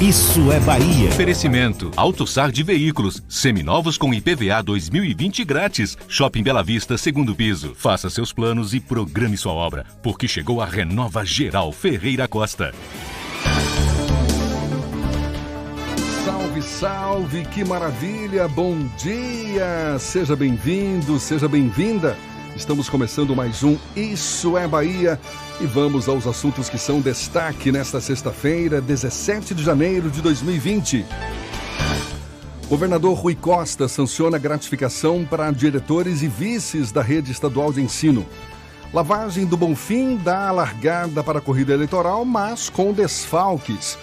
Isso 0.00 0.52
é 0.52 0.60
Bahia. 0.60 1.08
Oferecimento: 1.08 1.90
AutoSar 1.96 2.50
de 2.50 2.62
Veículos, 2.62 3.22
seminovos 3.28 3.96
com 3.96 4.12
IPVA 4.12 4.62
2020 4.62 5.42
grátis. 5.42 5.96
Shopping 6.06 6.42
Bela 6.42 6.62
Vista, 6.62 6.98
segundo 6.98 7.34
piso. 7.34 7.74
Faça 7.74 8.10
seus 8.10 8.30
planos 8.30 8.74
e 8.74 8.80
programe 8.80 9.38
sua 9.38 9.52
obra, 9.52 9.86
porque 10.02 10.28
chegou 10.28 10.60
a 10.60 10.66
Renova 10.66 11.24
Geral 11.24 11.72
Ferreira 11.72 12.28
Costa. 12.28 12.74
Salve, 16.26 16.62
salve, 16.62 17.44
que 17.46 17.64
maravilha! 17.64 18.46
Bom 18.48 18.76
dia! 18.98 19.98
Seja 19.98 20.36
bem-vindo, 20.36 21.18
seja 21.18 21.48
bem-vinda. 21.48 22.18
Estamos 22.54 22.88
começando 22.88 23.36
mais 23.36 23.62
um 23.62 23.76
Isso 23.94 24.58
é 24.58 24.66
Bahia 24.66 25.18
e 25.60 25.66
vamos 25.66 26.08
aos 26.08 26.26
assuntos 26.26 26.68
que 26.68 26.78
são 26.78 27.00
destaque 27.00 27.72
nesta 27.72 28.00
sexta-feira, 28.00 28.80
17 28.80 29.54
de 29.54 29.62
janeiro 29.62 30.10
de 30.10 30.20
2020. 30.20 31.06
Governador 32.68 33.16
Rui 33.16 33.34
Costa 33.34 33.88
sanciona 33.88 34.38
gratificação 34.38 35.24
para 35.24 35.50
diretores 35.50 36.22
e 36.22 36.28
vices 36.28 36.92
da 36.92 37.00
rede 37.00 37.32
estadual 37.32 37.72
de 37.72 37.80
ensino. 37.80 38.26
Lavagem 38.92 39.46
do 39.46 39.56
Bonfim 39.56 40.16
dá 40.16 40.48
a 40.48 40.52
largada 40.52 41.22
para 41.22 41.38
a 41.38 41.42
corrida 41.42 41.72
eleitoral, 41.72 42.24
mas 42.24 42.68
com 42.68 42.92
desfalques. 42.92 43.96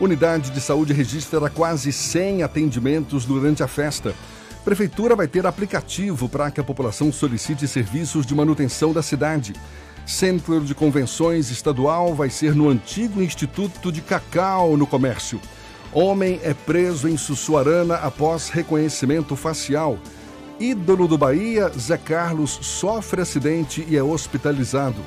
Unidade 0.00 0.50
de 0.50 0.60
saúde 0.60 0.92
registra 0.92 1.50
quase 1.50 1.92
100 1.92 2.42
atendimentos 2.42 3.24
durante 3.24 3.62
a 3.62 3.68
festa. 3.68 4.14
Prefeitura 4.64 5.14
vai 5.14 5.28
ter 5.28 5.46
aplicativo 5.46 6.28
para 6.28 6.50
que 6.50 6.60
a 6.60 6.64
população 6.64 7.12
solicite 7.12 7.68
serviços 7.68 8.24
de 8.24 8.34
manutenção 8.34 8.92
da 8.92 9.02
cidade. 9.02 9.52
Centro 10.06 10.60
de 10.60 10.74
Convenções 10.74 11.50
Estadual 11.50 12.14
vai 12.14 12.28
ser 12.28 12.54
no 12.54 12.68
antigo 12.68 13.22
Instituto 13.22 13.90
de 13.90 14.02
Cacau, 14.02 14.76
no 14.76 14.86
Comércio. 14.86 15.40
Homem 15.92 16.40
é 16.42 16.52
preso 16.52 17.08
em 17.08 17.16
Sussuarana 17.16 17.94
após 17.96 18.50
reconhecimento 18.50 19.34
facial. 19.34 19.98
Ídolo 20.60 21.08
do 21.08 21.16
Bahia, 21.16 21.70
Zé 21.70 21.96
Carlos 21.96 22.58
sofre 22.60 23.22
acidente 23.22 23.84
e 23.88 23.96
é 23.96 24.02
hospitalizado. 24.02 25.00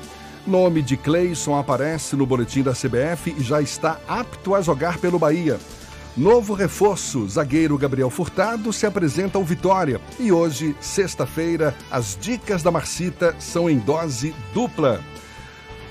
Nome 0.46 0.82
de 0.82 0.96
Cleison 0.96 1.56
aparece 1.56 2.16
no 2.16 2.26
boletim 2.26 2.62
da 2.62 2.72
CBF 2.72 3.34
e 3.38 3.42
já 3.42 3.62
está 3.62 4.00
apto 4.08 4.54
a 4.54 4.62
jogar 4.62 4.98
pelo 4.98 5.18
Bahia. 5.18 5.58
Novo 6.18 6.52
reforço, 6.52 7.28
zagueiro 7.28 7.78
Gabriel 7.78 8.10
Furtado 8.10 8.72
se 8.72 8.84
apresenta 8.84 9.38
ao 9.38 9.44
Vitória. 9.44 10.00
E 10.18 10.32
hoje, 10.32 10.74
sexta-feira, 10.80 11.72
as 11.88 12.18
dicas 12.20 12.60
da 12.60 12.72
Marcita 12.72 13.36
são 13.38 13.70
em 13.70 13.78
dose 13.78 14.34
dupla. 14.52 15.00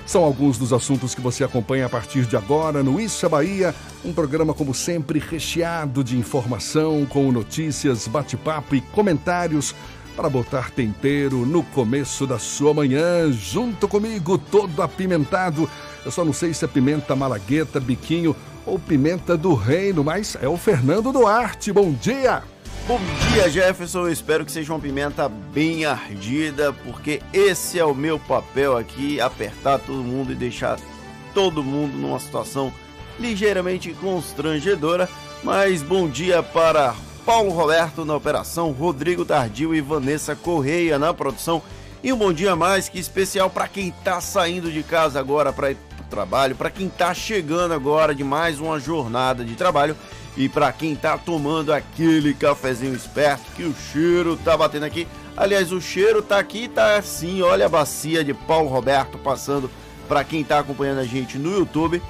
São 0.04 0.22
alguns 0.22 0.58
dos 0.58 0.70
assuntos 0.70 1.14
que 1.14 1.22
você 1.22 1.44
acompanha 1.44 1.86
a 1.86 1.88
partir 1.88 2.26
de 2.26 2.36
agora 2.36 2.82
no 2.82 3.00
Isso 3.00 3.24
é 3.24 3.28
Bahia, 3.28 3.74
um 4.04 4.12
programa 4.12 4.52
como 4.52 4.74
sempre 4.74 5.18
recheado 5.18 6.04
de 6.04 6.18
informação, 6.18 7.06
com 7.06 7.32
notícias, 7.32 8.06
bate-papo 8.06 8.74
e 8.74 8.82
comentários 8.82 9.74
para 10.14 10.28
botar 10.28 10.70
tempero 10.72 11.46
no 11.46 11.62
começo 11.62 12.26
da 12.26 12.38
sua 12.38 12.74
manhã, 12.74 13.32
junto 13.32 13.88
comigo, 13.88 14.36
todo 14.36 14.82
apimentado. 14.82 15.70
Eu 16.04 16.10
só 16.10 16.22
não 16.22 16.32
sei 16.34 16.52
se 16.52 16.64
é 16.64 16.68
pimenta 16.68 17.16
malagueta, 17.16 17.80
biquinho 17.80 18.36
ou 18.68 18.78
pimenta 18.78 19.36
do 19.36 19.54
reino, 19.54 20.04
mas 20.04 20.36
é 20.40 20.46
o 20.46 20.56
Fernando 20.56 21.10
Duarte. 21.10 21.72
Bom 21.72 21.92
dia! 21.92 22.42
Bom 22.86 23.00
dia, 23.32 23.50
Jefferson. 23.50 24.00
Eu 24.00 24.12
espero 24.12 24.44
que 24.44 24.52
seja 24.52 24.72
uma 24.72 24.80
pimenta 24.80 25.28
bem 25.28 25.84
ardida, 25.84 26.72
porque 26.72 27.20
esse 27.32 27.78
é 27.78 27.84
o 27.84 27.94
meu 27.94 28.18
papel 28.18 28.76
aqui: 28.76 29.20
apertar 29.20 29.78
todo 29.78 30.02
mundo 30.02 30.32
e 30.32 30.34
deixar 30.34 30.78
todo 31.34 31.62
mundo 31.62 31.96
numa 31.96 32.18
situação 32.18 32.72
ligeiramente 33.18 33.92
constrangedora. 33.94 35.08
Mas 35.42 35.82
bom 35.82 36.08
dia 36.08 36.42
para 36.42 36.94
Paulo 37.26 37.50
Roberto 37.50 38.04
na 38.04 38.16
operação, 38.16 38.72
Rodrigo 38.72 39.24
Tardio 39.24 39.74
e 39.74 39.80
Vanessa 39.80 40.34
Correia 40.34 40.98
na 40.98 41.12
produção. 41.12 41.62
E 42.02 42.12
um 42.12 42.16
bom 42.16 42.32
dia 42.32 42.56
mais 42.56 42.88
que 42.88 42.98
especial 42.98 43.50
para 43.50 43.68
quem 43.68 43.88
está 43.88 44.20
saindo 44.20 44.70
de 44.72 44.82
casa 44.82 45.20
agora 45.20 45.52
para 45.52 45.72
trabalho, 46.08 46.56
para 46.56 46.70
quem 46.70 46.86
está 46.86 47.14
chegando 47.14 47.74
agora 47.74 48.14
de 48.14 48.24
mais 48.24 48.58
uma 48.58 48.80
jornada 48.80 49.44
de 49.44 49.54
trabalho 49.54 49.96
e 50.36 50.48
para 50.48 50.72
quem 50.72 50.92
está 50.92 51.18
tomando 51.18 51.72
aquele 51.72 52.32
cafezinho 52.34 52.94
esperto 52.94 53.44
que 53.56 53.64
o 53.64 53.74
cheiro 53.92 54.36
tá 54.36 54.56
batendo 54.56 54.84
aqui. 54.84 55.06
Aliás, 55.36 55.72
o 55.72 55.80
cheiro 55.80 56.22
tá 56.22 56.38
aqui, 56.38 56.68
tá 56.68 56.96
assim, 56.96 57.42
olha 57.42 57.66
a 57.66 57.68
bacia 57.68 58.24
de 58.24 58.34
Paulo 58.34 58.68
Roberto 58.68 59.18
passando 59.18 59.70
para 60.08 60.24
quem 60.24 60.40
está 60.40 60.58
acompanhando 60.58 60.98
a 61.00 61.04
gente 61.04 61.38
no 61.38 61.56
YouTube. 61.58 62.02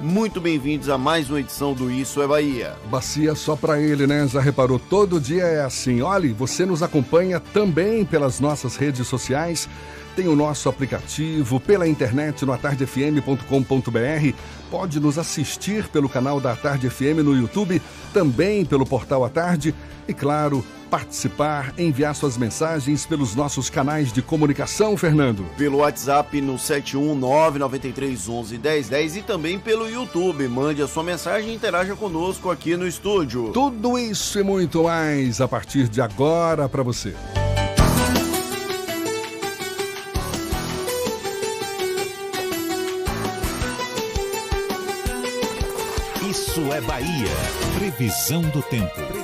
Muito 0.00 0.40
bem-vindos 0.40 0.90
a 0.90 0.98
mais 0.98 1.30
uma 1.30 1.40
edição 1.40 1.72
do 1.72 1.90
Isso 1.90 2.20
é 2.20 2.26
Bahia. 2.26 2.74
Bacia 2.90 3.34
só 3.34 3.56
para 3.56 3.80
ele, 3.80 4.06
né? 4.06 4.26
Já 4.28 4.40
reparou? 4.40 4.78
Todo 4.78 5.20
dia 5.20 5.44
é 5.44 5.64
assim. 5.64 6.02
Olhe, 6.02 6.32
você 6.32 6.66
nos 6.66 6.82
acompanha 6.82 7.40
também 7.40 8.04
pelas 8.04 8.38
nossas 8.38 8.76
redes 8.76 9.06
sociais 9.06 9.68
tem 10.16 10.28
o 10.28 10.34
nosso 10.34 10.66
aplicativo 10.70 11.60
pela 11.60 11.86
internet 11.86 12.46
no 12.46 12.52
atardefm.com.br. 12.54 14.36
Pode 14.70 14.98
nos 14.98 15.18
assistir 15.18 15.86
pelo 15.88 16.08
canal 16.08 16.40
da 16.40 16.56
Tarde 16.56 16.88
FM 16.88 17.20
no 17.22 17.36
YouTube, 17.36 17.82
também 18.14 18.64
pelo 18.64 18.86
portal 18.86 19.26
A 19.26 19.28
Tarde 19.28 19.74
e, 20.08 20.14
claro, 20.14 20.64
participar, 20.86 21.74
enviar 21.76 22.14
suas 22.14 22.36
mensagens 22.36 23.04
pelos 23.04 23.34
nossos 23.34 23.68
canais 23.68 24.12
de 24.12 24.22
comunicação, 24.22 24.96
Fernando. 24.96 25.44
Pelo 25.56 25.78
WhatsApp 25.78 26.40
no 26.40 26.54
71993111010 26.54 29.16
e 29.16 29.22
também 29.22 29.58
pelo 29.58 29.88
YouTube. 29.88 30.46
Mande 30.48 30.82
a 30.82 30.88
sua 30.88 31.02
mensagem 31.02 31.50
e 31.50 31.54
interaja 31.54 31.96
conosco 31.96 32.50
aqui 32.50 32.76
no 32.76 32.86
estúdio. 32.86 33.50
Tudo 33.52 33.98
isso 33.98 34.38
e 34.38 34.42
muito 34.42 34.84
mais 34.84 35.40
a 35.40 35.48
partir 35.48 35.88
de 35.88 36.00
agora 36.00 36.68
para 36.68 36.82
você. 36.82 37.14
Isso 46.56 46.72
é 46.72 46.80
Bahia. 46.80 47.28
Previsão 47.78 48.40
do 48.40 48.62
tempo. 48.62 49.15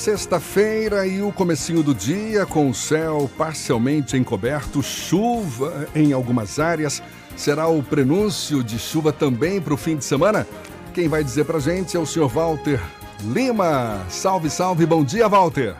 Sexta-feira 0.00 1.06
e 1.06 1.20
o 1.20 1.30
comecinho 1.30 1.82
do 1.82 1.94
dia 1.94 2.46
com 2.46 2.70
o 2.70 2.74
céu 2.74 3.30
parcialmente 3.36 4.16
encoberto, 4.16 4.82
chuva 4.82 5.86
em 5.94 6.14
algumas 6.14 6.58
áreas. 6.58 7.02
Será 7.36 7.68
o 7.68 7.82
prenúncio 7.82 8.64
de 8.64 8.78
chuva 8.78 9.12
também 9.12 9.60
para 9.60 9.74
o 9.74 9.76
fim 9.76 9.98
de 9.98 10.04
semana? 10.06 10.46
Quem 10.94 11.06
vai 11.06 11.22
dizer 11.22 11.44
para 11.44 11.60
gente 11.60 11.98
é 11.98 12.00
o 12.00 12.06
senhor 12.06 12.30
Walter 12.30 12.80
Lima. 13.22 14.06
Salve, 14.08 14.48
salve, 14.48 14.86
bom 14.86 15.04
dia, 15.04 15.28
Walter. 15.28 15.76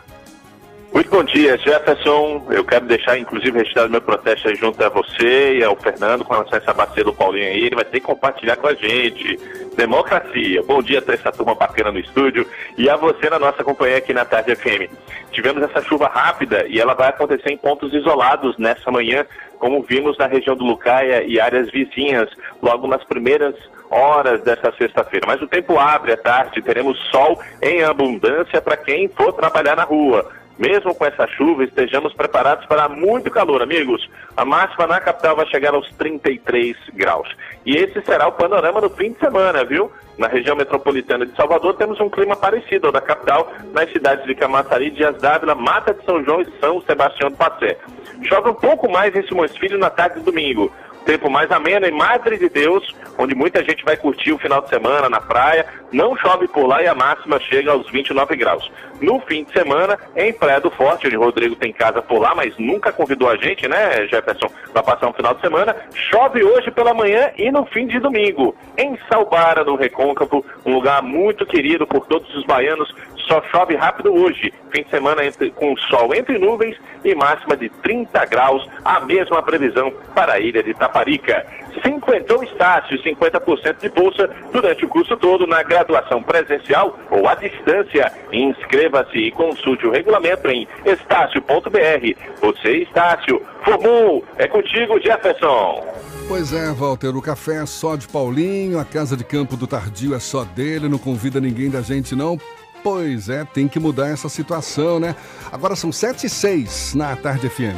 Muito 0.93 1.09
bom 1.09 1.23
dia, 1.23 1.57
Jefferson. 1.57 2.45
Eu 2.49 2.65
quero 2.65 2.85
deixar, 2.85 3.17
inclusive, 3.17 3.57
registrado 3.57 3.89
meu 3.89 4.01
protesto 4.01 4.53
junto 4.55 4.83
a 4.83 4.89
você 4.89 5.59
e 5.59 5.63
ao 5.63 5.73
Fernando 5.77 6.25
com 6.25 6.33
relação 6.33 6.55
a 6.55 6.61
essa 6.61 6.73
bacia 6.73 7.01
do 7.01 7.13
Paulinho 7.13 7.45
aí. 7.45 7.65
Ele 7.65 7.75
vai 7.75 7.85
ter 7.85 8.01
que 8.01 8.05
compartilhar 8.05 8.57
com 8.57 8.67
a 8.67 8.73
gente. 8.73 9.39
Democracia. 9.77 10.61
Bom 10.63 10.81
dia 10.81 11.01
a 11.07 11.13
essa 11.13 11.31
turma 11.31 11.55
bacana 11.55 11.93
no 11.93 11.99
estúdio 11.99 12.45
e 12.77 12.89
a 12.89 12.97
você 12.97 13.29
na 13.29 13.39
nossa 13.39 13.63
companhia 13.63 13.97
aqui 13.97 14.13
na 14.13 14.25
Tarde 14.25 14.53
FM. 14.53 14.91
Tivemos 15.31 15.63
essa 15.63 15.81
chuva 15.81 16.07
rápida 16.07 16.65
e 16.67 16.81
ela 16.81 16.93
vai 16.93 17.07
acontecer 17.07 17.51
em 17.51 17.57
pontos 17.57 17.93
isolados 17.93 18.57
nessa 18.57 18.91
manhã, 18.91 19.25
como 19.59 19.81
vimos 19.83 20.17
na 20.17 20.27
região 20.27 20.57
do 20.57 20.65
Lucaia 20.65 21.23
e 21.23 21.39
áreas 21.39 21.71
vizinhas, 21.71 22.29
logo 22.61 22.85
nas 22.85 23.03
primeiras 23.05 23.55
horas 23.89 24.41
dessa 24.41 24.73
sexta-feira. 24.77 25.25
Mas 25.25 25.41
o 25.41 25.47
tempo 25.47 25.79
abre 25.79 26.11
à 26.11 26.17
tarde, 26.17 26.61
teremos 26.61 26.99
sol 27.09 27.39
em 27.61 27.81
abundância 27.81 28.61
para 28.61 28.75
quem 28.75 29.07
for 29.07 29.31
trabalhar 29.31 29.77
na 29.77 29.83
rua. 29.83 30.40
Mesmo 30.61 30.93
com 30.93 31.03
essa 31.03 31.25
chuva, 31.25 31.63
estejamos 31.63 32.13
preparados 32.13 32.67
para 32.67 32.87
muito 32.87 33.31
calor, 33.31 33.63
amigos. 33.63 34.07
A 34.37 34.45
máxima 34.45 34.85
na 34.85 34.99
capital 34.99 35.35
vai 35.35 35.47
chegar 35.47 35.73
aos 35.73 35.89
33 35.93 36.77
graus. 36.93 37.27
E 37.65 37.75
esse 37.75 37.99
será 38.03 38.27
o 38.27 38.33
panorama 38.33 38.79
do 38.79 38.91
fim 38.91 39.11
de 39.11 39.17
semana, 39.17 39.65
viu? 39.65 39.91
Na 40.19 40.27
região 40.27 40.55
metropolitana 40.55 41.25
de 41.25 41.35
Salvador 41.35 41.73
temos 41.77 41.99
um 41.99 42.11
clima 42.11 42.35
parecido 42.35 42.85
ao 42.85 42.93
da 42.93 43.01
capital, 43.01 43.51
nas 43.73 43.91
cidades 43.91 44.23
de 44.27 44.35
Camaçari, 44.35 44.91
Dias 44.91 45.19
d'Ávila, 45.19 45.55
Mata 45.55 45.95
de 45.95 46.05
São 46.05 46.23
João 46.23 46.41
e 46.41 46.59
São 46.59 46.79
Sebastião 46.83 47.31
do 47.31 47.37
Passé. 47.37 47.79
Chove 48.21 48.49
um 48.49 48.53
pouco 48.53 48.87
mais 48.87 49.15
em 49.15 49.25
Simões 49.27 49.57
Filho 49.57 49.79
na 49.79 49.89
tarde 49.89 50.19
de 50.19 50.25
domingo. 50.25 50.71
Tempo 51.05 51.29
mais 51.29 51.51
ameno 51.51 51.85
em 51.85 51.91
Madre 51.91 52.37
de 52.37 52.49
Deus, 52.49 52.95
onde 53.17 53.35
muita 53.35 53.63
gente 53.63 53.83
vai 53.83 53.97
curtir 53.97 54.31
o 54.31 54.37
final 54.37 54.61
de 54.61 54.69
semana 54.69 55.09
na 55.09 55.19
praia. 55.19 55.65
Não 55.91 56.15
chove 56.15 56.47
por 56.47 56.65
lá 56.65 56.81
e 56.81 56.87
a 56.87 56.95
máxima 56.95 57.39
chega 57.39 57.71
aos 57.71 57.89
29 57.91 58.35
graus. 58.35 58.71
No 59.01 59.19
fim 59.21 59.43
de 59.43 59.51
semana, 59.51 59.97
em 60.15 60.31
Praia 60.31 60.59
do 60.59 60.69
Forte, 60.71 61.07
onde 61.07 61.15
Rodrigo 61.15 61.55
tem 61.55 61.73
casa 61.73 62.01
por 62.01 62.19
lá, 62.19 62.35
mas 62.35 62.55
nunca 62.57 62.91
convidou 62.91 63.29
a 63.29 63.35
gente, 63.35 63.67
né, 63.67 64.07
Jefferson, 64.07 64.47
para 64.71 64.83
passar 64.83 65.07
um 65.07 65.13
final 65.13 65.33
de 65.33 65.41
semana. 65.41 65.75
Chove 65.93 66.43
hoje 66.43 66.69
pela 66.71 66.93
manhã 66.93 67.31
e 67.37 67.51
no 67.51 67.65
fim 67.65 67.87
de 67.87 67.99
domingo. 67.99 68.55
Em 68.77 68.97
Salbara, 69.09 69.63
no 69.63 69.75
Recôncavo, 69.75 70.45
um 70.65 70.75
lugar 70.75 71.01
muito 71.01 71.45
querido 71.45 71.85
por 71.87 72.05
todos 72.05 72.33
os 72.35 72.45
baianos, 72.45 72.93
só 73.31 73.41
chove 73.43 73.75
rápido 73.77 74.13
hoje. 74.13 74.53
Fim 74.71 74.83
de 74.83 74.89
semana 74.89 75.25
entre, 75.25 75.51
com 75.51 75.75
sol 75.77 76.13
entre 76.13 76.37
nuvens 76.37 76.77
e 77.05 77.15
máxima 77.15 77.55
de 77.55 77.69
30 77.69 78.25
graus, 78.25 78.67
a 78.83 78.99
mesma 78.99 79.41
previsão 79.41 79.93
para 80.13 80.33
a 80.33 80.39
ilha 80.39 80.61
de 80.61 80.73
Taparica. 80.73 81.45
50 81.81 82.43
Estácio, 82.43 83.01
50% 83.01 83.79
de 83.79 83.89
bolsa 83.89 84.29
durante 84.51 84.83
o 84.83 84.89
curso 84.89 85.15
todo 85.15 85.47
na 85.47 85.63
graduação 85.63 86.21
presencial 86.21 86.99
ou 87.09 87.27
à 87.27 87.35
distância. 87.35 88.11
Inscreva-se 88.33 89.17
e 89.17 89.31
consulte 89.31 89.87
o 89.87 89.91
regulamento 89.91 90.49
em 90.49 90.67
estácio.br. 90.85 92.15
Você, 92.41 92.77
Estácio, 92.79 93.41
formou. 93.63 94.25
É 94.37 94.47
contigo, 94.47 94.99
Jefferson. 94.99 95.85
Pois 96.27 96.53
é, 96.53 96.71
Walter, 96.71 97.15
o 97.15 97.21
café 97.21 97.63
é 97.63 97.65
só 97.65 97.95
de 97.95 98.07
Paulinho, 98.07 98.79
a 98.79 98.85
casa 98.85 99.15
de 99.15 99.23
campo 99.23 99.55
do 99.55 99.67
Tardio 99.67 100.15
é 100.15 100.19
só 100.19 100.43
dele, 100.43 100.89
não 100.89 100.97
convida 100.97 101.39
ninguém 101.39 101.69
da 101.69 101.81
gente 101.81 102.15
não. 102.15 102.37
Pois 102.83 103.29
é, 103.29 103.45
tem 103.45 103.67
que 103.67 103.79
mudar 103.79 104.09
essa 104.09 104.27
situação, 104.27 104.99
né? 104.99 105.15
Agora 105.51 105.75
são 105.75 105.91
7 105.91 106.25
e 106.25 106.29
6 106.29 106.95
na 106.95 107.15
Tarde 107.15 107.47
FM. 107.47 107.77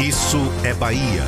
Isso 0.00 0.38
é 0.64 0.72
Bahia. 0.74 1.24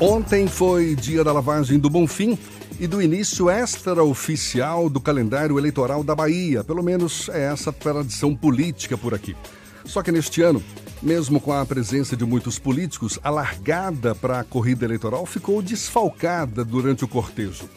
Ontem 0.00 0.48
foi 0.48 0.94
dia 0.94 1.22
da 1.22 1.32
lavagem 1.32 1.78
do 1.78 1.90
Bonfim 1.90 2.38
e 2.80 2.86
do 2.86 3.00
início 3.00 3.50
extraoficial 3.50 4.88
do 4.88 5.00
calendário 5.00 5.58
eleitoral 5.58 6.02
da 6.02 6.14
Bahia. 6.14 6.64
Pelo 6.64 6.82
menos 6.82 7.28
é 7.28 7.52
essa 7.52 7.70
a 7.70 7.72
tradição 7.72 8.34
política 8.34 8.96
por 8.98 9.14
aqui. 9.14 9.36
Só 9.84 10.02
que 10.02 10.10
neste 10.10 10.42
ano, 10.42 10.62
mesmo 11.02 11.40
com 11.40 11.52
a 11.52 11.66
presença 11.66 12.16
de 12.16 12.24
muitos 12.24 12.58
políticos, 12.58 13.18
a 13.22 13.30
largada 13.30 14.14
para 14.14 14.40
a 14.40 14.44
corrida 14.44 14.84
eleitoral 14.84 15.26
ficou 15.26 15.60
desfalcada 15.60 16.64
durante 16.64 17.04
o 17.04 17.08
cortejo. 17.08 17.68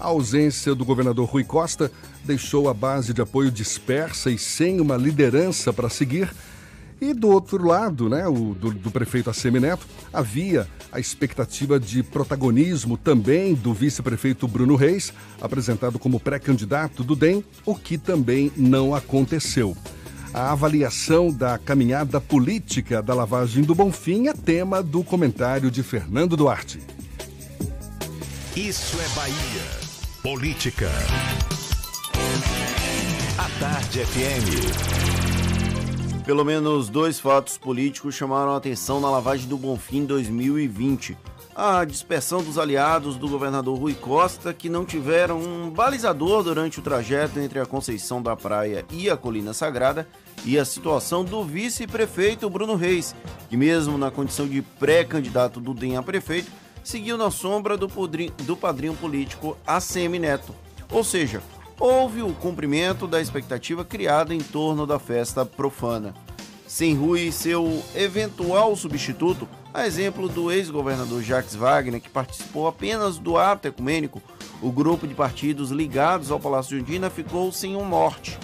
A 0.00 0.06
ausência 0.06 0.74
do 0.74 0.84
governador 0.84 1.28
Rui 1.28 1.44
Costa 1.44 1.92
deixou 2.24 2.68
a 2.68 2.74
base 2.74 3.12
de 3.12 3.20
apoio 3.20 3.50
dispersa 3.50 4.30
e 4.30 4.38
sem 4.38 4.80
uma 4.80 4.96
liderança 4.96 5.72
para 5.72 5.90
seguir 5.90 6.30
e 7.00 7.14
do 7.14 7.28
outro 7.30 7.66
lado, 7.66 8.10
né, 8.10 8.28
o 8.28 8.54
do, 8.54 8.72
do 8.72 8.90
prefeito 8.90 9.30
Assemineto, 9.30 9.86
havia 10.12 10.68
a 10.92 11.00
expectativa 11.00 11.80
de 11.80 12.02
protagonismo 12.02 12.98
também 12.98 13.54
do 13.54 13.72
vice-prefeito 13.72 14.46
Bruno 14.46 14.76
Reis, 14.76 15.12
apresentado 15.40 15.98
como 15.98 16.20
pré-candidato 16.20 17.02
do 17.02 17.16
DEM, 17.16 17.42
o 17.64 17.74
que 17.74 17.96
também 17.96 18.52
não 18.54 18.94
aconteceu. 18.94 19.74
A 20.34 20.52
avaliação 20.52 21.32
da 21.32 21.56
caminhada 21.56 22.20
política 22.20 23.02
da 23.02 23.14
lavagem 23.14 23.64
do 23.64 23.74
Bonfim 23.74 24.28
é 24.28 24.34
tema 24.34 24.82
do 24.82 25.02
comentário 25.02 25.70
de 25.70 25.82
Fernando 25.82 26.36
Duarte. 26.36 26.80
Isso 28.54 29.00
é 29.00 29.08
Bahia. 29.14 29.79
Política. 30.22 30.90
A 33.38 33.48
Tarde 33.58 34.04
FM. 34.04 34.50
Pelo 36.26 36.44
menos 36.44 36.90
dois 36.90 37.18
fatos 37.18 37.56
políticos 37.56 38.16
chamaram 38.16 38.52
a 38.52 38.58
atenção 38.58 39.00
na 39.00 39.08
lavagem 39.08 39.48
do 39.48 39.56
Bonfim 39.56 40.04
2020. 40.04 41.16
A 41.56 41.86
dispersão 41.86 42.42
dos 42.42 42.58
aliados 42.58 43.16
do 43.16 43.30
governador 43.30 43.78
Rui 43.78 43.94
Costa, 43.94 44.52
que 44.52 44.68
não 44.68 44.84
tiveram 44.84 45.40
um 45.40 45.70
balizador 45.70 46.42
durante 46.42 46.80
o 46.80 46.82
trajeto 46.82 47.40
entre 47.40 47.58
a 47.58 47.64
Conceição 47.64 48.20
da 48.22 48.36
Praia 48.36 48.84
e 48.92 49.08
a 49.08 49.16
Colina 49.16 49.54
Sagrada, 49.54 50.06
e 50.44 50.58
a 50.58 50.66
situação 50.66 51.24
do 51.24 51.42
vice-prefeito 51.42 52.50
Bruno 52.50 52.74
Reis, 52.74 53.14
que, 53.48 53.56
mesmo 53.56 53.96
na 53.96 54.10
condição 54.10 54.46
de 54.46 54.60
pré-candidato 54.60 55.60
do 55.60 55.72
DEM 55.72 55.96
a 55.96 56.02
prefeito, 56.02 56.52
seguiu 56.82 57.16
na 57.16 57.30
sombra 57.30 57.76
do, 57.76 57.88
do 58.44 58.56
padrinho 58.56 58.94
político 58.94 59.56
ACM 59.66 60.18
Neto. 60.18 60.54
Ou 60.90 61.04
seja, 61.04 61.42
houve 61.78 62.22
o 62.22 62.32
cumprimento 62.34 63.06
da 63.06 63.20
expectativa 63.20 63.84
criada 63.84 64.34
em 64.34 64.40
torno 64.40 64.86
da 64.86 64.98
festa 64.98 65.46
profana. 65.46 66.14
Sem 66.66 66.94
Rui 66.94 67.22
e 67.22 67.32
seu 67.32 67.82
eventual 67.94 68.76
substituto, 68.76 69.48
a 69.72 69.86
exemplo 69.86 70.28
do 70.28 70.52
ex-governador 70.52 71.22
Jacques 71.22 71.54
Wagner, 71.54 72.00
que 72.00 72.08
participou 72.08 72.68
apenas 72.68 73.18
do 73.18 73.36
ato 73.36 73.68
ecumênico, 73.68 74.22
o 74.62 74.70
grupo 74.70 75.06
de 75.06 75.14
partidos 75.14 75.70
ligados 75.70 76.30
ao 76.30 76.38
Palácio 76.38 76.76
de 76.76 76.82
Undina 76.82 77.08
ficou 77.08 77.50
sem 77.50 77.76
um 77.76 77.88
norte. 77.88 78.38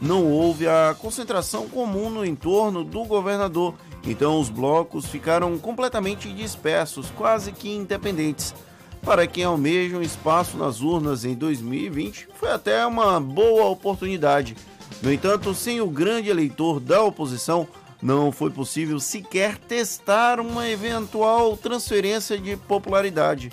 Não 0.00 0.26
houve 0.26 0.66
a 0.66 0.94
concentração 0.98 1.68
comum 1.68 2.10
no 2.10 2.26
entorno 2.26 2.84
do 2.84 3.04
governador, 3.04 3.74
então 4.04 4.40
os 4.40 4.48
blocos 4.48 5.06
ficaram 5.06 5.56
completamente 5.58 6.32
dispersos, 6.32 7.10
quase 7.16 7.52
que 7.52 7.70
independentes. 7.70 8.54
Para 9.02 9.26
quem 9.26 9.44
almeja 9.44 9.96
um 9.96 10.02
espaço 10.02 10.56
nas 10.56 10.80
urnas 10.80 11.24
em 11.24 11.34
2020, 11.34 12.28
foi 12.34 12.50
até 12.50 12.86
uma 12.86 13.20
boa 13.20 13.66
oportunidade. 13.66 14.56
No 15.02 15.12
entanto, 15.12 15.54
sem 15.54 15.80
o 15.80 15.88
grande 15.88 16.30
eleitor 16.30 16.78
da 16.78 17.02
oposição, 17.02 17.66
não 18.00 18.32
foi 18.32 18.50
possível 18.50 18.98
sequer 18.98 19.56
testar 19.56 20.40
uma 20.40 20.68
eventual 20.68 21.56
transferência 21.56 22.38
de 22.38 22.56
popularidade. 22.56 23.50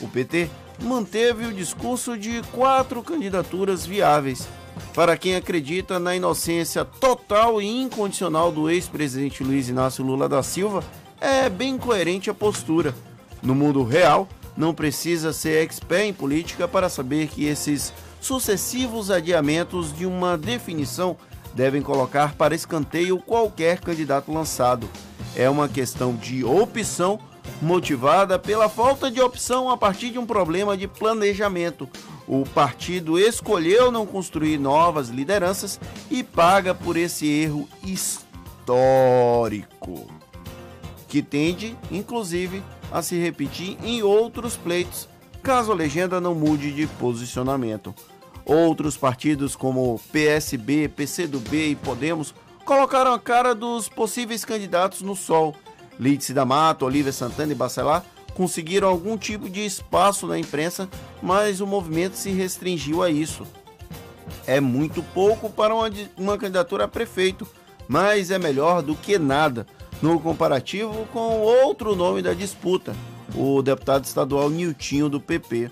O 0.00 0.08
PT 0.08 0.48
manteve 0.82 1.46
o 1.46 1.52
discurso 1.52 2.18
de 2.18 2.42
quatro 2.52 3.02
candidaturas 3.02 3.86
viáveis. 3.86 4.48
Para 4.94 5.16
quem 5.16 5.34
acredita 5.34 5.98
na 5.98 6.14
inocência 6.14 6.84
total 6.84 7.60
e 7.60 7.66
incondicional 7.66 8.52
do 8.52 8.70
ex-presidente 8.70 9.42
Luiz 9.42 9.68
Inácio 9.68 10.04
Lula 10.04 10.28
da 10.28 10.42
Silva, 10.42 10.84
é 11.20 11.48
bem 11.48 11.76
coerente 11.78 12.30
a 12.30 12.34
postura. 12.34 12.94
No 13.42 13.54
mundo 13.54 13.82
real, 13.82 14.28
não 14.56 14.72
precisa 14.72 15.32
ser 15.32 15.62
expert 15.62 16.04
em 16.04 16.12
política 16.12 16.68
para 16.68 16.88
saber 16.88 17.28
que 17.28 17.44
esses 17.44 17.92
sucessivos 18.20 19.10
adiamentos 19.10 19.92
de 19.92 20.06
uma 20.06 20.38
definição 20.38 21.16
devem 21.54 21.82
colocar 21.82 22.34
para 22.34 22.54
escanteio 22.54 23.18
qualquer 23.18 23.80
candidato 23.80 24.32
lançado. 24.32 24.88
É 25.36 25.48
uma 25.50 25.68
questão 25.68 26.14
de 26.14 26.44
opção 26.44 27.18
motivada 27.60 28.38
pela 28.38 28.68
falta 28.68 29.10
de 29.10 29.20
opção 29.20 29.70
a 29.70 29.76
partir 29.76 30.10
de 30.10 30.18
um 30.18 30.26
problema 30.26 30.76
de 30.76 30.88
planejamento. 30.88 31.88
O 32.26 32.44
partido 32.44 33.18
escolheu 33.18 33.92
não 33.92 34.06
construir 34.06 34.58
novas 34.58 35.08
lideranças 35.08 35.78
e 36.10 36.22
paga 36.22 36.74
por 36.74 36.96
esse 36.96 37.26
erro 37.26 37.68
histórico, 37.84 38.16
que 41.06 41.22
tende, 41.22 41.76
inclusive, 41.90 42.62
a 42.90 43.02
se 43.02 43.18
repetir 43.18 43.76
em 43.84 44.02
outros 44.02 44.56
pleitos, 44.56 45.06
caso 45.42 45.70
a 45.70 45.74
legenda 45.74 46.18
não 46.20 46.34
mude 46.34 46.72
de 46.72 46.86
posicionamento. 46.86 47.94
Outros 48.46 48.96
partidos 48.96 49.54
como 49.54 50.00
PSB, 50.10 50.88
PCdoB 50.88 51.70
e 51.70 51.76
Podemos 51.76 52.34
colocaram 52.64 53.12
a 53.12 53.18
cara 53.18 53.54
dos 53.54 53.88
possíveis 53.88 54.44
candidatos 54.44 55.02
no 55.02 55.14
sol. 55.14 55.54
Lídice 55.98 56.32
da 56.34 56.44
Mata, 56.44 56.84
Olívia 56.84 57.12
Santana 57.12 57.52
e 57.52 57.54
Bacelar 57.54 58.04
conseguiram 58.34 58.88
algum 58.88 59.16
tipo 59.16 59.48
de 59.48 59.64
espaço 59.64 60.26
na 60.26 60.38
imprensa, 60.38 60.88
mas 61.22 61.60
o 61.60 61.66
movimento 61.66 62.14
se 62.14 62.30
restringiu 62.30 63.02
a 63.02 63.10
isso. 63.10 63.46
É 64.46 64.60
muito 64.60 65.02
pouco 65.02 65.48
para 65.48 65.74
uma, 65.74 65.90
uma 66.16 66.36
candidatura 66.36 66.84
a 66.84 66.88
prefeito, 66.88 67.46
mas 67.88 68.30
é 68.30 68.38
melhor 68.38 68.82
do 68.82 68.94
que 68.94 69.18
nada 69.18 69.66
no 70.02 70.20
comparativo 70.20 71.06
com 71.12 71.40
outro 71.40 71.94
nome 71.94 72.20
da 72.20 72.34
disputa, 72.34 72.94
o 73.34 73.62
deputado 73.62 74.04
estadual 74.04 74.50
Niltinho 74.50 75.08
do 75.08 75.20
PP. 75.20 75.70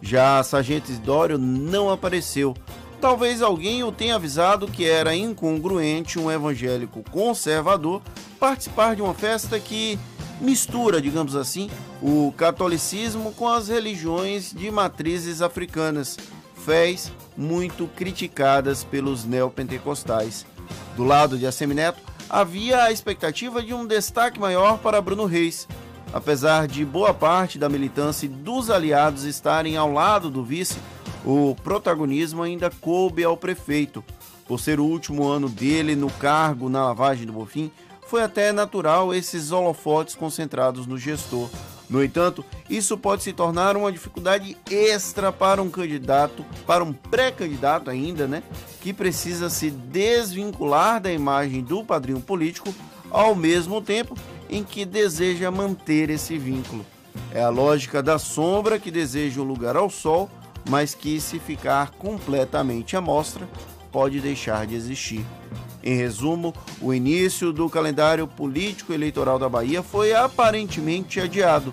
Já 0.00 0.42
Sargento 0.42 0.90
Isdório 0.90 1.38
não 1.38 1.90
apareceu. 1.90 2.54
Talvez 3.00 3.42
alguém 3.42 3.84
o 3.84 3.92
tenha 3.92 4.16
avisado 4.16 4.66
que 4.66 4.84
era 4.84 5.14
incongruente 5.14 6.18
um 6.18 6.30
evangélico 6.30 7.04
conservador 7.10 8.02
participar 8.40 8.96
de 8.96 9.02
uma 9.02 9.14
festa 9.14 9.58
que 9.60 9.98
mistura, 10.40 11.00
digamos 11.00 11.34
assim, 11.34 11.70
o 12.02 12.32
catolicismo 12.36 13.32
com 13.32 13.48
as 13.48 13.68
religiões 13.68 14.52
de 14.52 14.70
matrizes 14.70 15.42
africanas, 15.42 16.16
fés 16.64 17.10
muito 17.36 17.86
criticadas 17.88 18.84
pelos 18.84 19.24
neopentecostais. 19.24 20.46
Do 20.96 21.04
lado 21.04 21.38
de 21.38 21.46
Assemineto, 21.46 22.00
havia 22.28 22.84
a 22.84 22.92
expectativa 22.92 23.62
de 23.62 23.72
um 23.72 23.86
destaque 23.86 24.38
maior 24.38 24.78
para 24.78 25.00
Bruno 25.00 25.24
Reis. 25.24 25.66
Apesar 26.12 26.66
de 26.66 26.84
boa 26.84 27.12
parte 27.12 27.58
da 27.58 27.68
militância 27.68 28.26
e 28.26 28.28
dos 28.28 28.70
aliados 28.70 29.24
estarem 29.24 29.76
ao 29.76 29.92
lado 29.92 30.30
do 30.30 30.42
vice, 30.42 30.78
o 31.24 31.54
protagonismo 31.62 32.42
ainda 32.42 32.70
coube 32.70 33.22
ao 33.24 33.36
prefeito. 33.36 34.02
Por 34.46 34.58
ser 34.58 34.80
o 34.80 34.84
último 34.84 35.28
ano 35.28 35.48
dele 35.48 35.94
no 35.94 36.10
cargo 36.10 36.70
na 36.70 36.84
lavagem 36.84 37.26
do 37.26 37.32
Bofim, 37.32 37.70
foi 38.08 38.22
até 38.22 38.52
natural 38.52 39.14
esses 39.14 39.52
holofotes 39.52 40.14
concentrados 40.14 40.86
no 40.86 40.96
gestor. 40.96 41.48
No 41.90 42.02
entanto, 42.02 42.44
isso 42.68 42.96
pode 42.96 43.22
se 43.22 43.32
tornar 43.32 43.76
uma 43.76 43.92
dificuldade 43.92 44.56
extra 44.70 45.30
para 45.30 45.62
um 45.62 45.70
candidato, 45.70 46.44
para 46.66 46.82
um 46.82 46.92
pré-candidato 46.92 47.90
ainda, 47.90 48.26
né, 48.26 48.42
que 48.80 48.92
precisa 48.92 49.48
se 49.50 49.70
desvincular 49.70 51.00
da 51.00 51.12
imagem 51.12 51.62
do 51.62 51.84
padrinho 51.84 52.20
político 52.20 52.74
ao 53.10 53.34
mesmo 53.34 53.80
tempo 53.80 54.14
em 54.48 54.64
que 54.64 54.84
deseja 54.84 55.50
manter 55.50 56.08
esse 56.08 56.36
vínculo. 56.38 56.84
É 57.30 57.42
a 57.42 57.50
lógica 57.50 58.02
da 58.02 58.18
sombra 58.18 58.78
que 58.78 58.90
deseja 58.90 59.40
um 59.40 59.44
lugar 59.44 59.76
ao 59.76 59.90
sol, 59.90 60.30
mas 60.68 60.94
que, 60.94 61.20
se 61.20 61.38
ficar 61.38 61.90
completamente 61.92 62.96
à 62.96 63.00
mostra, 63.00 63.48
pode 63.92 64.20
deixar 64.20 64.66
de 64.66 64.74
existir. 64.74 65.24
Em 65.88 65.96
resumo, 65.96 66.52
o 66.82 66.92
início 66.92 67.50
do 67.50 67.66
calendário 67.66 68.28
político 68.28 68.92
eleitoral 68.92 69.38
da 69.38 69.48
Bahia 69.48 69.82
foi 69.82 70.12
aparentemente 70.12 71.18
adiado. 71.18 71.72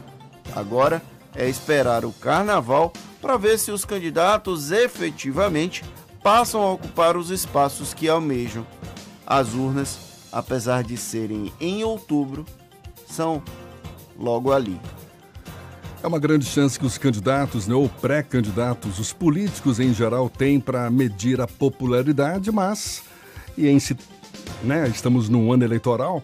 Agora 0.56 1.02
é 1.36 1.50
esperar 1.50 2.06
o 2.06 2.14
carnaval 2.14 2.94
para 3.22 3.36
ver 3.36 3.60
se 3.60 3.72
os 3.72 3.84
candidatos 3.84 4.72
efetivamente 4.72 5.84
passam 6.24 6.62
a 6.62 6.72
ocupar 6.72 7.18
os 7.18 7.30
espaços 7.30 7.94
que 7.94 8.08
almejam. 8.08 8.66
As 9.28 9.54
urnas, 9.54 10.00
apesar 10.32 10.82
de 10.82 10.96
serem 10.96 11.52
em 11.60 11.84
outubro, 11.84 12.46
são 13.10 13.44
logo 14.18 14.54
ali. 14.54 14.80
É 16.02 16.08
uma 16.08 16.20
grande 16.20 16.46
chance 16.46 16.80
que 16.80 16.86
os 16.86 16.98
candidatos, 16.98 17.68
né, 17.68 17.76
ou 17.76 17.90
pré-candidatos, 17.90 18.98
os 18.98 19.12
políticos 19.12 19.78
em 19.78 19.94
geral, 19.94 20.30
têm 20.30 20.58
para 20.58 20.90
medir 20.90 21.42
a 21.42 21.48
popularidade, 21.48 22.50
mas, 22.50 23.04
e 23.58 23.68
em 23.68 23.78
né, 24.64 24.88
estamos 24.88 25.30
num 25.30 25.52
ano 25.52 25.64
eleitoral, 25.64 26.24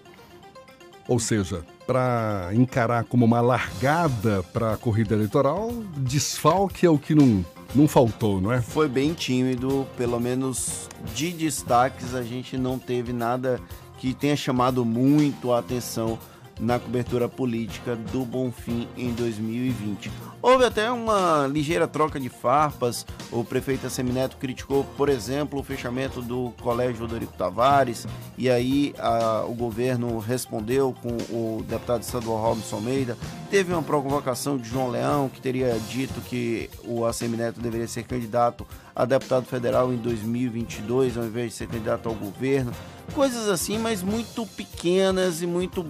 ou 1.07 1.19
seja, 1.19 1.63
para 1.85 2.50
encarar 2.53 3.03
como 3.03 3.25
uma 3.25 3.41
largada 3.41 4.43
para 4.53 4.73
a 4.73 4.77
corrida 4.77 5.13
eleitoral, 5.13 5.71
desfalque 5.97 6.85
é 6.85 6.89
o 6.89 6.97
que 6.97 7.13
não, 7.13 7.45
não 7.75 7.88
faltou, 7.88 8.39
não 8.39 8.51
é? 8.51 8.61
Foi 8.61 8.88
bem 8.88 9.13
tímido, 9.13 9.88
pelo 9.97 10.19
menos 10.19 10.88
de 11.13 11.31
destaques, 11.31 12.13
a 12.13 12.23
gente 12.23 12.57
não 12.57 12.79
teve 12.79 13.11
nada 13.11 13.59
que 13.97 14.13
tenha 14.13 14.35
chamado 14.35 14.83
muito 14.83 15.51
a 15.51 15.59
atenção 15.59 16.17
na 16.62 16.77
cobertura 16.80 17.27
política 17.27 17.96
do 17.96 18.24
Bonfim 18.24 18.88
em 18.96 19.12
2020. 19.12 20.12
Houve 20.41 20.63
até 20.63 20.91
uma 20.91 21.48
ligeira 21.48 21.88
troca 21.88 22.20
de 22.20 22.30
farpas. 22.30 23.06
O 23.32 23.44
prefeito 23.44 23.89
Semineto 23.89 24.38
criticou, 24.38 24.84
por 24.96 25.10
exemplo, 25.10 25.60
o 25.60 25.63
fechamento 25.63 26.22
do 26.22 26.53
Colégio 26.62 27.01
Rodrigo 27.01 27.34
Tavares, 27.34 28.08
e 28.38 28.50
aí 28.50 28.94
a, 28.98 29.44
o 29.48 29.53
governo 29.53 30.20
respondeu 30.20 30.96
com 31.01 31.18
o 31.32 31.63
deputado 31.68 32.03
estadual 32.03 32.38
Robson 32.38 32.75
Almeida. 32.77 33.18
Teve 33.50 33.74
uma 33.74 33.84
provocação 33.84 34.58
de 34.58 34.70
João 34.70 34.89
Leão, 34.89 35.30
que 35.30 35.41
teria 35.41 35.77
dito 35.89 36.22
que 36.22 36.70
o 36.84 37.06
Assemineto 37.06 37.60
deveria 37.60 37.88
ser 37.88 38.03
candidato 38.03 38.65
a 38.96 39.06
deputado 39.06 39.46
federal 39.46 39.91
em 39.91 39.98
2022, 39.98 41.18
ao 41.18 41.25
invés 41.25 41.51
de 41.51 41.58
ser 41.58 41.68
candidato 41.68 42.08
ao 42.08 42.15
governo 42.15 42.72
coisas 43.12 43.48
assim, 43.48 43.77
mas 43.77 44.01
muito 44.01 44.46
pequenas 44.46 45.41
e 45.41 45.48
muito 45.48 45.84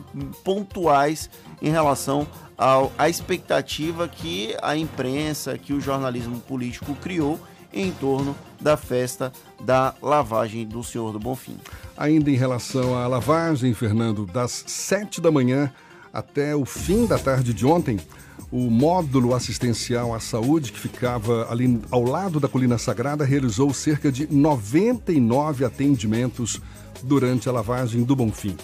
pontuais 0.43 1.29
em 1.61 1.69
relação 1.69 2.27
ao, 2.57 2.91
à 2.97 3.07
expectativa 3.07 4.07
que 4.07 4.55
a 4.61 4.75
imprensa, 4.75 5.57
que 5.57 5.73
o 5.73 5.79
jornalismo 5.79 6.39
político 6.41 6.93
criou 6.95 7.39
em 7.73 7.91
torno 7.91 8.35
da 8.59 8.75
festa 8.75 9.31
da 9.63 9.93
lavagem 10.01 10.67
do 10.67 10.83
Senhor 10.83 11.11
do 11.13 11.19
Bonfim. 11.19 11.57
Ainda 11.95 12.29
em 12.29 12.35
relação 12.35 12.97
à 12.97 13.07
lavagem, 13.07 13.73
Fernando, 13.73 14.25
das 14.25 14.63
sete 14.67 15.21
da 15.21 15.31
manhã 15.31 15.71
até 16.13 16.55
o 16.55 16.65
fim 16.65 17.05
da 17.05 17.17
tarde 17.17 17.53
de 17.53 17.65
ontem, 17.65 17.97
o 18.51 18.69
módulo 18.69 19.33
assistencial 19.33 20.13
à 20.13 20.19
saúde, 20.19 20.73
que 20.73 20.79
ficava 20.79 21.47
ali 21.49 21.79
ao 21.89 22.03
lado 22.03 22.39
da 22.39 22.49
Colina 22.49 22.77
Sagrada, 22.77 23.23
realizou 23.23 23.73
cerca 23.73 24.11
de 24.11 24.27
99 24.31 25.63
atendimentos 25.63 26.59
durante 27.03 27.49
a 27.49 27.51
lavagem 27.51 28.03
do 28.03 28.15
Bonfim. 28.15 28.55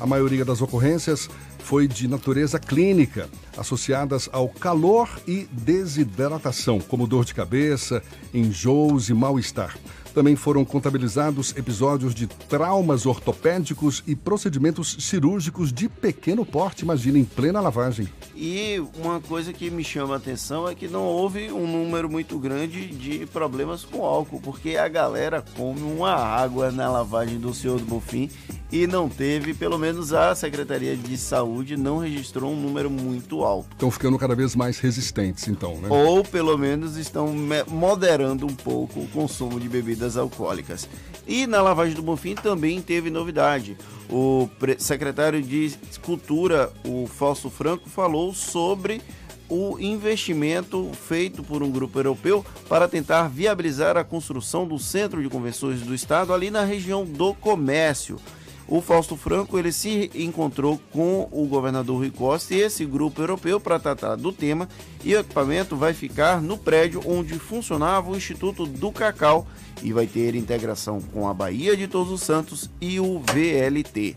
A 0.00 0.06
maioria 0.06 0.44
das 0.44 0.62
ocorrências 0.62 1.28
foi 1.58 1.86
de 1.86 2.08
natureza 2.08 2.58
clínica, 2.58 3.28
associadas 3.56 4.28
ao 4.32 4.48
calor 4.48 5.08
e 5.26 5.46
desidratação, 5.52 6.80
como 6.80 7.06
dor 7.06 7.24
de 7.24 7.34
cabeça, 7.34 8.02
enjoos 8.32 9.08
e 9.08 9.14
mal-estar. 9.14 9.76
Também 10.18 10.34
foram 10.34 10.64
contabilizados 10.64 11.54
episódios 11.56 12.12
de 12.12 12.26
traumas 12.26 13.06
ortopédicos 13.06 14.02
e 14.04 14.16
procedimentos 14.16 14.96
cirúrgicos 14.98 15.72
de 15.72 15.88
pequeno 15.88 16.44
porte, 16.44 16.82
imagina, 16.82 17.20
em 17.20 17.24
plena 17.24 17.60
lavagem. 17.60 18.08
E 18.34 18.82
uma 18.96 19.20
coisa 19.20 19.52
que 19.52 19.70
me 19.70 19.84
chama 19.84 20.14
a 20.14 20.16
atenção 20.16 20.68
é 20.68 20.74
que 20.74 20.88
não 20.88 21.04
houve 21.04 21.52
um 21.52 21.68
número 21.70 22.10
muito 22.10 22.36
grande 22.36 22.88
de 22.88 23.26
problemas 23.26 23.84
com 23.84 24.04
álcool, 24.04 24.40
porque 24.40 24.76
a 24.76 24.88
galera 24.88 25.44
come 25.56 25.82
uma 25.82 26.14
água 26.14 26.72
na 26.72 26.90
lavagem 26.90 27.38
do 27.38 27.54
Senhor 27.54 27.78
do 27.78 27.84
Bonfim 27.84 28.28
e 28.70 28.86
não 28.86 29.08
teve, 29.08 29.54
pelo 29.54 29.78
menos 29.78 30.12
a 30.12 30.34
Secretaria 30.34 30.96
de 30.96 31.16
Saúde 31.16 31.76
não 31.76 31.98
registrou 31.98 32.52
um 32.52 32.60
número 32.60 32.90
muito 32.90 33.42
alto. 33.42 33.68
Estão 33.72 33.90
ficando 33.90 34.18
cada 34.18 34.34
vez 34.34 34.54
mais 34.54 34.78
resistentes, 34.78 35.48
então, 35.48 35.76
né? 35.80 35.88
Ou 35.88 36.22
pelo 36.22 36.56
menos 36.58 36.96
estão 36.96 37.34
moderando 37.68 38.46
um 38.46 38.54
pouco 38.54 39.00
o 39.00 39.08
consumo 39.08 39.58
de 39.58 39.68
bebidas 39.68 40.07
bebidas 40.08 40.16
alcoólicas. 40.16 40.88
E 41.26 41.46
na 41.46 41.60
lavagem 41.60 41.94
do 41.94 42.02
Bonfim 42.02 42.34
também 42.34 42.80
teve 42.80 43.10
novidade. 43.10 43.76
O 44.08 44.48
secretário 44.78 45.42
de 45.42 45.76
Cultura, 46.02 46.72
o 46.84 47.06
Fausto 47.06 47.50
Franco, 47.50 47.88
falou 47.88 48.32
sobre 48.32 49.02
o 49.50 49.78
investimento 49.78 50.90
feito 51.08 51.42
por 51.42 51.62
um 51.62 51.70
grupo 51.70 51.98
europeu 51.98 52.44
para 52.68 52.88
tentar 52.88 53.28
viabilizar 53.28 53.96
a 53.96 54.04
construção 54.04 54.66
do 54.66 54.78
centro 54.78 55.22
de 55.22 55.28
convenções 55.28 55.80
do 55.80 55.94
estado 55.94 56.32
ali 56.32 56.50
na 56.50 56.64
região 56.64 57.04
do 57.04 57.34
comércio 57.34 58.18
o 58.68 58.82
Fausto 58.82 59.16
Franco 59.16 59.58
ele 59.58 59.72
se 59.72 60.10
encontrou 60.14 60.78
com 60.92 61.26
o 61.32 61.46
governador 61.46 61.96
Rui 61.96 62.10
Costa 62.10 62.54
e 62.54 62.60
esse 62.60 62.84
grupo 62.84 63.22
europeu 63.22 63.58
para 63.58 63.78
tratar 63.78 64.16
do 64.16 64.30
tema 64.30 64.68
e 65.02 65.14
o 65.14 65.20
equipamento 65.20 65.74
vai 65.74 65.94
ficar 65.94 66.42
no 66.42 66.58
prédio 66.58 67.00
onde 67.06 67.38
funcionava 67.38 68.10
o 68.10 68.16
Instituto 68.16 68.66
do 68.66 68.92
Cacau 68.92 69.46
e 69.82 69.92
vai 69.92 70.06
ter 70.06 70.34
integração 70.34 71.00
com 71.00 71.26
a 71.26 71.32
Bahia 71.32 71.76
de 71.76 71.88
Todos 71.88 72.12
os 72.12 72.20
Santos 72.20 72.68
e 72.80 73.00
o 73.00 73.20
VLT. 73.20 74.16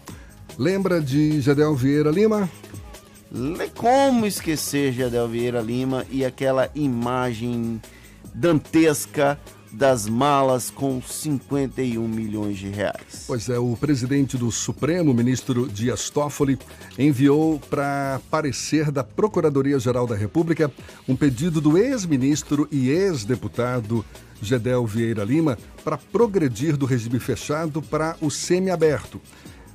Lembra 0.58 1.00
de 1.00 1.40
Jadel 1.40 1.74
Vieira 1.74 2.12
Lima? 2.12 2.50
Como 3.78 4.26
esquecer 4.26 4.92
Jadel 4.92 5.30
Vieira 5.30 5.62
Lima 5.62 6.06
e 6.12 6.26
aquela 6.26 6.70
imagem 6.76 7.82
dantesca 8.34 9.40
das 9.72 10.08
malas 10.08 10.70
com 10.70 11.02
51 11.02 12.06
milhões 12.08 12.58
de 12.58 12.68
reais. 12.68 13.24
Pois 13.26 13.48
é, 13.50 13.58
o 13.58 13.76
presidente 13.76 14.38
do 14.38 14.52
Supremo, 14.52 15.14
ministro 15.14 15.68
Dias 15.68 16.10
Toffoli, 16.10 16.60
enviou 16.98 17.60
para 17.70 18.20
parecer 18.30 18.92
da 18.92 19.04
Procuradoria-Geral 19.04 20.06
da 20.06 20.16
República 20.16 20.72
um 21.08 21.16
pedido 21.16 21.62
do 21.62 21.78
ex-ministro 21.78 22.68
e 22.72 22.90
ex-deputado 22.90 24.06
Gedel 24.42 24.86
Vieira 24.86 25.24
Lima 25.24 25.58
para 25.84 25.98
progredir 25.98 26.76
do 26.76 26.86
regime 26.86 27.20
fechado 27.20 27.82
para 27.82 28.18
o 28.20 28.30
semiaberto. 28.30 29.22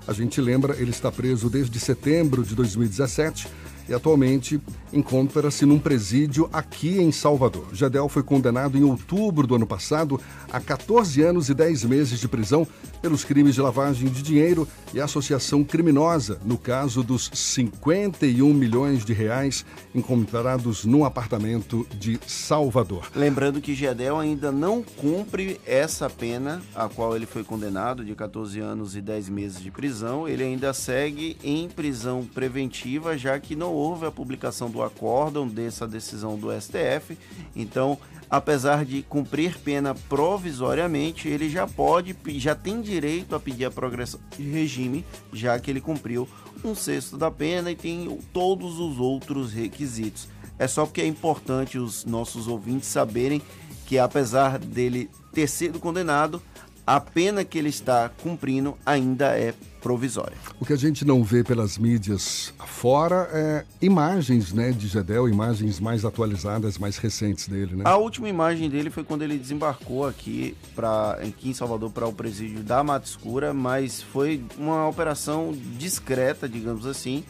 A 0.07 0.13
gente 0.13 0.41
lembra, 0.41 0.77
ele 0.77 0.91
está 0.91 1.11
preso 1.11 1.51
desde 1.51 1.81
setembro 1.81 2.45
de 2.45 2.55
2017 2.55 3.49
e 3.89 3.95
atualmente 3.95 4.61
encontra-se 4.93 5.67
num 5.67 5.79
presídio 5.79 6.49
aqui 6.53 6.99
em 6.99 7.13
Salvador. 7.13 7.67
Jadel 7.73 8.09
foi 8.09 8.23
condenado 8.23 8.79
em 8.79 8.85
outubro 8.85 9.47
do 9.47 9.55
ano 9.55 9.67
passado 9.67 10.21
a 10.53 10.61
14 10.61 11.23
anos 11.23 11.49
e 11.49 11.55
10 11.55 11.85
meses 11.85 12.19
de 12.19 12.29
prisão 12.29 12.67
pelos 13.03 13.25
crimes 13.25 13.55
de 13.55 13.61
lavagem 13.61 14.09
de 14.09 14.23
dinheiro 14.23 14.67
e 14.93 15.01
associação 15.01 15.63
criminosa, 15.63 16.41
no 16.45 16.57
caso 16.57 17.03
dos 17.03 17.31
51 17.33 18.53
milhões 18.53 19.05
de 19.05 19.13
reais 19.13 19.65
encontrados 19.95 20.85
num 20.85 21.05
apartamento 21.05 21.87
de 21.99 22.19
Salvador. 22.27 23.11
Lembrando 23.15 23.61
que 23.61 23.75
Jadel 23.75 24.19
ainda 24.19 24.51
não 24.51 24.83
cumpre 24.83 25.61
essa 25.67 26.09
pena 26.09 26.63
a 26.75 26.89
qual 26.89 27.15
ele 27.15 27.27
foi 27.27 27.45
condenado 27.45 28.05
de 28.05 28.15
14 28.15 28.59
anos 28.61 28.97
e 28.97 29.01
10 29.01 29.29
meses 29.29 29.61
de 29.61 29.71
prisão, 29.71 30.29
ele 30.29 30.43
ainda 30.43 30.73
segue 30.73 31.37
em 31.43 31.69
prisão 31.69 32.25
preventiva, 32.25 33.17
já 33.17 33.39
que 33.39 33.55
não 33.55 33.76
houve 33.77 34.07
a 34.07 34.11
publicação 34.11 34.71
do 34.71 34.83
acórdão 34.83 35.47
dessa 35.47 35.87
decisão 35.87 36.39
do 36.39 36.49
STF. 36.61 37.17
Então, 37.55 37.99
apesar 38.31 38.85
de 38.85 39.03
cumprir 39.03 39.59
pena 39.59 39.95
provisoriamente, 39.95 41.29
ele 41.29 41.49
já 41.49 41.67
pode, 41.67 42.17
já 42.39 42.55
tem 42.55 42.81
direito 42.81 43.35
a 43.35 43.41
pedir 43.41 43.67
a 43.67 43.71
progressão 43.71 44.21
de 44.37 44.43
regime, 44.43 45.05
já 45.33 45.59
que 45.59 45.71
ele 45.71 45.81
cumpriu 45.81 46.29
um 46.65 46.75
sexto 46.75 47.17
da 47.17 47.31
pena 47.31 47.71
e 47.71 47.77
tem 47.77 48.19
todos 48.33 48.79
os 48.79 48.99
outros 48.99 49.53
requisitos. 49.53 50.29
É 50.59 50.67
só 50.67 50.87
porque 50.87 51.03
é 51.03 51.07
importante 51.07 51.79
os 51.79 52.05
nossos 52.05 52.49
ouvintes 52.49 52.89
saberem 52.89 53.43
que 53.85 53.99
apesar 53.99 54.59
dele 54.59 55.09
ter 55.33 55.49
sido 55.49 55.79
condenado, 55.79 56.43
a 56.87 56.99
pena 56.99 57.45
que 57.45 57.59
ele 57.59 57.69
está 57.69 58.09
cumprindo 58.09 58.77
ainda 58.85 59.39
é 59.39 59.55
provisória. 59.87 60.37
O 60.59 60.67
que 60.67 60.73
a 60.73 60.77
gente 60.77 61.05
não 61.05 61.23
vê 61.23 61.45
pelas 61.45 61.79
mídias 61.79 62.53
fora 62.67 63.29
é 63.33 63.65
imagens 63.81 64.53
né, 64.53 64.73
de 64.73 64.89
Gedel, 64.89 65.29
imagens 65.29 65.79
mais 65.79 66.05
atualizadas, 66.05 66.77
mais 66.77 66.97
recentes 66.97 67.47
dele. 67.47 67.77
Né? 67.77 67.85
A 67.87 67.97
última 67.97 68.29
imagem 68.29 68.69
dele 68.69 68.91
foi 68.91 69.05
quando 69.05 69.23
ele 69.23 69.39
desembarcou 69.39 70.05
aqui, 70.05 70.57
pra, 70.75 71.13
aqui 71.13 71.51
em 71.51 71.55
Salvador 71.55 71.93
para 71.93 72.05
o 72.05 72.13
presídio 72.13 72.65
da 72.65 72.83
Mata 72.83 73.07
Escura, 73.07 73.55
mas 73.55 74.03
foi 74.03 74.43
uma 74.59 74.89
operação 74.89 75.55
discreta, 75.79 76.49
digamos 76.49 76.85
assim. 76.85 77.23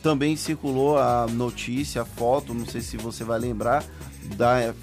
também 0.00 0.36
circulou 0.36 0.96
a 0.96 1.26
notícia, 1.26 2.02
a 2.02 2.04
foto, 2.04 2.54
não 2.54 2.66
sei 2.66 2.82
se 2.82 2.96
você 2.96 3.24
vai 3.24 3.40
lembrar, 3.40 3.84
da, 4.36 4.74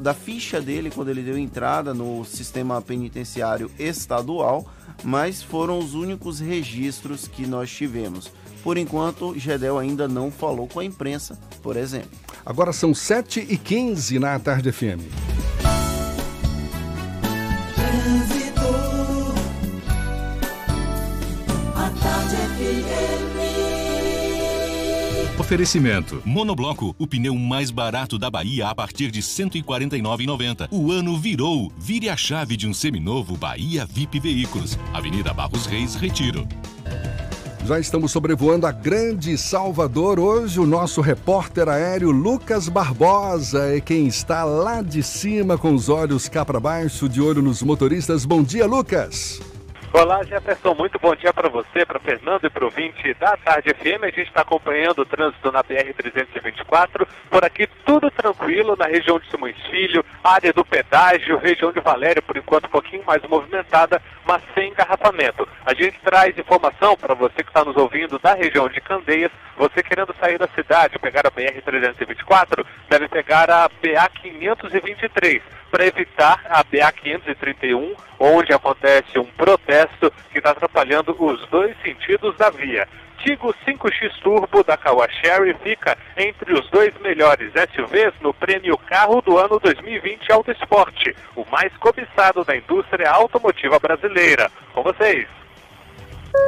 da 0.00 0.14
ficha 0.14 0.60
dele 0.60 0.90
quando 0.90 1.08
ele 1.08 1.22
deu 1.22 1.38
entrada 1.38 1.94
no 1.94 2.24
sistema 2.24 2.80
penitenciário 2.82 3.70
estadual, 3.78 4.66
mas 5.02 5.42
foram 5.42 5.78
os 5.78 5.94
únicos 5.94 6.40
registros 6.40 7.26
que 7.26 7.46
nós 7.46 7.70
tivemos. 7.70 8.30
Por 8.62 8.76
enquanto, 8.76 9.38
Gedel 9.38 9.78
ainda 9.78 10.06
não 10.06 10.30
falou 10.30 10.68
com 10.68 10.80
a 10.80 10.84
imprensa, 10.84 11.38
por 11.62 11.76
exemplo. 11.76 12.10
Agora 12.44 12.72
são 12.72 12.92
7h15 12.92 14.18
na 14.18 14.38
Tarde 14.38 14.70
FM. 14.70 15.00
Oferecimento. 25.50 26.22
Monobloco, 26.24 26.94
o 26.96 27.08
pneu 27.08 27.34
mais 27.34 27.72
barato 27.72 28.16
da 28.16 28.30
Bahia 28.30 28.68
a 28.68 28.72
partir 28.72 29.10
de 29.10 29.18
R$ 29.18 29.26
149,90. 29.26 30.68
O 30.70 30.92
ano 30.92 31.18
virou. 31.18 31.72
Vire 31.76 32.08
a 32.08 32.16
chave 32.16 32.56
de 32.56 32.68
um 32.68 32.72
seminovo 32.72 33.36
Bahia 33.36 33.84
VIP 33.84 34.20
Veículos. 34.20 34.78
Avenida 34.94 35.34
Barros 35.34 35.66
Reis, 35.66 35.96
Retiro. 35.96 36.46
Já 37.66 37.80
estamos 37.80 38.12
sobrevoando 38.12 38.64
a 38.64 38.70
grande 38.70 39.36
Salvador. 39.36 40.20
Hoje, 40.20 40.60
o 40.60 40.66
nosso 40.66 41.00
repórter 41.00 41.68
aéreo 41.68 42.12
Lucas 42.12 42.68
Barbosa 42.68 43.74
é 43.74 43.80
quem 43.80 44.06
está 44.06 44.44
lá 44.44 44.82
de 44.82 45.02
cima 45.02 45.58
com 45.58 45.74
os 45.74 45.88
olhos 45.88 46.28
cá 46.28 46.44
para 46.44 46.60
baixo, 46.60 47.08
de 47.08 47.20
olho 47.20 47.42
nos 47.42 47.60
motoristas. 47.60 48.24
Bom 48.24 48.44
dia, 48.44 48.66
Lucas. 48.66 49.40
Olá, 49.92 50.22
Jefferson, 50.22 50.72
muito 50.74 51.00
bom 51.00 51.16
dia 51.16 51.32
para 51.34 51.48
você, 51.48 51.84
para 51.84 51.98
Fernando 51.98 52.44
e 52.44 52.50
para 52.50 52.64
o 52.64 52.70
20 52.70 53.12
da 53.14 53.36
Tarde 53.36 53.74
FM. 53.74 54.04
A 54.04 54.06
gente 54.06 54.28
está 54.28 54.42
acompanhando 54.42 55.00
o 55.00 55.04
trânsito 55.04 55.50
na 55.50 55.64
BR-324. 55.64 57.08
Por 57.28 57.44
aqui, 57.44 57.66
tudo 57.84 58.08
tranquilo 58.08 58.76
na 58.76 58.86
região 58.86 59.18
de 59.18 59.28
Simões 59.28 59.56
Filho, 59.68 60.04
área 60.22 60.52
do 60.52 60.64
pedágio, 60.64 61.36
região 61.38 61.72
de 61.72 61.80
Valério, 61.80 62.22
por 62.22 62.36
enquanto 62.36 62.66
um 62.66 62.70
pouquinho 62.70 63.02
mais 63.04 63.20
movimentada, 63.24 64.00
mas 64.24 64.40
sem 64.54 64.70
engarrafamento. 64.70 65.46
A 65.66 65.74
gente 65.74 65.98
traz 66.04 66.38
informação 66.38 66.96
para 66.96 67.12
você 67.12 67.42
que 67.42 67.50
está 67.50 67.64
nos 67.64 67.76
ouvindo 67.76 68.16
da 68.20 68.34
região 68.34 68.68
de 68.68 68.80
Candeias. 68.80 69.32
Você 69.58 69.82
querendo 69.82 70.14
sair 70.20 70.38
da 70.38 70.46
cidade, 70.54 71.00
pegar 71.00 71.26
a 71.26 71.32
BR-324, 71.32 72.64
deve 72.88 73.08
pegar 73.08 73.50
a 73.50 73.68
BA-523 73.68 75.42
para 75.68 75.84
evitar 75.84 76.40
a 76.48 76.62
BA-531, 76.62 77.96
onde 78.20 78.52
acontece 78.52 79.18
um 79.18 79.24
protesto 79.24 80.12
que 80.30 80.38
está 80.38 80.50
atrapalhando 80.50 81.16
os 81.18 81.44
dois 81.48 81.74
sentidos 81.82 82.36
da 82.36 82.50
via. 82.50 82.86
Tigo 83.18 83.54
5X 83.66 84.12
Turbo 84.22 84.62
da 84.62 84.78
Sherry 85.20 85.54
fica 85.62 85.96
entre 86.16 86.54
os 86.54 86.68
dois 86.70 86.92
melhores 87.00 87.52
SUVs 87.52 88.14
no 88.20 88.32
prêmio 88.32 88.78
Carro 88.78 89.20
do 89.20 89.38
Ano 89.38 89.58
2020 89.58 90.32
Auto 90.32 90.50
Esporte, 90.50 91.14
o 91.36 91.44
mais 91.50 91.74
cobiçado 91.78 92.44
da 92.44 92.56
indústria 92.56 93.10
automotiva 93.10 93.78
brasileira. 93.78 94.50
Com 94.74 94.82
vocês. 94.82 95.26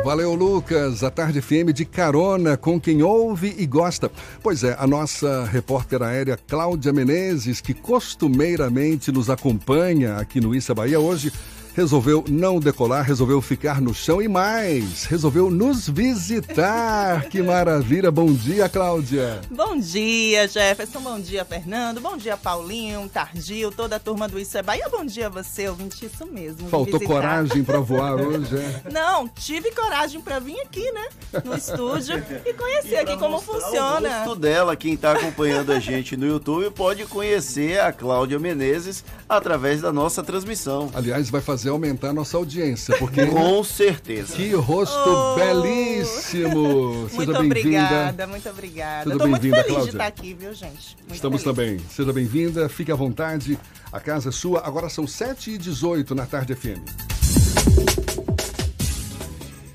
Valeu, 0.05 0.35
Lucas. 0.35 1.03
A 1.03 1.11
Tarde 1.11 1.43
FM 1.43 1.73
de 1.75 1.85
carona 1.85 2.57
com 2.57 2.81
quem 2.81 3.03
ouve 3.03 3.55
e 3.59 3.67
gosta. 3.67 4.11
Pois 4.43 4.65
é, 4.65 4.75
a 4.79 4.87
nossa 4.87 5.45
repórter 5.45 6.03
aérea 6.03 6.37
Cláudia 6.37 6.93
Menezes, 6.93 7.61
que 7.61 7.75
costumeiramente 7.75 9.13
nos 9.13 9.29
acompanha 9.29 10.17
aqui 10.17 10.41
no 10.41 10.55
Issa 10.55 10.75
Bahia, 10.75 10.99
hoje 10.99 11.33
resolveu 11.75 12.25
não 12.29 12.61
decolar, 12.61 13.05
resolveu 13.05 13.41
ficar 13.41 13.81
no 13.81 13.95
chão 13.95 14.21
e 14.21 14.29
mais, 14.29 15.05
resolveu 15.05 15.51
nos 15.51 15.89
visitar. 15.89 17.29
que 17.29 17.43
maravilha! 17.43 18.11
Bom 18.11 18.33
dia, 18.33 18.69
Cláudia. 18.69 19.41
Bom 19.51 19.79
dia, 19.79 20.47
Jefferson. 20.47 21.01
Bom 21.01 21.19
dia, 21.19 21.45
Fernando. 21.45 22.01
Bom 22.01 22.17
dia, 22.17 22.37
Paulinho, 22.37 23.09
Targil, 23.09 23.71
toda 23.73 23.97
a 23.97 23.99
turma 23.99 24.29
do 24.29 24.39
Isso 24.39 24.57
é 24.59 24.63
Bahia. 24.63 24.89
Bom 24.91 25.05
dia 25.05 25.27
a 25.27 25.31
você, 25.31 25.69
ouvinte, 25.69 26.05
isso 26.05 26.27
mesmo. 26.27 26.69
Faltou 26.69 27.01
coragem 27.01 27.65
para 27.65 27.81
voar 27.81 28.21
hoje, 28.21 28.57
é? 28.57 28.83
Não, 28.93 29.27
tive 29.29 29.71
coragem 29.73 30.21
para 30.21 30.39
vir 30.39 30.61
aqui, 30.61 30.91
né, 30.93 31.09
no 31.45 31.57
estúdio 31.57 32.23
e 32.45 32.53
conhecer 32.53 32.93
e 32.93 32.97
aqui 32.97 33.17
como 33.17 33.41
funciona. 33.41 34.09
O 34.09 34.19
rosto 34.25 34.37
dela, 34.37 34.77
quem 34.77 34.95
está 34.95 35.13
acompanhando 35.13 35.73
a 35.73 35.79
gente 35.79 36.17
no 36.17 36.27
YouTube, 36.27 36.71
pode 36.71 37.07
conhecer 37.07 37.81
a 37.81 37.93
Cláudia 37.93 38.39
Menezes 38.39 39.05
através 39.29 39.81
da 39.81 39.93
nossa 39.93 40.23
transmissão. 40.23 40.91
Aliás, 40.95 41.31
vai 41.31 41.41
fazer 41.41 41.62
fazer 41.63 41.71
aumentar 41.71 42.09
a 42.09 42.13
nossa 42.13 42.37
audiência, 42.37 42.97
porque 42.99 43.25
com 43.25 43.63
certeza. 43.63 44.35
Que 44.35 44.53
rosto 44.53 45.09
oh, 45.09 45.37
belíssimo. 45.37 47.09
Seja 47.15 47.25
muito 47.25 47.39
obrigada, 47.39 48.27
muito 48.27 48.49
obrigada. 48.49 49.13
Seja 49.13 49.25
bem-vinda, 49.25 49.57
muito 49.57 49.69
feliz 49.69 49.83
de 49.85 49.91
estar 49.91 50.07
aqui, 50.07 50.35
viu, 50.35 50.53
gente? 50.53 50.97
Muito 50.99 51.15
Estamos 51.15 51.43
feliz. 51.43 51.57
também. 51.57 51.79
Seja 51.89 52.13
bem-vinda, 52.13 52.69
fique 52.69 52.91
à 52.91 52.97
vontade. 52.97 53.57
A 53.93 54.01
casa 54.01 54.31
é 54.31 54.33
sua. 54.33 54.67
Agora 54.67 54.89
são 54.89 55.05
7h18 55.05 56.11
na 56.11 56.27
tarde 56.27 56.55
FM. 56.55 56.83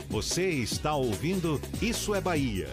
Você 0.09 0.49
está 0.49 0.93
ouvindo 0.93 1.61
Isso 1.81 2.13
é 2.13 2.19
Bahia. 2.19 2.67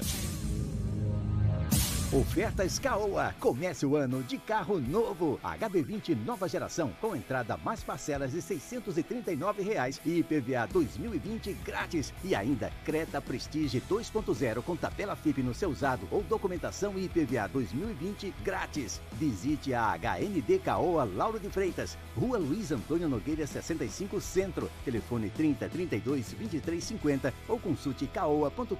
Ofertas 2.14 2.78
Caoa. 2.78 3.34
Comece 3.40 3.84
o 3.84 3.96
ano 3.96 4.22
de 4.22 4.38
carro 4.38 4.78
novo. 4.78 5.40
HB20 5.42 6.16
nova 6.24 6.48
geração 6.48 6.92
com 7.00 7.16
entrada 7.16 7.56
mais 7.56 7.82
parcelas 7.82 8.30
de 8.30 8.40
639 8.40 9.64
reais 9.64 10.00
e 10.06 10.20
IPVA 10.20 10.68
2020 10.72 11.52
grátis. 11.64 12.14
E 12.22 12.32
ainda 12.32 12.70
Creta 12.84 13.20
Prestige 13.20 13.82
2.0 13.90 14.62
com 14.62 14.76
tabela 14.76 15.16
FIP 15.16 15.42
no 15.42 15.52
seu 15.52 15.70
usado 15.70 16.06
ou 16.08 16.22
documentação 16.22 16.96
e 16.96 17.06
IPVA 17.06 17.48
2020 17.48 18.32
grátis. 18.44 19.00
Visite 19.14 19.74
a 19.74 19.98
HND 19.98 20.60
Caoa 20.60 21.02
Lauro 21.02 21.40
de 21.40 21.50
Freitas, 21.50 21.98
Rua 22.16 22.38
Luiz 22.38 22.70
Antônio 22.70 23.08
Nogueira 23.08 23.44
65 23.44 24.20
Centro. 24.20 24.70
Telefone 24.84 25.30
30 25.30 25.68
32 25.68 26.32
23 26.32 26.84
50 26.84 27.34
ou 27.48 27.58
consulte 27.58 28.06
caoa.com.br. 28.06 28.76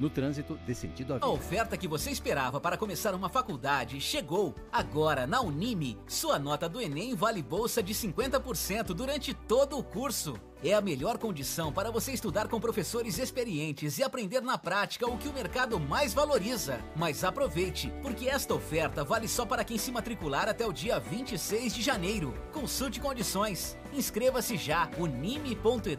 No 0.00 0.08
trânsito 0.08 0.58
de 0.66 0.74
sentido 0.74 1.12
a 1.12 1.16
vida. 1.16 1.26
A 1.26 1.30
oferta 1.30 1.76
que 1.76 1.86
você 1.86 2.13
esperava 2.14 2.60
para 2.60 2.78
começar 2.78 3.14
uma 3.14 3.28
faculdade 3.28 4.00
chegou. 4.00 4.54
Agora, 4.72 5.26
na 5.26 5.42
Unime, 5.42 5.98
sua 6.06 6.38
nota 6.38 6.68
do 6.68 6.80
Enem 6.80 7.14
vale 7.14 7.42
bolsa 7.42 7.82
de 7.82 7.92
50% 7.92 8.94
durante 8.94 9.34
todo 9.34 9.76
o 9.76 9.82
curso. 9.82 10.34
É 10.62 10.72
a 10.72 10.80
melhor 10.80 11.18
condição 11.18 11.70
para 11.70 11.90
você 11.90 12.12
estudar 12.12 12.48
com 12.48 12.58
professores 12.58 13.18
experientes 13.18 13.98
e 13.98 14.02
aprender 14.02 14.40
na 14.40 14.56
prática 14.56 15.06
o 15.06 15.18
que 15.18 15.28
o 15.28 15.32
mercado 15.32 15.78
mais 15.78 16.14
valoriza. 16.14 16.80
Mas 16.96 17.22
aproveite, 17.22 17.92
porque 18.00 18.28
esta 18.28 18.54
oferta 18.54 19.04
vale 19.04 19.28
só 19.28 19.44
para 19.44 19.64
quem 19.64 19.76
se 19.76 19.92
matricular 19.92 20.48
até 20.48 20.64
o 20.64 20.72
dia 20.72 20.98
26 20.98 21.74
de 21.74 21.82
janeiro. 21.82 22.32
Consulte 22.52 22.98
condições. 22.98 23.76
Inscreva-se 23.92 24.56
já 24.56 24.88
unime.edu.br. 24.98 25.94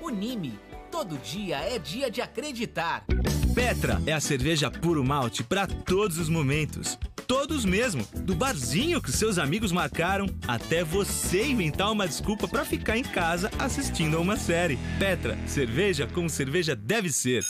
Unime 0.00 0.58
Todo 0.94 1.18
dia 1.18 1.56
é 1.56 1.76
dia 1.76 2.08
de 2.08 2.20
acreditar. 2.20 3.04
Petra 3.52 4.00
é 4.06 4.12
a 4.12 4.20
cerveja 4.20 4.70
puro 4.70 5.02
malte 5.02 5.42
para 5.42 5.66
todos 5.66 6.18
os 6.18 6.28
momentos. 6.28 6.96
Todos 7.26 7.64
mesmo, 7.64 8.06
do 8.14 8.32
barzinho 8.32 9.02
que 9.02 9.10
seus 9.10 9.36
amigos 9.36 9.72
marcaram 9.72 10.26
até 10.46 10.84
você 10.84 11.46
inventar 11.46 11.90
uma 11.90 12.06
desculpa 12.06 12.46
para 12.46 12.64
ficar 12.64 12.96
em 12.96 13.02
casa 13.02 13.50
assistindo 13.58 14.16
a 14.16 14.20
uma 14.20 14.36
série. 14.36 14.78
Petra, 14.96 15.36
cerveja 15.48 16.06
como 16.06 16.30
cerveja 16.30 16.76
deve 16.76 17.10
ser. 17.10 17.42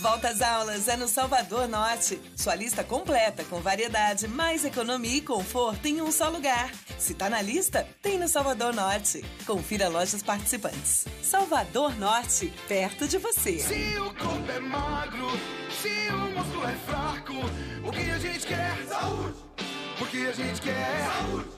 Volta 0.00 0.28
às 0.28 0.40
aulas 0.40 0.86
é 0.86 0.96
no 0.96 1.08
Salvador 1.08 1.66
Norte. 1.68 2.20
Sua 2.36 2.54
lista 2.54 2.84
completa 2.84 3.42
com 3.44 3.60
variedade, 3.60 4.28
mais 4.28 4.64
economia 4.64 5.16
e 5.16 5.20
conforto 5.20 5.86
em 5.86 6.00
um 6.00 6.12
só 6.12 6.28
lugar. 6.28 6.70
Se 6.98 7.14
tá 7.14 7.28
na 7.28 7.42
lista, 7.42 7.86
tem 8.00 8.18
no 8.18 8.28
Salvador 8.28 8.72
Norte. 8.72 9.24
Confira 9.44 9.88
lojas 9.88 10.22
participantes. 10.22 11.06
Salvador 11.22 11.96
Norte, 11.98 12.52
perto 12.68 13.08
de 13.08 13.18
você. 13.18 13.58
Se 13.58 13.98
o 13.98 14.14
corpo 14.14 14.52
é 14.52 14.60
magro, 14.60 15.30
se 15.82 16.08
o 16.10 16.18
músculo 16.30 16.68
é 16.68 16.74
fraco, 16.86 17.34
o 17.84 17.90
que 17.90 18.10
a 18.10 18.18
gente 18.18 18.46
quer? 18.46 18.86
Saúde! 18.88 19.36
O 20.00 20.06
que 20.06 20.26
a 20.26 20.32
gente 20.32 20.60
quer? 20.60 21.06
Saúde! 21.06 21.48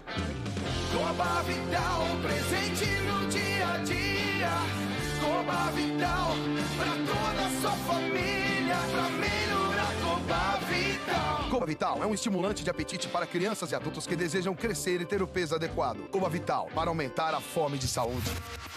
Coba 0.93 1.43
Vital, 1.43 2.07
presente 2.23 2.87
no 3.03 3.29
dia 3.29 3.69
a 3.69 3.79
dia. 3.79 4.88
Coba 5.29 5.71
Vital, 5.73 6.31
pra 6.77 6.93
toda 7.07 7.47
a 7.47 7.61
sua 7.61 7.73
família, 7.87 8.77
pra 8.91 9.09
melhorar 9.11 9.93
Coba 10.03 10.57
Vital. 10.67 11.51
Coma 11.51 11.67
Vital 11.67 12.03
é 12.03 12.07
um 12.07 12.15
estimulante 12.15 12.65
de 12.65 12.71
apetite 12.71 13.09
para 13.09 13.27
crianças 13.27 13.71
e 13.71 13.75
adultos 13.75 14.07
que 14.07 14.17
desejam 14.17 14.55
crescer 14.55 15.03
e 15.03 15.05
ter 15.05 15.21
o 15.23 15.27
peso 15.27 15.55
adequado. 15.55 16.09
Coma 16.11 16.31
Vital, 16.31 16.71
para 16.75 16.89
aumentar 16.89 17.35
a 17.35 17.41
fome 17.43 17.77
de 17.77 17.87
saúde. 17.87 18.31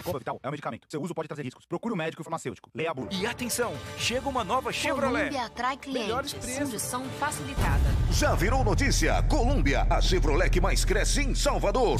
Coma 0.04 0.18
Vital 0.18 0.38
é 0.42 0.48
um 0.48 0.50
medicamento. 0.50 0.86
Seu 0.90 1.00
uso 1.00 1.14
pode 1.14 1.26
trazer 1.26 1.42
riscos. 1.42 1.64
Procure 1.64 1.92
o 1.92 1.94
um 1.94 1.98
médico 1.98 2.22
farmacêutico. 2.22 2.70
Leia 2.74 2.90
a 2.90 2.94
bula. 2.94 3.08
E 3.10 3.24
atenção, 3.24 3.72
chega 3.96 4.28
uma 4.28 4.44
nova 4.44 4.70
Chevrolet. 4.70 5.30
Colômbia 5.30 5.46
atrai 5.46 5.78
Melhores 5.86 6.34
clientes. 6.34 6.56
preços. 6.56 6.68
Condição 6.68 7.04
facilitada. 7.18 7.90
Já 8.10 8.34
virou 8.34 8.62
notícia? 8.62 9.22
Colômbia, 9.22 9.86
a 9.88 10.02
Chevrolet 10.02 10.50
que 10.50 10.60
mais 10.60 10.84
cresce 10.84 11.22
em 11.22 11.34
Salvador. 11.34 11.98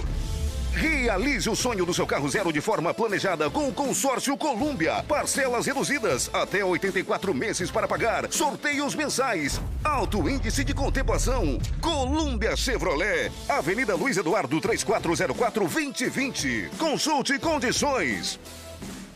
Realize 0.74 1.48
o 1.48 1.54
sonho 1.54 1.84
do 1.84 1.92
seu 1.92 2.06
carro 2.06 2.28
zero 2.28 2.52
de 2.52 2.60
forma 2.60 2.92
planejada 2.94 3.50
com 3.50 3.68
o 3.68 3.72
consórcio 3.72 4.36
Colômbia. 4.36 5.02
Parcelas 5.04 5.66
reduzidas, 5.66 6.30
até 6.32 6.64
84 6.64 7.34
meses 7.34 7.70
para 7.70 7.86
pagar. 7.86 8.30
Sorteios 8.32 8.94
mensais. 8.94 9.60
Alto 9.84 10.28
índice 10.28 10.64
de 10.64 10.72
contemplação. 10.74 11.58
Colômbia 11.80 12.56
Chevrolet. 12.56 13.30
Avenida 13.48 13.94
Luiz 13.94 14.16
Eduardo 14.16 14.60
3404-2020. 14.60 16.70
Consulte 16.78 17.38
condições. 17.38 18.40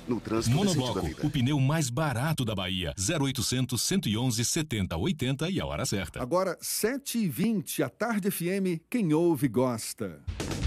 No 0.07 0.21
trânsito 0.21 0.55
Monobloco, 0.57 1.01
vida. 1.01 1.27
o 1.27 1.31
pneu 1.31 1.59
mais 1.59 1.91
barato 1.91 2.45
da 2.45 2.55
Bahia. 2.55 2.95
0800 2.97 3.81
111 3.83 4.45
70 4.45 4.97
80 4.97 5.51
e 5.51 5.61
a 5.61 5.67
hora 5.67 5.85
certa. 5.85 6.23
Agora, 6.23 6.57
7h20, 6.63 7.85
a 7.85 7.89
Tarde 7.89 8.31
FM, 8.31 8.81
quem 8.89 9.13
ouve 9.13 9.49
gosta. 9.49 10.21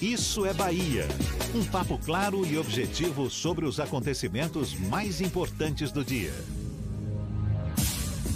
Isso 0.00 0.44
é 0.44 0.52
Bahia. 0.52 1.06
Um 1.54 1.64
papo 1.64 1.98
claro 1.98 2.46
e 2.46 2.58
objetivo 2.58 3.30
sobre 3.30 3.64
os 3.64 3.78
acontecimentos 3.78 4.74
mais 4.74 5.20
importantes 5.20 5.92
do 5.92 6.04
dia. 6.04 6.32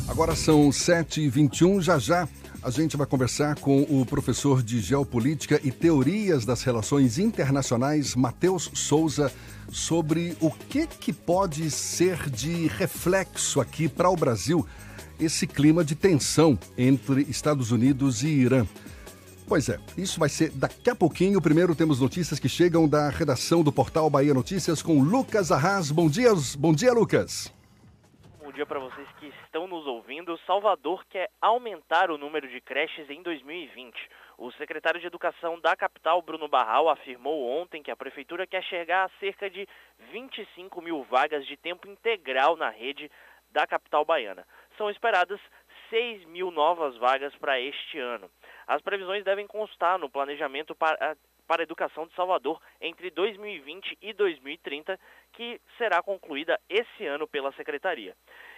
Agora 0.09 0.35
são 0.35 0.71
7h21, 0.71 1.81
já 1.81 1.99
já 1.99 2.29
a 2.63 2.71
gente 2.71 2.95
vai 2.95 3.07
conversar 3.07 3.55
com 3.55 3.83
o 3.89 4.05
professor 4.05 4.63
de 4.63 4.81
Geopolítica 4.81 5.59
e 5.65 5.73
Teorias 5.73 6.45
das 6.45 6.63
Relações 6.63 7.19
Internacionais, 7.19 8.15
Matheus 8.15 8.71
Souza, 8.75 9.33
sobre 9.71 10.37
o 10.41 10.51
que, 10.51 10.87
que 10.87 11.11
pode 11.11 11.71
ser 11.71 12.29
de 12.29 12.67
reflexo 12.67 13.61
aqui 13.61 13.89
para 13.89 14.11
o 14.11 14.17
Brasil 14.17 14.67
esse 15.19 15.47
clima 15.47 15.83
de 15.83 15.95
tensão 15.95 16.59
entre 16.77 17.23
Estados 17.31 17.71
Unidos 17.71 18.23
e 18.23 18.29
Irã. 18.29 18.67
Pois 19.51 19.69
é, 19.69 19.79
isso 19.99 20.21
vai 20.21 20.29
ser 20.29 20.53
daqui 20.53 20.89
a 20.91 20.95
pouquinho. 20.95 21.43
Primeiro 21.43 21.75
temos 21.75 22.01
notícias 22.01 22.39
que 22.39 22.49
chegam 22.49 22.89
da 22.89 23.11
redação 23.11 23.65
do 23.65 23.73
portal 23.73 24.09
Bahia 24.09 24.33
Notícias 24.33 24.81
com 24.81 25.03
Lucas 25.03 25.51
Arras. 25.51 25.91
Bom 25.91 26.09
dia, 26.09 26.31
bom 26.57 26.73
dia, 26.73 26.93
Lucas. 26.93 27.53
Bom 28.39 28.53
dia 28.53 28.65
para 28.65 28.79
vocês 28.79 29.09
que 29.19 29.27
estão 29.43 29.67
nos 29.67 29.89
ouvindo. 29.89 30.39
Salvador 30.47 31.05
quer 31.11 31.29
aumentar 31.43 32.13
o 32.13 32.17
número 32.17 32.49
de 32.49 32.61
creches 32.61 33.11
em 33.11 33.25
2020. 33.25 33.93
O 34.39 34.53
secretário 34.53 35.01
de 35.01 35.09
Educação 35.09 35.59
da 35.59 35.75
capital, 35.75 36.23
Bruno 36.23 36.47
Barral, 36.47 36.89
afirmou 36.89 37.61
ontem 37.61 37.83
que 37.83 37.91
a 37.91 37.97
prefeitura 37.97 38.47
quer 38.47 38.63
chegar 38.63 39.07
a 39.07 39.19
cerca 39.19 39.51
de 39.51 39.67
25 40.13 40.81
mil 40.81 41.03
vagas 41.11 41.45
de 41.45 41.57
tempo 41.57 41.89
integral 41.89 42.57
na 42.57 42.71
rede 42.71 43.11
da 43.51 43.67
capital 43.67 44.05
baiana. 44.05 44.47
São 44.79 44.89
esperadas 44.89 45.41
6 45.91 46.25
mil 46.27 46.53
novas 46.53 46.97
vagas 46.99 47.35
para 47.35 47.61
este 47.61 47.99
ano. 47.99 48.31
As 48.71 48.81
previsões 48.81 49.25
devem 49.25 49.49
constar 49.49 49.99
no 49.99 50.09
planejamento 50.09 50.77
para, 50.77 51.17
para 51.45 51.61
a 51.61 51.65
educação 51.65 52.07
de 52.07 52.15
Salvador 52.15 52.63
entre 52.81 53.11
2020 53.11 53.99
e 54.01 54.13
2030, 54.13 54.97
que 55.33 55.61
será 55.77 56.01
concluída 56.01 56.57
esse 56.69 57.05
ano 57.05 57.27
pela 57.27 57.51
Secretaria. 57.55 58.15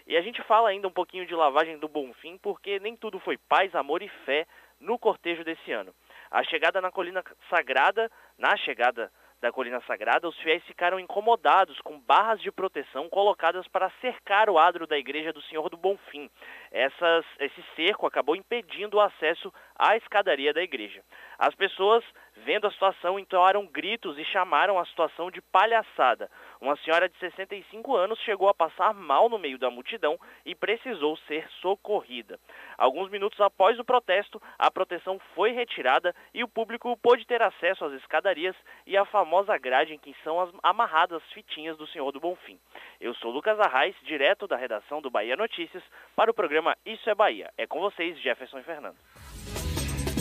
E 0.07 0.15
a 0.15 0.21
gente 0.21 0.43
fala 0.43 0.69
ainda 0.69 0.87
um 0.87 0.93
pouquinho 0.93 1.25
de 1.25 1.35
lavagem 1.35 1.79
do 1.79 1.89
Bonfim, 1.89 2.37
porque 2.43 2.79
nem 2.79 2.95
tudo 2.95 3.19
foi 3.21 3.39
paz, 3.39 3.75
amor 3.75 4.03
e 4.03 4.09
fé 4.27 4.47
no 4.79 4.99
cortejo 4.99 5.43
desse 5.45 5.73
ano. 5.73 5.95
A 6.31 6.45
chegada 6.45 6.79
na 6.79 6.91
Colina 6.91 7.25
Sagrada, 7.49 8.11
na 8.37 8.55
chegada 8.59 9.11
da 9.43 9.51
Colina 9.51 9.83
Sagrada, 9.89 10.29
os 10.29 10.39
fiéis 10.39 10.63
ficaram 10.65 11.01
incomodados 11.01 11.77
com 11.81 11.99
barras 11.99 12.41
de 12.41 12.53
proteção 12.53 13.09
colocadas 13.09 13.67
para 13.67 13.91
cercar 14.01 14.49
o 14.49 14.57
adro 14.57 14.87
da 14.87 14.97
Igreja 14.97 15.33
do 15.33 15.43
Senhor 15.43 15.69
do 15.69 15.77
Bonfim. 15.77 16.31
Essas, 16.71 17.27
esse 17.41 17.61
cerco 17.75 18.07
acabou 18.07 18.37
impedindo 18.37 18.99
o 18.99 19.01
acesso 19.01 19.53
à 19.77 19.97
escadaria 19.97 20.55
da 20.55 20.63
igreja. 20.63 21.03
As 21.37 21.55
pessoas, 21.57 22.05
vendo 22.37 22.67
a 22.67 22.71
situação, 22.71 23.19
entoaram 23.19 23.67
gritos 23.67 24.19
e 24.19 24.25
chamaram 24.25 24.79
a 24.79 24.87
situação 24.87 25.31
de 25.31 25.41
palhaçada. 25.41 26.31
Uma 26.61 26.77
senhora 26.77 27.09
de 27.09 27.17
65 27.19 27.97
anos 27.97 28.19
chegou 28.21 28.49
a 28.49 28.55
passar 28.55 28.95
mal 28.95 29.29
no 29.29 29.39
meio 29.39 29.59
da 29.59 29.71
multidão 29.71 30.19
e 30.45 30.55
precisou 30.55 31.17
ser 31.29 31.47
socorrida. 31.61 32.39
Alguns 32.79 33.11
minutos 33.11 33.41
após 33.41 33.79
o 33.79 33.85
protesto, 33.85 34.41
a 34.59 34.71
proteção 34.71 35.19
foi 35.35 35.53
retirada 35.53 36.15
e 36.33 36.43
o 36.43 36.49
público 36.49 36.97
pôde 36.97 37.27
ter 37.27 37.43
acesso 37.43 37.85
às 37.85 37.93
escadarias 37.95 38.57
e 38.87 38.97
à 38.97 39.05
famosa 39.05 39.57
grade 39.59 39.95
em 39.95 39.99
que 39.99 40.15
são 40.25 40.41
as, 40.41 40.51
amarradas 40.63 41.23
as 41.23 41.33
fitinhas 41.33 41.77
do 41.77 41.87
Senhor 41.89 42.11
do 42.13 42.21
Bonfim. 42.21 42.59
Eu 43.01 43.15
sou 43.15 43.31
Lucas 43.31 43.59
Arraes, 43.59 43.97
direto 44.03 44.47
da 44.47 44.57
redação 44.57 45.01
do 45.01 45.11
Bahia 45.11 45.37
Notícias, 45.37 45.83
para 46.15 46.31
o 46.31 46.35
programa 46.35 46.77
Isso 46.85 47.09
é 47.09 47.15
Bahia. 47.15 47.51
É 47.59 47.67
com 47.67 47.81
vocês, 47.81 48.19
Jefferson 48.21 48.59
e 48.59 48.63
Fernando. 48.63 48.97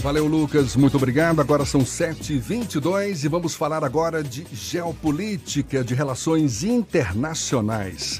Valeu, 0.01 0.25
Lucas. 0.25 0.75
Muito 0.75 0.97
obrigado. 0.97 1.39
Agora 1.41 1.63
são 1.63 1.81
7h22 1.81 3.23
e 3.23 3.27
vamos 3.27 3.53
falar 3.53 3.83
agora 3.83 4.23
de 4.23 4.47
geopolítica, 4.51 5.83
de 5.83 5.93
relações 5.93 6.63
internacionais. 6.63 8.19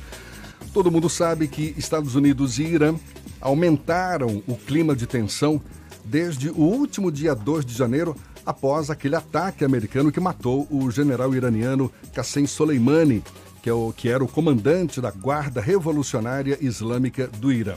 Todo 0.75 0.91
mundo 0.91 1.09
sabe 1.09 1.47
que 1.47 1.73
Estados 1.75 2.13
Unidos 2.13 2.59
e 2.59 2.63
Irã 2.65 2.93
aumentaram 3.41 4.43
o 4.47 4.55
clima 4.55 4.95
de 4.95 5.07
tensão 5.07 5.59
desde 6.05 6.51
o 6.51 6.59
último 6.59 7.11
dia 7.11 7.33
2 7.33 7.65
de 7.65 7.73
janeiro, 7.73 8.15
após 8.45 8.91
aquele 8.91 9.15
ataque 9.15 9.65
americano 9.65 10.11
que 10.11 10.19
matou 10.19 10.67
o 10.69 10.91
general 10.91 11.33
iraniano 11.33 11.91
Qassem 12.13 12.45
Soleimani, 12.45 13.23
que, 13.63 13.71
é 13.71 13.73
o, 13.73 13.91
que 13.91 14.07
era 14.07 14.23
o 14.23 14.27
comandante 14.27 15.01
da 15.01 15.09
Guarda 15.09 15.59
Revolucionária 15.59 16.59
Islâmica 16.61 17.27
do 17.27 17.51
Irã. 17.51 17.73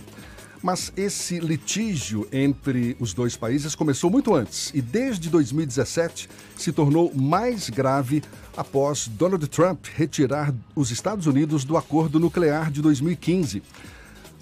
Mas 0.65 0.91
esse 0.97 1.39
litígio 1.41 2.27
entre 2.33 2.97
os 2.99 3.13
dois 3.13 3.37
países 3.37 3.75
começou 3.75 4.09
muito 4.09 4.35
antes 4.35 4.71
e 4.73 4.81
desde 4.81 5.29
2017 5.29 6.27
se 6.57 6.73
tornou 6.73 7.13
mais 7.15 7.69
grave 7.69 8.23
após 8.57 9.07
Donald 9.07 9.47
Trump 9.49 9.85
retirar 9.95 10.55
os 10.75 10.91
Estados 10.91 11.27
Unidos 11.27 11.65
do 11.65 11.77
acordo 11.77 12.19
nuclear 12.19 12.71
de 12.71 12.81
2015. 12.81 13.63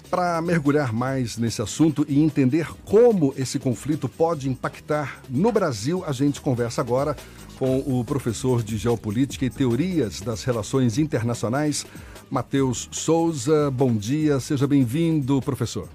Para 0.09 0.41
mergulhar 0.41 0.93
mais 0.93 1.35
nesse 1.35 1.61
assunto 1.61 2.05
e 2.07 2.23
entender 2.23 2.69
como 2.85 3.33
esse 3.37 3.59
conflito 3.59 4.07
pode 4.07 4.47
impactar 4.47 5.21
no 5.29 5.51
Brasil, 5.51 6.05
a 6.07 6.13
gente 6.13 6.39
conversa 6.39 6.79
agora 6.79 7.17
com 7.59 7.79
o 7.79 8.01
professor 8.05 8.63
de 8.63 8.77
Geopolítica 8.77 9.43
e 9.43 9.49
Teorias 9.49 10.21
das 10.21 10.45
Relações 10.45 10.97
Internacionais, 10.97 11.85
Matheus 12.31 12.87
Souza. 12.93 13.69
Bom 13.69 13.93
dia, 13.93 14.39
seja 14.39 14.65
bem-vindo, 14.65 15.41
professor. 15.41 15.89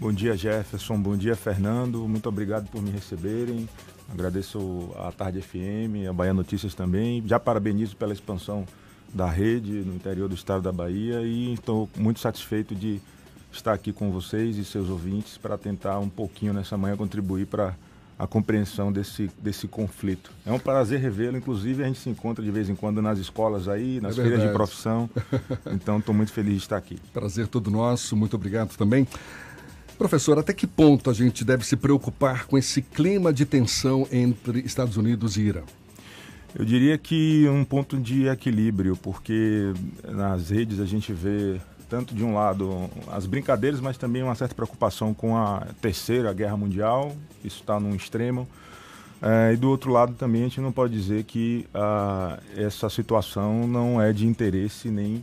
Bom 0.00 0.14
dia, 0.14 0.34
Jefferson. 0.34 0.98
Bom 0.98 1.14
dia, 1.14 1.36
Fernando. 1.36 2.08
Muito 2.08 2.26
obrigado 2.26 2.70
por 2.70 2.80
me 2.80 2.90
receberem. 2.90 3.68
Agradeço 4.10 4.88
a 4.96 5.12
Tarde 5.12 5.42
FM, 5.42 6.08
a 6.08 6.12
Bahia 6.14 6.32
Notícias 6.32 6.74
também. 6.74 7.22
Já 7.26 7.38
parabenizo 7.38 7.94
pela 7.98 8.14
expansão 8.14 8.64
da 9.12 9.28
rede 9.28 9.72
no 9.72 9.94
interior 9.94 10.26
do 10.26 10.34
estado 10.34 10.62
da 10.62 10.72
Bahia 10.72 11.20
e 11.20 11.52
estou 11.52 11.86
muito 11.98 12.18
satisfeito 12.18 12.74
de 12.74 12.98
estar 13.52 13.74
aqui 13.74 13.92
com 13.92 14.10
vocês 14.10 14.56
e 14.56 14.64
seus 14.64 14.88
ouvintes 14.88 15.36
para 15.36 15.58
tentar 15.58 15.98
um 15.98 16.08
pouquinho 16.08 16.54
nessa 16.54 16.78
manhã 16.78 16.96
contribuir 16.96 17.44
para 17.44 17.74
a 18.18 18.26
compreensão 18.26 18.90
desse, 18.90 19.30
desse 19.38 19.68
conflito. 19.68 20.30
É 20.46 20.52
um 20.52 20.58
prazer 20.58 21.00
revê-lo, 21.00 21.36
inclusive 21.38 21.82
a 21.82 21.86
gente 21.86 21.98
se 21.98 22.08
encontra 22.10 22.44
de 22.44 22.50
vez 22.50 22.68
em 22.68 22.74
quando 22.74 23.00
nas 23.00 23.18
escolas 23.18 23.66
aí, 23.66 23.98
nas 23.98 24.18
É 24.18 24.22
feiras 24.22 24.42
de 24.42 24.48
profissão. 24.48 25.10
Então 25.72 25.98
estou 25.98 26.14
muito 26.14 26.32
feliz 26.32 26.54
de 26.54 26.60
estar 26.60 26.76
aqui. 26.76 26.98
Prazer 27.12 27.46
todo 27.48 27.70
nosso, 27.70 28.16
muito 28.16 28.36
obrigado 28.36 28.76
também. 28.76 29.06
Professor, 30.00 30.38
até 30.38 30.54
que 30.54 30.66
ponto 30.66 31.10
a 31.10 31.12
gente 31.12 31.44
deve 31.44 31.62
se 31.62 31.76
preocupar 31.76 32.46
com 32.46 32.56
esse 32.56 32.80
clima 32.80 33.30
de 33.34 33.44
tensão 33.44 34.08
entre 34.10 34.60
Estados 34.60 34.96
Unidos 34.96 35.36
e 35.36 35.42
Irã? 35.42 35.60
Eu 36.54 36.64
diria 36.64 36.96
que 36.96 37.46
um 37.50 37.62
ponto 37.66 37.98
de 37.98 38.26
equilíbrio, 38.26 38.96
porque 38.96 39.74
nas 40.08 40.48
redes 40.48 40.80
a 40.80 40.86
gente 40.86 41.12
vê 41.12 41.60
tanto 41.86 42.14
de 42.14 42.24
um 42.24 42.32
lado 42.32 42.88
as 43.12 43.26
brincadeiras, 43.26 43.78
mas 43.78 43.98
também 43.98 44.22
uma 44.22 44.34
certa 44.34 44.54
preocupação 44.54 45.12
com 45.12 45.36
a 45.36 45.66
terceira 45.82 46.32
guerra 46.32 46.56
mundial, 46.56 47.14
isso 47.44 47.60
está 47.60 47.78
num 47.78 47.94
extremo. 47.94 48.48
É, 49.20 49.52
e 49.52 49.56
do 49.58 49.68
outro 49.68 49.92
lado 49.92 50.14
também 50.14 50.40
a 50.40 50.44
gente 50.44 50.62
não 50.62 50.72
pode 50.72 50.94
dizer 50.94 51.24
que 51.24 51.66
ah, 51.74 52.38
essa 52.56 52.88
situação 52.88 53.68
não 53.68 54.00
é 54.00 54.14
de 54.14 54.26
interesse 54.26 54.88
nem 54.88 55.22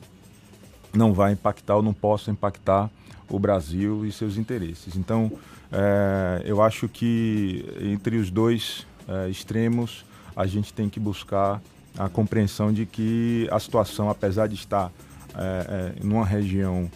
não 0.94 1.16
vai 1.16 1.34
impactar 1.34 1.78
ou 1.78 1.82
não 1.82 1.96
possa 1.96 2.30
impactar 2.30 2.92
o 3.30 3.40
Brasil 3.40 4.06
e 4.06 4.12
seus 4.12 4.38
interesses. 4.38 4.96
Então, 4.96 5.32
é, 5.72 6.44
eu 6.46 6.62
acho 6.62 6.88
que 6.88 7.66
entre 7.82 8.18
os 8.18 8.30
dois 8.30 8.86
é, 9.08 9.30
extremos 9.30 10.06
a 10.36 10.46
gente 10.46 10.72
tem 10.72 10.88
que 10.88 11.00
buscar 11.00 11.62
a 11.98 12.08
compreensão 12.08 12.72
de 12.72 12.86
que 12.86 13.48
a 13.52 13.60
situação, 13.60 14.10
apesar 14.10 14.48
de 14.48 14.56
estar 14.56 14.92
é, 15.36 15.94
numa 16.04 16.26
região 16.26 16.90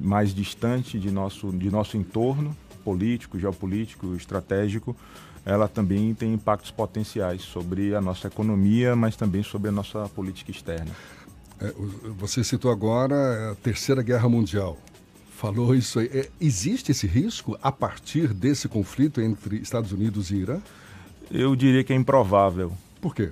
mais 0.00 0.32
distante 0.32 1.00
de 1.00 1.10
nosso, 1.10 1.50
de 1.50 1.68
nosso 1.68 1.96
entorno 1.96 2.56
político, 2.84 3.36
geopolítico, 3.40 4.14
estratégico, 4.14 4.96
ela 5.44 5.66
também 5.66 6.14
tem 6.14 6.34
impactos 6.34 6.70
potenciais 6.70 7.42
sobre 7.42 7.94
a 7.94 8.00
nossa 8.00 8.28
economia, 8.28 8.94
mas 8.94 9.16
também 9.16 9.42
sobre 9.42 9.70
a 9.70 9.72
nossa 9.72 10.08
política 10.10 10.50
externa. 10.50 10.90
É, 11.60 11.74
você 12.18 12.44
citou 12.44 12.70
agora 12.70 13.52
a 13.52 13.54
Terceira 13.56 14.02
Guerra 14.02 14.28
Mundial. 14.28 14.76
Falou 15.38 15.72
isso 15.72 16.00
aí. 16.00 16.10
É, 16.12 16.28
existe 16.40 16.90
esse 16.90 17.06
risco 17.06 17.56
a 17.62 17.70
partir 17.70 18.34
desse 18.34 18.66
conflito 18.66 19.20
entre 19.20 19.58
Estados 19.58 19.92
Unidos 19.92 20.32
e 20.32 20.38
Irã? 20.38 20.58
Eu 21.30 21.54
diria 21.54 21.84
que 21.84 21.92
é 21.92 21.96
improvável. 21.96 22.72
Por 23.00 23.14
quê? 23.14 23.30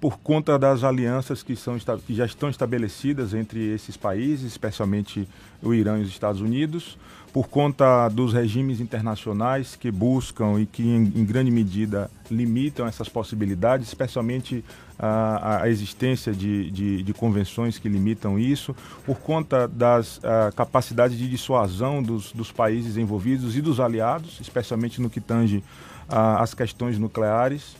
Por 0.00 0.18
conta 0.18 0.58
das 0.58 0.82
alianças 0.82 1.42
que, 1.42 1.54
são, 1.54 1.76
que 2.06 2.14
já 2.14 2.24
estão 2.24 2.48
estabelecidas 2.48 3.34
entre 3.34 3.74
esses 3.74 3.96
países, 3.96 4.46
especialmente 4.46 5.28
o 5.62 5.74
Irã 5.74 5.98
e 5.98 6.02
os 6.02 6.08
Estados 6.08 6.40
Unidos, 6.40 6.96
por 7.32 7.48
conta 7.48 8.08
dos 8.08 8.32
regimes 8.32 8.80
internacionais 8.80 9.76
que 9.76 9.90
buscam 9.90 10.60
e 10.60 10.66
que, 10.66 10.82
em, 10.82 11.12
em 11.14 11.24
grande 11.24 11.50
medida, 11.50 12.10
limitam 12.30 12.86
essas 12.86 13.08
possibilidades, 13.08 13.86
especialmente 13.88 14.64
a, 14.98 15.62
a 15.62 15.68
existência 15.68 16.32
de, 16.32 16.70
de, 16.70 17.02
de, 17.02 17.14
convenções 17.14 17.78
que 17.78 17.88
limitam 17.88 18.38
isso, 18.38 18.74
por 19.04 19.18
conta 19.18 19.68
das 19.68 20.20
capacidades 20.56 21.16
de 21.16 21.28
dissuasão 21.28 22.02
dos, 22.02 22.32
dos 22.32 22.50
países 22.50 22.96
envolvidos 22.96 23.56
e 23.56 23.60
dos 23.60 23.80
aliados, 23.80 24.38
especialmente 24.40 25.00
no 25.00 25.08
que 25.08 25.20
tange 25.20 25.62
as 26.08 26.54
questões 26.54 26.98
nucleares, 26.98 27.76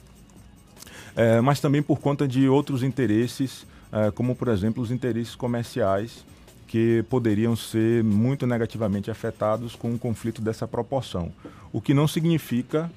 é, 1.17 1.41
mas 1.41 1.61
também 1.61 1.83
por 1.83 1.99
conta 2.01 2.27
de 2.27 2.49
outros 2.49 2.83
interesses, 2.83 3.67
é, 3.93 4.11
como, 4.11 4.35
por 4.35 4.49
exemplo, 4.49 4.83
os 4.83 4.91
interesses 4.91 5.35
comerciais 5.35 6.25
que 6.67 7.05
poderiam 7.11 7.57
ser 7.57 8.05
muito 8.05 8.47
negativamente 8.47 9.11
afetados 9.11 9.75
com 9.75 9.91
um 9.91 9.99
conflito 9.99 10.41
dessa 10.41 10.69
proporção. 10.69 11.33
O 11.73 11.81
que 11.81 11.93
não 11.93 12.07
significa 12.07 12.89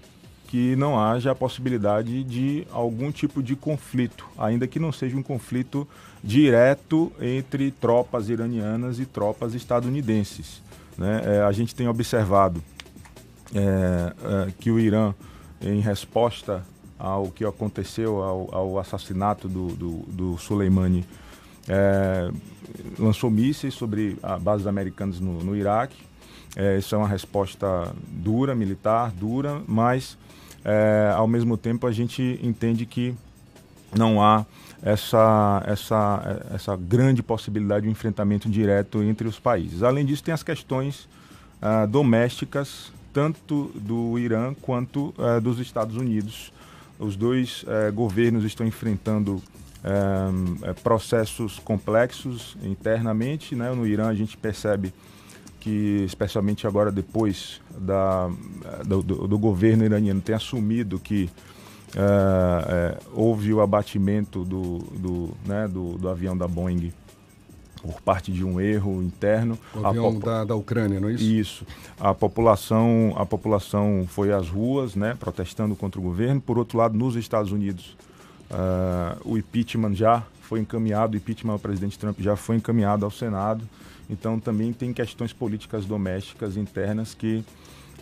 que 0.47 0.75
não 0.75 0.99
haja 0.99 1.31
a 1.31 1.35
possibilidade 1.35 2.23
de 2.23 2.67
algum 2.71 3.11
tipo 3.11 3.41
de 3.41 3.55
conflito, 3.55 4.27
ainda 4.37 4.67
que 4.67 4.77
não 4.77 4.91
seja 4.91 5.17
um 5.17 5.23
conflito 5.23 5.87
direto 6.23 7.11
entre 7.19 7.71
tropas 7.71 8.29
iranianas 8.29 8.99
e 8.99 9.05
tropas 9.07 9.55
estadunidenses. 9.55 10.61
Né? 10.95 11.21
É, 11.25 11.41
a 11.41 11.51
gente 11.51 11.73
tem 11.73 11.87
observado 11.87 12.63
é, 13.55 13.59
é, 13.59 14.51
que 14.59 14.69
o 14.69 14.79
Irã, 14.79 15.15
em 15.59 15.79
resposta 15.79 16.63
ao 17.03 17.29
que 17.29 17.43
aconteceu, 17.43 18.23
ao, 18.23 18.55
ao 18.55 18.79
assassinato 18.79 19.49
do, 19.49 19.67
do, 19.75 19.91
do 20.07 20.37
Soleimani, 20.37 21.05
é, 21.67 22.31
lançou 22.97 23.29
mísseis 23.29 23.73
sobre 23.73 24.17
bases 24.41 24.65
americanas 24.65 25.19
no, 25.19 25.43
no 25.43 25.55
Iraque. 25.55 25.97
É, 26.55 26.77
isso 26.77 26.95
é 26.95 26.97
uma 26.97 27.07
resposta 27.07 27.93
dura, 28.07 28.55
militar, 28.55 29.11
dura, 29.11 29.61
mas 29.67 30.17
é, 30.63 31.11
ao 31.15 31.27
mesmo 31.27 31.57
tempo 31.57 31.85
a 31.85 31.91
gente 31.91 32.39
entende 32.41 32.85
que 32.85 33.13
não 33.93 34.21
há 34.21 34.45
essa, 34.81 35.63
essa, 35.65 36.41
essa 36.53 36.75
grande 36.75 37.21
possibilidade 37.21 37.83
de 37.83 37.89
um 37.89 37.91
enfrentamento 37.91 38.49
direto 38.49 39.03
entre 39.03 39.27
os 39.27 39.39
países. 39.39 39.83
Além 39.83 40.05
disso, 40.05 40.23
tem 40.23 40.33
as 40.33 40.43
questões 40.43 41.07
ah, 41.61 41.85
domésticas, 41.85 42.91
tanto 43.13 43.71
do 43.75 44.19
Irã 44.19 44.53
quanto 44.61 45.13
ah, 45.17 45.39
dos 45.39 45.59
Estados 45.59 45.95
Unidos. 45.95 46.51
Os 47.03 47.15
dois 47.15 47.65
eh, 47.67 47.91
governos 47.91 48.43
estão 48.43 48.65
enfrentando 48.65 49.41
é, 49.83 50.73
processos 50.81 51.59
complexos 51.59 52.55
internamente. 52.63 53.55
Né? 53.55 53.71
No 53.73 53.85
Irã 53.85 54.07
a 54.07 54.13
gente 54.13 54.37
percebe 54.37 54.93
que, 55.59 56.03
especialmente 56.05 56.65
agora 56.65 56.91
depois 56.91 57.61
da, 57.77 58.29
do, 58.85 59.01
do, 59.01 59.37
governo 59.37 59.83
iraniano 59.85 60.21
ter 60.21 60.33
assumido 60.33 60.99
que 60.99 61.29
houve 63.13 63.53
o 63.53 63.61
abatimento 63.61 64.43
do, 64.43 64.79
do, 64.79 65.29
né, 65.45 65.67
do, 65.67 65.97
do, 65.97 66.09
avião 66.09 66.35
da 66.35 66.47
Boeing 66.47 66.91
por 67.83 68.01
parte 68.01 68.31
de 68.31 68.43
um 68.43 68.59
erro 68.59 69.03
interno. 69.03 69.59
O 69.75 69.85
avião 69.85 70.17
da, 70.17 70.43
da 70.43 70.55
Ucrânia, 70.55 70.99
não 70.99 71.09
é 71.09 71.13
isso? 71.13 71.23
Isso. 71.23 71.67
A 71.99 72.13
população, 72.13 73.13
a 73.15 73.25
população 73.25 74.05
foi 74.07 74.33
às 74.33 74.49
ruas, 74.49 74.95
né, 74.95 75.15
protestando 75.19 75.75
contra 75.75 75.99
o 75.99 76.03
governo. 76.03 76.41
Por 76.41 76.57
outro 76.57 76.77
lado, 76.77 76.97
nos 76.97 77.15
Estados 77.15 77.51
Unidos, 77.51 77.95
Uh, 78.53 79.31
o 79.31 79.37
impeachment 79.37 79.95
já 79.95 80.23
foi 80.41 80.59
encaminhado, 80.59 81.15
o 81.15 81.17
impeachment 81.17 81.53
ao 81.53 81.59
presidente 81.59 81.97
Trump 81.97 82.19
já 82.19 82.35
foi 82.35 82.57
encaminhado 82.57 83.03
ao 83.03 83.09
Senado. 83.09 83.67
Então 84.07 84.39
também 84.39 84.71
tem 84.71 84.93
questões 84.93 85.33
políticas 85.33 85.85
domésticas 85.85 86.55
internas 86.55 87.15
que 87.15 87.43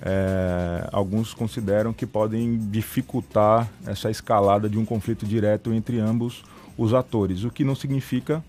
é, 0.02 0.90
alguns 0.92 1.34
consideram 1.34 1.94
que 1.94 2.06
podem 2.06 2.58
dificultar 2.58 3.70
essa 3.86 4.10
escalada 4.10 4.68
de 4.68 4.78
um 4.78 4.84
conflito 4.84 5.26
direto 5.26 5.72
entre 5.72 6.00
ambos 6.00 6.44
os 6.78 6.94
atores, 6.94 7.44
o 7.44 7.52
que 7.52 7.64
não 7.64 7.76
significa 7.76 8.44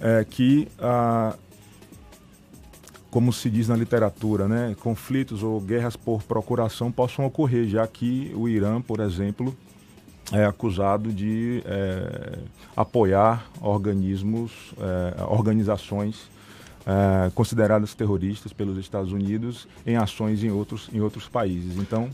é, 0.00 0.24
que, 0.28 0.68
ah, 0.78 1.34
como 3.10 3.32
se 3.32 3.48
diz 3.48 3.68
na 3.68 3.76
literatura, 3.76 4.46
né, 4.46 4.76
conflitos 4.80 5.42
ou 5.42 5.60
guerras 5.60 5.96
por 5.96 6.22
procuração 6.22 6.92
possam 6.92 7.24
ocorrer, 7.24 7.66
já 7.66 7.86
que 7.86 8.32
o 8.34 8.48
Irã, 8.48 8.80
por 8.80 9.00
exemplo, 9.00 9.56
é 10.32 10.44
acusado 10.44 11.12
de 11.12 11.62
é, 11.64 12.38
apoiar 12.76 13.46
organismos, 13.60 14.74
é, 14.78 15.22
organizações 15.24 16.28
é, 16.84 17.30
consideradas 17.30 17.94
terroristas 17.94 18.52
pelos 18.52 18.76
Estados 18.76 19.12
Unidos 19.12 19.68
em 19.86 19.96
ações 19.96 20.42
em 20.42 20.50
outros, 20.50 20.90
em 20.92 21.00
outros 21.00 21.28
países. 21.28 21.76
Então, 21.76 22.10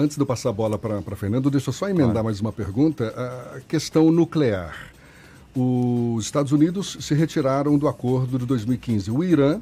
Antes 0.00 0.16
de 0.16 0.22
eu 0.22 0.26
passar 0.26 0.50
a 0.50 0.52
bola 0.52 0.78
para 0.78 1.16
Fernando, 1.16 1.50
deixa 1.50 1.70
eu 1.70 1.72
só 1.72 1.88
emendar 1.88 2.12
claro. 2.12 2.26
mais 2.26 2.40
uma 2.40 2.52
pergunta. 2.52 3.08
A 3.56 3.60
questão 3.62 4.12
nuclear. 4.12 4.92
Os 5.60 6.24
Estados 6.24 6.52
Unidos 6.52 6.98
se 7.00 7.14
retiraram 7.14 7.76
do 7.76 7.88
acordo 7.88 8.38
de 8.38 8.46
2015. 8.46 9.10
O 9.10 9.24
Irã 9.24 9.60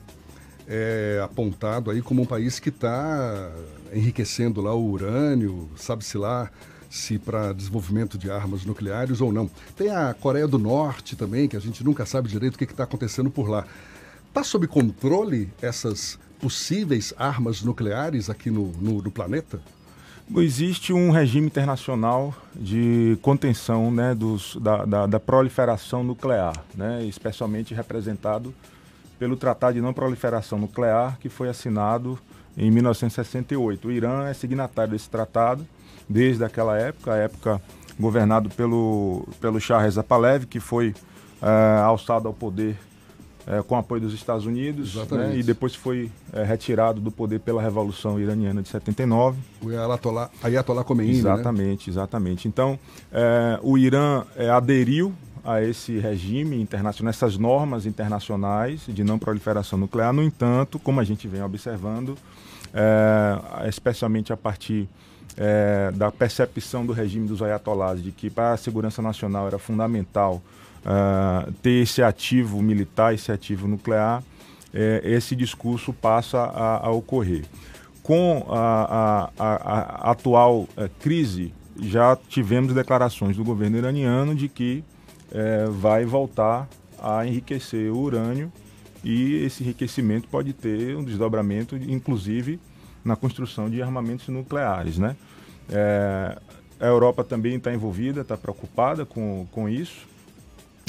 é 0.69 1.23
apontado 1.25 1.91
aí 1.91 2.03
como 2.03 2.21
um 2.21 2.27
país 2.27 2.59
que 2.59 2.69
está 2.69 3.51
enriquecendo 3.91 4.61
lá 4.61 4.75
o 4.75 4.91
urânio, 4.91 5.71
sabe-se 5.75 6.19
lá 6.19 6.51
se 6.91 7.19
para 7.19 7.55
desenvolvimento 7.55 8.19
de 8.19 8.31
armas 8.31 8.67
nucleares 8.67 9.23
ou 9.23 9.33
não. 9.33 9.49
Tem 9.75 9.89
a 9.89 10.13
Coreia 10.13 10.47
do 10.47 10.59
Norte 10.59 11.17
também, 11.17 11.49
que 11.49 11.57
a 11.57 11.61
gente 11.61 11.83
nunca 11.83 12.05
sabe 12.05 12.29
direito 12.29 12.57
o 12.57 12.59
que 12.59 12.65
está 12.65 12.85
acontecendo 12.85 13.31
por 13.31 13.49
lá. 13.49 13.67
Está 14.29 14.45
sob 14.45 14.67
controle 14.67 15.51
essas 15.63 16.19
possíveis 16.39 17.15
armas 17.17 17.63
nucleares 17.63 18.29
aqui 18.29 18.51
no, 18.51 18.71
no, 18.73 19.01
no, 19.01 19.11
planeta? 19.11 19.63
Existe 20.35 20.93
um 20.93 21.11
regime 21.11 21.47
internacional 21.47 22.35
de 22.55 23.17
contenção 23.23 23.93
né, 23.93 24.15
dos, 24.15 24.57
da, 24.57 24.85
da, 24.85 25.07
da 25.07 25.21
proliferação 25.21 26.03
nuclear, 26.03 26.53
né, 26.75 27.05
especialmente 27.05 27.73
representado 27.73 28.53
pelo 29.19 29.37
Tratado 29.37 29.75
de 29.75 29.81
Não 29.81 29.93
Proliferação 29.93 30.59
Nuclear, 30.59 31.17
que 31.19 31.29
foi 31.29 31.49
assinado 31.49 32.19
em 32.57 32.71
1968. 32.71 33.87
O 33.87 33.93
Irã 33.93 34.27
é 34.27 34.35
signatário 34.35 34.93
desse 34.93 35.09
tratado 35.09 35.67
desde 36.09 36.45
aquela 36.45 36.77
época, 36.77 37.13
a 37.13 37.17
época 37.17 37.63
governado 37.99 38.51
pelo, 38.51 39.27
pelo 39.41 39.61
Shah 39.61 39.81
Reza 39.81 40.03
Pahlavi, 40.03 40.47
que 40.47 40.61
foi 40.61 40.95
é, 41.41 41.81
alçado 41.81 42.29
ao 42.29 42.35
poder 42.35 42.77
é, 43.47 43.63
com 43.63 43.77
apoio 43.77 44.01
dos 44.01 44.13
Estados 44.13 44.45
Unidos 44.45 44.97
né, 45.11 45.37
e 45.37 45.43
depois 45.43 45.75
foi 45.75 46.11
é, 46.33 46.43
retirado 46.43 47.01
do 47.01 47.11
poder 47.11 47.39
pela 47.41 47.63
Revolução 47.63 48.19
Iraniana 48.19 48.61
de 48.61 48.69
79. 48.69 49.39
O 49.63 49.69
Ayatollah, 49.69 50.31
Ayatollah 50.43 50.85
Khomeini, 50.85 51.13
né? 51.13 51.19
Exatamente, 51.19 51.89
né? 51.89 51.93
exatamente. 51.93 52.49
Então, 52.49 52.79
é, 53.13 53.59
o 53.63 53.79
Irã 53.79 54.25
é, 54.35 54.51
aderiu 54.51 55.13
a 55.45 55.63
esse 55.63 55.97
regime 55.99 56.61
internacional, 56.61 57.11
essas 57.11 57.39
normas 57.39 57.87
internacionais 57.87 58.83
de 58.89 59.05
não 59.05 59.17
proliferação 59.17 59.79
nuclear. 59.79 60.13
No 60.13 60.25
entanto, 60.25 60.77
como 60.81 60.99
a 60.99 61.05
gente 61.05 61.29
vem 61.29 61.41
observando, 61.41 62.19
é, 62.75 63.69
especialmente 63.69 64.33
a 64.33 64.37
partir 64.37 64.89
é, 65.37 65.93
da 65.95 66.11
percepção 66.11 66.85
do 66.85 66.93
regime 66.93 67.29
dos 67.29 67.43
ayatollahs 67.43 68.03
de 68.03 68.11
que 68.11 68.29
para 68.29 68.53
a 68.53 68.57
segurança 68.57 69.01
nacional 69.01 69.47
era 69.47 69.59
fundamental 69.59 70.43
uh, 70.87 71.53
ter 71.63 71.83
esse 71.83 72.03
ativo 72.03 72.63
militar, 72.63 73.13
esse 73.13 73.33
ativo 73.33 73.67
nuclear, 73.67 74.23
é, 74.73 75.01
esse 75.05 75.35
discurso 75.35 75.93
passa 75.93 76.39
a, 76.39 76.87
a 76.87 76.91
ocorrer. 76.91 77.45
Com 78.03 78.47
a, 78.49 79.31
a, 79.37 79.47
a 79.47 80.11
atual 80.13 80.69
é, 80.77 80.89
crise, 81.01 81.53
já 81.81 82.17
tivemos 82.29 82.73
declarações 82.73 83.37
do 83.37 83.43
governo 83.43 83.79
iraniano 83.79 84.35
de 84.35 84.49
que 84.49 84.85
é, 85.33 85.67
vai 85.67 86.05
voltar 86.05 86.69
a 86.99 87.27
enriquecer 87.27 87.91
o 87.91 87.99
urânio 87.99 88.53
e 89.03 89.45
esse 89.45 89.63
enriquecimento 89.63 90.29
pode 90.29 90.53
ter 90.53 90.97
um 90.97 91.05
desdobramento, 91.05 91.77
inclusive 91.77 92.61
na 93.05 93.17
construção 93.17 93.69
de 93.69 93.83
armamentos 93.83 94.29
nucleares. 94.29 94.99
Né? 94.99 95.17
É, 95.71 96.39
a 96.79 96.87
Europa 96.87 97.25
também 97.25 97.57
está 97.57 97.73
envolvida, 97.73 98.21
está 98.21 98.37
preocupada 98.37 99.05
com, 99.05 99.47
com 99.51 99.69
isso. 99.69 100.07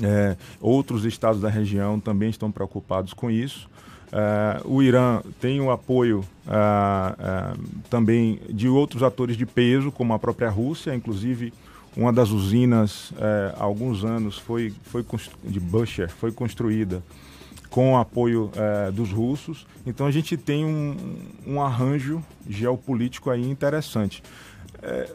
É, 0.04 0.38
outros 0.62 1.06
estados 1.06 1.42
da 1.42 1.50
região 1.50 2.00
também 2.00 2.30
estão 2.30 2.52
preocupados 2.52 3.14
com 3.14 3.32
isso. 3.32 3.68
É, 4.12 4.62
o 4.64 4.82
Irã 4.82 5.22
tem 5.42 5.60
o 5.60 5.72
apoio 5.72 6.24
é, 6.48 6.52
é, 6.54 7.54
também 7.90 8.40
de 8.50 8.68
outros 8.68 9.04
atores 9.04 9.36
de 9.36 9.46
peso, 9.46 9.92
como 9.92 10.14
a 10.14 10.20
própria 10.20 10.50
Rússia, 10.50 10.94
inclusive 10.96 11.54
uma 11.96 12.14
das 12.14 12.30
usinas 12.30 13.12
há 13.58 13.64
alguns 13.64 14.06
anos 14.06 14.38
foi, 14.38 14.72
foi 14.84 15.04
de 15.44 15.60
Busher 15.60 16.08
foi 16.08 16.32
construída 16.32 17.02
com 17.72 17.94
o 17.94 17.98
apoio 17.98 18.52
dos 18.94 19.12
russos. 19.12 19.66
Então 19.84 20.06
a 20.06 20.12
gente 20.12 20.38
tem 20.38 20.64
um, 20.64 20.96
um 21.48 21.60
arranjo 21.60 22.24
geopolítico 22.48 23.32
aí 23.32 23.50
interessante. 23.50 24.22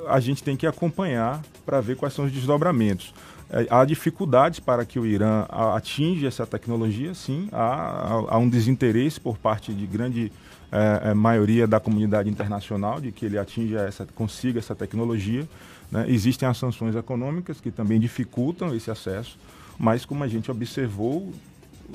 A 0.08 0.18
gente 0.18 0.42
tem 0.42 0.56
que 0.56 0.66
acompanhar 0.66 1.40
para 1.64 1.80
ver 1.80 1.94
quais 1.96 2.14
são 2.14 2.24
os 2.24 2.32
desdobramentos. 2.32 3.14
É, 3.52 3.66
há 3.68 3.84
dificuldades 3.84 4.58
para 4.58 4.84
que 4.86 4.98
o 4.98 5.04
Irã 5.04 5.44
atinja 5.50 6.26
essa 6.26 6.46
tecnologia, 6.46 7.12
sim. 7.12 7.48
Há, 7.52 8.24
há 8.28 8.38
um 8.38 8.48
desinteresse 8.48 9.20
por 9.20 9.36
parte 9.36 9.74
de 9.74 9.86
grande 9.86 10.32
é, 10.72 11.10
é, 11.10 11.14
maioria 11.14 11.66
da 11.66 11.78
comunidade 11.78 12.30
internacional 12.30 12.98
de 12.98 13.12
que 13.12 13.26
ele 13.26 13.36
atinja 13.36 13.80
essa, 13.80 14.06
consiga 14.14 14.58
essa 14.58 14.74
tecnologia. 14.74 15.46
Né? 15.90 16.06
Existem 16.08 16.48
as 16.48 16.56
sanções 16.56 16.96
econômicas 16.96 17.60
que 17.60 17.70
também 17.70 18.00
dificultam 18.00 18.74
esse 18.74 18.90
acesso, 18.90 19.38
mas 19.78 20.06
como 20.06 20.24
a 20.24 20.28
gente 20.28 20.50
observou, 20.50 21.30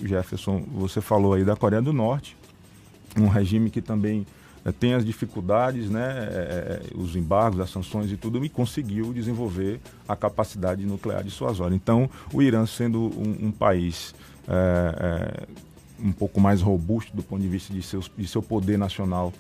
Jefferson, 0.04 0.63
você 0.72 1.02
falou 1.02 1.34
aí 1.34 1.43
da 1.43 1.56
Coreia 1.56 1.82
do 1.82 1.91
Norte, 1.91 2.38
um 3.17 3.28
regime 3.28 3.72
que 3.72 3.82
também 3.82 4.28
tem 4.72 4.94
as 4.94 5.06
dificuldades, 5.06 5.90
né, 5.90 6.28
é, 6.30 6.82
os 6.96 7.16
embargos, 7.16 7.60
as 7.60 7.70
sanções 7.70 8.12
e 8.12 8.18
tudo, 8.18 8.44
e 8.44 8.50
conseguiu 8.50 9.14
desenvolver 9.14 9.80
a 10.08 10.16
capacidade 10.16 10.86
nuclear 10.86 11.24
de 11.24 11.32
suas 11.32 11.60
horas. 11.60 11.76
Então, 11.76 12.10
o 12.34 12.42
Irã 12.42 12.66
sendo 12.66 13.00
um, 13.00 13.48
um 13.48 13.52
país 13.52 14.14
é, 14.48 15.44
um 16.00 16.12
pouco 16.12 16.40
mais 16.40 16.62
robusto 16.62 17.16
do 17.16 17.24
ponto 17.24 17.42
de 17.42 17.48
vista 17.48 17.74
de, 17.74 17.82
seus, 17.82 18.12
de 18.16 18.28
seu 18.28 18.42
poder 18.42 18.78
nacional 18.78 19.34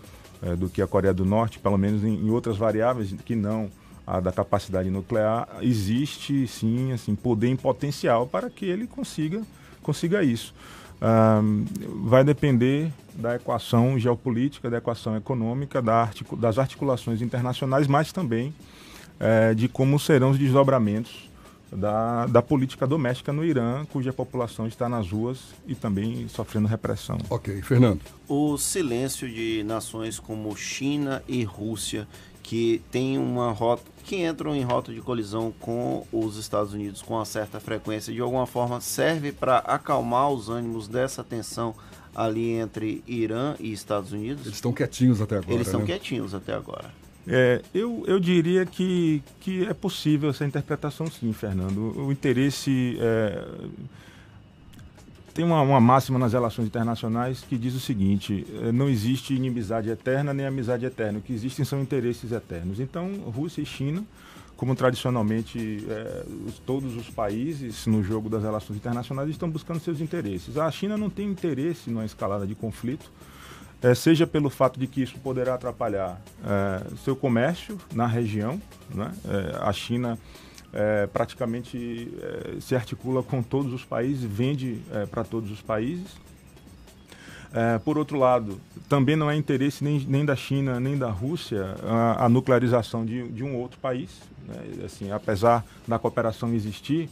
do 0.59 0.69
que 0.69 0.83
a 0.83 0.87
Coreia 0.87 1.15
do 1.15 1.25
Norte, 1.25 1.57
pelo 1.57 1.79
menos 1.79 2.03
em, 2.03 2.13
em 2.13 2.29
outras 2.29 2.57
variáveis 2.57 3.11
que 3.25 3.35
não 3.35 3.71
a 4.05 4.19
da 4.19 4.31
capacidade 4.31 4.87
nuclear, 4.89 5.47
existe 5.61 6.47
sim 6.47 6.91
assim, 6.93 7.15
poder 7.15 7.47
em 7.47 7.55
potencial 7.55 8.27
para 8.27 8.47
que 8.47 8.63
ele 8.63 8.85
consiga, 8.85 9.41
consiga 9.81 10.23
isso 10.23 10.53
vai 12.03 12.23
depender 12.23 12.91
da 13.13 13.35
equação 13.35 13.97
geopolítica, 13.97 14.69
da 14.69 14.77
equação 14.77 15.15
econômica, 15.15 15.81
da 15.81 16.01
articu 16.01 16.35
das 16.35 16.57
articulações 16.57 17.21
internacionais, 17.21 17.87
mas 17.87 18.11
também 18.11 18.53
é, 19.19 19.53
de 19.53 19.67
como 19.67 19.99
serão 19.99 20.31
os 20.31 20.37
desdobramentos 20.37 21.27
da, 21.71 22.25
da 22.27 22.41
política 22.41 22.87
doméstica 22.87 23.33
no 23.33 23.43
Irã, 23.43 23.85
cuja 23.85 24.13
população 24.13 24.67
está 24.67 24.87
nas 24.87 25.11
ruas 25.11 25.53
e 25.67 25.75
também 25.75 26.27
sofrendo 26.29 26.67
repressão. 26.67 27.17
Ok, 27.29 27.61
Fernando. 27.61 28.01
O 28.27 28.57
silêncio 28.57 29.27
de 29.27 29.63
nações 29.63 30.19
como 30.19 30.55
China 30.55 31.21
e 31.27 31.43
Rússia, 31.43 32.07
que 32.47 32.81
tem 32.89 33.17
uma 33.17 33.51
rota 33.51 33.83
que 34.05 34.25
entram 34.25 34.55
em 34.55 34.63
rota 34.63 34.93
de 34.93 35.01
colisão 35.01 35.53
com 35.59 36.07
os 36.13 36.37
Estados 36.37 36.73
Unidos 36.73 37.01
com 37.01 37.15
uma 37.15 37.25
certa 37.25 37.59
frequência, 37.59 38.13
de 38.13 38.21
alguma 38.21 38.47
forma 38.47 38.79
serve 38.79 39.33
para 39.33 39.57
acalmar 39.57 40.31
os 40.31 40.47
ânimos 40.47 40.87
dessa 40.87 41.25
tensão 41.25 41.75
ali 42.15 42.51
entre 42.51 43.03
Irã 43.05 43.53
e 43.59 43.73
Estados 43.73 44.13
Unidos? 44.13 44.45
Eles 44.45 44.55
estão 44.55 44.71
quietinhos 44.71 45.19
até 45.19 45.35
agora. 45.35 45.53
Eles 45.53 45.67
estão 45.67 45.81
né? 45.81 45.87
quietinhos 45.87 46.33
até 46.33 46.53
agora. 46.53 46.89
É, 47.27 47.61
eu, 47.73 48.05
eu 48.07 48.17
diria 48.17 48.65
que, 48.65 49.21
que 49.41 49.65
é 49.65 49.73
possível 49.73 50.29
essa 50.29 50.45
interpretação 50.45 51.07
sim, 51.07 51.33
Fernando. 51.33 51.99
O 51.99 52.13
interesse. 52.13 52.97
É, 53.01 53.45
tem 55.37 55.45
uma, 55.45 55.61
uma, 55.61 55.79
máxima 55.79 56.17
nas 56.17 56.33
relações 56.33 56.65
internacionais 56.65 57.41
que 57.41 57.59
diz 57.59 57.75
o 57.75 57.79
seguinte: 57.79 58.43
é, 58.59 58.71
não 58.71 58.89
existe 58.89 59.35
inimizade 59.35 59.87
eterna 59.87 60.33
nem 60.33 60.47
amizade 60.47 60.83
eterna. 60.83 61.19
O 61.19 61.21
que 61.21 61.31
existem 61.31 61.63
são 61.63 61.79
interesses 61.79 62.31
eternos. 62.31 62.79
Então, 62.79 63.07
Rússia 63.27 63.61
e 63.61 63.65
China, 63.65 64.03
como 64.55 64.75
tradicionalmente 64.75 65.85
é, 65.87 66.25
todos 66.65 66.95
os 66.95 67.07
países 67.11 67.85
no 67.85 68.01
jogo 68.01 68.29
das 68.29 68.41
relações 68.41 68.77
internacionais, 68.77 69.29
estão 69.29 69.47
buscando 69.47 69.79
seus 69.79 70.01
interesses. 70.01 70.57
A 70.57 70.71
China 70.71 70.97
não 70.97 71.07
tem 71.07 71.29
interesse 71.29 71.91
numa 71.91 72.03
escalada 72.03 72.47
de 72.47 72.55
conflito 72.55 73.11
é, 73.79 73.93
seja 73.93 74.25
pelo 74.25 74.49
fato 74.49 74.79
de 74.79 74.87
que 74.87 75.03
isso 75.03 75.19
poderá 75.19 75.53
atrapalhar 75.53 76.19
seu 77.05 77.15
comércio 77.15 77.77
na 77.93 78.07
região. 78.07 78.59
Né? 78.89 79.11
A 79.61 79.71
China 79.71 80.17
é, 80.73 81.07
praticamente 81.07 82.11
é, 82.21 82.59
se 82.59 82.75
articula 82.75 83.23
com 83.23 83.41
todos 83.41 83.73
os 83.73 83.83
países, 83.83 84.23
vende 84.23 84.79
é, 84.91 85.05
para 85.05 85.23
todos 85.23 85.51
os 85.51 85.61
países. 85.61 86.07
por 87.85 87.97
outro 87.97 88.19
lado, 88.19 88.59
também 88.89 89.15
não 89.15 89.31
é 89.31 89.35
interesse 89.35 89.83
nem, 89.83 89.99
nem 90.07 90.25
da 90.25 90.35
China 90.35 90.79
nem 90.79 90.97
da 90.97 91.09
Rússia 91.09 91.75
a, 91.83 92.25
a 92.25 92.29
nuclearização 92.29 93.05
de, 93.05 93.27
de, 93.29 93.43
um 93.43 93.55
outro 93.55 93.79
país. 93.79 94.09
Né? 94.45 94.85
Assim, 94.85 95.11
apesar 95.11 95.65
da 95.87 95.97
cooperação 95.97 96.53
existir, 96.53 97.09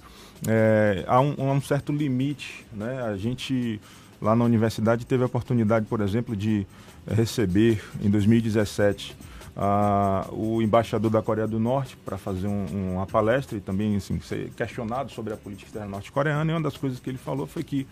há 1.08 1.20
um, 1.22 1.36
há, 1.38 1.54
um, 1.54 1.62
certo 1.62 1.92
limite. 1.92 2.66
Né? 2.74 3.02
A 3.02 3.16
gente 3.16 3.80
lá 4.22 4.36
na 4.36 4.44
universidade 4.44 5.06
teve 5.06 5.24
a 5.24 5.26
oportunidade, 5.26 5.86
por 5.86 6.02
exemplo, 6.02 6.36
de 6.36 6.68
receber 7.08 7.82
em 8.02 8.10
2017 8.10 9.16
uh, 9.56 10.34
o 10.34 10.62
embaixador 10.62 11.10
da 11.10 11.22
Coreia 11.22 11.48
do 11.48 11.60
Norte 11.60 11.98
para 11.98 12.18
fazer 12.18 12.48
um, 12.48 12.94
uma 12.96 13.06
palestra 13.06 13.58
e 13.58 13.62
também 13.62 13.96
assim, 13.96 14.20
ser 14.20 14.50
questionado 14.52 15.12
sobre 15.12 15.34
a 15.34 15.38
política 15.38 15.70
externa 15.70 15.90
norte-coreana. 15.90 16.52
E 16.52 16.56
uma 16.56 16.62
das 16.62 16.78
coisas 16.78 17.00
que 17.00 17.10
ele 17.10 17.18
falou 17.18 17.48
foi 17.48 17.64
que, 17.64 17.88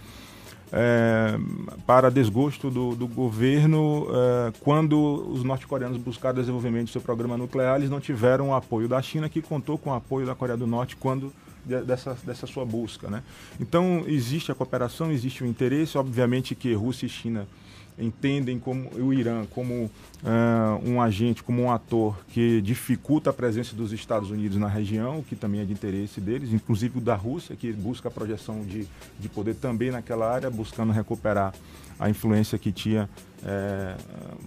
é, 0.72 1.38
para 1.86 2.10
desgosto 2.10 2.70
do, 2.70 2.96
do 2.96 3.08
governo, 3.08 4.08
é, 4.10 4.54
quando 4.60 5.00
os 5.32 5.44
norte-coreanos 5.44 5.98
buscaram 5.98 6.36
desenvolvimento 6.36 6.86
do 6.86 6.92
seu 6.92 7.02
programa 7.02 7.38
nuclear, 7.38 7.78
eles 7.78 7.90
não 7.90 8.00
tiveram 8.00 8.50
o 8.50 8.54
apoio 8.54 8.88
da 8.88 9.02
China, 9.02 9.30
que 9.30 9.42
contou 9.42 9.78
com 9.78 9.90
o 9.90 9.94
apoio 9.94 10.26
da 10.26 10.36
Coreia 10.36 10.58
do 10.58 10.68
Norte 10.68 10.96
quando 10.96 11.32
dessa, 11.66 12.18
dessa 12.26 12.46
sua 12.46 12.66
busca. 12.66 13.10
Né? 13.10 13.24
Então, 13.60 14.04
existe 14.06 14.52
a 14.52 14.56
cooperação, 14.56 15.12
existe 15.12 15.44
o 15.44 15.48
interesse, 15.48 15.98
obviamente 15.98 16.56
que 16.56 16.74
Rússia 16.74 17.06
e 17.06 17.10
China 17.10 17.48
entendem 17.98 18.60
como 18.60 18.90
o 18.96 19.14
Irã 19.14 19.46
como 19.46 19.86
uh, 19.86 19.90
um 20.90 21.02
agente, 21.02 21.44
como 21.44 21.62
um 21.62 21.72
ator 21.72 22.18
que 22.30 22.62
dificulta 22.62 23.30
a 23.30 23.34
presença 23.34 23.76
dos 23.76 23.92
Estados 23.92 24.32
Unidos 24.32 24.58
na 24.58 24.68
região, 24.68 25.20
o 25.20 25.24
que 25.24 25.36
também 25.36 25.62
é 25.62 25.66
de 25.66 25.74
interesse 25.74 26.20
deles, 26.20 26.52
inclusive 26.52 26.98
o 26.98 27.02
da 27.02 27.16
Rússia, 27.16 27.56
que 27.56 27.72
busca 27.72 28.08
a 28.08 28.12
projeção 28.12 28.62
de, 28.62 28.88
de 29.20 29.30
poder 29.30 29.56
também 29.56 29.92
naquela 29.92 30.32
área, 30.32 30.50
buscando 30.50 30.92
recuperar 30.92 31.54
a 32.00 32.10
influência 32.10 32.58
que 32.58 32.72
tinha 32.72 33.10
é, 33.46 33.96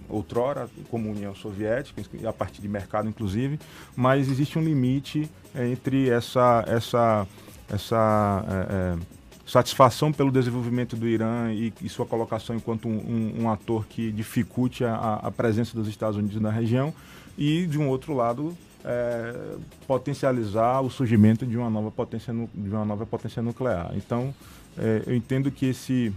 outrora 0.09 0.69
como 0.89 1.09
União 1.09 1.33
Soviética, 1.33 2.01
a 2.27 2.33
partir 2.33 2.61
de 2.61 2.67
mercado 2.67 3.07
inclusive, 3.07 3.59
mas 3.95 4.27
existe 4.27 4.59
um 4.59 4.63
limite 4.63 5.29
entre 5.55 6.09
essa, 6.09 6.63
essa, 6.67 7.27
essa 7.69 8.45
é, 8.69 9.16
satisfação 9.47 10.11
pelo 10.11 10.29
desenvolvimento 10.29 10.97
do 10.97 11.07
Irã 11.07 11.51
e, 11.53 11.73
e 11.81 11.87
sua 11.87 12.05
colocação 12.05 12.55
enquanto 12.55 12.87
um, 12.87 12.97
um, 12.97 13.43
um 13.43 13.49
ator 13.49 13.87
que 13.87 14.11
dificulte 14.11 14.83
a, 14.83 15.21
a, 15.23 15.31
presença 15.31 15.73
dos 15.73 15.87
Estados 15.87 16.17
Unidos 16.17 16.39
na 16.41 16.51
região 16.51 16.93
e, 17.37 17.65
de 17.65 17.79
um 17.79 17.87
outro 17.87 18.13
lado, 18.13 18.55
é, 18.83 19.55
potencializar 19.87 20.81
o 20.81 20.89
surgimento 20.89 21.45
de 21.45 21.57
uma 21.57 21.69
nova 21.69 21.89
potência, 21.89 22.33
de 22.33 22.69
uma 22.69 22.83
nova 22.83 23.05
potência 23.05 23.41
nuclear. 23.41 23.91
Então, 23.95 24.35
é, 24.77 25.03
eu 25.07 25.15
entendo 25.15 25.49
que 25.49 25.67
esse, 25.67 26.13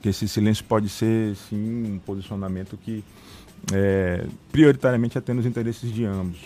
que 0.00 0.08
esse 0.08 0.26
silêncio 0.26 0.64
pode 0.64 0.88
ser, 0.88 1.36
sim, 1.36 1.94
um 1.94 1.98
posicionamento 2.00 2.76
que 2.76 3.04
é, 3.72 4.26
prioritariamente 4.50 5.16
atende 5.16 5.40
os 5.40 5.46
interesses 5.46 5.92
de 5.92 6.04
ambos. 6.04 6.40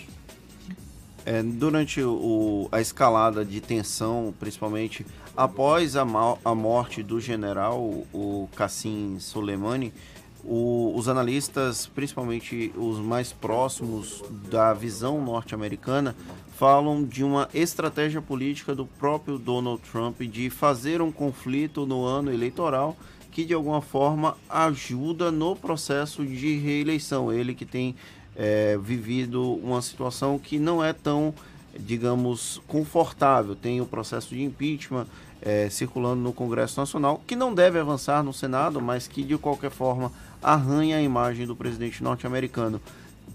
É, 1.25 1.43
durante 1.43 2.01
o, 2.01 2.69
a 2.71 2.79
escalada 2.79 3.43
de 3.43 3.59
tensão, 3.59 4.33
principalmente 4.39 5.05
após 5.37 5.95
a, 5.95 6.05
a 6.43 6.55
morte 6.55 7.03
do 7.03 7.21
general, 7.21 7.79
o 8.11 8.49
Qassim 8.55 9.17
Soleimani, 9.19 9.93
o, 10.43 10.93
os 10.95 11.07
analistas, 11.07 11.85
principalmente 11.87 12.73
os 12.75 12.97
mais 12.99 13.31
próximos 13.31 14.23
da 14.49 14.73
visão 14.73 15.23
norte-americana, 15.23 16.15
falam 16.57 17.03
de 17.03 17.23
uma 17.23 17.47
estratégia 17.53 18.21
política 18.21 18.73
do 18.73 18.85
próprio 18.85 19.37
Donald 19.37 19.81
Trump 19.91 20.21
de 20.21 20.49
fazer 20.49 21.01
um 21.01 21.11
conflito 21.11 21.85
no 21.85 22.03
ano 22.03 22.33
eleitoral 22.33 22.97
que 23.29 23.45
de 23.45 23.53
alguma 23.53 23.81
forma 23.81 24.35
ajuda 24.49 25.31
no 25.31 25.55
processo 25.55 26.25
de 26.25 26.57
reeleição. 26.57 27.31
Ele 27.31 27.53
que 27.53 27.65
tem 27.65 27.93
é, 28.35 28.75
vivido 28.81 29.53
uma 29.55 29.79
situação 29.79 30.39
que 30.39 30.57
não 30.57 30.83
é 30.83 30.91
tão, 30.91 31.31
digamos, 31.79 32.59
confortável. 32.67 33.55
Tem 33.55 33.79
o 33.79 33.85
processo 33.85 34.29
de 34.29 34.41
impeachment 34.41 35.05
é, 35.41 35.69
circulando 35.69 36.21
no 36.21 36.33
Congresso 36.33 36.79
Nacional, 36.79 37.21
que 37.25 37.35
não 37.35 37.53
deve 37.53 37.79
avançar 37.79 38.23
no 38.23 38.33
Senado, 38.33 38.81
mas 38.81 39.07
que 39.07 39.23
de 39.23 39.37
qualquer 39.37 39.71
forma 39.71 40.11
arranha 40.41 40.97
a 40.97 41.01
imagem 41.01 41.45
do 41.45 41.55
presidente 41.55 42.03
norte-americano. 42.03 42.81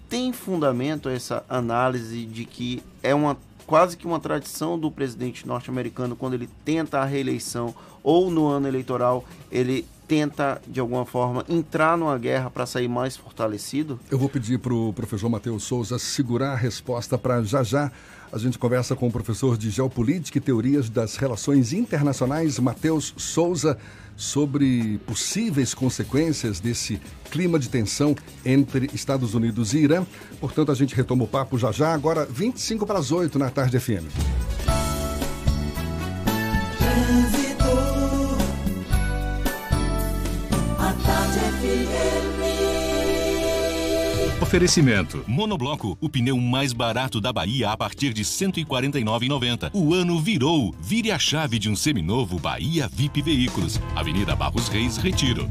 Tem 0.09 0.32
fundamento 0.32 1.09
essa 1.09 1.44
análise 1.48 2.24
de 2.24 2.44
que 2.44 2.82
é 3.03 3.14
uma 3.14 3.36
quase 3.66 3.96
que 3.96 4.07
uma 4.07 4.20
tradição 4.20 4.78
do 4.78 4.90
presidente 4.90 5.46
norte-americano 5.46 6.16
quando 6.16 6.34
ele 6.34 6.48
tenta 6.64 6.98
a 6.98 7.05
reeleição 7.05 7.74
ou 8.03 8.30
no 8.30 8.46
ano 8.46 8.66
eleitoral 8.66 9.24
ele 9.50 9.86
tenta 10.07 10.61
de 10.66 10.78
alguma 10.78 11.07
forma 11.07 11.44
entrar 11.48 11.96
numa 11.96 12.18
guerra 12.18 12.50
para 12.50 12.66
sair 12.66 12.88
mais 12.88 13.16
fortalecido? 13.16 13.98
Eu 14.11 14.18
vou 14.18 14.28
pedir 14.28 14.59
para 14.59 14.74
o 14.74 14.92
professor 14.92 15.30
Matheus 15.30 15.62
Souza 15.62 15.98
segurar 15.98 16.53
a 16.53 16.57
resposta 16.57 17.16
para 17.16 17.42
já 17.42 17.62
já. 17.62 17.90
A 18.33 18.39
gente 18.39 18.59
conversa 18.59 18.97
com 18.97 19.07
o 19.07 19.12
professor 19.12 19.59
de 19.59 19.68
Geopolítica 19.68 20.39
e 20.39 20.41
Teorias 20.41 20.89
das 20.89 21.16
Relações 21.16 21.74
Internacionais, 21.74 22.59
Matheus 22.59 23.12
Souza 23.14 23.76
sobre 24.16 24.99
possíveis 25.07 25.74
consequências 25.74 26.59
desse 26.59 26.99
clima 27.30 27.59
de 27.59 27.68
tensão 27.68 28.16
entre 28.43 28.89
Estados 28.95 29.35
Unidos 29.35 29.74
e 29.74 29.80
Irã. 29.80 30.07
Portanto, 30.41 30.72
a 30.72 30.74
gente 30.74 30.95
retoma 30.95 31.24
o 31.24 31.28
papo 31.28 31.59
já 31.59 31.70
já, 31.70 31.93
agora 31.93 32.24
25 32.24 32.87
para 32.87 32.99
as 32.99 33.12
8 33.12 33.39
na 33.39 33.51
tarde 33.51 33.78
FM. 33.78 34.09
Oferecimento. 44.43 45.22
Monobloco, 45.24 45.97
o 46.01 46.09
pneu 46.09 46.36
mais 46.36 46.72
barato 46.72 47.20
da 47.20 47.32
Bahia 47.32 47.70
a 47.70 47.76
partir 47.76 48.12
de 48.12 48.22
R$ 48.22 48.28
149,90. 48.28 49.70
O 49.72 49.95
ano 49.95 50.20
virou. 50.20 50.74
Vire 50.80 51.12
a 51.12 51.18
chave 51.18 51.61
de 51.61 51.70
um 51.70 51.76
seminovo 51.76 52.40
Bahia 52.40 52.90
VIP 52.93 53.22
Veículos. 53.22 53.78
Avenida 53.95 54.34
Barros 54.34 54.66
Reis, 54.66 54.97
Retiro. 54.97 55.49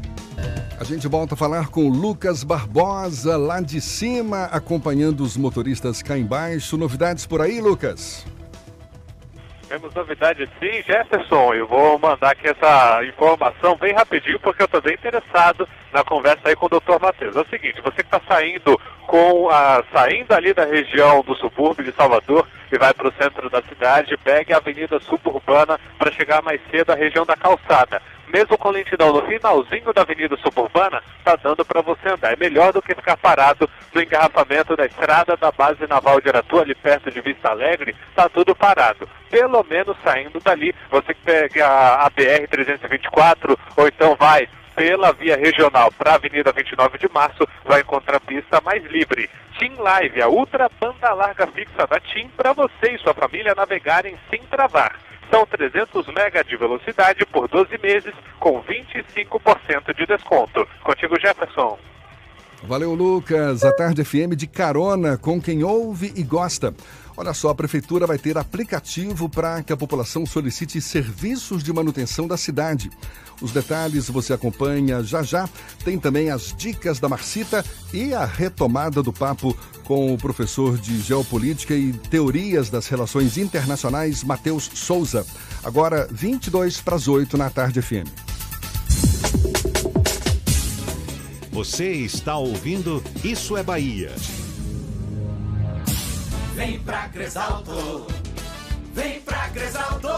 A 0.78 0.84
gente 0.84 1.08
volta 1.08 1.32
a 1.32 1.36
falar 1.38 1.68
com 1.68 1.88
Lucas 1.88 2.44
Barbosa, 2.44 3.38
lá 3.38 3.62
de 3.62 3.80
cima, 3.80 4.44
acompanhando 4.44 5.22
os 5.22 5.38
motoristas 5.38 6.02
cá 6.02 6.18
embaixo. 6.18 6.76
Novidades 6.76 7.24
por 7.24 7.40
aí, 7.40 7.62
Lucas? 7.62 8.26
Temos 9.72 9.94
novidade 9.94 10.46
sim, 10.60 10.82
Jefferson. 10.82 11.54
Eu 11.54 11.66
vou 11.66 11.98
mandar 11.98 12.32
aqui 12.32 12.46
essa 12.46 13.02
informação 13.06 13.74
bem 13.74 13.94
rapidinho, 13.94 14.38
porque 14.38 14.60
eu 14.60 14.66
estou 14.66 14.82
bem 14.82 14.92
interessado 14.92 15.66
na 15.90 16.04
conversa 16.04 16.42
aí 16.44 16.54
com 16.54 16.66
o 16.66 16.68
doutor 16.68 17.00
Matheus. 17.00 17.34
É 17.34 17.40
o 17.40 17.46
seguinte, 17.46 17.80
você 17.80 18.02
que 18.02 18.14
está 18.14 18.20
saindo 18.28 18.78
com 19.06 19.48
a. 19.48 19.82
saindo 19.90 20.30
ali 20.34 20.52
da 20.52 20.66
região 20.66 21.22
do 21.22 21.34
subúrbio 21.36 21.86
de 21.86 21.92
Salvador 21.92 22.46
e 22.70 22.76
vai 22.76 22.92
para 22.92 23.08
o 23.08 23.12
centro 23.14 23.48
da 23.48 23.62
cidade, 23.62 24.14
pegue 24.18 24.52
a 24.52 24.58
avenida 24.58 25.00
suburbana 25.00 25.80
para 25.98 26.12
chegar 26.12 26.42
mais 26.42 26.60
cedo 26.70 26.90
à 26.90 26.94
região 26.94 27.24
da 27.24 27.34
calçada 27.34 28.02
mesmo 28.32 28.56
com 28.56 28.70
lentidão 28.70 29.12
no 29.12 29.22
finalzinho 29.22 29.92
da 29.92 30.02
Avenida 30.02 30.36
Suburbana, 30.38 31.02
está 31.18 31.36
dando 31.36 31.64
para 31.64 31.82
você 31.82 32.08
andar. 32.08 32.32
É 32.32 32.36
melhor 32.36 32.72
do 32.72 32.80
que 32.80 32.94
ficar 32.94 33.16
parado 33.16 33.68
no 33.94 34.02
engarrafamento 34.02 34.74
da 34.74 34.86
estrada 34.86 35.36
da 35.36 35.52
base 35.52 35.86
naval 35.86 36.20
de 36.20 36.28
Aratu, 36.28 36.58
ali 36.58 36.74
perto 36.74 37.10
de 37.10 37.20
Vista 37.20 37.50
Alegre, 37.50 37.94
está 38.08 38.28
tudo 38.28 38.56
parado. 38.56 39.08
Pelo 39.30 39.64
menos 39.64 39.96
saindo 40.02 40.40
dali, 40.40 40.74
você 40.90 41.14
que 41.14 41.22
pega 41.22 41.66
a 41.66 42.10
BR-324 42.10 43.56
ou 43.76 43.86
então 43.86 44.16
vai 44.16 44.48
pela 44.74 45.12
via 45.12 45.36
regional 45.36 45.92
para 45.92 46.12
a 46.12 46.14
Avenida 46.14 46.50
29 46.52 46.98
de 46.98 47.08
Março, 47.12 47.46
vai 47.64 47.80
encontrar 47.80 48.20
pista 48.20 48.60
mais 48.62 48.82
livre. 48.84 49.28
Team 49.58 49.74
Live, 49.78 50.22
a 50.22 50.28
ultra 50.28 50.70
banda 50.80 51.12
larga 51.12 51.46
fixa 51.46 51.86
da 51.86 52.00
Team, 52.00 52.28
para 52.36 52.52
você 52.52 52.92
e 52.92 52.98
sua 52.98 53.14
família 53.14 53.54
navegarem 53.54 54.18
sem 54.30 54.40
travar. 54.44 54.98
São 55.32 55.46
300 55.46 56.08
mega 56.08 56.44
de 56.44 56.54
velocidade 56.58 57.24
por 57.24 57.48
12 57.48 57.78
meses, 57.78 58.12
com 58.38 58.62
25% 58.62 59.96
de 59.96 60.04
desconto. 60.04 60.68
Contigo, 60.84 61.18
Jefferson. 61.18 61.78
Valeu, 62.64 62.94
Lucas. 62.94 63.64
A 63.64 63.72
Tarde 63.72 64.04
FM 64.04 64.36
de 64.36 64.46
carona 64.46 65.16
com 65.16 65.40
quem 65.40 65.64
ouve 65.64 66.12
e 66.14 66.22
gosta. 66.22 66.74
Olha 67.16 67.34
só, 67.34 67.50
a 67.50 67.54
prefeitura 67.54 68.06
vai 68.06 68.18
ter 68.18 68.38
aplicativo 68.38 69.28
para 69.28 69.62
que 69.62 69.72
a 69.72 69.76
população 69.76 70.24
solicite 70.24 70.80
serviços 70.80 71.62
de 71.62 71.72
manutenção 71.72 72.26
da 72.26 72.36
cidade. 72.36 72.90
Os 73.40 73.52
detalhes 73.52 74.08
você 74.08 74.32
acompanha 74.32 75.02
já 75.02 75.22
já. 75.22 75.48
Tem 75.84 75.98
também 75.98 76.30
as 76.30 76.54
dicas 76.56 76.98
da 76.98 77.08
Marcita 77.08 77.64
e 77.92 78.14
a 78.14 78.24
retomada 78.24 79.02
do 79.02 79.12
papo 79.12 79.56
com 79.84 80.14
o 80.14 80.18
professor 80.18 80.78
de 80.78 81.00
Geopolítica 81.00 81.74
e 81.74 81.92
Teorias 81.92 82.70
das 82.70 82.86
Relações 82.86 83.36
Internacionais, 83.36 84.22
Matheus 84.22 84.70
Souza. 84.74 85.26
Agora, 85.62 86.08
22 86.10 86.80
para 86.80 86.96
as 86.96 87.08
8 87.08 87.36
na 87.36 87.50
tarde 87.50 87.82
FM. 87.82 88.08
Você 91.50 91.92
está 91.92 92.36
ouvindo 92.36 93.02
Isso 93.22 93.56
é 93.56 93.62
Bahia. 93.62 94.12
Vem 96.54 96.78
pra 96.80 97.08
Cresalto. 97.08 98.06
Vem 98.94 99.20
pra 99.22 99.48
Cresalto. 99.48 100.08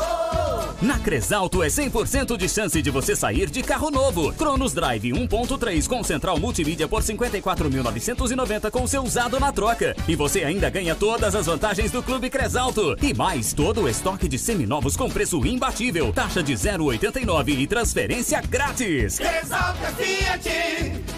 Na 0.82 0.98
Cresalto 0.98 1.62
é 1.62 1.68
100% 1.68 2.36
de 2.36 2.48
chance 2.48 2.82
de 2.82 2.90
você 2.90 3.16
sair 3.16 3.48
de 3.48 3.62
carro 3.62 3.90
novo. 3.90 4.32
Cronos 4.34 4.72
Drive 4.72 5.12
1.3 5.12 5.88
com 5.88 6.04
central 6.04 6.38
multimídia 6.38 6.86
por 6.86 7.02
54.990 7.02 8.70
com 8.70 8.86
seu 8.86 9.02
usado 9.02 9.40
na 9.40 9.52
troca. 9.52 9.96
E 10.06 10.14
você 10.14 10.44
ainda 10.44 10.68
ganha 10.68 10.94
todas 10.94 11.34
as 11.34 11.46
vantagens 11.46 11.90
do 11.90 12.02
Clube 12.02 12.28
Cresalto. 12.28 12.96
E 13.02 13.14
mais 13.14 13.52
todo 13.52 13.82
o 13.82 13.88
estoque 13.88 14.28
de 14.28 14.38
seminovos 14.38 14.96
com 14.96 15.08
preço 15.08 15.44
imbatível. 15.46 16.12
Taxa 16.12 16.42
de 16.42 16.52
0,89 16.52 17.58
e 17.58 17.66
transferência 17.66 18.40
grátis. 18.42 19.18
Cresalto 19.18 19.84
é 19.84 19.92
Fiat. 19.92 20.48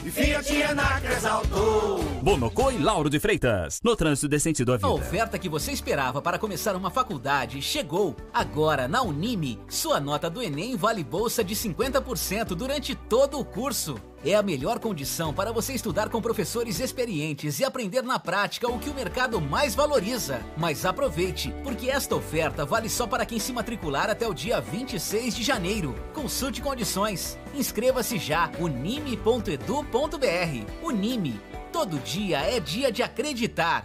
E 0.04 0.10
Fiat 0.10 0.62
é 0.62 0.74
na 0.74 1.00
Cresalto. 1.00 2.04
Bonocô 2.22 2.70
e 2.70 2.78
Lauro 2.78 3.10
de 3.10 3.18
Freitas. 3.18 3.80
No 3.82 3.96
trânsito 3.96 4.28
de 4.28 4.38
sentido 4.38 4.72
à 4.72 4.76
vida. 4.76 4.86
A 4.86 4.92
oferta 4.92 5.38
que 5.38 5.48
você 5.48 5.72
esperava 5.72 6.20
para 6.22 6.38
começar 6.38 6.76
uma 6.76 6.90
faculdade 6.90 7.60
chegou. 7.62 8.16
Agora, 8.32 8.86
na 8.86 9.02
Unime, 9.26 9.58
sua 9.68 9.98
nota 9.98 10.30
do 10.30 10.40
Enem 10.40 10.76
vale 10.76 11.02
bolsa 11.02 11.42
de 11.42 11.52
50% 11.56 12.54
durante 12.54 12.94
todo 12.94 13.40
o 13.40 13.44
curso. 13.44 14.00
É 14.24 14.36
a 14.36 14.42
melhor 14.42 14.78
condição 14.78 15.34
para 15.34 15.50
você 15.50 15.72
estudar 15.72 16.08
com 16.08 16.22
professores 16.22 16.78
experientes 16.78 17.58
e 17.58 17.64
aprender 17.64 18.02
na 18.02 18.20
prática 18.20 18.70
o 18.70 18.78
que 18.78 18.88
o 18.88 18.94
mercado 18.94 19.40
mais 19.40 19.74
valoriza. 19.74 20.40
Mas 20.56 20.86
aproveite, 20.86 21.52
porque 21.64 21.90
esta 21.90 22.14
oferta 22.14 22.64
vale 22.64 22.88
só 22.88 23.04
para 23.04 23.26
quem 23.26 23.40
se 23.40 23.52
matricular 23.52 24.08
até 24.08 24.28
o 24.28 24.34
dia 24.34 24.60
26 24.60 25.34
de 25.34 25.42
janeiro. 25.42 25.92
Consulte 26.14 26.62
condições. 26.62 27.36
Inscreva-se 27.52 28.18
já 28.18 28.48
unime.edu.br. 28.60 29.56
Unime. 30.84 31.40
Todo 31.72 31.98
dia 31.98 32.42
é 32.42 32.60
dia 32.60 32.92
de 32.92 33.02
acreditar. 33.02 33.84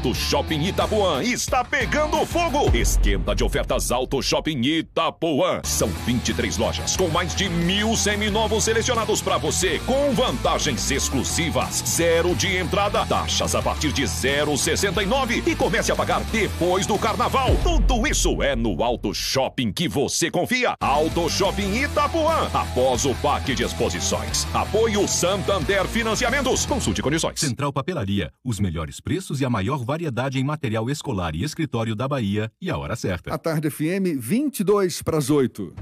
Auto 0.01 0.15
Shopping 0.15 0.63
Itapuã 0.63 1.21
está 1.21 1.63
pegando 1.63 2.25
fogo. 2.25 2.75
Esquenta 2.75 3.35
de 3.35 3.43
ofertas 3.43 3.91
Auto 3.91 4.19
Shopping 4.19 4.59
Itapuã. 4.59 5.61
São 5.63 5.89
23 6.07 6.57
lojas 6.57 6.97
com 6.97 7.07
mais 7.09 7.35
de 7.35 7.47
mil 7.47 7.95
seminovos 7.95 8.63
selecionados 8.63 9.21
para 9.21 9.37
você, 9.37 9.79
com 9.85 10.11
vantagens 10.11 10.89
exclusivas. 10.89 11.83
Zero 11.85 12.33
de 12.33 12.57
entrada, 12.57 13.05
taxas 13.05 13.53
a 13.53 13.61
partir 13.61 13.91
de 13.91 14.01
0,69 14.01 15.47
e 15.47 15.55
comece 15.55 15.91
a 15.91 15.95
pagar 15.95 16.21
depois 16.31 16.87
do 16.87 16.97
carnaval. 16.97 17.55
Tudo 17.61 18.07
isso 18.07 18.41
é 18.41 18.55
no 18.55 18.83
Auto 18.83 19.13
Shopping 19.13 19.71
que 19.71 19.87
você 19.87 20.31
confia. 20.31 20.73
Auto 20.81 21.29
Shopping 21.29 21.75
Itapuã. 21.75 22.49
Após 22.51 23.05
o 23.05 23.13
Parque 23.13 23.53
de 23.53 23.61
Exposições. 23.61 24.47
Apoio 24.51 25.07
Santander 25.07 25.85
Financiamentos. 25.85 26.65
Consulte 26.65 27.03
condições. 27.03 27.39
Central 27.39 27.71
Papelaria, 27.71 28.33
os 28.43 28.59
melhores 28.59 28.99
preços 28.99 29.39
e 29.41 29.45
a 29.45 29.49
maior 29.49 29.90
variedade 29.91 30.39
em 30.39 30.43
material 30.43 30.89
escolar 30.89 31.35
e 31.35 31.43
escritório 31.43 31.93
da 31.93 32.07
Bahia 32.07 32.49
e 32.61 32.71
a 32.71 32.77
hora 32.77 32.95
certa. 32.95 33.33
A 33.33 33.37
tarde 33.37 33.69
FM, 33.69 34.15
22 34.17 35.01
para 35.01 35.17
as 35.17 35.29
8. 35.29 35.73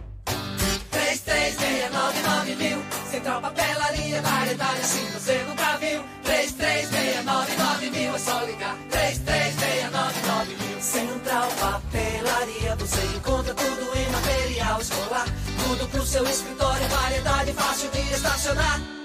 3369 0.90 2.56
mil. 2.56 2.80
Central 3.12 3.40
Papelaria, 3.40 4.20
variedade 4.24 4.80
assim 4.80 5.06
você 5.14 5.44
nunca 5.44 5.78
viu. 5.78 6.02
3369 6.24 7.90
mil, 7.92 8.16
é 8.16 8.18
só 8.18 8.44
ligar. 8.46 8.76
3369 8.90 10.56
mil. 10.56 10.82
Central 10.82 11.50
Papelaria, 11.60 12.76
você 12.78 13.06
encontra 13.16 13.54
tudo 13.54 13.96
em 13.96 14.10
material 14.10 14.82
escolar. 14.82 15.28
Tudo 15.68 15.88
pro 15.92 16.04
seu 16.04 16.24
escritório, 16.24 16.88
variedade 16.88 17.54
fácil 17.54 17.92
de 17.92 18.00
estacionar. 18.12 18.99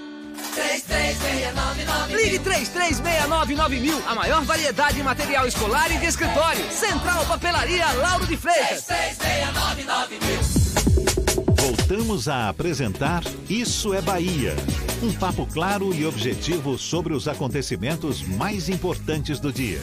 3369 1.17 2.15
Ligue 2.15 2.39
3369 2.39 3.79
mil, 3.79 4.01
a 4.07 4.15
maior 4.15 4.43
variedade 4.43 4.99
em 4.99 5.03
material 5.03 5.47
escolar 5.47 5.91
e 5.91 5.97
de 5.97 6.05
escritório. 6.05 6.69
Central 6.71 7.25
Papelaria 7.25 7.91
Lauro 7.93 8.25
de 8.25 8.37
Freitas. 8.37 8.85
3369 8.85 10.19
mil. 10.19 10.65
Voltamos 11.55 12.27
a 12.27 12.49
apresentar 12.49 13.23
Isso 13.49 13.93
é 13.93 14.01
Bahia. 14.01 14.55
Um 15.01 15.13
papo 15.13 15.45
claro 15.45 15.93
e 15.93 16.05
objetivo 16.05 16.77
sobre 16.77 17.13
os 17.13 17.27
acontecimentos 17.27 18.21
mais 18.21 18.69
importantes 18.69 19.39
do 19.39 19.51
dia. 19.51 19.81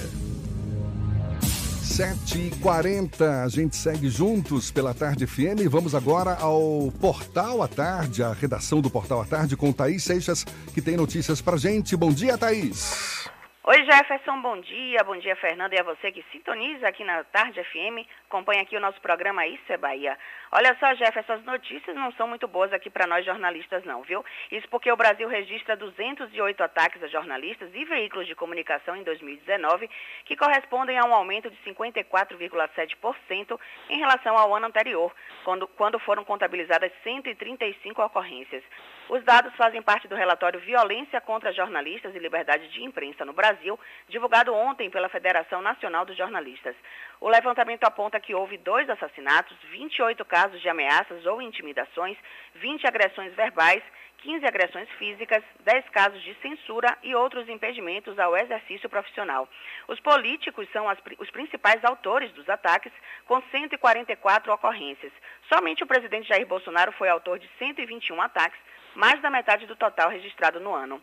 7h40, 1.93 3.45
a 3.45 3.49
gente 3.49 3.77
segue 3.77 4.09
juntos 4.09 4.71
pela 4.71 4.95
Tarde 4.95 5.27
FM 5.27 5.61
e 5.61 5.69
vamos 5.69 5.95
agora 5.95 6.35
ao 6.37 6.91
Portal 6.99 7.61
à 7.61 7.69
Tarde, 7.69 8.23
a 8.23 8.33
redação 8.33 8.81
do 8.81 8.89
Portal 8.89 9.21
à 9.21 9.27
Tarde 9.27 9.59
com 9.59 9.71
Thaís 9.71 10.03
Seixas, 10.03 10.43
que 10.73 10.81
tem 10.81 10.97
notícias 10.97 11.43
pra 11.43 11.59
gente. 11.59 11.95
Bom 11.95 12.11
dia, 12.11 12.39
Thaís. 12.39 13.22
Oi 13.65 13.85
Jefferson, 13.85 14.43
bom 14.43 14.59
dia, 14.59 15.05
bom 15.05 15.17
dia 15.17 15.37
Fernanda 15.37 15.73
e 15.73 15.79
a 15.79 15.85
você 15.85 16.11
que 16.11 16.25
sintoniza 16.33 16.89
aqui 16.89 17.05
na 17.05 17.23
Tarde 17.23 17.63
FM, 17.63 18.05
acompanha 18.29 18.63
aqui 18.63 18.77
o 18.77 18.81
nosso 18.81 19.01
programa 19.01 19.47
Isso 19.47 19.73
é 19.73 19.77
Bahia. 19.77 20.19
Olha 20.51 20.77
só 20.81 20.93
Jefferson, 20.97 21.35
as 21.35 21.45
notícias 21.45 21.95
não 21.95 22.11
são 22.15 22.27
muito 22.27 22.49
boas 22.49 22.73
aqui 22.73 22.91
para 22.91 23.07
nós 23.07 23.25
jornalistas 23.25 23.85
não, 23.85 24.03
viu? 24.03 24.25
Isso 24.51 24.69
porque 24.69 24.91
o 24.91 24.97
Brasil 24.97 25.29
registra 25.29 25.77
208 25.77 26.61
ataques 26.61 27.01
a 27.05 27.07
jornalistas 27.07 27.71
e 27.73 27.85
veículos 27.85 28.27
de 28.27 28.35
comunicação 28.35 28.97
em 28.97 29.05
2019, 29.05 29.89
que 30.25 30.35
correspondem 30.35 30.99
a 30.99 31.05
um 31.05 31.15
aumento 31.15 31.49
de 31.49 31.57
54,7% 31.59 33.61
em 33.91 33.99
relação 33.99 34.37
ao 34.37 34.53
ano 34.57 34.67
anterior, 34.67 35.15
quando, 35.45 35.69
quando 35.69 36.01
foram 36.01 36.25
contabilizadas 36.25 36.91
135 37.05 38.03
ocorrências. 38.03 38.65
Os 39.13 39.23
dados 39.25 39.55
fazem 39.57 39.83
parte 39.83 40.09
do 40.09 40.15
relatório 40.15 40.59
Violência 40.61 41.21
contra 41.21 41.53
Jornalistas 41.53 42.15
e 42.15 42.19
Liberdade 42.19 42.67
de 42.69 42.83
Imprensa 42.83 43.27
no 43.27 43.35
Brasil, 43.35 43.79
divulgado 44.09 44.55
ontem 44.55 44.89
pela 44.89 45.11
Federação 45.11 45.61
Nacional 45.61 46.07
dos 46.07 46.17
Jornalistas. 46.17 46.75
O 47.21 47.29
levantamento 47.29 47.85
aponta 47.85 48.19
que 48.19 48.35
houve 48.35 48.57
dois 48.57 48.89
assassinatos, 48.89 49.55
28 49.71 50.25
casos 50.25 50.63
de 50.63 50.69
ameaças 50.71 51.27
ou 51.27 51.43
intimidações, 51.43 52.17
20 52.55 52.87
agressões 52.87 53.35
verbais 53.35 53.83
15 54.23 54.47
agressões 54.47 54.89
físicas, 54.99 55.43
10 55.61 55.89
casos 55.89 56.23
de 56.23 56.33
censura 56.35 56.97
e 57.03 57.15
outros 57.15 57.49
impedimentos 57.49 58.17
ao 58.19 58.37
exercício 58.37 58.89
profissional. 58.89 59.49
Os 59.89 59.99
políticos 59.99 60.69
são 60.73 60.89
as, 60.89 60.97
os 61.19 61.29
principais 61.31 61.85
autores 61.85 62.31
dos 62.33 62.49
ataques, 62.49 62.93
com 63.27 63.43
144 63.51 64.53
ocorrências. 64.53 65.13
Somente 65.53 65.83
o 65.83 65.87
presidente 65.89 66.29
Jair 66.29 66.47
Bolsonaro 66.47 66.93
foi 66.93 67.09
autor 67.09 67.39
de 67.41 67.51
121 67.59 68.23
ataques, 68.23 68.59
mais 68.95 69.21
da 69.21 69.31
metade 69.31 69.67
do 69.67 69.77
total 69.77 70.11
registrado 70.11 70.61
no 70.61 70.75
ano. 70.75 71.03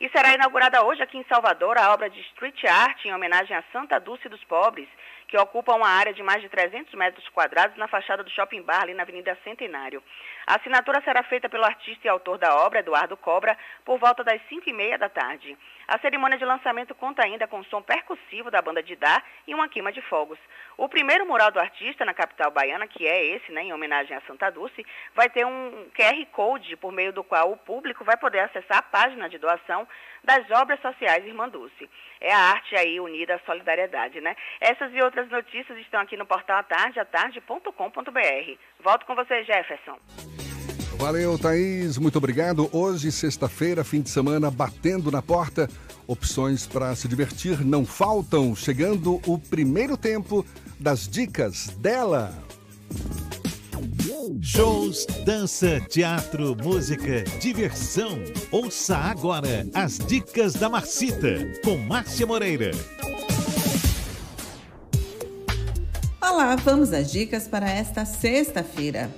E 0.00 0.08
será 0.08 0.34
inaugurada 0.34 0.84
hoje 0.84 1.00
aqui 1.00 1.16
em 1.16 1.24
Salvador 1.28 1.78
a 1.78 1.92
obra 1.92 2.10
de 2.10 2.20
street 2.20 2.64
art 2.64 3.04
em 3.04 3.14
homenagem 3.14 3.56
a 3.56 3.62
Santa 3.72 4.00
Dulce 4.00 4.28
dos 4.28 4.42
Pobres, 4.44 4.88
que 5.28 5.38
ocupa 5.38 5.76
uma 5.76 5.88
área 5.88 6.12
de 6.12 6.22
mais 6.22 6.42
de 6.42 6.48
300 6.48 6.92
metros 6.94 7.28
quadrados 7.28 7.76
na 7.76 7.86
fachada 7.86 8.24
do 8.24 8.30
Shopping 8.30 8.62
Bar, 8.62 8.82
ali 8.82 8.94
na 8.94 9.04
Avenida 9.04 9.38
Centenário. 9.44 10.02
A 10.46 10.56
assinatura 10.56 11.00
será 11.02 11.22
feita 11.22 11.48
pelo 11.48 11.64
artista 11.64 12.06
e 12.06 12.10
autor 12.10 12.36
da 12.36 12.54
obra, 12.56 12.80
Eduardo 12.80 13.16
Cobra, 13.16 13.56
por 13.84 13.98
volta 13.98 14.24
das 14.24 14.42
5 14.48 14.68
e 14.68 14.72
meia 14.72 14.98
da 14.98 15.08
tarde. 15.08 15.56
A 15.92 15.98
cerimônia 15.98 16.38
de 16.38 16.44
lançamento 16.46 16.94
conta 16.94 17.22
ainda 17.22 17.46
com 17.46 17.58
o 17.58 17.64
som 17.66 17.82
percussivo 17.82 18.50
da 18.50 18.62
banda 18.62 18.82
de 18.82 18.96
Dá 18.96 19.22
e 19.46 19.54
uma 19.54 19.68
queima 19.68 19.92
de 19.92 20.00
fogos. 20.00 20.38
O 20.78 20.88
primeiro 20.88 21.26
mural 21.26 21.52
do 21.52 21.60
artista 21.60 22.02
na 22.02 22.14
capital 22.14 22.50
baiana, 22.50 22.86
que 22.86 23.06
é 23.06 23.26
esse, 23.26 23.52
né, 23.52 23.64
em 23.64 23.74
homenagem 23.74 24.16
a 24.16 24.22
Santa 24.22 24.48
Dulce, 24.48 24.86
vai 25.14 25.28
ter 25.28 25.44
um 25.44 25.90
QR 25.94 26.26
Code 26.32 26.76
por 26.76 26.92
meio 26.92 27.12
do 27.12 27.22
qual 27.22 27.52
o 27.52 27.58
público 27.58 28.04
vai 28.04 28.16
poder 28.16 28.38
acessar 28.38 28.78
a 28.78 28.82
página 28.82 29.28
de 29.28 29.36
doação 29.36 29.86
das 30.24 30.50
obras 30.50 30.80
sociais 30.80 31.26
Irmã 31.26 31.46
Dulce. 31.46 31.90
É 32.22 32.32
a 32.32 32.38
arte 32.38 32.74
aí 32.74 32.98
unida 32.98 33.34
à 33.34 33.38
solidariedade, 33.40 34.18
né? 34.22 34.34
Essas 34.62 34.94
e 34.94 35.02
outras 35.02 35.28
notícias 35.28 35.76
estão 35.76 36.00
aqui 36.00 36.16
no 36.16 36.24
portal 36.24 36.56
atarde, 36.56 37.00
atarde.com.br. 37.00 38.58
Volto 38.80 39.04
com 39.04 39.14
você, 39.14 39.44
Jefferson. 39.44 39.98
Valeu, 41.02 41.36
Thaís. 41.36 41.98
Muito 41.98 42.16
obrigado. 42.16 42.70
Hoje, 42.72 43.10
sexta-feira, 43.10 43.82
fim 43.82 44.00
de 44.00 44.08
semana, 44.08 44.52
batendo 44.52 45.10
na 45.10 45.20
porta. 45.20 45.68
Opções 46.06 46.64
para 46.64 46.94
se 46.94 47.08
divertir 47.08 47.64
não 47.64 47.84
faltam. 47.84 48.54
Chegando 48.54 49.20
o 49.26 49.36
primeiro 49.36 49.96
tempo 49.96 50.46
das 50.78 51.08
dicas 51.08 51.66
dela. 51.78 52.32
Shows, 54.40 55.04
dança, 55.24 55.80
teatro, 55.80 56.56
música, 56.62 57.24
diversão. 57.40 58.22
Ouça 58.52 58.96
agora 58.96 59.66
as 59.74 59.98
dicas 59.98 60.54
da 60.54 60.68
Marcita 60.68 61.36
com 61.64 61.78
Márcia 61.78 62.28
Moreira. 62.28 62.70
Olá, 66.22 66.54
vamos 66.54 66.92
às 66.92 67.10
dicas 67.10 67.48
para 67.48 67.68
esta 67.68 68.04
sexta-feira. 68.04 69.10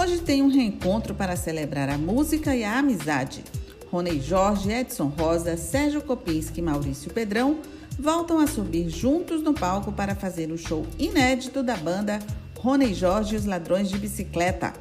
Hoje 0.00 0.18
tem 0.18 0.44
um 0.44 0.48
reencontro 0.48 1.12
para 1.12 1.34
celebrar 1.34 1.88
a 1.88 1.98
música 1.98 2.54
e 2.54 2.62
a 2.62 2.78
amizade. 2.78 3.42
Rony 3.90 4.20
Jorge, 4.20 4.70
Edson 4.70 5.08
Rosa, 5.08 5.56
Sérgio 5.56 6.00
Kopinski 6.00 6.60
e 6.60 6.62
Maurício 6.62 7.12
Pedrão 7.12 7.58
voltam 7.98 8.38
a 8.38 8.46
subir 8.46 8.88
juntos 8.88 9.42
no 9.42 9.52
palco 9.52 9.90
para 9.90 10.14
fazer 10.14 10.52
um 10.52 10.56
show 10.56 10.86
inédito 11.00 11.64
da 11.64 11.76
banda 11.76 12.20
Rony 12.58 12.94
Jorge 12.94 13.34
e 13.34 13.38
os 13.38 13.44
Ladrões 13.44 13.88
de 13.88 13.98
Bicicleta. 13.98 14.72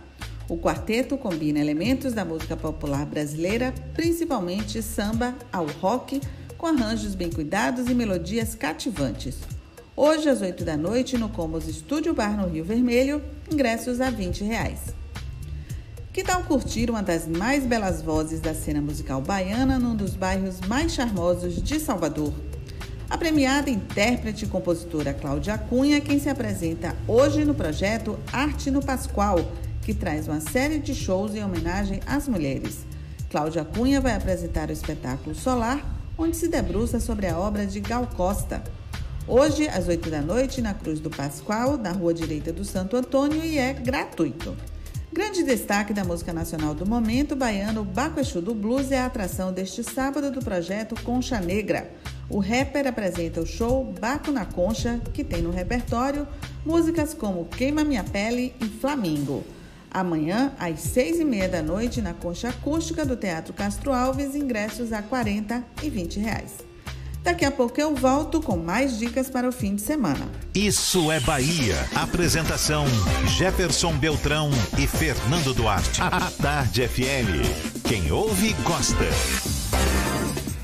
O 0.47 0.55
quarteto 0.55 1.17
combina 1.17 1.57
elementos 1.57 2.13
da 2.13 2.23
música 2.23 2.55
popular 2.55 3.03
brasileira, 3.03 3.73
principalmente 3.95 4.83
samba 4.83 5.33
ao 5.51 5.65
rock, 5.65 6.21
com 6.59 6.67
arranjos 6.67 7.15
bem 7.15 7.31
cuidados 7.31 7.87
e 7.87 7.95
melodias 7.95 8.53
cativantes. 8.53 9.37
Hoje, 9.95 10.29
às 10.29 10.41
8 10.41 10.63
da 10.63 10.77
noite, 10.77 11.17
no 11.17 11.27
Comos 11.27 11.67
Estúdio 11.67 12.13
Bar 12.13 12.37
no 12.37 12.47
Rio 12.47 12.63
Vermelho, 12.63 13.19
ingressos 13.51 13.99
a 13.99 14.11
20 14.11 14.43
reais. 14.43 15.06
Que 16.17 16.23
tal 16.23 16.41
curtir 16.41 16.89
uma 16.89 17.03
das 17.03 17.27
mais 17.27 17.63
belas 17.63 18.01
vozes 18.01 18.41
da 18.41 18.51
cena 18.51 18.81
musical 18.81 19.21
baiana 19.21 19.77
num 19.77 19.95
dos 19.95 20.15
bairros 20.15 20.59
mais 20.61 20.91
charmosos 20.91 21.61
de 21.61 21.79
Salvador? 21.79 22.33
A 23.07 23.15
premiada 23.15 23.69
intérprete 23.69 24.45
e 24.45 24.47
compositora 24.47 25.13
Cláudia 25.13 25.59
Cunha, 25.59 26.01
quem 26.01 26.19
se 26.19 26.27
apresenta 26.27 26.97
hoje 27.07 27.45
no 27.45 27.53
projeto 27.53 28.17
Arte 28.33 28.71
no 28.71 28.83
Pascoal, 28.83 29.37
que 29.83 29.93
traz 29.93 30.27
uma 30.27 30.41
série 30.41 30.79
de 30.79 30.95
shows 30.95 31.35
em 31.35 31.43
homenagem 31.43 31.99
às 32.07 32.27
mulheres. 32.27 32.79
Cláudia 33.29 33.63
Cunha 33.63 34.01
vai 34.01 34.15
apresentar 34.15 34.69
o 34.69 34.73
espetáculo 34.73 35.35
Solar, 35.35 35.85
onde 36.17 36.35
se 36.35 36.47
debruça 36.47 36.99
sobre 36.99 37.27
a 37.27 37.37
obra 37.37 37.63
de 37.63 37.79
Gal 37.79 38.09
Costa. 38.17 38.63
Hoje, 39.27 39.67
às 39.67 39.87
8 39.87 40.09
da 40.09 40.21
noite, 40.23 40.63
na 40.63 40.73
Cruz 40.73 40.99
do 40.99 41.11
Pascoal, 41.11 41.77
na 41.77 41.91
Rua 41.91 42.11
Direita 42.11 42.51
do 42.51 42.65
Santo 42.65 42.97
Antônio, 42.97 43.45
e 43.45 43.59
é 43.59 43.71
gratuito. 43.71 44.57
Grande 45.17 45.41
destaque 45.41 45.95
da 45.95 46.03
música 46.03 46.31
nacional 46.31 46.75
do 46.75 46.85
momento, 46.85 47.35
baiano 47.35 47.83
Baco 47.83 48.19
Exu 48.19 48.39
do 48.39 48.53
Blues 48.53 48.91
é 48.91 48.99
a 48.99 49.07
atração 49.07 49.51
deste 49.51 49.83
sábado 49.83 50.29
do 50.29 50.41
projeto 50.41 50.93
Concha 51.01 51.39
Negra. 51.39 51.91
O 52.29 52.37
rapper 52.37 52.85
apresenta 52.85 53.41
o 53.41 53.45
show 53.45 53.83
Baco 53.99 54.31
na 54.31 54.45
Concha, 54.45 55.01
que 55.15 55.23
tem 55.23 55.41
no 55.41 55.49
repertório 55.49 56.27
músicas 56.63 57.15
como 57.15 57.45
Queima 57.45 57.83
Minha 57.83 58.03
Pele 58.03 58.53
e 58.61 58.65
Flamingo. 58.65 59.43
Amanhã, 59.89 60.53
às 60.59 60.81
seis 60.81 61.19
e 61.19 61.25
meia 61.25 61.49
da 61.49 61.63
noite, 61.63 61.99
na 61.99 62.13
Concha 62.13 62.49
Acústica 62.49 63.03
do 63.03 63.17
Teatro 63.17 63.55
Castro 63.55 63.93
Alves, 63.93 64.35
ingressos 64.35 64.93
a 64.93 65.01
40 65.01 65.65
e 65.81 65.89
20 65.89 66.19
reais. 66.19 66.57
Daqui 67.27 67.43
a 67.43 67.51
pouco 67.51 67.77
eu 67.77 67.93
volto 67.93 68.41
com 68.41 68.55
mais 68.55 68.97
dicas 68.97 69.29
para 69.29 69.49
o 69.49 69.51
fim 69.51 69.75
de 69.75 69.81
semana. 69.81 70.29
Isso 70.55 71.11
é 71.11 71.19
Bahia. 71.19 71.75
Apresentação: 71.93 72.85
Jefferson 73.37 73.91
Beltrão 73.97 74.49
e 74.79 74.87
Fernando 74.87 75.53
Duarte. 75.53 76.01
A 76.01 76.31
Tarde 76.41 76.87
FM. 76.87 77.83
Quem 77.85 78.09
ouve, 78.13 78.53
gosta. 78.63 79.03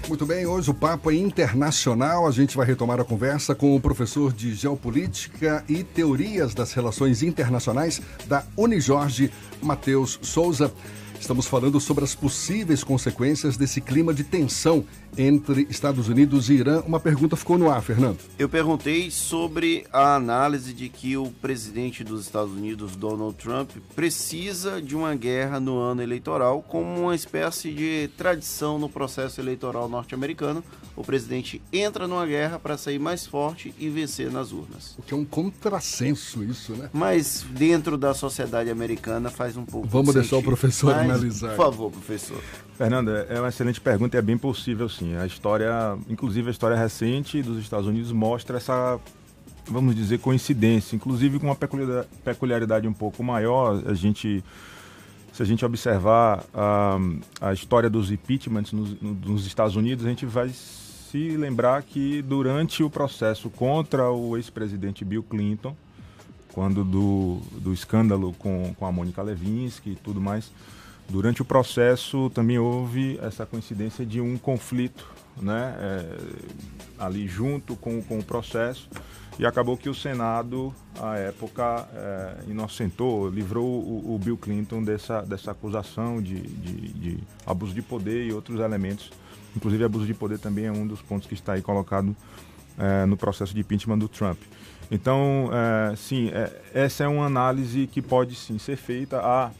Muito 0.07 0.26
bem, 0.26 0.45
hoje 0.45 0.72
o 0.72 0.74
papo 0.74 1.11
é 1.11 1.16
internacional. 1.16 2.26
A 2.26 2.32
gente 2.32 2.55
vai 2.55 2.66
retomar 2.66 2.97
a 2.97 3.03
conversa 3.03 3.53
com 3.53 3.76
o 3.76 3.82
professor 3.82 4.32
de 4.32 4.55
Geopolítica 4.55 5.66
e 5.68 5.84
Teorias 5.84 6.53
das 6.53 6.72
Relações 6.72 7.22
Internacionais 7.22 8.01
da 8.26 8.45
Unijorge, 8.55 9.30
Matheus 9.61 10.18
Souza. 10.22 10.72
Estamos 11.20 11.45
falando 11.45 11.80
sobre 11.80 12.03
as 12.03 12.14
possíveis 12.14 12.84
consequências 12.84 13.55
desse 13.55 13.80
clima 13.80 14.14
de 14.14 14.26
tensão 14.26 14.86
entre 15.18 15.68
Estados 15.70 16.07
Unidos 16.07 16.49
e 16.49 16.53
Irã. 16.53 16.82
Uma 16.86 16.99
pergunta 16.99 17.36
ficou 17.36 17.57
no 17.57 17.70
ar, 17.70 17.82
Fernando. 17.82 18.20
Eu 18.38 18.49
perguntei 18.49 19.09
sobre 19.11 19.86
a 19.91 20.16
análise 20.16 20.74
de 20.74 20.89
que 20.89 21.16
o 21.18 21.32
presidente 21.41 22.03
dos 22.03 22.22
Estados 22.22 22.51
Unidos, 22.53 22.95
Donald 22.95 23.36
Trump, 23.36 23.72
precisa 23.95 24.82
de 24.82 24.95
uma 24.95 25.16
guerra 25.16 25.59
no 25.59 25.78
ano 25.78 26.01
eleitoral 26.01 26.61
como 26.61 27.01
uma 27.01 27.16
espécie 27.16 27.72
de 27.72 28.09
tradição 28.18 28.78
no 28.78 28.89
processo 28.89 29.39
eleitoral 29.39 29.88
norte-americano. 29.89 30.64
O 30.95 31.03
presidente 31.03 31.61
entra 31.72 32.07
numa 32.07 32.26
guerra 32.26 32.59
para 32.59 32.78
sair 32.78 32.99
mais 32.99 33.26
forte 33.26 33.74
e 33.80 33.89
vencer 33.89 34.32
nas 34.32 34.51
urnas. 34.51 34.95
O 34.97 35.01
que 35.01 35.14
é 35.14 35.18
um 35.18 35.26
contrassenso 35.26 36.43
isso, 36.43 36.74
né? 36.74 36.89
Mas 36.93 37.43
dentro 37.49 37.97
da 37.97 38.14
sociedade 38.14 38.70
americana 38.70 39.30
faz 39.30 39.57
um 39.57 39.66
pouco 39.66 39.88
Vamos 39.88 40.14
de 40.14 40.20
deixar 40.20 40.36
o 40.36 40.39
sentido. 40.39 40.45
professor 40.45 40.95
Mas, 40.95 41.03
analisar. 41.05 41.55
Por 41.55 41.66
favor, 41.66 41.91
professor. 41.91 42.41
Fernanda, 42.78 43.28
é 43.30 43.39
uma 43.39 43.49
excelente 43.49 43.80
pergunta 43.80 44.17
e 44.17 44.19
é 44.19 44.21
bem 44.21 44.38
possível 44.38 44.89
sim. 44.89 45.15
A 45.15 45.26
história, 45.26 45.97
inclusive 46.09 46.47
a 46.47 46.51
história 46.51 46.76
recente 46.76 47.41
dos 47.41 47.59
Estados 47.59 47.88
Unidos 47.88 48.11
mostra 48.11 48.57
essa, 48.57 48.99
vamos 49.65 49.95
dizer, 49.95 50.19
coincidência, 50.19 50.95
inclusive 50.95 51.39
com 51.39 51.45
uma 51.45 51.55
peculiar- 51.55 52.05
peculiaridade 52.24 52.88
um 52.88 52.93
pouco 52.93 53.24
maior. 53.24 53.82
A 53.86 53.93
gente, 53.93 54.43
se 55.32 55.43
a 55.43 55.45
gente 55.45 55.63
observar 55.63 56.43
a, 56.53 56.97
a 57.39 57.53
história 57.53 57.89
dos 57.89 58.11
impeachments 58.11 58.74
nos, 58.74 58.99
nos 58.99 59.45
Estados 59.45 59.76
Unidos, 59.76 60.03
a 60.05 60.09
gente 60.09 60.26
vai 60.26 60.49
se 60.49 61.38
lembrar 61.38 61.84
que 61.84 62.24
durante 62.24 62.82
o 62.82 62.89
processo 62.89 63.51
contra 63.51 64.09
o 64.09 64.36
ex-presidente 64.36 65.05
Bill 65.05 65.21
Clinton, 65.21 65.76
quando 66.51 66.84
do, 66.84 67.39
do 67.59 67.71
escândalo 67.71 68.34
com, 68.34 68.74
com 68.78 68.86
a 68.86 68.91
Mônica 68.91 69.21
Levinsky 69.21 69.91
e 69.91 69.95
tudo 69.95 70.19
mais, 70.19 70.51
durante 71.14 71.43
o 71.43 71.45
processo 71.45 72.28
também 72.32 72.57
houve 72.57 73.20
essa 73.22 73.45
coincidência 73.45 74.03
de 74.03 74.20
um 74.20 74.36
conflito 74.36 75.05
né, 75.39 75.76
é, 75.78 76.18
ali 76.97 77.28
junto 77.28 77.76
com, 77.76 78.01
com 78.01 78.18
o 78.18 78.24
processo 78.24 78.89
e 79.38 79.45
acabou 79.45 79.78
que 79.78 79.88
o 79.88 79.93
Senado, 79.93 80.74
à 80.99 81.16
época, 81.18 81.88
é, 81.93 82.36
inocentou, 82.47 83.30
livrou 83.30 83.64
o, 83.64 84.16
o 84.16 84.18
Bill 84.18 84.38
Clinton 84.38 84.82
dessa, 84.82 85.22
dessa 85.22 85.51
acusação 85.51 86.20
de, 86.20 86.41
de, 86.41 86.93
de 86.93 87.20
abuso 87.45 87.76
de 87.76 87.84
poder 87.84 88.26
e 88.26 88.34
outros 88.34 88.59
elementos. 88.59 89.11
Inclusive, 89.55 89.84
abuso 89.84 90.07
de 90.07 90.16
poder 90.16 90.39
também 90.39 90.66
é 90.66 90.72
um 90.72 90.86
dos 90.86 91.01
pontos 91.01 91.28
que 91.28 91.36
está 91.36 91.53
aí 91.53 91.61
colocado 91.61 92.16
é, 92.76 93.05
no 93.05 93.16
processo 93.16 93.53
de 93.53 93.61
impeachment 93.61 93.99
do 93.99 94.07
Trump. 94.07 94.39
Então, 94.89 95.49
é, 95.51 95.95
sim, 95.95 96.30
é, 96.30 96.61
essa 96.74 97.03
é 97.03 97.07
uma 97.07 97.26
análise 97.26 97.86
que 97.86 98.01
pode 98.01 98.36
sim 98.36 98.57
ser 98.57 98.78
feita. 98.78 99.20
Há 99.20 99.51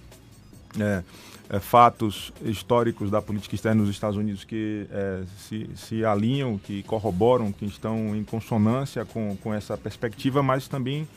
é, 1.50 1.58
é, 1.58 1.60
fatos 1.60 2.32
históricos 2.42 3.10
da 3.12 3.22
política 3.22 3.56
externa 3.56 3.82
dos 3.82 3.92
Estados 3.92 4.18
Unidos 4.18 4.44
que 4.44 4.88
é, 4.92 5.24
se, 5.38 5.70
se 5.76 6.06
alinham, 6.06 6.58
que 6.58 6.84
corroboram, 6.84 7.52
que 7.52 7.66
estão 7.66 8.16
em 8.16 8.24
consonância 8.24 9.06
com, 9.06 9.36
com 9.38 9.54
essa 9.54 9.78
perspectiva, 9.78 10.42
mas 10.42 10.68
também 10.68 11.08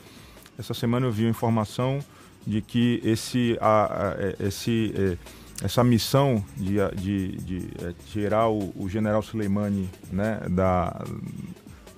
essa 0.59 0.74
semana 0.74 1.07
eu 1.07 1.12
vi 1.12 1.27
informação 1.27 2.01
de 2.47 2.62
que 2.62 3.01
esse, 3.05 3.59
a, 3.61 3.85
a, 3.85 4.14
é, 4.18 4.37
esse, 4.41 4.95
é, 4.97 5.64
essa 5.64 5.83
missão 5.83 6.45
de, 6.57 6.77
de, 6.95 7.37
de 7.39 7.68
é, 7.83 7.95
tirar 8.12 8.49
o, 8.49 8.72
o 8.77 8.89
general 8.89 9.22
Soleimani 9.22 9.89
né, 10.11 10.41
da, 10.49 11.05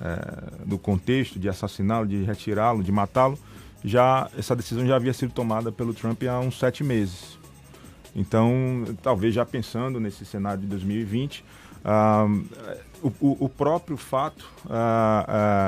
é, 0.01 0.65
do 0.65 0.79
contexto, 0.79 1.39
de 1.39 1.49
assassiná-lo, 1.49 2.07
de 2.07 2.23
retirá-lo, 2.23 2.83
de 2.83 2.91
matá-lo, 2.91 3.39
já 3.85 4.29
essa 4.37 4.57
decisão 4.57 4.87
já 4.87 4.97
havia 4.97 5.13
sido 5.13 5.33
tomada 5.33 5.71
pelo 5.71 5.95
Trump 5.95 6.23
há 6.25 6.41
uns 6.41 6.59
sete 6.59 6.83
meses. 6.83 7.38
Então, 8.19 8.85
talvez 9.01 9.33
já 9.33 9.47
pensando 9.47 10.01
nesse 10.01 10.25
cenário 10.25 10.61
de 10.61 10.67
2020, 10.67 11.45
ah, 11.85 12.27
o, 13.01 13.45
o- 13.45 13.49
próprio 13.49 13.97
fato 13.97 14.45
ah, 14.69 15.25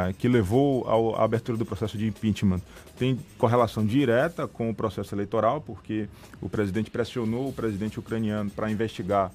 ah, 0.09 0.13
que 0.19 0.27
levou 0.27 1.15
à 1.15 1.23
abertura 1.23 1.57
do 1.57 1.65
processo 1.65 1.97
de 1.97 2.09
impeachment 2.09 2.61
tem 2.99 3.17
correlação 3.39 3.87
direta 3.87 4.49
com 4.49 4.69
o 4.69 4.75
processo 4.75 5.15
eleitoral, 5.15 5.61
porque 5.61 6.09
o 6.43 6.49
presidente 6.49 6.91
pressionou 6.91 7.49
o 7.49 7.53
presidente 7.53 8.01
ucraniano 8.01 8.51
para 8.51 8.69
investigar 8.69 9.31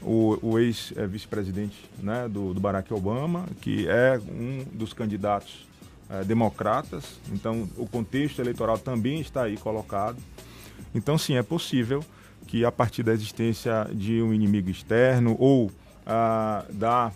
o, 0.00 0.38
o 0.40 0.58
ex-vice-presidente 0.58 1.76
né, 1.98 2.28
do, 2.28 2.54
do 2.54 2.60
Barack 2.60 2.94
Obama, 2.94 3.46
que 3.60 3.86
é 3.88 4.18
um 4.30 4.64
dos 4.72 4.92
candidatos 4.94 5.66
eh, 6.08 6.24
democratas. 6.24 7.04
Então, 7.30 7.68
o 7.76 7.86
contexto 7.86 8.38
eleitoral 8.40 8.78
também 8.78 9.20
está 9.20 9.42
aí 9.42 9.58
colocado. 9.58 10.16
Então, 10.94 11.18
sim, 11.18 11.34
é 11.34 11.42
possível 11.42 12.02
que 12.50 12.64
a 12.64 12.72
partir 12.72 13.04
da 13.04 13.12
existência 13.12 13.88
de 13.92 14.20
um 14.20 14.34
inimigo 14.34 14.68
externo 14.68 15.36
ou 15.38 15.70
ah, 16.04 16.64
da, 16.68 17.12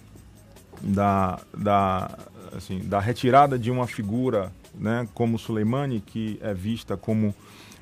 da, 0.81 1.41
da, 1.57 2.19
assim, 2.57 2.79
da 2.85 3.01
retirada 3.01 3.59
de 3.59 3.69
uma 3.69 3.85
figura 3.89 4.53
né, 4.77 5.09
como 5.13 5.37
Soleimani, 5.37 6.01
que 6.01 6.39
é 6.41 6.55
vista 6.55 6.97
como. 6.97 7.35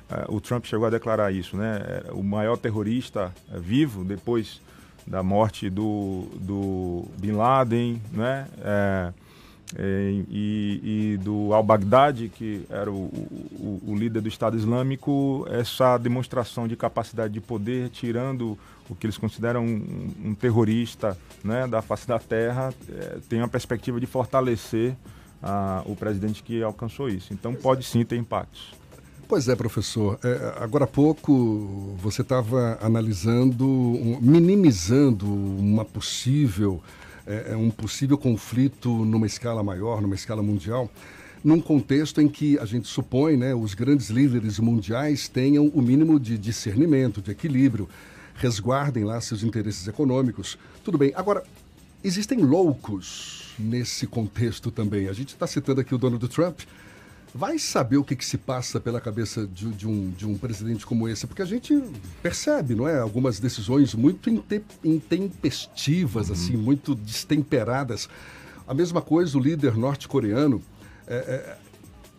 eh, 0.09 0.25
o 0.29 0.41
Trump 0.41 0.65
chegou 0.65 0.87
a 0.87 0.89
declarar 0.89 1.31
isso, 1.31 1.55
né? 1.55 1.81
é 2.07 2.11
O 2.11 2.23
maior 2.23 2.57
terrorista 2.57 3.31
eh, 3.51 3.59
vivo 3.59 4.03
depois 4.03 4.59
da 5.05 5.21
morte 5.21 5.69
do, 5.69 6.27
do 6.35 7.05
Bin 7.19 7.33
Laden, 7.33 8.01
né? 8.11 8.47
É, 8.63 9.13
e, 9.77 11.13
e 11.13 11.17
do 11.17 11.53
al-Baghdadi, 11.53 12.29
que 12.29 12.65
era 12.69 12.91
o, 12.91 13.05
o, 13.05 13.81
o 13.87 13.95
líder 13.95 14.21
do 14.21 14.27
Estado 14.27 14.57
Islâmico, 14.57 15.47
essa 15.49 15.97
demonstração 15.97 16.67
de 16.67 16.75
capacidade 16.75 17.33
de 17.33 17.41
poder, 17.41 17.89
tirando 17.89 18.57
o 18.89 18.95
que 18.95 19.05
eles 19.05 19.17
consideram 19.17 19.65
um, 19.65 20.11
um 20.25 20.35
terrorista 20.35 21.17
né, 21.43 21.67
da 21.67 21.81
face 21.81 22.07
da 22.07 22.19
terra, 22.19 22.73
é, 22.89 23.17
tem 23.29 23.39
uma 23.39 23.47
perspectiva 23.47 23.99
de 23.99 24.05
fortalecer 24.05 24.95
ah, 25.41 25.81
o 25.85 25.95
presidente 25.95 26.43
que 26.43 26.61
alcançou 26.61 27.09
isso. 27.09 27.33
Então 27.33 27.53
pode 27.53 27.83
sim 27.83 28.03
ter 28.03 28.17
impactos. 28.17 28.73
Pois 29.27 29.47
é, 29.47 29.55
professor. 29.55 30.19
É, 30.23 30.53
agora 30.59 30.83
há 30.83 30.87
pouco 30.87 31.95
você 31.97 32.21
estava 32.21 32.77
analisando, 32.81 33.65
minimizando 34.21 35.25
uma 35.25 35.83
possível, 35.83 36.81
é, 37.25 37.55
um 37.55 37.69
possível 37.69 38.17
conflito 38.17 38.89
numa 39.05 39.25
escala 39.25 39.63
maior, 39.63 40.01
numa 40.01 40.15
escala 40.15 40.41
mundial, 40.41 40.89
num 41.43 41.59
contexto 41.59 42.21
em 42.21 42.27
que 42.27 42.57
a 42.59 42.65
gente 42.65 42.87
supõe, 42.87 43.35
né, 43.35 43.53
os 43.53 43.73
grandes 43.73 44.09
líderes 44.09 44.59
mundiais 44.59 45.27
tenham 45.27 45.67
o 45.67 45.81
mínimo 45.81 46.19
de 46.19 46.37
discernimento, 46.37 47.21
de 47.21 47.31
equilíbrio, 47.31 47.89
resguardem 48.35 49.03
lá 49.03 49.19
seus 49.19 49.43
interesses 49.43 49.87
econômicos. 49.87 50.57
Tudo 50.83 50.97
bem. 50.97 51.11
Agora, 51.15 51.43
existem 52.03 52.39
loucos 52.39 53.53
nesse 53.59 54.07
contexto 54.07 54.71
também. 54.71 55.07
A 55.07 55.13
gente 55.13 55.29
está 55.29 55.45
citando 55.45 55.81
aqui 55.81 55.93
o 55.93 55.97
Donald 55.97 56.27
Trump. 56.29 56.61
Vai 57.35 57.57
saber 57.57 57.97
o 57.97 58.03
que, 58.03 58.15
que 58.15 58.23
se 58.23 58.37
passa 58.37 58.79
pela 58.79 59.01
cabeça 59.01 59.47
de, 59.47 59.71
de 59.71 59.87
um, 59.87 60.11
de 60.11 60.27
um 60.27 60.37
presidente 60.37 60.85
como 60.85 61.09
esse, 61.09 61.25
porque 61.25 61.41
a 61.41 61.45
gente 61.45 61.81
percebe, 62.21 62.75
não 62.75 62.87
é? 62.87 62.99
Algumas 62.99 63.39
decisões 63.39 63.95
muito 63.95 64.29
inte- 64.29 64.63
intempestivas, 64.83 66.29
assim, 66.29 66.55
muito 66.55 66.93
destemperadas. 66.93 68.07
A 68.67 68.73
mesma 68.73 69.01
coisa 69.01 69.35
o 69.35 69.41
líder 69.41 69.75
norte-coreano. 69.75 70.61
É, 71.07 71.15
é, 71.15 71.57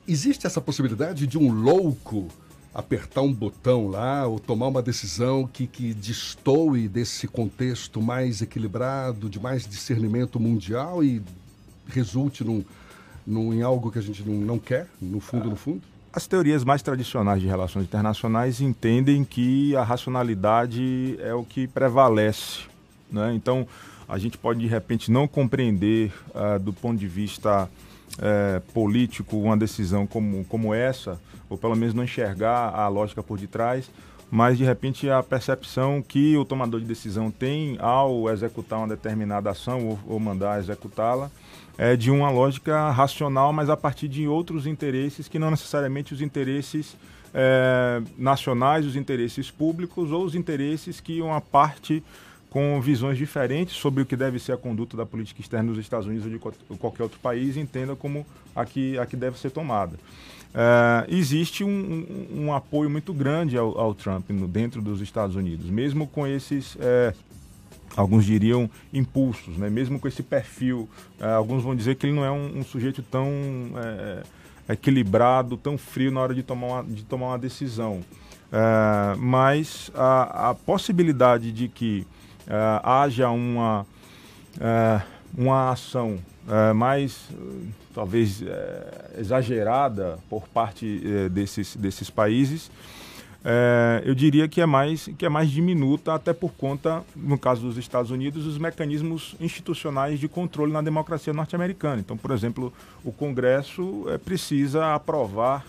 existe 0.07 0.49
essa 0.49 0.61
possibilidade 0.61 1.29
de 1.29 1.39
um 1.39 1.53
louco 1.53 2.29
apertar 2.75 3.23
um 3.23 3.33
botão 3.33 3.87
lá 3.87 4.27
ou 4.27 4.41
tomar 4.41 4.67
uma 4.67 4.83
decisão 4.83 5.47
que, 5.47 5.69
que 5.69 5.95
destoe 5.95 6.89
desse 6.89 7.29
contexto 7.29 8.03
mais 8.03 8.43
equilibrado, 8.43 9.31
de 9.31 9.39
mais 9.39 9.65
discernimento 9.65 10.41
mundial 10.41 11.05
e 11.05 11.23
resulte 11.87 12.43
num, 12.43 12.65
em 13.27 13.63
algo 13.63 13.91
que 13.91 13.99
a 13.99 14.03
gente 14.03 14.23
não, 14.23 14.35
não 14.35 14.59
quer, 14.59 14.87
no 15.01 15.21
fundo, 15.21 15.49
no 15.51 15.57
fundo? 15.57 15.83
As 16.13 16.27
teorias 16.27 16.63
mais 16.63 16.81
tradicionais 16.83 17.41
de 17.41 17.47
relações 17.47 17.85
internacionais 17.85 18.61
entendem 18.61 19.25
que 19.25 19.75
a 19.75 19.83
racionalidade 19.83 21.19
é 21.21 21.35
o 21.35 21.45
que 21.45 21.67
prevalece. 21.67 22.61
Né? 23.11 23.35
Então, 23.35 23.67
a 24.09 24.19
gente 24.19 24.39
pode, 24.39 24.61
de 24.61 24.67
repente, 24.67 25.11
não 25.11 25.27
compreender, 25.27 26.13
ah, 26.35 26.59
do 26.59 26.73
ponto 26.73 26.99
de 26.99 27.09
vista 27.09 27.69
eh, 28.19 28.63
político, 28.73 29.37
uma 29.37 29.57
decisão 29.57 30.07
como, 30.07 30.45
como 30.45 30.73
essa, 30.73 31.19
ou 31.51 31.59
pelo 31.59 31.75
menos 31.75 31.95
não 31.95 32.05
enxergar 32.05 32.73
a 32.73 32.87
lógica 32.87 33.25
por 33.25 33.39
detrás, 33.39 33.91
mas 34.31 34.57
de 34.57 34.65
repente 34.65 35.11
a 35.11 35.23
percepção 35.23 36.01
que 36.01 36.37
o 36.37 36.45
tomador 36.45 36.81
de 36.81 36.87
decisão 36.87 37.31
tem 37.31 37.77
ao 37.81 38.31
executar 38.31 38.79
uma 38.79 38.89
determinada 38.89 39.51
ação 39.51 39.87
ou, 39.87 39.99
ou 40.07 40.21
mandar 40.21 40.61
executá-la 40.61 41.31
é 41.77 41.97
de 41.97 42.11
uma 42.11 42.31
lógica 42.31 42.91
racional, 42.91 43.53
mas 43.53 43.69
a 43.69 43.77
partir 43.77 44.09
de 44.09 44.27
outros 44.29 44.67
interesses 44.67 45.29
que 45.29 45.39
não 45.39 45.51
necessariamente 45.51 46.15
os 46.15 46.21
interesses 46.21 46.97
é, 47.33 48.01
nacionais, 48.17 48.87
os 48.87 48.97
interesses 48.97 49.51
públicos 49.51 50.13
ou 50.13 50.25
os 50.25 50.35
interesses 50.35 51.01
que 51.01 51.21
uma 51.21 51.41
parte 51.41 52.03
com 52.49 52.81
visões 52.81 53.19
diferentes 53.19 53.75
sobre 53.75 54.05
o 54.05 54.07
que 54.07 54.15
deve 54.15 54.39
ser 54.39 54.53
a 54.53 54.57
conduta 54.57 54.97
da 54.97 55.05
política 55.05 55.41
externa 55.41 55.73
dos 55.73 55.81
Estados 55.81 56.07
Unidos 56.07 56.25
ou 56.25 56.31
de 56.31 56.79
qualquer 56.79 57.03
outro 57.03 57.19
país 57.19 57.57
entenda 57.57 57.97
como 57.97 58.25
a 58.55 58.65
que, 58.65 58.97
a 58.97 59.05
que 59.05 59.17
deve 59.17 59.37
ser 59.37 59.51
tomada. 59.51 59.99
É, 60.55 61.05
existe 61.09 61.65
um, 61.65 62.29
um, 62.33 62.55
apoio 62.55 62.89
muito 62.89 63.13
grande 63.13 63.59
ao, 63.59 63.77
ao 63.77 63.93
Trump 63.93 64.31
no, 64.31 64.47
dentro 64.47 64.81
dos 64.81 65.01
Estados 65.01 65.35
Unidos, 65.35 65.69
mesmo 65.69 66.07
com 66.07 66.25
esses 66.25 66.77
é, 66.79 67.13
alguns 67.97 68.25
diriam 68.25 68.69
impulsos, 68.93 69.57
né? 69.57 69.71
mesmo 69.71 69.99
com 69.99 70.09
esse 70.09 70.23
perfil. 70.23 70.89
É, 71.21 71.33
alguns 71.33 71.63
vão 71.63 71.75
dizer 71.75 71.95
que 71.97 72.07
ele 72.07 72.15
não 72.15 72.25
é 72.25 72.31
um, 72.31 72.59
um 72.59 72.65
sujeito 72.65 73.03
tão 73.03 73.29
é, 73.77 74.23
equilibrado, 74.73 75.57
tão 75.57 75.79
frio 75.79 76.11
na 76.11 76.21
hora 76.21 76.35
de 76.35 76.43
tomar 76.43 76.67
uma, 76.67 76.85
de 76.85 77.05
tomar 77.05 77.27
uma 77.29 77.39
decisão. 77.39 78.01
É, 78.53 79.17
mas 79.17 79.91
a, 79.95 80.51
a, 80.51 80.55
possibilidade 80.55 81.51
de 81.51 81.69
que 81.69 82.07
é, 82.47 82.81
haja 82.83 83.31
uma, 83.31 83.87
é, 84.61 85.01
uma 85.37 85.71
ação 85.71 86.19
é, 86.49 86.73
mais, 86.73 87.29
talvez, 87.95 88.43
exagerada 89.19 90.19
por 90.29 90.49
parte 90.49 91.01
desses, 91.31 91.77
desses 91.77 92.11
países 92.11 92.71
é, 93.45 94.03
eu 94.07 94.15
diria 94.15 94.49
que 94.49 94.61
é 94.61 94.67
mais 94.67 95.09
que 95.19 95.27
é 95.27 95.29
mais 95.29 95.51
diminuta 95.51 96.15
até 96.15 96.33
por 96.33 96.53
conta, 96.53 97.05
no 97.15 97.39
caso 97.39 97.61
dos 97.61 97.77
Estados 97.77 98.11
Unidos, 98.11 98.45
dos 98.45 98.57
mecanismos 98.57 99.37
institucionais 99.39 100.19
de 100.19 100.29
controle 100.29 100.73
na 100.73 100.81
democracia 100.81 101.33
norte-americana. 101.33 102.01
Então, 102.01 102.17
por 102.17 102.31
exemplo, 102.31 102.73
o 103.05 103.13
Congresso 103.13 104.07
é, 104.09 104.17
precisa 104.17 104.95
aprovar 104.95 105.67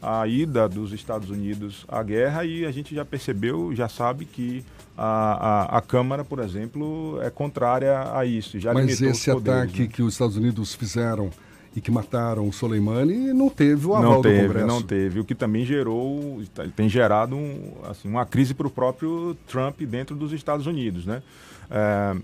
a 0.00 0.26
ida 0.26 0.66
dos 0.66 0.92
Estados 0.92 1.28
Unidos 1.28 1.84
à 1.86 2.02
guerra 2.02 2.42
e 2.46 2.64
a 2.64 2.70
gente 2.70 2.94
já 2.94 3.04
percebeu, 3.04 3.74
já 3.74 3.86
sabe 3.86 4.24
que 4.24 4.64
a, 4.96 5.74
a, 5.74 5.78
a 5.78 5.80
Câmara, 5.82 6.24
por 6.24 6.38
exemplo, 6.38 7.20
é 7.22 7.28
contrária 7.28 8.16
a 8.16 8.24
isso. 8.24 8.58
Já 8.58 8.72
Mas 8.72 9.00
esse 9.00 9.30
ataque 9.30 9.82
né? 9.82 9.88
que 9.88 10.02
os 10.02 10.14
Estados 10.14 10.38
Unidos 10.38 10.74
fizeram 10.74 11.30
e 11.74 11.80
que 11.80 11.90
mataram 11.90 12.48
o 12.48 12.52
Soleimani 12.52 13.32
não 13.32 13.48
teve 13.48 13.86
o 13.86 13.94
aval 13.94 14.14
não 14.14 14.22
teve, 14.22 14.38
do 14.38 14.46
Congresso. 14.46 14.66
Não 14.66 14.82
teve, 14.82 15.20
o 15.20 15.24
que 15.24 15.34
também 15.34 15.64
gerou, 15.64 16.42
tem 16.74 16.88
gerado 16.88 17.36
um, 17.36 17.74
assim, 17.88 18.08
uma 18.08 18.26
crise 18.26 18.54
para 18.54 18.66
o 18.66 18.70
próprio 18.70 19.36
Trump 19.46 19.80
dentro 19.82 20.16
dos 20.16 20.32
Estados 20.32 20.66
Unidos. 20.66 21.06
Né? 21.06 21.22
É, 21.70 22.16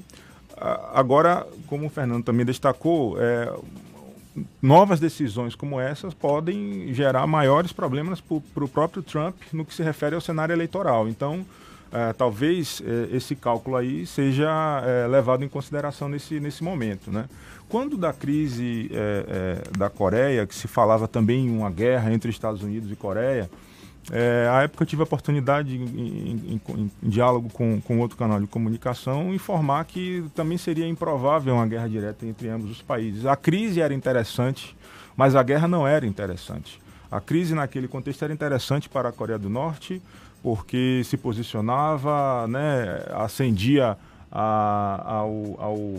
agora, 0.93 1.47
como 1.67 1.87
o 1.87 1.89
Fernando 1.89 2.25
também 2.25 2.45
destacou, 2.45 3.17
é, 3.21 3.53
novas 4.61 5.01
decisões 5.01 5.55
como 5.55 5.81
essas 5.81 6.13
podem 6.13 6.93
gerar 6.93 7.27
maiores 7.27 7.73
problemas 7.73 8.21
para 8.21 8.65
o 8.65 8.69
próprio 8.69 9.03
Trump 9.03 9.37
no 9.53 9.65
que 9.65 9.75
se 9.75 9.83
refere 9.83 10.15
ao 10.15 10.21
cenário 10.21 10.53
eleitoral. 10.53 11.09
Então, 11.09 11.47
é, 11.93 12.13
talvez 12.13 12.83
é, 12.85 13.17
esse 13.17 13.35
cálculo 13.37 13.77
aí 13.77 14.07
seja 14.07 14.83
é, 14.85 15.07
levado 15.07 15.45
em 15.45 15.49
consideração 15.49 16.09
nesse, 16.09 16.41
nesse 16.41 16.65
momento. 16.65 17.11
Né? 17.11 17.27
Quando 17.69 17.97
da 17.97 18.13
crise 18.13 18.91
é, 18.93 19.63
é, 19.73 19.79
da 19.79 19.91
Coreia, 19.91 20.47
que 20.47 20.55
se 20.55 20.69
falava 20.69 21.09
também 21.09 21.47
em 21.47 21.51
uma 21.51 21.71
guerra 21.71 22.13
entre 22.13 22.31
Estados 22.31 22.63
Unidos 22.63 22.91
e 22.91 22.97
Coreia, 22.97 23.51
é, 24.13 24.49
à 24.49 24.63
época 24.63 24.85
eu 24.85 24.87
tive 24.87 25.03
a 25.03 25.05
oportunidade, 25.05 25.77
em, 25.77 25.83
em, 25.83 26.61
em, 26.69 26.93
em, 27.03 27.09
diálogo 27.09 27.49
com, 27.51 27.81
com 27.81 27.99
outro 27.99 28.17
canal 28.17 28.41
de 28.41 28.47
comunicação, 28.47 29.35
informar 29.35 29.85
que 29.85 30.25
também 30.33 30.57
seria 30.57 30.87
improvável 30.87 31.55
uma 31.55 31.67
guerra 31.67 31.89
direta 31.89 32.25
entre 32.25 32.49
ambos 32.49 32.71
os 32.71 32.83
países. 32.83 33.27
A 33.27 33.35
crise 33.35 33.81
era 33.81 33.93
interessante, 33.93 34.77
mas 35.17 35.35
a 35.35 35.43
guerra 35.43 35.67
não 35.67 35.87
era 35.87 36.07
interessante. 36.07 36.81
A 37.11 37.21
crise 37.21 37.55
naquele 37.55 37.89
contexto 37.89 38.23
era 38.23 38.33
interessante 38.33 38.89
para 38.89 39.09
a 39.09 39.13
Coreia 39.13 39.39
do 39.39 39.51
Norte, 39.51 40.01
porque 40.41 41.03
se 41.05 41.17
posicionava, 41.17 42.47
né, 42.47 43.03
ascendia 43.13 43.97
a, 44.31 45.03
ao, 45.05 45.57
ao 45.59 45.95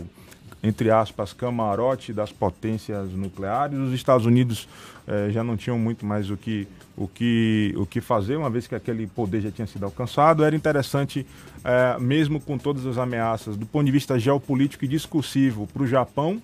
entre 0.62 0.90
aspas, 0.90 1.32
camarote 1.32 2.12
das 2.12 2.32
potências 2.32 3.12
nucleares. 3.12 3.78
Os 3.78 3.92
Estados 3.92 4.26
Unidos 4.26 4.68
eh, 5.06 5.30
já 5.30 5.44
não 5.44 5.56
tinham 5.56 5.78
muito 5.78 6.04
mais 6.04 6.30
o 6.30 6.36
que, 6.36 6.66
o, 6.96 7.06
que, 7.06 7.72
o 7.76 7.86
que 7.86 8.00
fazer, 8.00 8.36
uma 8.36 8.50
vez 8.50 8.66
que 8.66 8.74
aquele 8.74 9.06
poder 9.06 9.40
já 9.40 9.50
tinha 9.50 9.66
sido 9.66 9.84
alcançado. 9.84 10.44
Era 10.44 10.56
interessante, 10.56 11.24
eh, 11.64 11.96
mesmo 12.00 12.40
com 12.40 12.58
todas 12.58 12.86
as 12.86 12.98
ameaças, 12.98 13.56
do 13.56 13.66
ponto 13.66 13.86
de 13.86 13.92
vista 13.92 14.18
geopolítico 14.18 14.84
e 14.84 14.88
discursivo, 14.88 15.66
para 15.68 15.82
o 15.82 15.86
Japão, 15.86 16.42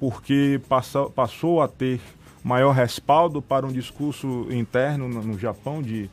porque 0.00 0.60
passou, 1.14 1.62
a 1.62 1.68
ter 1.68 2.00
maior 2.42 2.72
respaldo 2.72 3.40
para 3.40 3.66
um 3.66 3.70
discurso 3.70 4.48
interno 4.50 5.08
no, 5.08 5.22
no 5.22 5.38
Japão 5.38 5.82
de 5.82 6.08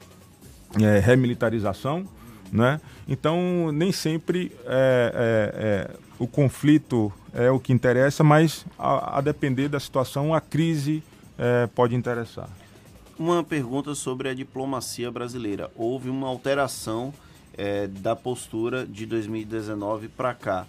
eh, 0.80 1.00
remilitarização. 1.00 2.06
Né? 2.52 2.82
Então, 3.08 3.72
nem 3.72 3.92
sempre 3.92 4.52
é 4.66 5.90
o 6.20 6.28
conflito 6.28 7.12
é 7.34 7.50
o 7.50 7.60
que 7.60 7.72
interessa, 7.72 8.24
mas 8.24 8.66
a, 8.78 9.18
a 9.18 9.22
depender 9.22 9.70
da 9.70 9.80
situação, 9.80 10.34
a 10.34 10.42
crise 10.42 11.02
é, 11.38 11.68
pode 11.68 11.96
interessar. 11.96 12.50
Uma 13.18 13.44
pergunta 13.44 13.96
sobre 13.96 14.30
a 14.30 14.34
diplomacia 14.34 15.10
brasileira. 15.10 15.72
Houve 15.76 16.10
uma 16.10 16.28
alteração 16.28 17.14
é, 17.58 17.88
da 17.88 18.16
postura 18.16 18.86
de 18.86 19.06
2019 19.06 20.10
para 20.10 20.34
cá. 20.34 20.68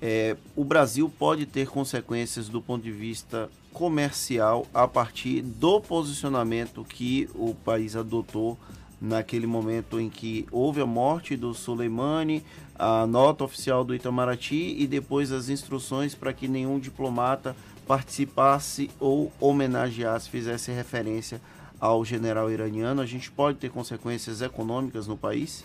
É, 0.00 0.36
o 0.56 0.64
Brasil 0.64 1.12
pode 1.16 1.46
ter 1.46 1.68
consequências 1.68 2.48
do 2.48 2.60
ponto 2.60 2.82
de 2.82 2.90
vista 2.90 3.48
comercial 3.72 4.66
a 4.74 4.86
partir 4.86 5.42
do 5.42 5.80
posicionamento 5.80 6.84
que 6.84 7.28
o 7.34 7.54
país 7.54 7.96
adotou 7.96 8.58
naquele 9.02 9.48
momento 9.48 9.98
em 9.98 10.08
que 10.08 10.46
houve 10.52 10.80
a 10.80 10.86
morte 10.86 11.36
do 11.36 11.52
Soleimani, 11.52 12.44
a 12.78 13.04
nota 13.04 13.42
oficial 13.42 13.82
do 13.82 13.92
Itamaraty 13.92 14.76
e 14.78 14.86
depois 14.86 15.32
as 15.32 15.48
instruções 15.48 16.14
para 16.14 16.32
que 16.32 16.46
nenhum 16.46 16.78
diplomata 16.78 17.56
participasse 17.84 18.88
ou 19.00 19.32
homenageasse, 19.40 20.30
fizesse 20.30 20.70
referência 20.70 21.40
ao 21.80 22.04
general 22.04 22.48
iraniano. 22.48 23.00
A 23.00 23.06
gente 23.06 23.28
pode 23.28 23.58
ter 23.58 23.70
consequências 23.70 24.40
econômicas 24.40 25.08
no 25.08 25.16
país? 25.16 25.64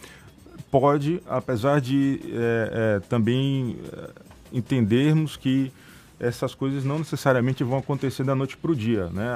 Pode, 0.71 1.21
apesar 1.27 1.79
de 1.79 2.19
é, 2.33 2.97
é, 2.97 2.99
também 3.07 3.77
é, 3.93 4.09
entendermos 4.51 5.38
que 5.38 5.71
essas 6.19 6.55
coisas 6.55 6.83
não 6.83 6.97
necessariamente 6.97 7.63
vão 7.63 7.77
acontecer 7.77 8.23
da 8.23 8.33
noite 8.33 8.57
para 8.57 8.71
o 8.71 8.75
dia. 8.75 9.07
Né? 9.09 9.27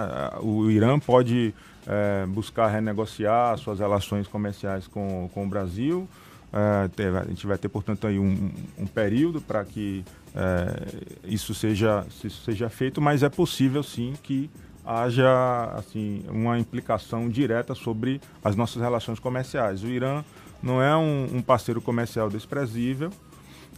O 0.42 0.72
Irã 0.72 0.98
pode 1.00 1.54
é, 1.88 2.26
buscar 2.26 2.68
renegociar 2.68 3.58
suas 3.58 3.80
relações 3.80 4.28
comerciais 4.28 4.88
com, 4.88 5.30
com 5.34 5.46
o 5.46 5.48
Brasil. 5.48 6.08
É, 6.54 7.18
a 7.18 7.28
gente 7.28 7.48
vai 7.48 7.58
ter, 7.58 7.70
portanto, 7.70 8.06
aí 8.08 8.20
um, 8.20 8.52
um 8.78 8.86
período 8.86 9.40
para 9.42 9.64
que 9.64 10.04
é, 10.36 11.06
isso, 11.24 11.54
seja, 11.54 12.06
isso 12.10 12.44
seja 12.44 12.70
feito, 12.70 13.02
mas 13.02 13.24
é 13.24 13.30
possível 13.30 13.82
sim 13.84 14.14
que 14.22 14.50
haja 14.86 15.74
assim, 15.78 16.24
uma 16.30 16.58
implicação 16.60 17.30
direta 17.30 17.76
sobre 17.76 18.20
as 18.44 18.56
nossas 18.56 18.82
relações 18.82 19.20
comerciais. 19.20 19.84
O 19.84 19.88
Irã 19.88 20.24
não 20.62 20.82
é 20.82 20.96
um, 20.96 21.38
um 21.38 21.42
parceiro 21.42 21.82
comercial 21.82 22.30
desprezível, 22.30 23.12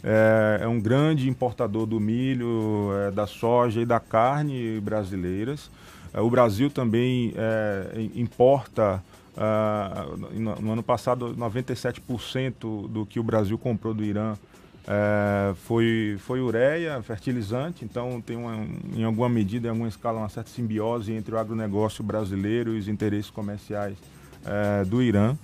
é, 0.02 0.60
é 0.62 0.68
um 0.68 0.80
grande 0.80 1.28
importador 1.28 1.86
do 1.86 1.98
milho, 2.00 2.90
é, 3.06 3.10
da 3.10 3.26
soja 3.26 3.80
e 3.80 3.86
da 3.86 4.00
carne 4.00 4.80
brasileiras. 4.80 5.70
É, 6.14 6.20
o 6.20 6.30
Brasil 6.30 6.70
também 6.70 7.34
é, 7.36 8.08
importa, 8.14 9.02
uh, 9.36 10.16
no, 10.16 10.54
no, 10.56 10.72
ano 10.72 10.82
passado, 10.82 11.34
97% 11.36 12.88
do 12.88 13.04
que 13.04 13.18
o 13.18 13.22
Brasil 13.22 13.58
comprou 13.58 13.92
do 13.92 14.04
Irã 14.04 14.36
é, 14.86 15.54
foi, 15.66 16.16
foi 16.20 16.40
ureia, 16.40 17.02
fertilizante, 17.02 17.84
então 17.84 18.20
tem 18.20 18.36
uma, 18.36 18.66
em 18.94 19.02
alguma 19.02 19.28
medida, 19.28 19.66
em 19.66 19.70
alguma 19.70 19.88
escala, 19.88 20.18
uma 20.18 20.28
certa 20.28 20.50
simbiose 20.50 21.12
entre 21.12 21.34
o 21.34 21.38
agronegócio 21.38 22.04
brasileiro 22.04 22.74
e 22.74 22.78
os 22.78 22.86
interesses 22.86 23.30
comerciais 23.30 23.96
é, 24.44 24.84
do 24.84 25.02
Irã. 25.02 25.36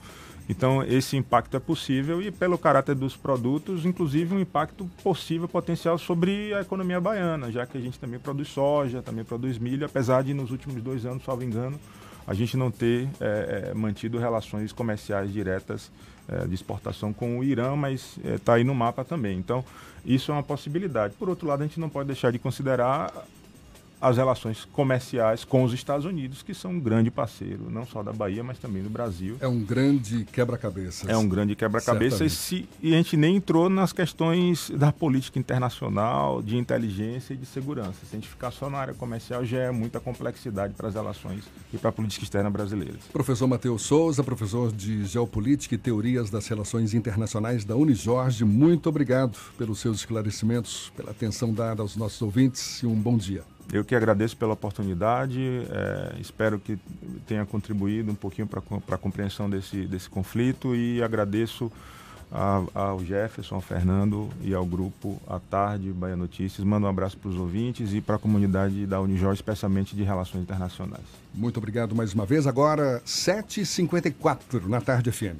Então, 0.50 0.82
esse 0.82 1.16
impacto 1.16 1.56
é 1.56 1.60
possível 1.60 2.20
e, 2.20 2.28
pelo 2.32 2.58
caráter 2.58 2.96
dos 2.96 3.16
produtos, 3.16 3.86
inclusive 3.86 4.34
um 4.34 4.40
impacto 4.40 4.84
possível, 5.00 5.46
potencial 5.46 5.96
sobre 5.96 6.52
a 6.52 6.60
economia 6.60 7.00
baiana, 7.00 7.52
já 7.52 7.64
que 7.64 7.78
a 7.78 7.80
gente 7.80 8.00
também 8.00 8.18
produz 8.18 8.48
soja, 8.48 9.00
também 9.00 9.24
produz 9.24 9.58
milho, 9.58 9.86
apesar 9.86 10.24
de 10.24 10.34
nos 10.34 10.50
últimos 10.50 10.82
dois 10.82 11.06
anos, 11.06 11.22
salvo 11.22 11.44
engano, 11.44 11.78
a 12.26 12.34
gente 12.34 12.56
não 12.56 12.68
ter 12.68 13.08
é, 13.20 13.70
é, 13.70 13.74
mantido 13.74 14.18
relações 14.18 14.72
comerciais 14.72 15.32
diretas 15.32 15.88
é, 16.26 16.44
de 16.48 16.54
exportação 16.56 17.12
com 17.12 17.38
o 17.38 17.44
Irã, 17.44 17.76
mas 17.76 18.18
está 18.24 18.54
aí 18.54 18.64
no 18.64 18.74
mapa 18.74 19.04
também. 19.04 19.38
Então, 19.38 19.64
isso 20.04 20.32
é 20.32 20.34
uma 20.34 20.42
possibilidade. 20.42 21.14
Por 21.16 21.28
outro 21.28 21.46
lado, 21.46 21.62
a 21.62 21.66
gente 21.66 21.78
não 21.78 21.88
pode 21.88 22.08
deixar 22.08 22.32
de 22.32 22.40
considerar 22.40 23.12
as 24.00 24.16
relações 24.16 24.66
comerciais 24.72 25.44
com 25.44 25.62
os 25.62 25.72
Estados 25.72 26.06
Unidos, 26.06 26.42
que 26.42 26.54
são 26.54 26.72
um 26.72 26.80
grande 26.80 27.10
parceiro, 27.10 27.70
não 27.70 27.84
só 27.84 28.02
da 28.02 28.12
Bahia, 28.12 28.42
mas 28.42 28.58
também 28.58 28.82
do 28.82 28.90
Brasil. 28.90 29.36
É 29.40 29.48
um 29.48 29.60
grande 29.60 30.24
quebra-cabeça. 30.24 31.10
É 31.10 31.16
um 31.16 31.28
grande 31.28 31.54
quebra-cabeça 31.54 32.24
e, 32.24 32.30
se, 32.30 32.68
e 32.80 32.94
a 32.94 32.96
gente 32.96 33.16
nem 33.16 33.36
entrou 33.36 33.68
nas 33.68 33.92
questões 33.92 34.70
da 34.70 34.92
política 34.92 35.38
internacional, 35.38 36.40
de 36.40 36.56
inteligência 36.56 37.34
e 37.34 37.36
de 37.36 37.46
segurança. 37.46 38.06
Se 38.08 38.16
a 38.16 38.18
gente 38.18 38.28
ficar 38.28 38.50
só 38.50 38.70
na 38.70 38.78
área 38.78 38.94
comercial, 38.94 39.44
já 39.44 39.58
é 39.58 39.70
muita 39.70 40.00
complexidade 40.00 40.74
para 40.74 40.88
as 40.88 40.94
relações 40.94 41.44
e 41.72 41.78
para 41.78 41.90
a 41.90 41.92
política 41.92 42.24
externa 42.24 42.50
brasileira. 42.50 42.94
Professor 43.12 43.46
Matheus 43.46 43.82
Souza, 43.82 44.24
professor 44.24 44.72
de 44.72 45.04
Geopolítica 45.04 45.74
e 45.74 45.78
Teorias 45.78 46.30
das 46.30 46.46
Relações 46.48 46.94
Internacionais 46.94 47.64
da 47.64 47.76
Unijorge, 47.76 48.44
muito 48.44 48.88
obrigado 48.88 49.36
pelos 49.58 49.80
seus 49.80 49.98
esclarecimentos, 49.98 50.92
pela 50.96 51.10
atenção 51.10 51.52
dada 51.52 51.82
aos 51.82 51.96
nossos 51.96 52.20
ouvintes 52.22 52.82
e 52.82 52.86
um 52.86 52.94
bom 52.94 53.16
dia. 53.16 53.42
Eu 53.72 53.84
que 53.84 53.94
agradeço 53.94 54.36
pela 54.36 54.52
oportunidade, 54.52 55.40
é, 55.70 56.16
espero 56.20 56.58
que 56.58 56.76
tenha 57.26 57.46
contribuído 57.46 58.10
um 58.10 58.16
pouquinho 58.16 58.48
para 58.48 58.60
a 58.94 58.98
compreensão 58.98 59.48
desse, 59.48 59.86
desse 59.86 60.08
conflito 60.08 60.74
e 60.74 61.02
agradeço 61.02 61.70
a, 62.32 62.62
ao 62.74 63.04
Jefferson, 63.04 63.56
ao 63.56 63.60
Fernando 63.60 64.28
e 64.42 64.54
ao 64.54 64.64
grupo 64.64 65.20
À 65.26 65.38
Tarde, 65.38 65.92
Bahia 65.92 66.16
Notícias. 66.16 66.64
Mando 66.64 66.86
um 66.86 66.88
abraço 66.88 67.16
para 67.16 67.28
os 67.28 67.36
ouvintes 67.36 67.92
e 67.92 68.00
para 68.00 68.16
a 68.16 68.18
comunidade 68.18 68.86
da 68.86 69.00
Unijó, 69.00 69.32
especialmente 69.32 69.94
de 69.94 70.02
Relações 70.02 70.42
Internacionais. 70.42 71.04
Muito 71.34 71.58
obrigado 71.58 71.94
mais 71.94 72.12
uma 72.12 72.26
vez. 72.26 72.46
Agora, 72.46 73.00
7h54 73.06 74.66
na 74.66 74.80
Tarde 74.80 75.12
FM. 75.12 75.38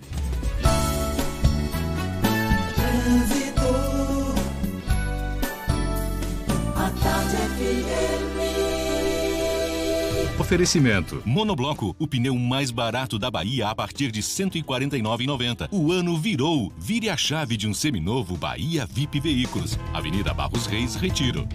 Oferecimento. 10.40 11.22
Monobloco, 11.24 11.94
o 11.98 12.08
pneu 12.08 12.34
mais 12.34 12.70
barato 12.70 13.18
da 13.18 13.30
Bahia 13.30 13.68
a 13.68 13.74
partir 13.74 14.10
de 14.10 14.20
R$ 14.20 14.26
149,90. 14.26 15.68
O 15.70 15.92
ano 15.92 16.18
virou. 16.18 16.72
Vire 16.76 17.08
a 17.08 17.16
chave 17.16 17.56
de 17.56 17.68
um 17.68 17.74
seminovo 17.74 18.36
Bahia 18.36 18.84
VIP 18.84 19.20
Veículos. 19.20 19.78
Avenida 19.92 20.34
Barros 20.34 20.66
Reis, 20.66 20.96
Retiro. 20.96 21.46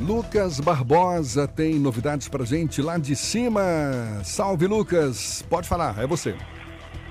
Lucas 0.00 0.58
Barbosa 0.58 1.46
tem 1.46 1.78
novidades 1.78 2.26
pra 2.26 2.44
gente 2.44 2.80
lá 2.80 2.98
de 2.98 3.14
cima. 3.14 3.62
Salve, 4.24 4.66
Lucas. 4.66 5.44
Pode 5.48 5.68
falar, 5.68 5.96
é 6.02 6.06
você. 6.06 6.34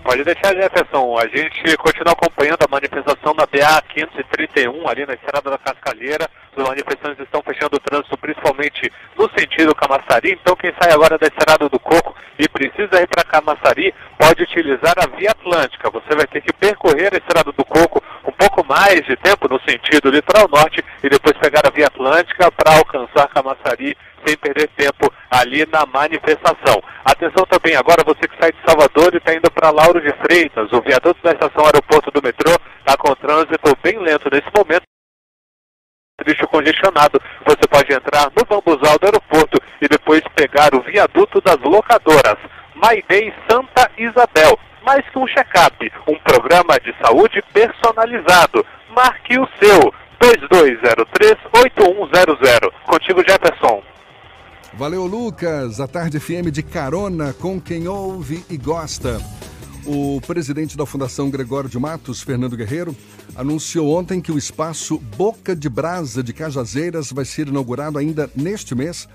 Pode 0.03 0.23
deixar, 0.23 0.55
Jefferson. 0.55 1.17
A 1.17 1.27
gente 1.27 1.77
continua 1.77 2.13
acompanhando 2.13 2.63
a 2.63 2.71
manifestação 2.71 3.35
da 3.35 3.45
BA 3.45 3.81
531 3.89 4.87
ali 4.87 5.05
na 5.05 5.13
Estrada 5.13 5.49
da 5.49 5.57
Cascalheira. 5.57 6.27
Os 6.55 6.63
manifestantes 6.67 7.19
estão 7.19 7.41
fechando 7.41 7.77
o 7.77 7.79
trânsito, 7.79 8.17
principalmente 8.17 8.91
no 9.17 9.29
sentido 9.37 9.75
Camaçari. 9.75 10.31
Então, 10.31 10.55
quem 10.55 10.73
sai 10.81 10.91
agora 10.91 11.17
da 11.17 11.27
Estrada 11.27 11.69
do 11.69 11.79
Coco 11.79 12.15
e 12.37 12.47
precisa 12.49 13.01
ir 13.01 13.07
para 13.07 13.23
Camaçari, 13.23 13.93
pode 14.17 14.43
utilizar 14.43 14.95
a 14.97 15.07
Via 15.15 15.31
Atlântica. 15.31 15.89
Você 15.89 16.15
vai 16.15 16.25
ter 16.27 16.41
que 16.41 16.53
percorrer 16.53 17.13
a 17.13 17.17
Estrada 17.17 17.51
do 17.51 17.65
Coco 17.65 18.03
um 18.25 18.31
pouco 18.31 18.65
mais 18.65 19.05
de 19.05 19.15
tempo 19.17 19.47
no 19.47 19.59
sentido 19.61 20.09
litoral 20.09 20.47
norte 20.49 20.83
e 21.03 21.09
depois 21.09 21.37
pegar 21.37 21.61
a 21.65 21.71
Via 21.71 21.87
Atlântica 21.87 22.51
para 22.51 22.77
alcançar 22.77 23.27
Camaçari 23.29 23.97
sem 24.25 24.37
perder 24.37 24.67
tempo 24.69 25.11
ali 25.29 25.65
na 25.71 25.85
manifestação. 25.85 26.81
Atenção 27.05 27.45
também 27.45 27.75
agora, 27.75 28.03
você 28.03 28.27
que 28.27 28.37
sai 28.39 28.51
de 28.51 28.59
Salvador 28.65 29.13
e 29.13 29.17
está 29.17 29.33
indo 29.33 29.49
para 29.51 29.71
Lauro 29.71 30.01
de 30.01 30.11
Freitas, 30.17 30.71
o 30.71 30.81
viaduto 30.81 31.21
da 31.23 31.31
estação 31.31 31.65
aeroporto 31.65 32.11
do 32.11 32.21
metrô 32.21 32.51
está 32.79 32.97
com 32.97 33.15
trânsito 33.15 33.77
bem 33.81 33.99
lento 33.99 34.29
nesse 34.31 34.47
momento. 34.55 34.83
Trecho 36.17 36.47
congestionado, 36.47 37.21
você 37.45 37.67
pode 37.69 37.93
entrar 37.93 38.29
no 38.35 38.43
bambuzal 38.45 38.99
do 38.99 39.05
aeroporto 39.05 39.57
e 39.81 39.87
depois 39.87 40.21
pegar 40.35 40.75
o 40.75 40.81
viaduto 40.81 41.39
das 41.39 41.57
locadoras. 41.59 42.37
Maidei 42.81 43.33
Santa 43.49 43.91
Isabel, 43.97 44.57
mais 44.85 45.05
que 45.09 45.19
um 45.19 45.27
check-up, 45.27 45.91
um 46.07 46.15
programa 46.19 46.79
de 46.79 46.95
saúde 47.03 47.43
personalizado. 47.53 48.65
Marque 48.95 49.37
o 49.37 49.45
seu, 49.59 49.93
2203-8100. 50.21 52.71
Contigo, 52.85 53.21
Jefferson. 53.27 53.83
Valeu, 54.73 55.05
Lucas. 55.05 55.81
A 55.81 55.87
Tarde 55.87 56.19
FM 56.19 56.49
de 56.51 56.63
carona 56.63 57.33
com 57.33 57.59
quem 57.59 57.87
ouve 57.87 58.45
e 58.49 58.57
gosta. 58.57 59.19
O 59.85 60.21
presidente 60.21 60.77
da 60.77 60.85
Fundação 60.85 61.29
Gregório 61.29 61.69
de 61.69 61.79
Matos, 61.79 62.21
Fernando 62.21 62.55
Guerreiro, 62.55 62.95
anunciou 63.35 63.97
ontem 63.97 64.21
que 64.21 64.31
o 64.31 64.37
espaço 64.37 64.99
Boca 65.17 65.55
de 65.55 65.67
Brasa 65.67 66.23
de 66.23 66.31
Cajazeiras 66.31 67.11
vai 67.11 67.25
ser 67.25 67.47
inaugurado 67.47 67.97
ainda 67.97 68.29
neste 68.35 68.75
mês, 68.75 69.09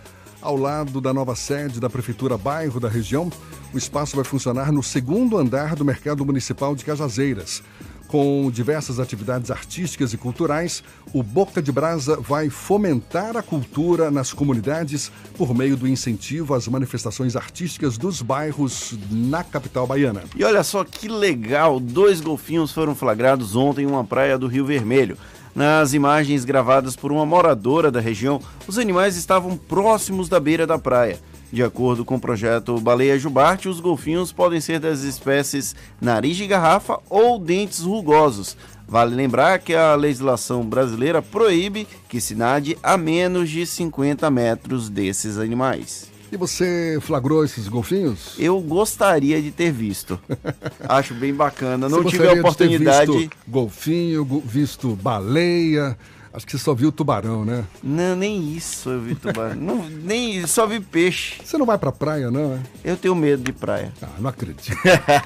ao 0.44 0.56
lado 0.56 1.00
da 1.00 1.12
nova 1.12 1.34
sede 1.34 1.80
da 1.80 1.88
Prefeitura 1.88 2.36
Bairro 2.36 2.78
da 2.78 2.88
região. 2.88 3.32
O 3.72 3.78
espaço 3.78 4.14
vai 4.14 4.24
funcionar 4.24 4.70
no 4.70 4.82
segundo 4.82 5.38
andar 5.38 5.74
do 5.74 5.84
Mercado 5.84 6.24
Municipal 6.24 6.76
de 6.76 6.84
Cajazeiras. 6.84 7.62
Com 8.06 8.50
diversas 8.50 9.00
atividades 9.00 9.50
artísticas 9.50 10.12
e 10.12 10.18
culturais, 10.18 10.84
o 11.12 11.22
Boca 11.22 11.62
de 11.62 11.72
Brasa 11.72 12.16
vai 12.20 12.50
fomentar 12.50 13.36
a 13.36 13.42
cultura 13.42 14.10
nas 14.10 14.32
comunidades 14.32 15.10
por 15.36 15.54
meio 15.54 15.76
do 15.76 15.88
incentivo 15.88 16.54
às 16.54 16.68
manifestações 16.68 17.34
artísticas 17.34 17.96
dos 17.96 18.20
bairros 18.20 18.94
na 19.10 19.42
capital 19.42 19.86
baiana. 19.86 20.22
E 20.36 20.44
olha 20.44 20.62
só 20.62 20.84
que 20.84 21.08
legal, 21.08 21.80
dois 21.80 22.20
golfinhos 22.20 22.70
foram 22.70 22.94
flagrados 22.94 23.56
ontem 23.56 23.82
em 23.82 23.86
uma 23.86 24.04
praia 24.04 24.38
do 24.38 24.46
Rio 24.46 24.66
Vermelho. 24.66 25.16
Nas 25.54 25.94
imagens 25.94 26.44
gravadas 26.44 26.96
por 26.96 27.12
uma 27.12 27.24
moradora 27.24 27.90
da 27.90 28.00
região, 28.00 28.40
os 28.66 28.76
animais 28.76 29.16
estavam 29.16 29.56
próximos 29.56 30.28
da 30.28 30.40
beira 30.40 30.66
da 30.66 30.78
praia. 30.78 31.18
De 31.52 31.62
acordo 31.62 32.04
com 32.04 32.16
o 32.16 32.20
projeto 32.20 32.80
Baleia 32.80 33.16
Jubarte, 33.16 33.68
os 33.68 33.78
golfinhos 33.78 34.32
podem 34.32 34.60
ser 34.60 34.80
das 34.80 35.02
espécies 35.02 35.76
nariz 36.00 36.36
de 36.36 36.48
garrafa 36.48 36.98
ou 37.08 37.38
dentes 37.38 37.80
rugosos. 37.80 38.56
Vale 38.88 39.14
lembrar 39.14 39.60
que 39.60 39.74
a 39.74 39.94
legislação 39.94 40.64
brasileira 40.64 41.22
proíbe 41.22 41.86
que 42.08 42.20
se 42.20 42.34
nade 42.34 42.76
a 42.82 42.96
menos 42.96 43.48
de 43.48 43.64
50 43.64 44.28
metros 44.32 44.88
desses 44.88 45.38
animais. 45.38 46.13
E 46.34 46.36
você 46.36 46.98
flagrou 47.00 47.44
esses 47.44 47.68
golfinhos? 47.68 48.34
Eu 48.40 48.60
gostaria 48.60 49.40
de 49.40 49.52
ter 49.52 49.70
visto. 49.70 50.18
Acho 50.88 51.14
bem 51.14 51.32
bacana. 51.32 51.88
Não 51.88 52.02
tive 52.02 52.26
a 52.26 52.32
oportunidade. 52.32 53.12
visto 53.12 53.30
golfinho, 53.46 54.42
visto 54.44 54.96
baleia. 54.96 55.96
Acho 56.32 56.44
que 56.44 56.50
você 56.50 56.58
só 56.58 56.74
viu 56.74 56.90
tubarão, 56.90 57.44
né? 57.44 57.64
Não, 57.80 58.16
nem 58.16 58.52
isso 58.52 58.90
eu 58.90 59.00
vi 59.00 59.14
tubarão. 59.14 59.54
não, 59.54 59.88
nem 59.88 60.44
só 60.44 60.66
vi 60.66 60.80
peixe. 60.80 61.40
Você 61.44 61.56
não 61.56 61.64
vai 61.64 61.78
pra 61.78 61.92
praia, 61.92 62.32
não, 62.32 62.54
é? 62.54 62.58
Eu 62.82 62.96
tenho 62.96 63.14
medo 63.14 63.44
de 63.44 63.52
praia. 63.52 63.92
Ah, 64.02 64.08
não 64.18 64.28
acredito. 64.28 64.76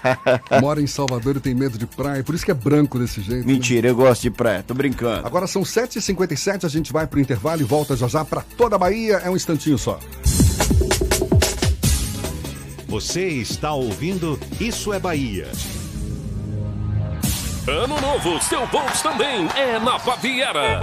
Mora 0.60 0.82
em 0.82 0.86
Salvador 0.86 1.36
e 1.36 1.40
tem 1.40 1.54
medo 1.54 1.78
de 1.78 1.86
praia, 1.86 2.22
por 2.22 2.34
isso 2.34 2.44
que 2.44 2.50
é 2.50 2.54
branco 2.54 2.98
desse 2.98 3.22
jeito. 3.22 3.46
né? 3.46 3.54
Mentira, 3.54 3.88
né? 3.88 3.88
eu 3.88 3.96
gosto 3.96 4.20
de 4.20 4.30
praia, 4.30 4.62
tô 4.62 4.74
brincando. 4.74 5.26
Agora 5.26 5.46
são 5.46 5.62
7h57, 5.62 6.64
a 6.64 6.68
gente 6.68 6.92
vai 6.92 7.06
pro 7.06 7.18
intervalo 7.18 7.62
e 7.62 7.64
volta 7.64 7.96
já 7.96 8.06
já 8.06 8.22
pra 8.26 8.42
toda 8.58 8.76
a 8.76 8.78
Bahia. 8.78 9.14
É 9.24 9.30
um 9.30 9.36
instantinho 9.36 9.78
só. 9.78 9.98
Você 12.86 13.26
está 13.28 13.72
ouvindo 13.72 14.38
Isso 14.60 14.92
é 14.92 14.98
Bahia. 14.98 15.48
Ano 17.66 18.00
novo, 18.00 18.42
seu 18.42 18.66
Volks 18.68 19.02
também 19.02 19.46
é 19.56 19.78
na 19.78 19.98
Baviera. 19.98 20.80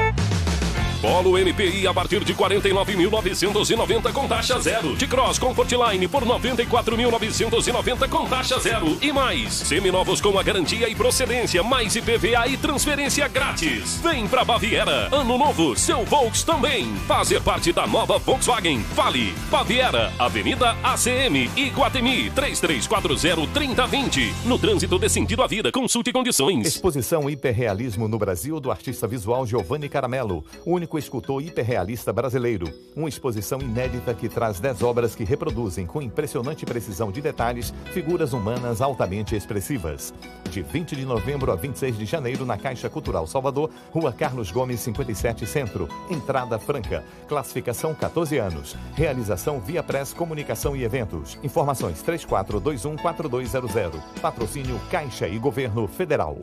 Polo 1.05 1.37
MPI 1.37 1.85
a 1.85 1.93
partir 1.93 2.23
de 2.23 2.33
49.990 2.33 4.11
com 4.11 4.27
taxa 4.27 4.59
zero. 4.59 4.95
De 4.95 5.05
Cross 5.05 5.37
Comfortline 5.37 6.07
por 6.07 6.25
94.990 6.25 8.09
com 8.09 8.25
taxa 8.25 8.59
zero. 8.59 8.97
E 8.99 9.13
mais, 9.13 9.53
seminovos 9.53 10.19
com 10.19 10.39
a 10.39 10.41
garantia 10.41 10.89
e 10.89 10.95
procedência, 10.95 11.61
mais 11.61 11.95
IPVA 11.95 12.47
e 12.47 12.57
transferência 12.57 13.27
grátis. 13.27 13.99
Vem 14.01 14.27
pra 14.27 14.43
Baviera. 14.43 15.15
Ano 15.15 15.37
novo, 15.37 15.77
seu 15.77 16.03
Volks 16.05 16.43
também. 16.43 16.91
Fazer 17.07 17.39
parte 17.39 17.71
da 17.71 17.85
nova 17.85 18.17
Volkswagen. 18.17 18.79
Fale. 18.95 19.31
Baviera, 19.51 20.11
Avenida 20.17 20.75
ACM, 20.81 21.51
Iguatemi, 21.55 22.31
3340-3020. 22.31 24.33
No 24.43 24.57
trânsito 24.57 24.97
de 24.97 25.07
sentido 25.07 25.43
à 25.43 25.47
vida, 25.47 25.71
consulte 25.71 26.11
condições. 26.11 26.65
Exposição 26.65 27.29
Hiperrealismo 27.29 28.07
no 28.07 28.17
Brasil 28.17 28.59
do 28.59 28.71
artista 28.71 29.07
visual 29.07 29.45
Giovanni 29.45 29.87
Caramelo. 29.87 30.43
Único 30.65 30.94
escultor 30.97 31.41
hiperrealista 31.41 32.11
brasileiro. 32.11 32.71
Uma 32.95 33.09
exposição 33.09 33.59
inédita 33.59 34.13
que 34.13 34.29
traz 34.29 34.59
10 34.59 34.83
obras 34.83 35.15
que 35.15 35.23
reproduzem 35.23 35.85
com 35.85 36.01
impressionante 36.01 36.65
precisão 36.65 37.11
de 37.11 37.21
detalhes 37.21 37.73
figuras 37.93 38.33
humanas 38.33 38.81
altamente 38.81 39.35
expressivas. 39.35 40.13
De 40.49 40.61
20 40.61 40.95
de 40.95 41.05
novembro 41.05 41.51
a 41.51 41.55
26 41.55 41.97
de 41.97 42.05
janeiro 42.05 42.45
na 42.45 42.57
Caixa 42.57 42.89
Cultural 42.89 43.27
Salvador, 43.27 43.69
Rua 43.91 44.13
Carlos 44.13 44.51
Gomes 44.51 44.79
57 44.79 45.45
Centro. 45.45 45.87
Entrada 46.09 46.57
franca. 46.57 47.03
Classificação 47.27 47.93
14 47.93 48.37
anos. 48.37 48.75
Realização 48.95 49.59
via 49.59 49.83
Press 49.83 50.13
Comunicação 50.13 50.75
e 50.75 50.83
Eventos. 50.83 51.37
Informações 51.43 52.03
34214200. 52.03 54.01
Patrocínio 54.21 54.79
Caixa 54.89 55.27
e 55.27 55.37
Governo 55.37 55.87
Federal. 55.87 56.37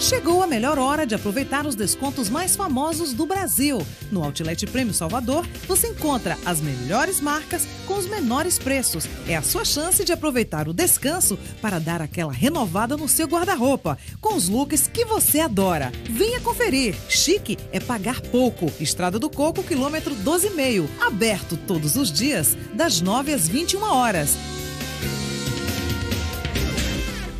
Chegou 0.00 0.42
a 0.42 0.46
melhor 0.46 0.78
hora 0.78 1.06
de 1.06 1.14
aproveitar 1.14 1.66
os 1.66 1.74
descontos 1.74 2.28
mais 2.28 2.56
famosos 2.56 3.12
do 3.12 3.24
Brasil. 3.24 3.84
No 4.10 4.22
Outlet 4.22 4.66
Prêmio 4.66 4.92
Salvador, 4.92 5.46
você 5.66 5.88
encontra 5.88 6.36
as 6.44 6.60
melhores 6.60 7.20
marcas 7.20 7.66
com 7.86 7.94
os 7.94 8.06
menores 8.06 8.58
preços. 8.58 9.08
É 9.28 9.36
a 9.36 9.42
sua 9.42 9.64
chance 9.64 10.04
de 10.04 10.12
aproveitar 10.12 10.68
o 10.68 10.74
descanso 10.74 11.38
para 11.62 11.78
dar 11.78 12.02
aquela 12.02 12.32
renovada 12.32 12.96
no 12.96 13.08
seu 13.08 13.26
guarda-roupa, 13.26 13.96
com 14.20 14.34
os 14.34 14.48
looks 14.48 14.88
que 14.88 15.04
você 15.04 15.40
adora. 15.40 15.92
Venha 16.10 16.40
conferir. 16.40 16.94
Chique 17.08 17.56
é 17.72 17.80
pagar 17.80 18.20
pouco. 18.20 18.70
Estrada 18.80 19.18
do 19.18 19.30
Coco, 19.30 19.62
quilômetro 19.62 20.14
12,5. 20.16 20.88
Aberto 21.00 21.56
todos 21.56 21.96
os 21.96 22.12
dias, 22.12 22.56
das 22.74 23.00
9 23.00 23.32
às 23.32 23.48
21 23.48 23.82
horas. 23.82 24.36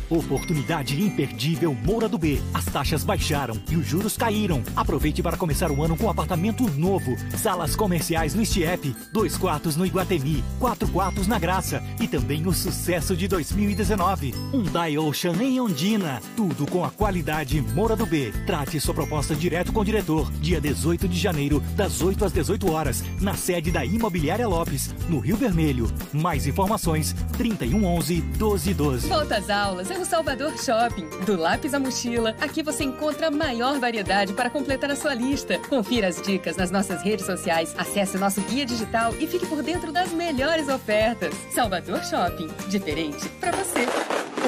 Oportunidade 0.09 1.01
imperdível 1.01 1.73
Moura 1.73 2.07
do 2.07 2.17
B. 2.17 2.39
As 2.53 2.65
taxas 2.65 3.03
baixaram 3.03 3.59
e 3.69 3.75
os 3.75 3.85
juros 3.85 4.15
caíram. 4.15 4.61
Aproveite 4.75 5.23
para 5.23 5.37
começar 5.37 5.71
o 5.71 5.83
ano 5.83 5.97
com 5.97 6.09
apartamento 6.09 6.69
novo. 6.71 7.15
Salas 7.37 7.75
comerciais 7.75 8.35
no 8.35 8.45
Stiep, 8.45 8.95
dois 9.11 9.37
quartos 9.37 9.75
no 9.75 9.85
Iguatemi, 9.85 10.43
quatro 10.59 10.87
quartos 10.89 11.27
na 11.27 11.39
Graça 11.39 11.81
e 11.99 12.07
também 12.07 12.45
o 12.47 12.53
sucesso 12.53 13.15
de 13.15 13.27
2019. 13.27 14.33
Um 14.53 14.63
Dai 14.63 14.97
Ocean 14.97 15.35
em 15.41 15.59
Ondina. 15.59 16.21
Tudo 16.35 16.69
com 16.69 16.85
a 16.85 16.91
qualidade 16.91 17.59
Moura 17.61 17.95
do 17.95 18.05
B. 18.05 18.31
Trate 18.45 18.79
sua 18.79 18.93
proposta 18.93 19.35
direto 19.35 19.73
com 19.73 19.79
o 19.79 19.85
diretor. 19.85 20.31
Dia 20.33 20.61
18 20.61 21.07
de 21.07 21.17
janeiro, 21.17 21.59
das 21.75 22.01
8 22.01 22.25
às 22.25 22.31
18 22.31 22.71
horas, 22.71 23.03
na 23.19 23.33
sede 23.33 23.71
da 23.71 23.83
Imobiliária 23.83 24.47
Lopes, 24.47 24.93
no 25.09 25.19
Rio 25.19 25.35
Vermelho. 25.35 25.91
Mais 26.13 26.45
informações: 26.45 27.15
3111 27.37 28.21
1212. 28.21 29.07
Volta 29.07 29.37
às 29.37 29.49
aulas 29.49 29.94
Salvador 30.03 30.51
Shopping. 30.57 31.07
Do 31.25 31.37
lápis 31.37 31.73
à 31.73 31.79
mochila, 31.79 32.35
aqui 32.41 32.63
você 32.63 32.83
encontra 32.83 33.27
a 33.27 33.31
maior 33.31 33.79
variedade 33.79 34.33
para 34.33 34.49
completar 34.49 34.89
a 34.91 34.95
sua 34.95 35.13
lista. 35.13 35.59
Confira 35.69 36.07
as 36.07 36.21
dicas 36.21 36.57
nas 36.57 36.71
nossas 36.71 37.03
redes 37.03 37.25
sociais, 37.25 37.73
acesse 37.77 38.17
nosso 38.17 38.41
guia 38.41 38.65
digital 38.65 39.13
e 39.19 39.27
fique 39.27 39.45
por 39.45 39.61
dentro 39.61 39.91
das 39.91 40.11
melhores 40.11 40.67
ofertas. 40.67 41.33
Salvador 41.51 42.03
Shopping, 42.03 42.49
diferente 42.67 43.29
para 43.39 43.51
você. 43.51 43.85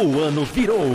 O 0.02 0.20
ano 0.20 0.44
virou. 0.46 0.86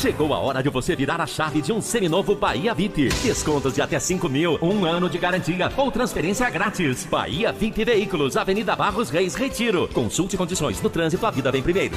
Chegou 0.00 0.32
a 0.32 0.38
hora 0.38 0.62
de 0.62 0.70
você 0.70 0.96
virar 0.96 1.20
a 1.20 1.26
chave 1.26 1.60
de 1.60 1.72
um 1.72 1.80
seminovo 1.82 2.34
Bahia 2.34 2.72
VIP. 2.72 3.10
Descontos 3.22 3.74
de 3.74 3.82
até 3.82 3.98
5 3.98 4.28
mil, 4.28 4.58
um 4.62 4.86
ano 4.86 5.10
de 5.10 5.18
garantia 5.18 5.70
ou 5.76 5.90
transferência 5.90 6.48
grátis. 6.48 7.04
Bahia 7.04 7.52
VIP 7.52 7.84
Veículos, 7.84 8.36
Avenida 8.36 8.74
Barros 8.74 9.10
Reis, 9.10 9.34
Retiro. 9.34 9.88
Consulte 9.92 10.38
condições 10.38 10.80
no 10.80 10.88
trânsito, 10.88 11.26
a 11.26 11.30
vida 11.30 11.52
vem 11.52 11.62
primeiro. 11.62 11.96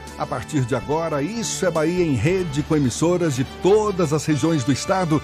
A 0.17 0.25
partir 0.25 0.65
de 0.65 0.75
agora, 0.75 1.21
Isso 1.21 1.65
é 1.65 1.71
Bahia 1.71 2.05
em 2.05 2.13
rede 2.13 2.63
com 2.63 2.75
emissoras 2.75 3.35
de 3.35 3.43
todas 3.63 4.13
as 4.13 4.25
regiões 4.25 4.63
do 4.63 4.71
estado. 4.71 5.21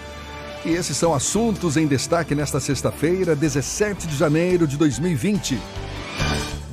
E 0.66 0.70
esses 0.70 0.98
são 0.98 1.14
assuntos 1.14 1.78
em 1.78 1.88
destaque 1.88 2.34
nesta 2.34 2.60
sexta-feira, 2.60 3.36
17 3.36 4.08
de 4.08 4.16
janeiro 4.16 4.68
de 4.68 4.78
2020. 4.78 5.60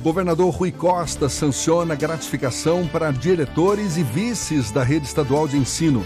Governador 0.01 0.53
Rui 0.53 0.71
Costa 0.71 1.29
sanciona 1.29 1.95
gratificação 1.95 2.87
para 2.87 3.11
diretores 3.11 3.97
e 3.97 4.03
vices 4.03 4.69
da 4.69 4.83
rede 4.83 5.05
estadual 5.05 5.47
de 5.47 5.57
ensino. 5.57 6.05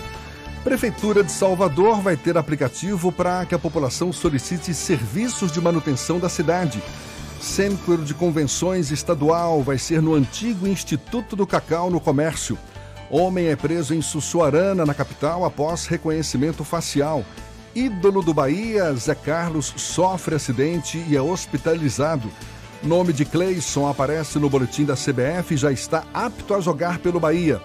Prefeitura 0.64 1.24
de 1.24 1.32
Salvador 1.32 2.01
vai 2.01 2.16
ter 2.18 2.38
aplicativo 2.38 3.12
para 3.12 3.45
que 3.45 3.55
a 3.55 3.60
população 3.60 4.12
solicite 4.12 4.74
serviços 4.74 5.51
de 5.51 5.60
manutenção 5.60 6.20
da 6.20 6.30
cidade. 6.30 6.82
Centro 7.39 7.97
de 7.97 8.13
Convenções 8.13 8.91
Estadual 8.91 9.63
vai 9.63 9.77
ser 9.77 10.01
no 10.01 10.13
antigo 10.13 10.67
Instituto 10.67 11.35
do 11.35 11.47
Cacau 11.47 11.89
no 11.89 11.99
Comércio. 11.99 12.57
Homem 13.09 13.47
é 13.47 13.55
preso 13.55 13.93
em 13.93 14.01
Sussuarana, 14.01 14.85
na 14.85 14.93
capital, 14.93 15.45
após 15.45 15.85
reconhecimento 15.85 16.63
facial. 16.63 17.23
Ídolo 17.73 18.21
do 18.21 18.33
Bahia, 18.33 18.93
Zé 18.93 19.15
Carlos 19.15 19.73
sofre 19.77 20.35
acidente 20.35 21.03
e 21.07 21.15
é 21.15 21.21
hospitalizado. 21.21 22.29
Nome 22.83 23.13
de 23.13 23.25
Cleison 23.25 23.87
aparece 23.87 24.37
no 24.37 24.49
boletim 24.49 24.83
da 24.83 24.95
CBF 24.95 25.53
e 25.53 25.57
já 25.57 25.71
está 25.71 26.03
apto 26.13 26.53
a 26.53 26.59
jogar 26.59 26.99
pelo 26.99 27.19
Bahia. 27.19 27.61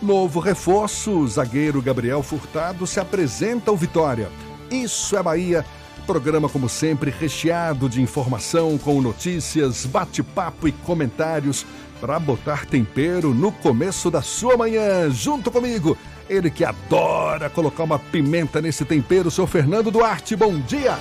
Novo 0.00 0.40
reforço, 0.40 1.26
zagueiro 1.28 1.82
Gabriel 1.82 2.22
Furtado 2.22 2.86
se 2.86 2.98
apresenta 2.98 3.70
ao 3.70 3.76
Vitória. 3.76 4.30
Isso 4.70 5.16
é 5.16 5.22
Bahia. 5.22 5.64
Programa, 6.08 6.48
como 6.48 6.70
sempre, 6.70 7.10
recheado 7.10 7.86
de 7.86 8.00
informação 8.00 8.78
com 8.78 8.98
notícias, 9.02 9.84
bate-papo 9.84 10.66
e 10.66 10.72
comentários 10.72 11.66
para 12.00 12.18
botar 12.18 12.64
tempero 12.64 13.34
no 13.34 13.52
começo 13.52 14.10
da 14.10 14.22
sua 14.22 14.56
manhã. 14.56 15.10
Junto 15.10 15.50
comigo, 15.50 15.98
ele 16.26 16.50
que 16.50 16.64
adora 16.64 17.50
colocar 17.50 17.84
uma 17.84 17.98
pimenta 17.98 18.62
nesse 18.62 18.86
tempero, 18.86 19.30
seu 19.30 19.46
Fernando 19.46 19.90
Duarte. 19.90 20.34
Bom 20.34 20.58
dia! 20.60 20.98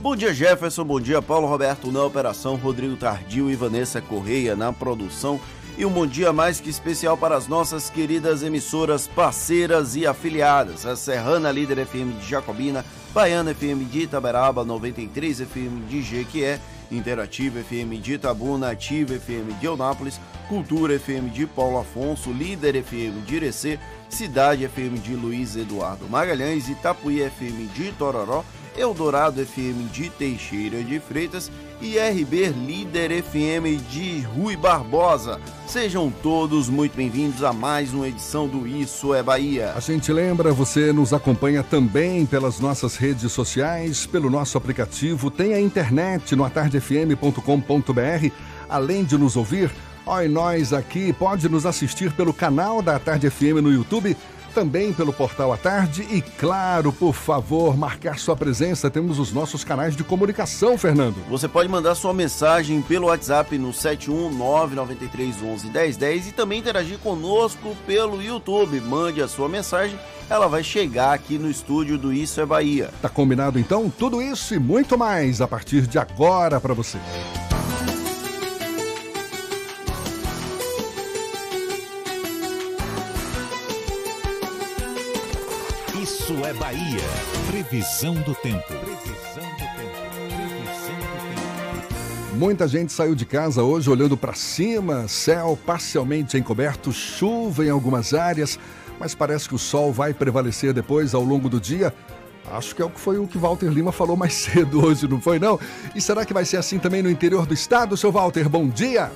Bom 0.00 0.14
dia, 0.14 0.32
Jefferson. 0.32 0.84
Bom 0.84 1.00
dia, 1.00 1.20
Paulo 1.20 1.48
Roberto 1.48 1.90
na 1.90 2.04
operação, 2.04 2.54
Rodrigo 2.54 2.94
Tardio 2.94 3.50
e 3.50 3.56
Vanessa 3.56 4.00
Correia 4.00 4.54
na 4.54 4.72
produção. 4.72 5.40
E 5.76 5.84
um 5.84 5.90
bom 5.90 6.06
dia 6.06 6.32
mais 6.32 6.60
que 6.60 6.70
especial 6.70 7.16
para 7.16 7.36
as 7.36 7.48
nossas 7.48 7.90
queridas 7.90 8.44
emissoras 8.44 9.08
parceiras 9.08 9.96
e 9.96 10.06
afiliadas. 10.06 10.86
A 10.86 10.94
Serrana 10.94 11.50
Líder 11.50 11.78
FM 11.84 12.12
de 12.20 12.28
Jacobina, 12.28 12.84
Baiana 13.12 13.50
FM 13.50 13.84
de 13.86 14.02
Itaberaba, 14.02 14.64
93 14.64 15.40
FM 15.40 15.86
de 15.88 16.00
Jequié, 16.00 16.60
Interativa 16.92 17.58
FM 17.58 17.98
de 17.98 18.14
Itabuna, 18.14 18.70
Ativa 18.70 19.14
FM 19.14 19.54
de 19.54 19.66
Eunápolis, 19.66 20.20
Cultura 20.48 20.94
FM 20.94 21.30
de 21.30 21.44
Paulo 21.44 21.80
Afonso, 21.80 22.30
Líder 22.32 22.76
FM 22.76 23.22
de 23.22 23.34
Irecê, 23.34 23.80
Cidade 24.08 24.64
FM 24.66 25.00
de 25.00 25.14
Luiz 25.16 25.56
Eduardo 25.56 26.08
Magalhães, 26.08 26.68
Itapuí 26.68 27.20
FM 27.20 27.66
de 27.74 27.90
Tororó, 27.92 28.44
Eldorado 28.76 29.44
FM 29.44 29.90
de 29.92 30.10
Teixeira 30.10 30.82
de 30.82 30.98
Freitas 31.00 31.50
e 31.80 31.98
RB 31.98 32.48
Líder 32.48 33.22
FM 33.22 33.80
de 33.90 34.20
Rui 34.20 34.56
Barbosa. 34.56 35.40
Sejam 35.66 36.12
todos 36.22 36.68
muito 36.68 36.96
bem-vindos 36.96 37.42
a 37.44 37.52
mais 37.52 37.92
uma 37.92 38.08
edição 38.08 38.48
do 38.48 38.66
Isso 38.66 39.14
é 39.14 39.22
Bahia. 39.22 39.72
A 39.74 39.80
gente 39.80 40.12
lembra, 40.12 40.52
você 40.52 40.92
nos 40.92 41.12
acompanha 41.12 41.62
também 41.62 42.26
pelas 42.26 42.60
nossas 42.60 42.96
redes 42.96 43.30
sociais, 43.32 44.06
pelo 44.06 44.28
nosso 44.30 44.58
aplicativo, 44.58 45.30
tem 45.30 45.54
a 45.54 45.60
internet 45.60 46.34
no 46.34 46.44
atardefm.com.br. 46.44 48.30
Além 48.68 49.04
de 49.04 49.16
nos 49.16 49.36
ouvir, 49.36 49.70
e 50.06 50.28
nós 50.28 50.72
aqui 50.72 51.12
pode 51.14 51.48
nos 51.48 51.64
assistir 51.64 52.12
pelo 52.12 52.32
canal 52.32 52.82
da 52.82 52.98
Tarde 52.98 53.30
FM 53.30 53.62
no 53.62 53.72
YouTube 53.72 54.16
também 54.54 54.92
pelo 54.92 55.12
portal 55.12 55.52
à 55.52 55.56
tarde 55.56 56.06
e, 56.10 56.22
claro, 56.22 56.92
por 56.92 57.12
favor, 57.12 57.76
marcar 57.76 58.16
sua 58.18 58.36
presença. 58.36 58.88
Temos 58.88 59.18
os 59.18 59.32
nossos 59.32 59.64
canais 59.64 59.96
de 59.96 60.04
comunicação, 60.04 60.78
Fernando. 60.78 61.16
Você 61.28 61.48
pode 61.48 61.68
mandar 61.68 61.96
sua 61.96 62.14
mensagem 62.14 62.80
pelo 62.80 63.08
WhatsApp 63.08 63.58
no 63.58 63.70
71993111010 63.70 66.28
e 66.28 66.32
também 66.32 66.60
interagir 66.60 66.98
conosco 66.98 67.76
pelo 67.84 68.22
YouTube. 68.22 68.80
Mande 68.80 69.20
a 69.20 69.26
sua 69.26 69.48
mensagem, 69.48 69.98
ela 70.30 70.46
vai 70.46 70.62
chegar 70.62 71.12
aqui 71.12 71.36
no 71.36 71.50
estúdio 71.50 71.98
do 71.98 72.12
Isso 72.12 72.40
é 72.40 72.46
Bahia. 72.46 72.90
Tá 73.02 73.08
combinado 73.08 73.58
então? 73.58 73.90
Tudo 73.90 74.22
isso 74.22 74.54
e 74.54 74.60
muito 74.60 74.96
mais 74.96 75.40
a 75.40 75.48
partir 75.48 75.88
de 75.88 75.98
agora 75.98 76.60
para 76.60 76.72
você. 76.72 76.98
Isso 86.24 86.42
é 86.42 86.54
Bahia. 86.54 87.02
Previsão 87.48 88.14
do 88.14 88.34
tempo. 88.36 88.64
Previsão 88.66 89.44
do 89.44 89.58
tempo. 89.58 89.94
Muita 92.32 92.66
gente 92.66 92.94
saiu 92.94 93.14
de 93.14 93.26
casa 93.26 93.62
hoje 93.62 93.90
olhando 93.90 94.16
para 94.16 94.32
cima, 94.32 95.06
céu 95.06 95.58
parcialmente 95.66 96.38
encoberto, 96.38 96.90
chuva 96.92 97.66
em 97.66 97.68
algumas 97.68 98.14
áreas, 98.14 98.58
mas 98.98 99.14
parece 99.14 99.46
que 99.46 99.54
o 99.54 99.58
sol 99.58 99.92
vai 99.92 100.14
prevalecer 100.14 100.72
depois 100.72 101.14
ao 101.14 101.22
longo 101.22 101.50
do 101.50 101.60
dia. 101.60 101.92
Acho 102.50 102.74
que 102.74 102.80
é 102.80 102.86
o 102.86 102.90
que 102.90 103.00
foi 103.00 103.18
o 103.18 103.28
que 103.28 103.36
Walter 103.36 103.68
Lima 103.68 103.92
falou 103.92 104.16
mais 104.16 104.32
cedo 104.48 104.82
hoje, 104.82 105.06
não 105.06 105.20
foi 105.20 105.38
não? 105.38 105.60
E 105.94 106.00
será 106.00 106.24
que 106.24 106.32
vai 106.32 106.46
ser 106.46 106.56
assim 106.56 106.78
também 106.78 107.02
no 107.02 107.10
interior 107.10 107.44
do 107.44 107.52
estado, 107.52 107.98
seu 107.98 108.10
Walter? 108.10 108.48
Bom 108.48 108.66
dia! 108.66 109.12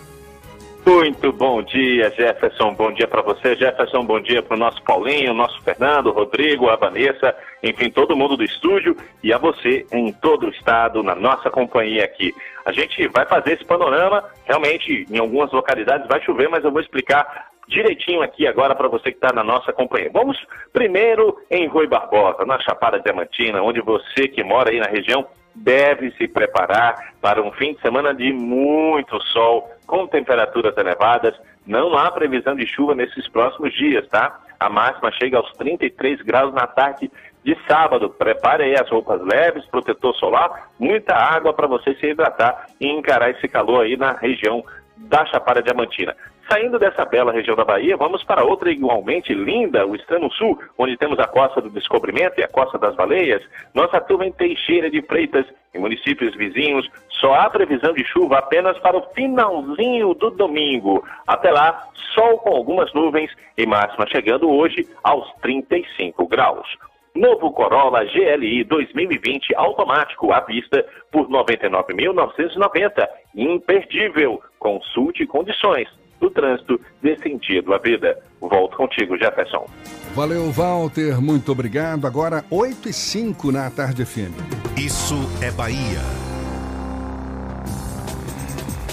Muito 0.87 1.33
bom 1.33 1.63
dia, 1.63 2.11
Jefferson. 2.11 2.75
Bom 2.75 2.93
dia 2.93 3.07
para 3.07 3.23
você, 3.23 3.55
Jefferson. 3.57 4.05
Bom 4.05 4.21
dia 4.21 4.43
para 4.43 4.57
o 4.57 4.59
nosso 4.59 4.83
Paulinho, 4.83 5.35
nosso 5.35 5.61
Fernando, 5.63 6.11
Rodrigo, 6.11 6.69
a 6.69 6.77
Vanessa, 6.77 7.37
enfim, 7.63 7.91
todo 7.91 8.17
mundo 8.17 8.37
do 8.37 8.45
estúdio 8.45 8.97
e 9.23 9.33
a 9.33 9.39
você 9.39 9.87
em 9.93 10.13
todo 10.13 10.47
o 10.47 10.51
estado, 10.51 11.03
na 11.03 11.15
nossa 11.15 11.51
companhia 11.51 12.05
aqui. 12.05 12.33
A 12.65 12.73
gente 12.73 13.07
vai 13.09 13.27
fazer 13.27 13.55
esse 13.55 13.65
panorama. 13.65 14.25
Realmente, 14.47 15.07
em 15.11 15.19
algumas 15.19 15.53
localidades 15.53 16.09
vai 16.09 16.23
chover, 16.23 16.49
mas 16.49 16.65
eu 16.65 16.73
vou 16.73 16.81
explicar 16.81 17.49
direitinho 17.69 18.23
aqui 18.23 18.47
agora 18.47 18.75
para 18.75 18.89
você 18.89 19.11
que 19.11 19.19
está 19.19 19.33
na 19.33 19.45
nossa 19.45 19.73
companhia. 19.73 20.11
Vamos 20.13 20.39
primeiro 20.73 21.37
em 21.51 21.69
Rui 21.69 21.87
Barbosa, 21.87 22.45
na 22.47 22.59
Chapada 22.61 22.99
Diamantina, 22.99 23.63
onde 23.63 23.81
você 23.81 24.27
que 24.27 24.43
mora 24.43 24.71
aí 24.71 24.81
na 24.81 24.87
região 24.87 25.27
deve 25.55 26.11
se 26.13 26.29
preparar 26.29 27.15
para 27.21 27.43
um 27.43 27.53
fim 27.53 27.75
de 27.75 27.81
semana 27.81 28.15
de 28.15 28.33
muito 28.33 29.21
sol, 29.33 29.71
com 29.89 30.07
temperaturas 30.07 30.77
elevadas. 30.77 31.35
Não 31.67 31.97
há 31.97 32.13
previsão 32.13 32.55
de 32.55 32.67
chuva 32.67 32.95
nesses 32.95 33.27
próximos 33.29 33.75
dias, 33.75 34.07
tá? 34.07 34.39
A 34.61 34.69
máxima 34.69 35.11
chega 35.13 35.39
aos 35.39 35.51
33 35.55 36.23
graus 36.23 36.55
na 36.55 36.67
tarde 36.67 37.11
de 37.43 37.57
sábado. 37.67 38.11
Prepare 38.11 38.65
aí 38.65 38.75
as 38.75 38.89
roupas 38.89 39.21
leves, 39.23 39.65
protetor 39.67 40.15
solar, 40.17 40.71
muita 40.79 41.15
água 41.15 41.53
para 41.53 41.67
você 41.67 41.95
se 41.95 42.07
hidratar 42.07 42.69
e 42.81 42.87
encarar 42.87 43.31
esse 43.31 43.49
calor 43.49 43.85
aí 43.85 43.97
na 43.97 44.13
região 44.13 44.63
da 44.97 45.25
Chapada 45.27 45.63
Diamantina. 45.63 46.15
Saindo 46.51 46.79
dessa 46.79 47.05
bela 47.05 47.31
região 47.31 47.55
da 47.55 47.65
Bahia, 47.65 47.97
vamos 47.97 48.25
para 48.25 48.43
outra 48.43 48.71
igualmente 48.71 49.35
linda, 49.35 49.87
o 49.87 49.95
extremo 49.95 50.33
sul, 50.33 50.59
onde 50.79 50.97
temos 50.97 51.19
a 51.19 51.27
Costa 51.27 51.61
do 51.61 51.69
Descobrimento 51.69 52.41
e 52.41 52.43
a 52.43 52.49
Costa 52.49 52.79
das 52.79 52.97
Baleias. 52.97 53.43
Nossa 53.75 54.01
turma 54.01 54.25
em 54.25 54.33
Teixeira 54.33 54.91
de 54.91 55.03
Freitas, 55.03 55.45
em 55.75 55.79
municípios 55.79 56.35
vizinhos, 56.35 56.89
só 57.21 57.35
há 57.35 57.51
previsão 57.51 57.93
de 57.93 58.05
chuva 58.05 58.39
apenas 58.39 58.79
para 58.79 58.97
o 58.97 59.03
finalzinho 59.15 60.15
do 60.15 60.31
domingo. 60.31 61.05
Até 61.27 61.51
lá, 61.51 61.89
sol 62.15 62.39
com 62.39 62.51
algumas 62.51 62.93
nuvens 62.93 63.31
e 63.57 63.67
máxima 63.67 64.07
chegando 64.09 64.49
hoje 64.49 64.89
aos 65.03 65.31
35 65.43 66.27
graus. 66.27 66.67
Novo 67.15 67.51
Corolla 67.51 68.05
GLI 68.05 68.63
2020 68.65 69.55
automático 69.57 70.33
à 70.33 70.41
vista 70.41 70.85
por 71.11 71.29
99.990. 71.29 73.09
Imperdível. 73.35 74.41
Consulte 74.59 75.27
condições 75.27 75.89
do 76.21 76.31
trânsito 76.31 76.81
dê 77.03 77.17
sentido 77.19 77.75
à 77.75 77.79
vida. 77.79 78.19
Volto 78.41 78.77
contigo, 78.77 79.17
Jefferson. 79.17 79.67
Valeu, 80.15 80.51
Walter. 80.51 81.21
Muito 81.21 81.53
obrigado. 81.53 82.07
Agora, 82.07 82.45
8 82.51 82.89
e 82.89 82.93
5 82.93 83.53
na 83.53 83.71
Tarde 83.71 84.05
FM. 84.05 84.35
Isso 84.77 85.17
é 85.43 85.51
Bahia. 85.51 86.28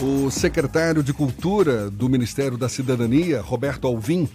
O 0.02 0.30
secretário 0.30 1.02
de 1.02 1.14
Cultura 1.14 1.90
do 1.90 2.10
Ministério 2.10 2.58
da 2.58 2.68
Cidadania, 2.68 3.40
Roberto 3.40 3.88
Alvim, 3.88 4.28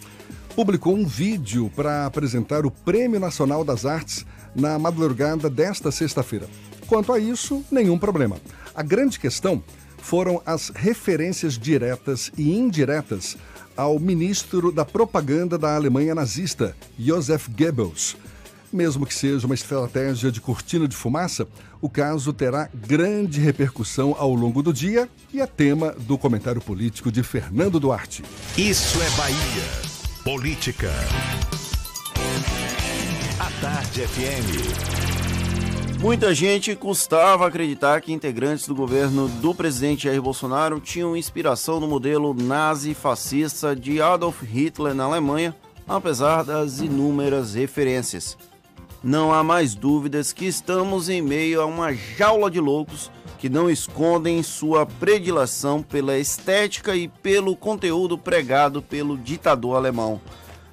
publicou 0.56 0.96
um 0.96 1.06
vídeo 1.06 1.70
para 1.76 2.06
apresentar 2.06 2.64
o 2.64 2.70
Prêmio 2.70 3.20
Nacional 3.20 3.62
das 3.62 3.84
Artes 3.84 4.24
na 4.56 4.78
madrugada 4.78 5.50
desta 5.50 5.90
sexta-feira. 5.92 6.48
Quanto 6.86 7.12
a 7.12 7.18
isso, 7.18 7.62
nenhum 7.70 7.98
problema. 7.98 8.38
A 8.74 8.82
grande 8.82 9.20
questão 9.20 9.62
foram 9.98 10.40
as 10.46 10.70
referências 10.70 11.58
diretas 11.58 12.32
e 12.38 12.56
indiretas 12.56 13.36
ao 13.76 13.98
ministro 13.98 14.72
da 14.72 14.84
propaganda 14.84 15.58
da 15.58 15.74
Alemanha 15.76 16.14
nazista, 16.14 16.74
Joseph 16.98 17.48
Goebbels. 17.48 18.16
Mesmo 18.72 19.04
que 19.04 19.14
seja 19.14 19.46
uma 19.46 19.54
estratégia 19.54 20.30
de 20.30 20.40
cortina 20.40 20.86
de 20.86 20.94
fumaça, 20.94 21.46
o 21.80 21.88
caso 21.88 22.32
terá 22.32 22.68
grande 22.72 23.40
repercussão 23.40 24.14
ao 24.16 24.32
longo 24.32 24.62
do 24.62 24.72
dia 24.72 25.08
e 25.32 25.40
é 25.40 25.46
tema 25.46 25.92
do 25.98 26.16
comentário 26.16 26.60
político 26.60 27.10
de 27.10 27.22
Fernando 27.24 27.80
Duarte. 27.80 28.22
Isso 28.56 29.02
é 29.02 29.10
Bahia. 29.16 29.90
Política. 30.22 30.90
A 33.40 33.50
Tarde 33.60 34.02
FM. 34.06 35.10
Muita 36.00 36.32
gente 36.32 36.74
custava 36.76 37.46
acreditar 37.46 38.00
que 38.00 38.12
integrantes 38.12 38.66
do 38.68 38.74
governo 38.74 39.28
do 39.28 39.54
presidente 39.54 40.04
Jair 40.04 40.22
Bolsonaro 40.22 40.80
tinham 40.80 41.16
inspiração 41.16 41.80
no 41.80 41.88
modelo 41.88 42.32
nazi-fascista 42.32 43.74
de 43.74 44.00
Adolf 44.00 44.42
Hitler 44.42 44.94
na 44.94 45.04
Alemanha, 45.04 45.54
apesar 45.88 46.44
das 46.44 46.80
inúmeras 46.80 47.54
referências. 47.54 48.38
Não 49.02 49.32
há 49.32 49.42
mais 49.42 49.74
dúvidas 49.74 50.30
que 50.30 50.44
estamos 50.44 51.08
em 51.08 51.22
meio 51.22 51.62
a 51.62 51.64
uma 51.64 51.94
jaula 51.94 52.50
de 52.50 52.60
loucos 52.60 53.10
que 53.38 53.48
não 53.48 53.70
escondem 53.70 54.42
sua 54.42 54.84
predileção 54.84 55.82
pela 55.82 56.18
estética 56.18 56.94
e 56.94 57.08
pelo 57.08 57.56
conteúdo 57.56 58.18
pregado 58.18 58.82
pelo 58.82 59.16
ditador 59.16 59.76
alemão. 59.76 60.20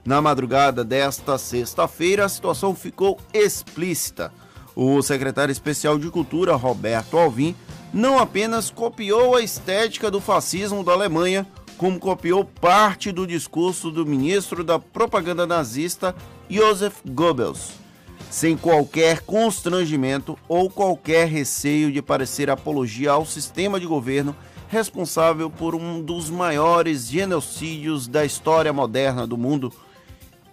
Na 0.03 0.21
madrugada 0.21 0.83
desta 0.83 1.37
sexta-feira, 1.37 2.25
a 2.25 2.29
situação 2.29 2.75
ficou 2.75 3.17
explícita. 3.33 4.33
O 4.75 5.01
secretário 5.01 5.53
especial 5.53 5.97
de 5.97 6.09
Cultura, 6.09 6.53
Roberto 6.57 7.17
Alvim, 7.17 7.55
não 7.93 8.19
apenas 8.19 8.69
copiou 8.69 9.37
a 9.37 9.41
estética 9.41 10.11
do 10.11 10.19
fascismo 10.19 10.83
da 10.83 10.91
Alemanha, 10.91 11.47
como 11.77 11.97
copiou 11.97 12.43
parte 12.43 13.09
do 13.09 13.25
discurso 13.25 13.89
do 13.89 14.05
ministro 14.05 14.65
da 14.65 14.77
propaganda 14.77 15.47
nazista, 15.47 16.13
Joseph 16.49 16.97
Goebbels 17.05 17.86
sem 18.29 18.57
qualquer 18.57 19.21
constrangimento 19.21 20.37
ou 20.47 20.69
qualquer 20.69 21.27
receio 21.27 21.91
de 21.91 22.01
parecer 22.01 22.49
apologia 22.49 23.11
ao 23.11 23.25
sistema 23.25 23.79
de 23.79 23.85
governo 23.85 24.35
responsável 24.67 25.49
por 25.49 25.73
um 25.73 26.01
dos 26.01 26.29
maiores 26.29 27.07
genocídios 27.07 28.07
da 28.07 28.25
história 28.25 28.73
moderna 28.73 29.25
do 29.25 29.37
mundo. 29.37 29.71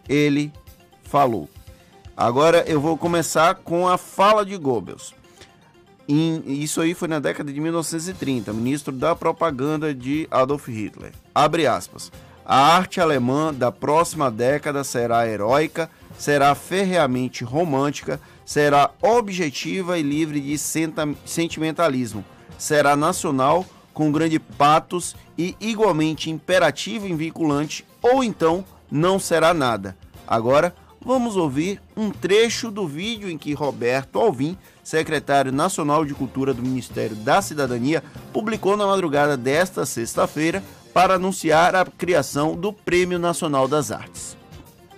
Ele 0.08 0.52
falou. 1.02 1.48
Agora 2.16 2.64
eu 2.68 2.80
vou 2.80 2.96
começar 2.96 3.56
com 3.56 3.88
a 3.88 3.98
fala 3.98 4.46
de 4.46 4.56
Goebbels. 4.56 5.14
isso 6.08 6.80
aí 6.80 6.94
foi 6.94 7.08
na 7.08 7.18
década 7.18 7.52
de 7.52 7.60
1930, 7.60 8.52
ministro 8.52 8.92
da 8.92 9.16
propaganda 9.16 9.92
de 9.92 10.28
Adolf 10.30 10.68
Hitler. 10.68 11.12
Abre 11.34 11.66
aspas. 11.66 12.12
A 12.46 12.76
arte 12.76 13.01
alemã 13.01 13.52
da 13.52 13.72
próxima 13.72 14.30
década 14.30 14.84
será 14.84 15.26
heróica 15.26 15.90
será 16.19 16.55
ferreamente 16.55 17.45
romântica, 17.45 18.20
será 18.45 18.91
objetiva 19.03 19.99
e 19.99 20.03
livre 20.03 20.41
de 20.41 20.57
sentimentalismo, 20.59 22.24
será 22.59 22.95
nacional 22.97 23.65
com 23.93 24.11
grande 24.11 24.39
patos 24.39 25.15
e 25.39 25.57
igualmente 25.61 26.31
imperativo 26.31 27.07
e 27.07 27.15
vinculante, 27.15 27.85
ou 28.03 28.23
então 28.23 28.65
não 28.91 29.19
será 29.19 29.55
nada. 29.55 29.97
Agora 30.27 30.74
vamos 31.05 31.36
ouvir 31.36 31.81
um 31.97 32.11
trecho 32.11 32.70
do 32.70 32.89
vídeo 32.89 33.28
em 33.28 33.39
que 33.39 33.53
Roberto 33.53 34.19
Alvim, 34.19 34.57
secretário 34.82 35.53
nacional 35.53 36.05
de 36.05 36.15
Cultura 36.15 36.53
do 36.53 36.62
Ministério 36.62 37.15
da 37.16 37.41
Cidadania, 37.43 38.03
publicou 38.32 38.77
na 38.77 38.86
madrugada 38.86 39.36
desta 39.36 39.85
sexta-feira 39.86 40.62
para 40.93 41.15
anunciar 41.15 41.74
a 41.74 41.85
criação 41.85 42.57
do 42.57 42.73
Prêmio 42.73 43.19
Nacional 43.19 43.69
das 43.69 43.91
Artes. 43.91 44.36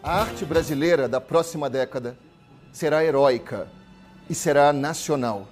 A 0.07 0.21
arte 0.21 0.45
brasileira 0.45 1.09
da 1.09 1.21
próxima 1.21 1.69
década 1.69 2.17
será 2.73 3.05
heróica 3.05 3.67
e 4.31 4.37
será 4.37 4.73
nacional. 4.73 5.49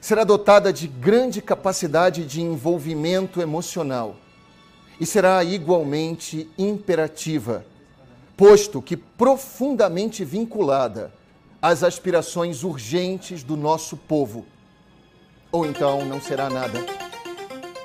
Será 0.00 0.22
dotada 0.22 0.72
de 0.72 0.86
grande 0.86 1.42
capacidade 1.42 2.24
de 2.24 2.40
envolvimento 2.40 3.40
emocional 3.40 4.14
e 5.00 5.04
será 5.04 5.42
igualmente 5.42 6.48
imperativa, 6.56 7.66
posto 8.36 8.80
que 8.80 8.96
profundamente 8.96 10.24
vinculada 10.24 11.12
às 11.60 11.82
aspirações 11.82 12.62
urgentes 12.62 13.42
do 13.42 13.56
nosso 13.56 13.96
povo. 13.96 14.46
Ou 15.50 15.66
então 15.66 16.04
não 16.04 16.20
será 16.20 16.48
nada. 16.48 16.78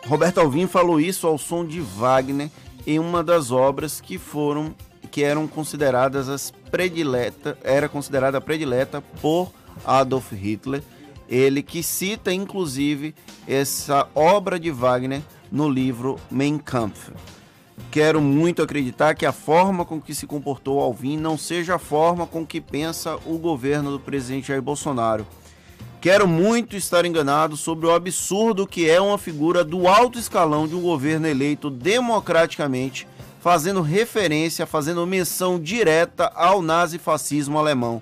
Roberto 0.06 0.41
Alvim 0.41 0.68
falou 0.68 1.02
isso 1.02 1.26
ao 1.26 1.40
som 1.40 1.66
de 1.66 1.82
Wagner 1.82 2.52
em 2.86 2.99
uma 2.99 3.24
das 3.24 3.49
obras 3.49 3.99
que 3.99 4.20
foram 4.20 4.76
que 5.12 5.24
eram 5.24 5.48
consideradas 5.48 6.30
as 6.30 6.52
predileta, 6.72 7.58
era 7.64 7.90
considerada 7.90 8.40
predileta 8.40 9.02
por 9.22 9.52
Adolf 9.86 10.32
Hitler, 10.32 10.82
ele 11.30 11.62
que 11.62 11.84
cita 11.84 12.34
inclusive 12.34 13.14
essa 13.48 14.08
obra 14.16 14.60
de 14.60 14.72
Wagner 14.72 15.22
no 15.52 15.70
livro 15.70 16.18
Mein 16.32 16.58
Kampf. 16.58 17.12
Quero 17.90 18.22
muito 18.22 18.62
acreditar 18.62 19.16
que 19.16 19.26
a 19.26 19.34
forma 19.34 19.84
com 19.84 20.00
que 20.00 20.16
se 20.16 20.26
comportou 20.26 20.80
Alvin 20.80 21.18
não 21.18 21.38
seja 21.38 21.76
a 21.76 21.80
forma 21.80 22.26
com 22.26 22.46
que 22.46 22.62
pensa 22.62 23.18
o 23.26 23.38
governo 23.38 23.92
do 23.92 24.00
presidente 24.00 24.48
Jair 24.48 24.62
Bolsonaro. 24.62 25.28
Quero 26.00 26.28
muito 26.28 26.76
estar 26.76 27.06
enganado 27.06 27.56
sobre 27.58 27.86
o 27.86 27.94
absurdo 27.94 28.66
que 28.66 28.90
é 28.90 29.00
uma 29.00 29.18
figura 29.18 29.64
do 29.64 29.88
alto 29.88 30.18
escalão 30.18 30.68
de 30.68 30.76
um 30.76 30.82
governo 30.82 31.28
eleito 31.28 31.70
democraticamente, 31.70 33.08
fazendo 33.42 33.82
referência, 33.82 34.68
fazendo 34.68 35.06
menção 35.06 35.60
direta 35.60 36.32
ao 36.36 36.62
nazifascismo 36.62 37.58
alemão. 37.58 38.02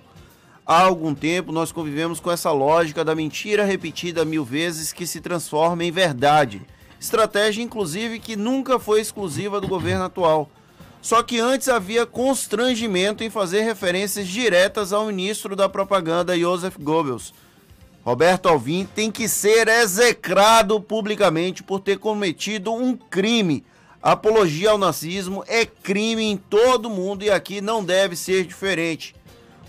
Há 0.65 0.81
algum 0.81 1.15
tempo 1.15 1.53
nós 1.53 1.71
convivemos 1.71 2.19
com 2.19 2.29
essa 2.29 2.51
lógica 2.51 3.03
da 3.03 3.15
mentira 3.15 3.63
repetida 3.63 4.25
mil 4.25 4.43
vezes 4.43 4.91
que 4.91 5.07
se 5.07 5.21
transforma 5.21 5.83
em 5.83 5.91
verdade. 5.91 6.61
Estratégia, 6.99 7.63
inclusive, 7.63 8.19
que 8.19 8.35
nunca 8.35 8.77
foi 8.77 8.99
exclusiva 8.99 9.61
do 9.61 9.67
governo 9.67 10.03
atual. 10.03 10.49
Só 11.01 11.23
que 11.23 11.39
antes 11.39 11.69
havia 11.69 12.05
constrangimento 12.05 13.23
em 13.23 13.29
fazer 13.29 13.61
referências 13.61 14.27
diretas 14.27 14.91
ao 14.91 15.05
ministro 15.05 15.55
da 15.55 15.69
propaganda 15.69 16.37
Joseph 16.37 16.75
Goebbels. 16.77 17.33
Roberto 18.03 18.49
Alvim 18.49 18.85
tem 18.93 19.09
que 19.09 19.29
ser 19.29 19.69
execrado 19.69 20.81
publicamente 20.81 21.63
por 21.63 21.79
ter 21.79 21.97
cometido 21.97 22.73
um 22.73 22.97
crime. 22.97 23.63
Apologia 24.01 24.71
ao 24.71 24.77
nazismo 24.77 25.43
é 25.45 25.65
crime 25.65 26.23
em 26.23 26.37
todo 26.37 26.89
mundo 26.89 27.23
e 27.23 27.29
aqui 27.29 27.59
não 27.59 27.83
deve 27.83 28.15
ser 28.15 28.45
diferente. 28.45 29.13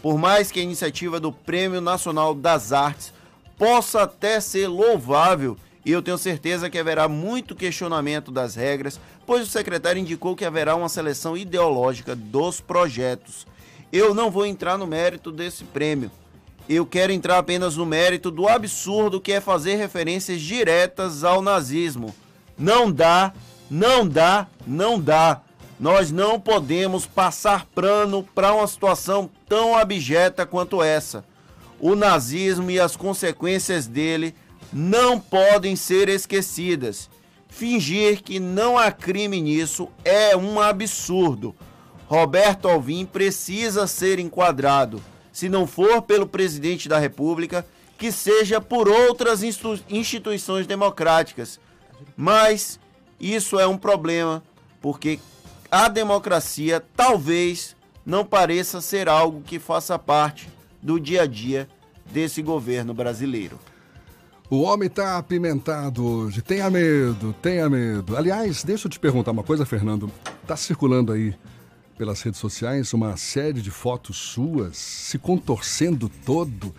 Por 0.01 0.17
mais 0.17 0.53
que 0.53 0.61
a 0.61 0.63
iniciativa 0.63 1.19
do 1.19 1.33
Prêmio 1.33 1.81
Nacional 1.81 2.33
das 2.33 2.73
Artes 2.73 3.13
possa 3.59 4.03
até 4.03 4.41
ser 4.41 4.69
louvável, 4.69 5.57
e 5.85 5.91
eu 5.91 6.01
tenho 6.01 6.17
certeza 6.17 6.71
que 6.71 6.79
haverá 6.79 7.09
muito 7.09 7.57
questionamento 7.57 8.31
das 8.31 8.55
regras, 8.55 9.01
pois 9.27 9.49
o 9.49 9.51
secretário 9.51 10.01
indicou 10.01 10.37
que 10.37 10.45
haverá 10.45 10.77
uma 10.77 10.89
seleção 10.89 11.37
ideológica 11.37 12.15
dos 12.15 12.61
projetos. 12.61 13.47
Eu 13.93 14.15
não 14.15 14.31
vou 14.31 14.47
entrar 14.47 14.79
no 14.79 14.87
mérito 14.87 15.33
desse 15.33 15.65
prêmio. 15.65 16.11
Eu 16.69 16.87
quero 16.87 17.13
entrar 17.13 17.39
apenas 17.39 17.77
no 17.77 17.85
mérito 17.85 18.31
do 18.31 18.47
absurdo 18.47 19.21
que 19.21 19.33
é 19.33 19.41
fazer 19.41 19.75
referências 19.75 20.41
diretas 20.41 21.25
ao 21.25 21.43
nazismo. 21.43 22.15
Não 22.57 22.93
dá, 22.93 23.33
não 23.71 24.07
dá, 24.07 24.49
não 24.67 25.01
dá. 25.01 25.43
Nós 25.79 26.11
não 26.11 26.39
podemos 26.39 27.07
passar 27.07 27.65
plano 27.67 28.27
para 28.35 28.53
uma 28.53 28.67
situação 28.67 29.31
tão 29.49 29.77
abjeta 29.77 30.45
quanto 30.45 30.83
essa. 30.83 31.25
O 31.79 31.95
nazismo 31.95 32.71
e 32.71 32.79
as 32.79 32.97
consequências 32.97 33.87
dele 33.87 34.35
não 34.73 35.19
podem 35.19 35.75
ser 35.77 36.09
esquecidas. 36.09 37.09
Fingir 37.49 38.23
que 38.23 38.39
não 38.39 38.77
há 38.77 38.93
crime 38.93 39.41
nisso 39.41 39.89
é 40.05 40.37
um 40.37 40.61
absurdo. 40.61 41.55
Roberto 42.07 42.69
Alvim 42.69 43.07
precisa 43.07 43.87
ser 43.87 44.19
enquadrado. 44.19 45.03
Se 45.33 45.49
não 45.49 45.67
for 45.67 46.03
pelo 46.03 46.27
presidente 46.27 46.89
da 46.89 46.99
República, 46.99 47.65
que 47.97 48.11
seja 48.11 48.61
por 48.61 48.89
outras 48.89 49.43
instituições 49.43 50.67
democráticas. 50.67 51.61
Mas 52.17 52.79
isso 53.21 53.59
é 53.59 53.67
um 53.67 53.77
problema, 53.77 54.43
porque 54.81 55.19
a 55.71 55.89
democracia 55.89 56.83
talvez 56.97 57.77
não 58.05 58.25
pareça 58.25 58.81
ser 58.81 59.09
algo 59.09 59.43
que 59.43 59.59
faça 59.59 59.99
parte 59.99 60.49
do 60.83 60.99
dia 60.99 61.23
a 61.23 61.27
dia 61.27 61.69
desse 62.11 62.43
governo 62.43 62.95
brasileiro. 62.95 63.59
O 64.49 64.63
homem 64.63 64.89
está 64.89 65.17
apimentado 65.17 66.05
hoje. 66.05 66.43
Tenha 66.43 66.69
medo, 66.69 67.33
tenha 67.41 67.71
medo. 67.71 68.17
Aliás, 68.17 68.65
deixa 68.65 68.89
eu 68.89 68.91
te 68.91 68.99
perguntar 68.99 69.31
uma 69.31 69.45
coisa, 69.45 69.65
Fernando. 69.65 70.11
Está 70.43 70.57
circulando 70.57 71.13
aí 71.13 71.37
pelas 71.97 72.21
redes 72.23 72.41
sociais 72.41 72.93
uma 72.93 73.17
série 73.17 73.61
de 73.61 73.71
fotos 73.71 74.17
suas 74.17 74.77
se 74.77 75.19
contorcendo 75.19 76.09
todo. 76.27 76.75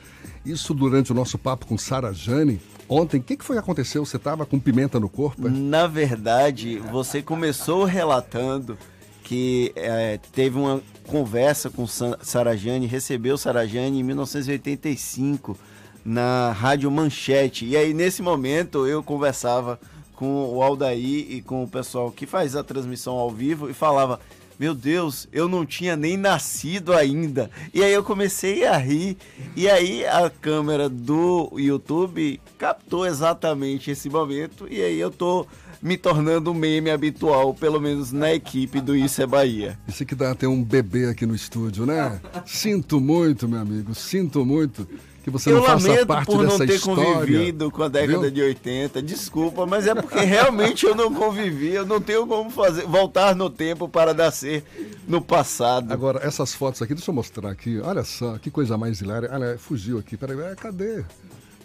Isso 0.45 0.73
durante 0.73 1.13
o 1.13 1.15
nosso 1.15 1.37
papo 1.37 1.65
com 1.65 1.77
Sara 1.77 2.11
Jane. 2.11 2.59
Ontem, 2.93 3.21
o 3.21 3.23
que, 3.23 3.37
que 3.37 3.45
foi 3.45 3.55
que 3.55 3.61
aconteceu? 3.61 4.05
Você 4.05 4.17
estava 4.17 4.45
com 4.45 4.59
pimenta 4.59 4.99
no 4.99 5.07
corpo? 5.07 5.47
É? 5.47 5.49
Na 5.49 5.87
verdade, 5.87 6.77
você 6.91 7.21
começou 7.21 7.85
relatando 7.85 8.77
que 9.23 9.71
é, 9.77 10.19
teve 10.33 10.59
uma 10.59 10.81
conversa 11.07 11.69
com 11.69 11.87
Sarajane, 11.87 12.85
recebeu 12.87 13.37
Sarajane 13.37 13.97
em 13.97 14.03
1985 14.03 15.57
na 16.03 16.51
Rádio 16.51 16.91
Manchete. 16.91 17.65
E 17.65 17.77
aí, 17.77 17.93
nesse 17.93 18.21
momento, 18.21 18.85
eu 18.85 19.01
conversava 19.01 19.79
com 20.13 20.53
o 20.53 20.61
Aldair 20.61 21.31
e 21.31 21.41
com 21.41 21.63
o 21.63 21.69
pessoal 21.69 22.11
que 22.11 22.25
faz 22.25 22.57
a 22.57 22.63
transmissão 22.63 23.13
ao 23.13 23.31
vivo 23.31 23.69
e 23.69 23.73
falava: 23.73 24.19
meu 24.61 24.75
Deus, 24.75 25.27
eu 25.33 25.49
não 25.49 25.65
tinha 25.65 25.95
nem 25.95 26.15
nascido 26.15 26.93
ainda. 26.93 27.49
E 27.73 27.83
aí 27.83 27.91
eu 27.91 28.03
comecei 28.03 28.63
a 28.63 28.77
rir. 28.77 29.17
E 29.55 29.67
aí 29.67 30.05
a 30.05 30.29
câmera 30.29 30.87
do 30.87 31.51
YouTube 31.55 32.39
captou 32.59 33.07
exatamente 33.07 33.89
esse 33.89 34.07
momento. 34.07 34.67
E 34.69 34.79
aí 34.79 34.99
eu 34.99 35.09
tô 35.09 35.47
me 35.81 35.97
tornando 35.97 36.51
um 36.51 36.53
meme 36.53 36.91
habitual, 36.91 37.55
pelo 37.55 37.81
menos 37.81 38.11
na 38.11 38.31
equipe 38.35 38.79
do 38.79 38.95
Isso 38.95 39.19
é 39.23 39.25
Bahia. 39.25 39.79
Isso 39.87 40.05
que 40.05 40.13
dá 40.13 40.29
até 40.29 40.47
um 40.47 40.63
bebê 40.63 41.07
aqui 41.07 41.25
no 41.25 41.33
estúdio, 41.33 41.87
né? 41.87 42.21
sinto 42.45 43.01
muito, 43.01 43.49
meu 43.49 43.61
amigo, 43.61 43.95
sinto 43.95 44.45
muito 44.45 44.87
que 45.23 45.29
você 45.29 45.51
eu 45.51 45.57
não 45.57 45.63
faça 45.63 46.05
parte 46.05 46.25
por 46.25 46.43
dessa 46.43 46.57
não 46.57 46.67
ter 46.67 46.75
história. 46.75 47.03
convivido 47.03 47.71
com 47.71 47.83
a 47.83 47.87
década 47.87 48.21
viu? 48.21 48.31
de 48.31 48.41
80. 48.41 49.01
Desculpa, 49.01 49.65
mas 49.65 49.87
é 49.87 49.93
porque 49.93 50.19
realmente 50.19 50.85
eu 50.85 50.95
não 50.95 51.13
convivi, 51.13 51.69
eu 51.69 51.85
não 51.85 52.01
tenho 52.01 52.25
como 52.25 52.49
fazer 52.49 52.85
voltar 52.87 53.35
no 53.35 53.49
tempo 53.49 53.87
para 53.87 54.13
nascer 54.13 54.63
no 55.07 55.21
passado. 55.21 55.91
Agora, 55.91 56.19
essas 56.25 56.53
fotos 56.53 56.81
aqui, 56.81 56.93
deixa 56.93 57.11
eu 57.11 57.15
mostrar 57.15 57.49
aqui. 57.49 57.79
Olha 57.79 58.03
só, 58.03 58.37
que 58.37 58.49
coisa 58.49 58.77
mais 58.77 59.01
hilária. 59.01 59.29
Olha, 59.31 59.57
fugiu 59.57 59.99
aqui. 59.99 60.17
Peraí, 60.17 60.39
é, 60.39 60.55
cadê? 60.55 61.03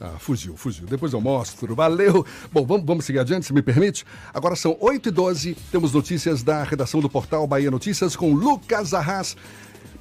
Ah, 0.00 0.14
fugiu, 0.18 0.56
fugiu. 0.56 0.86
Depois 0.86 1.12
eu 1.12 1.20
mostro. 1.20 1.74
Valeu. 1.74 2.24
Bom, 2.52 2.66
vamos, 2.66 2.86
vamos 2.86 3.04
seguir 3.04 3.20
adiante, 3.20 3.46
se 3.46 3.52
me 3.52 3.62
permite. 3.62 4.04
Agora 4.32 4.54
são 4.54 4.76
8 4.78 5.08
e 5.08 5.12
12 5.12 5.56
Temos 5.72 5.92
notícias 5.92 6.42
da 6.42 6.62
redação 6.62 7.00
do 7.00 7.08
portal 7.08 7.46
Bahia 7.46 7.70
Notícias 7.70 8.14
com 8.14 8.34
Lucas 8.34 8.92
Arras. 8.92 9.36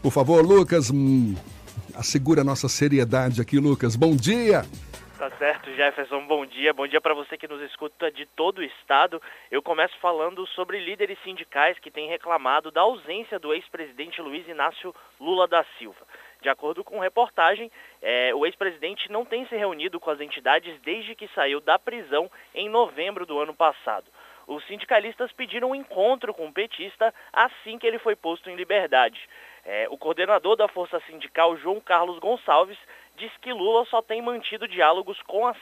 Por 0.02 0.12
favor, 0.12 0.46
Lucas, 0.46 0.92
hum, 0.92 1.34
assegura 1.96 2.42
a 2.42 2.44
nossa 2.44 2.68
seriedade 2.68 3.42
aqui, 3.42 3.60
Lucas. 3.60 3.96
Bom 3.96 4.16
dia! 4.16 4.64
Tá 5.18 5.32
certo, 5.38 5.74
Jefferson. 5.74 6.28
Bom 6.28 6.46
dia. 6.46 6.74
Bom 6.74 6.86
dia 6.86 7.00
para 7.00 7.14
você 7.14 7.38
que 7.38 7.48
nos 7.48 7.62
escuta 7.62 8.12
de 8.12 8.26
todo 8.26 8.60
o 8.60 8.64
estado. 8.64 9.22
Eu 9.50 9.62
começo 9.62 9.98
falando 10.00 10.46
sobre 10.48 10.78
líderes 10.78 11.18
sindicais 11.24 11.80
que 11.80 11.90
têm 11.90 12.10
reclamado 12.10 12.70
da 12.70 12.82
ausência 12.82 13.40
do 13.40 13.54
ex-presidente 13.54 14.22
Luiz 14.22 14.46
Inácio 14.46 14.94
Lula 15.20 15.48
da 15.48 15.66
Silva. 15.78 16.06
De 16.42 16.50
acordo 16.50 16.84
com 16.84 17.00
reportagem, 17.00 17.72
é, 18.02 18.36
o 18.36 18.46
ex-presidente 18.46 19.10
não 19.10 19.24
tem 19.24 19.48
se 19.48 19.56
reunido 19.56 20.02
com 20.02 20.12
as 20.12 20.20
entidades 20.20 20.80
desde 20.82 21.16
que 21.16 21.30
saiu 21.30 21.62
da 21.62 21.80
prisão 21.80 22.30
em 22.54 22.68
novembro 22.68 23.26
do 23.26 23.40
ano 23.40 23.54
passado. 23.54 24.12
Os 24.48 24.64
sindicalistas 24.68 25.32
pediram 25.32 25.72
um 25.72 25.76
encontro 25.76 26.34
com 26.34 26.48
o 26.48 26.54
petista 26.54 27.14
assim 27.34 27.80
que 27.80 27.88
ele 27.88 27.98
foi 27.98 28.16
posto 28.16 28.50
em 28.50 28.56
liberdade. 28.56 29.20
É, 29.66 29.88
o 29.90 29.98
coordenador 29.98 30.56
da 30.56 30.68
Força 30.68 31.00
Sindical, 31.08 31.58
João 31.58 31.82
Carlos 31.82 32.20
Gonçalves, 32.20 32.78
diz 33.18 33.32
que 33.38 33.52
Lula 33.52 33.84
só 33.86 34.00
tem 34.00 34.22
mantido 34.22 34.68
diálogos 34.68 35.20
com 35.24 35.48
a 35.48 35.56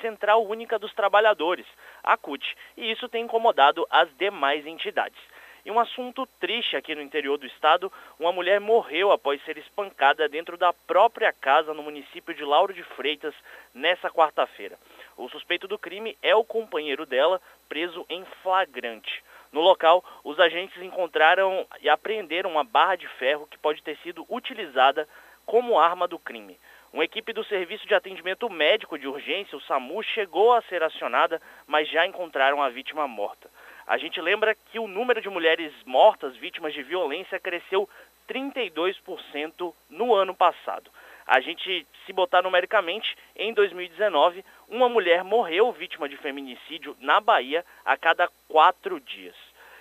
Central 0.00 0.46
Única 0.46 0.78
dos 0.78 0.94
Trabalhadores, 0.94 1.66
a 2.04 2.16
CUT, 2.16 2.56
e 2.76 2.90
isso 2.90 3.08
tem 3.08 3.24
incomodado 3.24 3.84
as 3.90 4.08
demais 4.16 4.64
entidades. 4.64 5.18
E 5.64 5.70
um 5.72 5.80
assunto 5.80 6.24
triste 6.38 6.76
aqui 6.76 6.94
no 6.94 7.02
interior 7.02 7.36
do 7.36 7.46
estado, 7.46 7.92
uma 8.18 8.30
mulher 8.30 8.60
morreu 8.60 9.10
após 9.10 9.42
ser 9.44 9.58
espancada 9.58 10.28
dentro 10.28 10.56
da 10.56 10.72
própria 10.72 11.32
casa 11.32 11.74
no 11.74 11.82
município 11.82 12.32
de 12.32 12.44
Lauro 12.44 12.72
de 12.72 12.82
Freitas 12.82 13.34
nessa 13.74 14.08
quarta-feira. 14.08 14.78
O 15.16 15.28
suspeito 15.28 15.66
do 15.66 15.78
crime 15.78 16.16
é 16.22 16.34
o 16.34 16.44
companheiro 16.44 17.04
dela, 17.04 17.40
preso 17.68 18.06
em 18.08 18.24
flagrante. 18.42 19.22
No 19.52 19.60
local, 19.60 20.04
os 20.22 20.38
agentes 20.38 20.80
encontraram 20.82 21.66
e 21.80 21.88
apreenderam 21.88 22.50
uma 22.50 22.64
barra 22.64 22.96
de 22.96 23.08
ferro 23.08 23.46
que 23.46 23.58
pode 23.58 23.82
ter 23.82 23.96
sido 23.98 24.26
utilizada 24.28 25.08
como 25.46 25.78
arma 25.78 26.06
do 26.06 26.18
crime. 26.18 26.58
Uma 26.92 27.04
equipe 27.04 27.32
do 27.32 27.44
Serviço 27.44 27.86
de 27.86 27.94
Atendimento 27.94 28.48
Médico 28.48 28.98
de 28.98 29.06
Urgência, 29.06 29.56
o 29.56 29.60
SAMU, 29.60 30.02
chegou 30.02 30.52
a 30.52 30.62
ser 30.62 30.82
acionada, 30.82 31.40
mas 31.66 31.88
já 31.88 32.06
encontraram 32.06 32.62
a 32.62 32.70
vítima 32.70 33.06
morta. 33.06 33.50
A 33.86 33.96
gente 33.96 34.20
lembra 34.20 34.54
que 34.54 34.78
o 34.78 34.86
número 34.86 35.20
de 35.20 35.28
mulheres 35.28 35.72
mortas 35.84 36.36
vítimas 36.36 36.74
de 36.74 36.82
violência 36.82 37.40
cresceu 37.40 37.88
32% 38.28 39.74
no 39.88 40.14
ano 40.14 40.34
passado. 40.34 40.90
A 41.28 41.40
gente, 41.40 41.86
se 42.06 42.12
botar 42.14 42.40
numericamente, 42.40 43.14
em 43.36 43.52
2019, 43.52 44.42
uma 44.66 44.88
mulher 44.88 45.22
morreu 45.22 45.70
vítima 45.72 46.08
de 46.08 46.16
feminicídio 46.16 46.96
na 47.02 47.20
Bahia 47.20 47.62
a 47.84 47.98
cada 47.98 48.30
quatro 48.48 48.98
dias. 48.98 49.34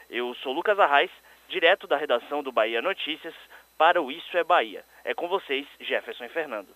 Eu 0.10 0.36
sou 0.44 0.52
Lucas 0.52 0.78
Arraes, 0.78 1.10
direto 1.48 1.88
da 1.88 1.96
redação 1.96 2.44
do 2.44 2.52
Bahia 2.52 2.82
Notícias, 2.82 3.34
para 3.78 4.02
o 4.02 4.12
Isso 4.12 4.38
é 4.38 4.44
Bahia. 4.44 4.84
É 5.06 5.14
com 5.14 5.30
vocês, 5.30 5.66
Jefferson 5.80 6.26
e 6.26 6.30
Fernando. 6.30 6.68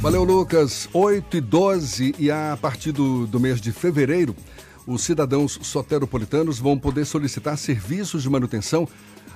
Valeu, 0.00 0.24
Lucas. 0.24 0.88
8 0.94 1.36
e 1.36 1.40
12 1.42 2.14
e 2.18 2.30
a 2.30 2.56
partir 2.58 2.92
do, 2.92 3.26
do 3.26 3.38
mês 3.38 3.60
de 3.60 3.72
fevereiro, 3.72 4.34
os 4.86 5.02
cidadãos 5.02 5.58
soteropolitanos 5.62 6.58
vão 6.58 6.78
poder 6.78 7.04
solicitar 7.04 7.58
serviços 7.58 8.22
de 8.22 8.30
manutenção 8.30 8.88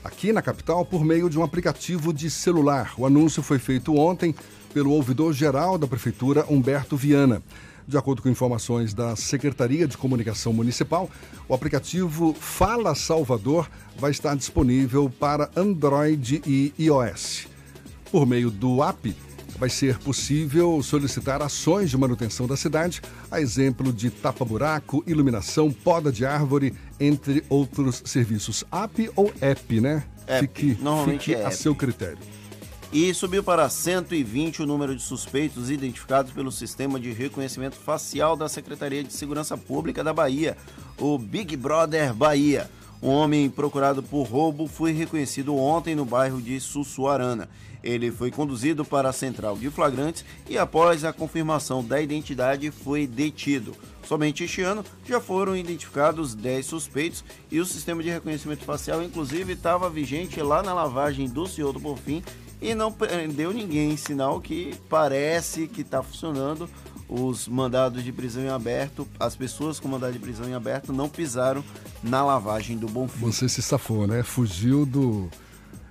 aqui 0.05 0.33
na 0.33 0.43
capital 0.43 0.85
por 0.85 1.05
meio 1.05 1.29
de 1.29 1.39
um 1.39 1.43
aplicativo 1.43 2.13
de 2.13 2.31
celular. 2.31 2.93
O 2.97 3.07
anúncio 3.07 3.43
foi 3.43 3.59
feito 3.59 3.97
ontem 3.97 4.35
pelo 4.73 4.93
ouvidor-geral 4.93 5.77
da 5.77 5.87
Prefeitura, 5.87 6.45
Humberto 6.49 6.97
Viana. 6.97 7.43
De 7.87 7.99
acordo 7.99 8.23
com 8.23 8.29
informações 8.29 8.95
da 8.95 9.17
Secretaria 9.17 9.87
de 9.89 9.97
Comunicação 9.97 10.53
Municipal, 10.53 11.11
o 11.49 11.55
aplicativo 11.55 12.35
Fala 12.39 12.95
Salvador 12.95 13.69
vai 13.99 14.13
estar 14.13 14.37
disponível 14.37 15.11
para 15.19 15.51
Android 15.57 16.41
e 16.47 16.73
iOS. 16.79 17.49
Por 18.13 18.27
meio 18.27 18.51
do 18.51 18.83
app, 18.83 19.15
vai 19.61 19.69
ser 19.69 19.99
possível 19.99 20.83
solicitar 20.83 21.43
ações 21.43 21.91
de 21.91 21.99
manutenção 21.99 22.47
da 22.47 22.57
cidade, 22.57 23.03
a 23.31 23.43
exemplo 23.43 23.93
de 23.93 24.09
tapa-buraco, 24.09 25.05
iluminação, 25.07 25.71
poda 25.71 26.11
de 26.11 26.25
árvore, 26.25 26.73
entre 26.99 27.45
outros 27.47 28.03
serviços. 28.07 28.65
App 28.73 29.11
ou 29.15 29.31
app, 29.39 29.81
né? 29.81 30.03
App. 30.27 30.49
Fique, 30.49 30.83
Normalmente 30.83 31.27
fique 31.27 31.35
é 31.35 31.45
a 31.45 31.49
app. 31.49 31.57
seu 31.57 31.75
critério. 31.75 32.17
E 32.91 33.13
subiu 33.13 33.45
para 33.45 33.69
120 33.69 34.63
o 34.63 34.67
número 34.67 34.97
de 34.97 35.03
suspeitos 35.03 35.71
identificados 35.71 36.33
pelo 36.33 36.51
Sistema 36.51 36.99
de 36.99 37.13
Reconhecimento 37.13 37.77
Facial 37.77 38.37
da 38.37 38.49
Secretaria 38.49 39.05
de 39.05 39.13
Segurança 39.13 39.59
Pública 39.59 40.03
da 40.03 40.13
Bahia, 40.15 40.57
o 40.99 41.19
Big 41.19 41.55
Brother 41.55 42.15
Bahia. 42.15 42.69
Um 43.03 43.09
homem 43.09 43.49
procurado 43.49 44.03
por 44.03 44.25
roubo 44.25 44.67
foi 44.67 44.93
reconhecido 44.93 45.55
ontem 45.55 45.95
no 45.95 46.05
bairro 46.05 46.41
de 46.41 46.59
Sussuarana. 46.61 47.49
Ele 47.83 48.11
foi 48.11 48.31
conduzido 48.31 48.85
para 48.85 49.09
a 49.09 49.13
central 49.13 49.57
de 49.57 49.71
flagrantes 49.71 50.25
e, 50.49 50.59
após 50.59 51.05
a 51.05 51.13
confirmação 51.13 51.85
da 51.85 52.01
identidade, 52.01 52.71
foi 52.71 53.07
detido. 53.07 53.75
Somente 54.07 54.45
este 54.45 54.63
ano 54.63 54.85
já 55.07 55.21
foram 55.21 55.57
identificados 55.57 56.35
10 56.35 56.67
suspeitos 56.67 57.25
e 57.51 57.61
o 57.61 57.67
sistema 57.67 58.03
de 58.03 58.11
reconhecimento 58.11 58.65
facial, 58.65 59.03
inclusive, 59.03 59.53
estava 59.53 59.89
vigente 59.89 60.41
lá 60.43 60.63
na 60.63 60.75
lavagem 60.75 61.29
do 61.29 61.47
Senhor 61.47 61.73
do 61.73 61.79
Bonfim 61.79 62.23
e 62.61 62.75
não 62.75 62.93
prendeu 62.93 63.53
ninguém, 63.53 63.97
sinal 63.97 64.41
que 64.41 64.75
parece 64.89 65.67
que 65.67 65.81
está 65.81 66.03
funcionando. 66.03 66.69
Os 67.09 67.49
mandados 67.49 68.05
de 68.05 68.13
prisão 68.13 68.45
em 68.45 68.49
aberto, 68.49 69.07
as 69.19 69.35
pessoas 69.35 69.81
com 69.81 69.89
mandado 69.89 70.13
de 70.13 70.21
prisão 70.21 70.49
em 70.49 70.55
aberto 70.55 70.93
não 70.93 71.09
pisaram 71.09 71.65
na 72.05 72.25
lavagem 72.25 72.79
do 72.79 72.87
Bonfim. 72.87 73.19
Você 73.21 73.49
se 73.49 73.61
safou, 73.61 74.07
né? 74.07 74.23
Fugiu 74.23 74.87
do 74.87 75.29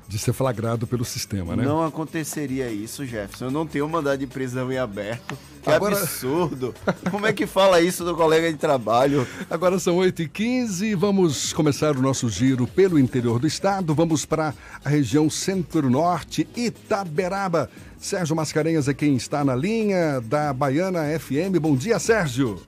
de 0.09 0.17
ser 0.17 0.33
flagrado 0.33 0.87
pelo 0.87 1.05
sistema, 1.05 1.55
né? 1.55 1.63
Não 1.63 1.85
aconteceria 1.85 2.67
isso, 2.71 3.05
Jefferson. 3.05 3.45
Eu 3.45 3.51
não 3.51 3.67
tenho 3.67 3.87
mandado 3.87 4.17
de 4.17 4.25
prisão 4.25 4.71
em 4.71 4.77
aberto. 4.79 5.37
Que 5.61 5.69
Agora- 5.69 5.95
absurdo. 5.99 6.73
Como 7.11 7.27
é 7.27 7.31
que 7.31 7.45
fala 7.45 7.79
isso 7.79 8.03
do 8.03 8.15
colega 8.15 8.51
de 8.51 8.57
trabalho? 8.57 9.27
Agora 9.47 9.77
são 9.77 9.97
8h15, 9.97 10.95
vamos 10.95 11.53
começar 11.53 11.95
o 11.95 12.01
nosso 12.01 12.27
giro 12.27 12.65
pelo 12.65 12.97
interior 12.97 13.37
do 13.37 13.45
estado. 13.45 13.93
Vamos 13.93 14.25
para 14.25 14.51
a 14.83 14.89
região 14.89 15.29
centro-norte, 15.29 16.47
Itaberaba. 16.55 17.69
Sérgio 17.99 18.35
Mascarenhas 18.35 18.87
é 18.87 18.93
quem 18.95 19.15
está 19.15 19.43
na 19.45 19.55
linha 19.55 20.19
da 20.21 20.51
Baiana 20.53 21.01
FM. 21.19 21.59
Bom 21.61 21.75
dia, 21.75 21.99
Sérgio. 21.99 22.59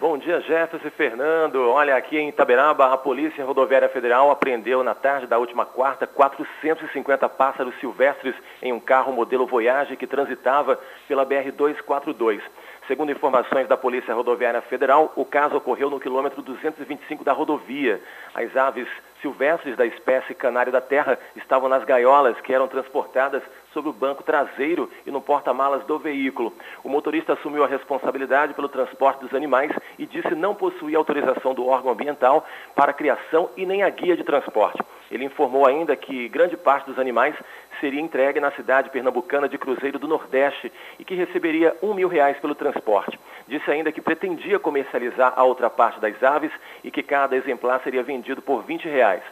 Bom 0.00 0.16
dia, 0.16 0.40
Jefferson 0.40 0.88
e 0.88 0.90
Fernando. 0.92 1.56
Olha, 1.68 1.94
aqui 1.94 2.16
em 2.16 2.30
Itaberaba, 2.30 2.90
a 2.90 2.96
Polícia 2.96 3.44
Rodoviária 3.44 3.86
Federal 3.90 4.30
apreendeu 4.30 4.82
na 4.82 4.94
tarde 4.94 5.26
da 5.26 5.36
última 5.36 5.66
quarta 5.66 6.06
450 6.06 7.28
pássaros 7.28 7.78
silvestres 7.80 8.34
em 8.62 8.72
um 8.72 8.80
carro 8.80 9.12
modelo 9.12 9.46
Voyage 9.46 9.98
que 9.98 10.06
transitava 10.06 10.80
pela 11.06 11.26
BR-242. 11.26 12.40
Segundo 12.88 13.12
informações 13.12 13.68
da 13.68 13.76
Polícia 13.76 14.14
Rodoviária 14.14 14.62
Federal, 14.62 15.12
o 15.16 15.24
caso 15.26 15.58
ocorreu 15.58 15.90
no 15.90 16.00
quilômetro 16.00 16.40
225 16.40 17.22
da 17.22 17.34
rodovia. 17.34 18.00
As 18.34 18.56
aves 18.56 18.88
silvestres 19.20 19.76
da 19.76 19.84
espécie 19.84 20.34
canário 20.34 20.72
da 20.72 20.80
terra 20.80 21.18
estavam 21.36 21.68
nas 21.68 21.84
gaiolas 21.84 22.40
que 22.40 22.54
eram 22.54 22.66
transportadas 22.68 23.42
sobre 23.72 23.90
o 23.90 23.92
banco 23.92 24.22
traseiro 24.22 24.90
e 25.06 25.10
no 25.10 25.20
porta-malas 25.20 25.84
do 25.84 25.98
veículo. 25.98 26.52
O 26.82 26.88
motorista 26.88 27.34
assumiu 27.34 27.64
a 27.64 27.66
responsabilidade 27.66 28.54
pelo 28.54 28.68
transporte 28.68 29.20
dos 29.20 29.34
animais 29.34 29.72
e 29.98 30.06
disse 30.06 30.34
não 30.34 30.54
possuir 30.54 30.96
autorização 30.96 31.54
do 31.54 31.66
órgão 31.66 31.92
ambiental 31.92 32.44
para 32.74 32.90
a 32.90 32.94
criação 32.94 33.50
e 33.56 33.64
nem 33.64 33.82
a 33.82 33.90
guia 33.90 34.16
de 34.16 34.24
transporte. 34.24 34.82
Ele 35.10 35.24
informou 35.24 35.66
ainda 35.66 35.96
que 35.96 36.28
grande 36.28 36.56
parte 36.56 36.86
dos 36.86 36.98
animais 36.98 37.34
seria 37.80 38.00
entregue 38.00 38.38
na 38.38 38.52
cidade 38.52 38.90
pernambucana 38.90 39.48
de 39.48 39.58
Cruzeiro 39.58 39.98
do 39.98 40.06
Nordeste 40.06 40.72
e 40.98 41.04
que 41.04 41.14
receberia 41.14 41.76
um 41.82 41.94
mil 41.94 42.08
reais 42.08 42.38
pelo 42.38 42.54
transporte. 42.54 43.18
Disse 43.48 43.70
ainda 43.70 43.90
que 43.90 44.00
pretendia 44.00 44.58
comercializar 44.58 45.32
a 45.34 45.42
outra 45.42 45.68
parte 45.68 45.98
das 46.00 46.22
aves 46.22 46.52
e 46.84 46.90
que 46.90 47.02
cada 47.02 47.34
exemplar 47.34 47.80
seria 47.82 48.02
vendido 48.02 48.40
por 48.40 48.62
20 48.62 48.88
reais. 48.88 49.22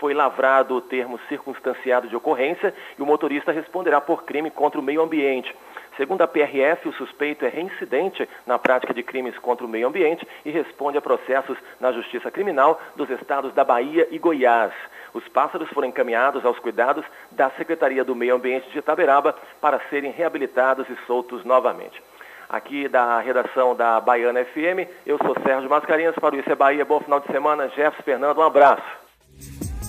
Foi 0.00 0.12
lavrado 0.14 0.76
o 0.76 0.80
termo 0.80 1.18
circunstanciado 1.28 2.08
de 2.08 2.16
ocorrência 2.16 2.74
e 2.98 3.02
o 3.02 3.06
motorista 3.06 3.52
responderá 3.52 4.00
por 4.00 4.24
crime 4.24 4.50
contra 4.50 4.80
o 4.80 4.82
meio 4.82 5.02
ambiente. 5.02 5.54
Segundo 5.96 6.20
a 6.20 6.28
PRF, 6.28 6.88
o 6.88 6.92
suspeito 6.92 7.44
é 7.44 7.48
reincidente 7.48 8.28
na 8.46 8.58
prática 8.58 8.92
de 8.92 9.02
crimes 9.02 9.38
contra 9.38 9.64
o 9.64 9.68
meio 9.68 9.88
ambiente 9.88 10.28
e 10.44 10.50
responde 10.50 10.98
a 10.98 11.00
processos 11.00 11.56
na 11.80 11.90
Justiça 11.90 12.30
Criminal 12.30 12.78
dos 12.94 13.08
estados 13.08 13.54
da 13.54 13.64
Bahia 13.64 14.06
e 14.10 14.18
Goiás. 14.18 14.74
Os 15.14 15.26
pássaros 15.28 15.70
foram 15.70 15.88
encaminhados 15.88 16.44
aos 16.44 16.58
cuidados 16.58 17.04
da 17.30 17.48
Secretaria 17.50 18.04
do 18.04 18.14
Meio 18.14 18.34
Ambiente 18.34 18.68
de 18.70 18.78
Itaberaba 18.78 19.34
para 19.58 19.80
serem 19.88 20.10
reabilitados 20.10 20.86
e 20.90 20.96
soltos 21.06 21.42
novamente. 21.44 22.02
Aqui 22.48 22.86
da 22.88 23.18
redação 23.20 23.74
da 23.74 23.98
Baiana 23.98 24.44
FM, 24.44 24.86
eu 25.06 25.18
sou 25.18 25.34
Sérgio 25.42 25.70
Mascarenhas 25.70 26.14
para 26.16 26.34
o 26.34 26.38
Isso 26.38 26.52
é 26.52 26.54
Bahia. 26.54 26.84
Bom 26.84 27.00
final 27.00 27.20
de 27.20 27.26
semana. 27.32 27.68
Jefferson 27.68 28.02
Fernando, 28.02 28.38
um 28.38 28.42
abraço. 28.42 29.05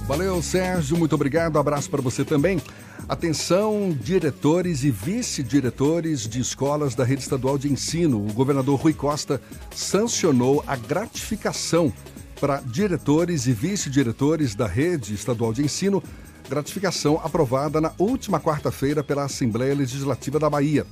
Valeu, 0.08 0.42
Sérgio. 0.42 0.96
Muito 0.96 1.16
obrigado. 1.16 1.60
Abraço 1.60 1.90
para 1.90 2.02
você 2.02 2.24
também. 2.24 2.62
Atenção, 3.10 3.96
diretores 4.02 4.86
e 4.86 4.90
vice-diretores 4.90 6.30
de 6.30 6.40
escolas 6.40 6.96
da 6.96 7.04
rede 7.04 7.24
estadual 7.24 7.58
de 7.58 7.70
ensino. 7.70 8.26
O 8.26 8.32
governador 8.32 8.80
Rui 8.80 8.94
Costa 8.94 9.42
sancionou 9.76 10.64
a 10.66 10.78
gratificação 10.78 11.92
para 12.40 12.62
diretores 12.62 13.48
e 13.48 13.52
vice-diretores 13.52 14.56
da 14.56 14.66
rede 14.66 15.14
estadual 15.14 15.52
de 15.52 15.62
ensino. 15.62 16.02
Gratificação 16.50 17.20
aprovada 17.22 17.82
na 17.82 17.92
última 17.98 18.40
quarta-feira 18.40 19.04
pela 19.04 19.26
Assembleia 19.26 19.76
Legislativa 19.76 20.40
da 20.40 20.50
Bahia. 20.50 20.88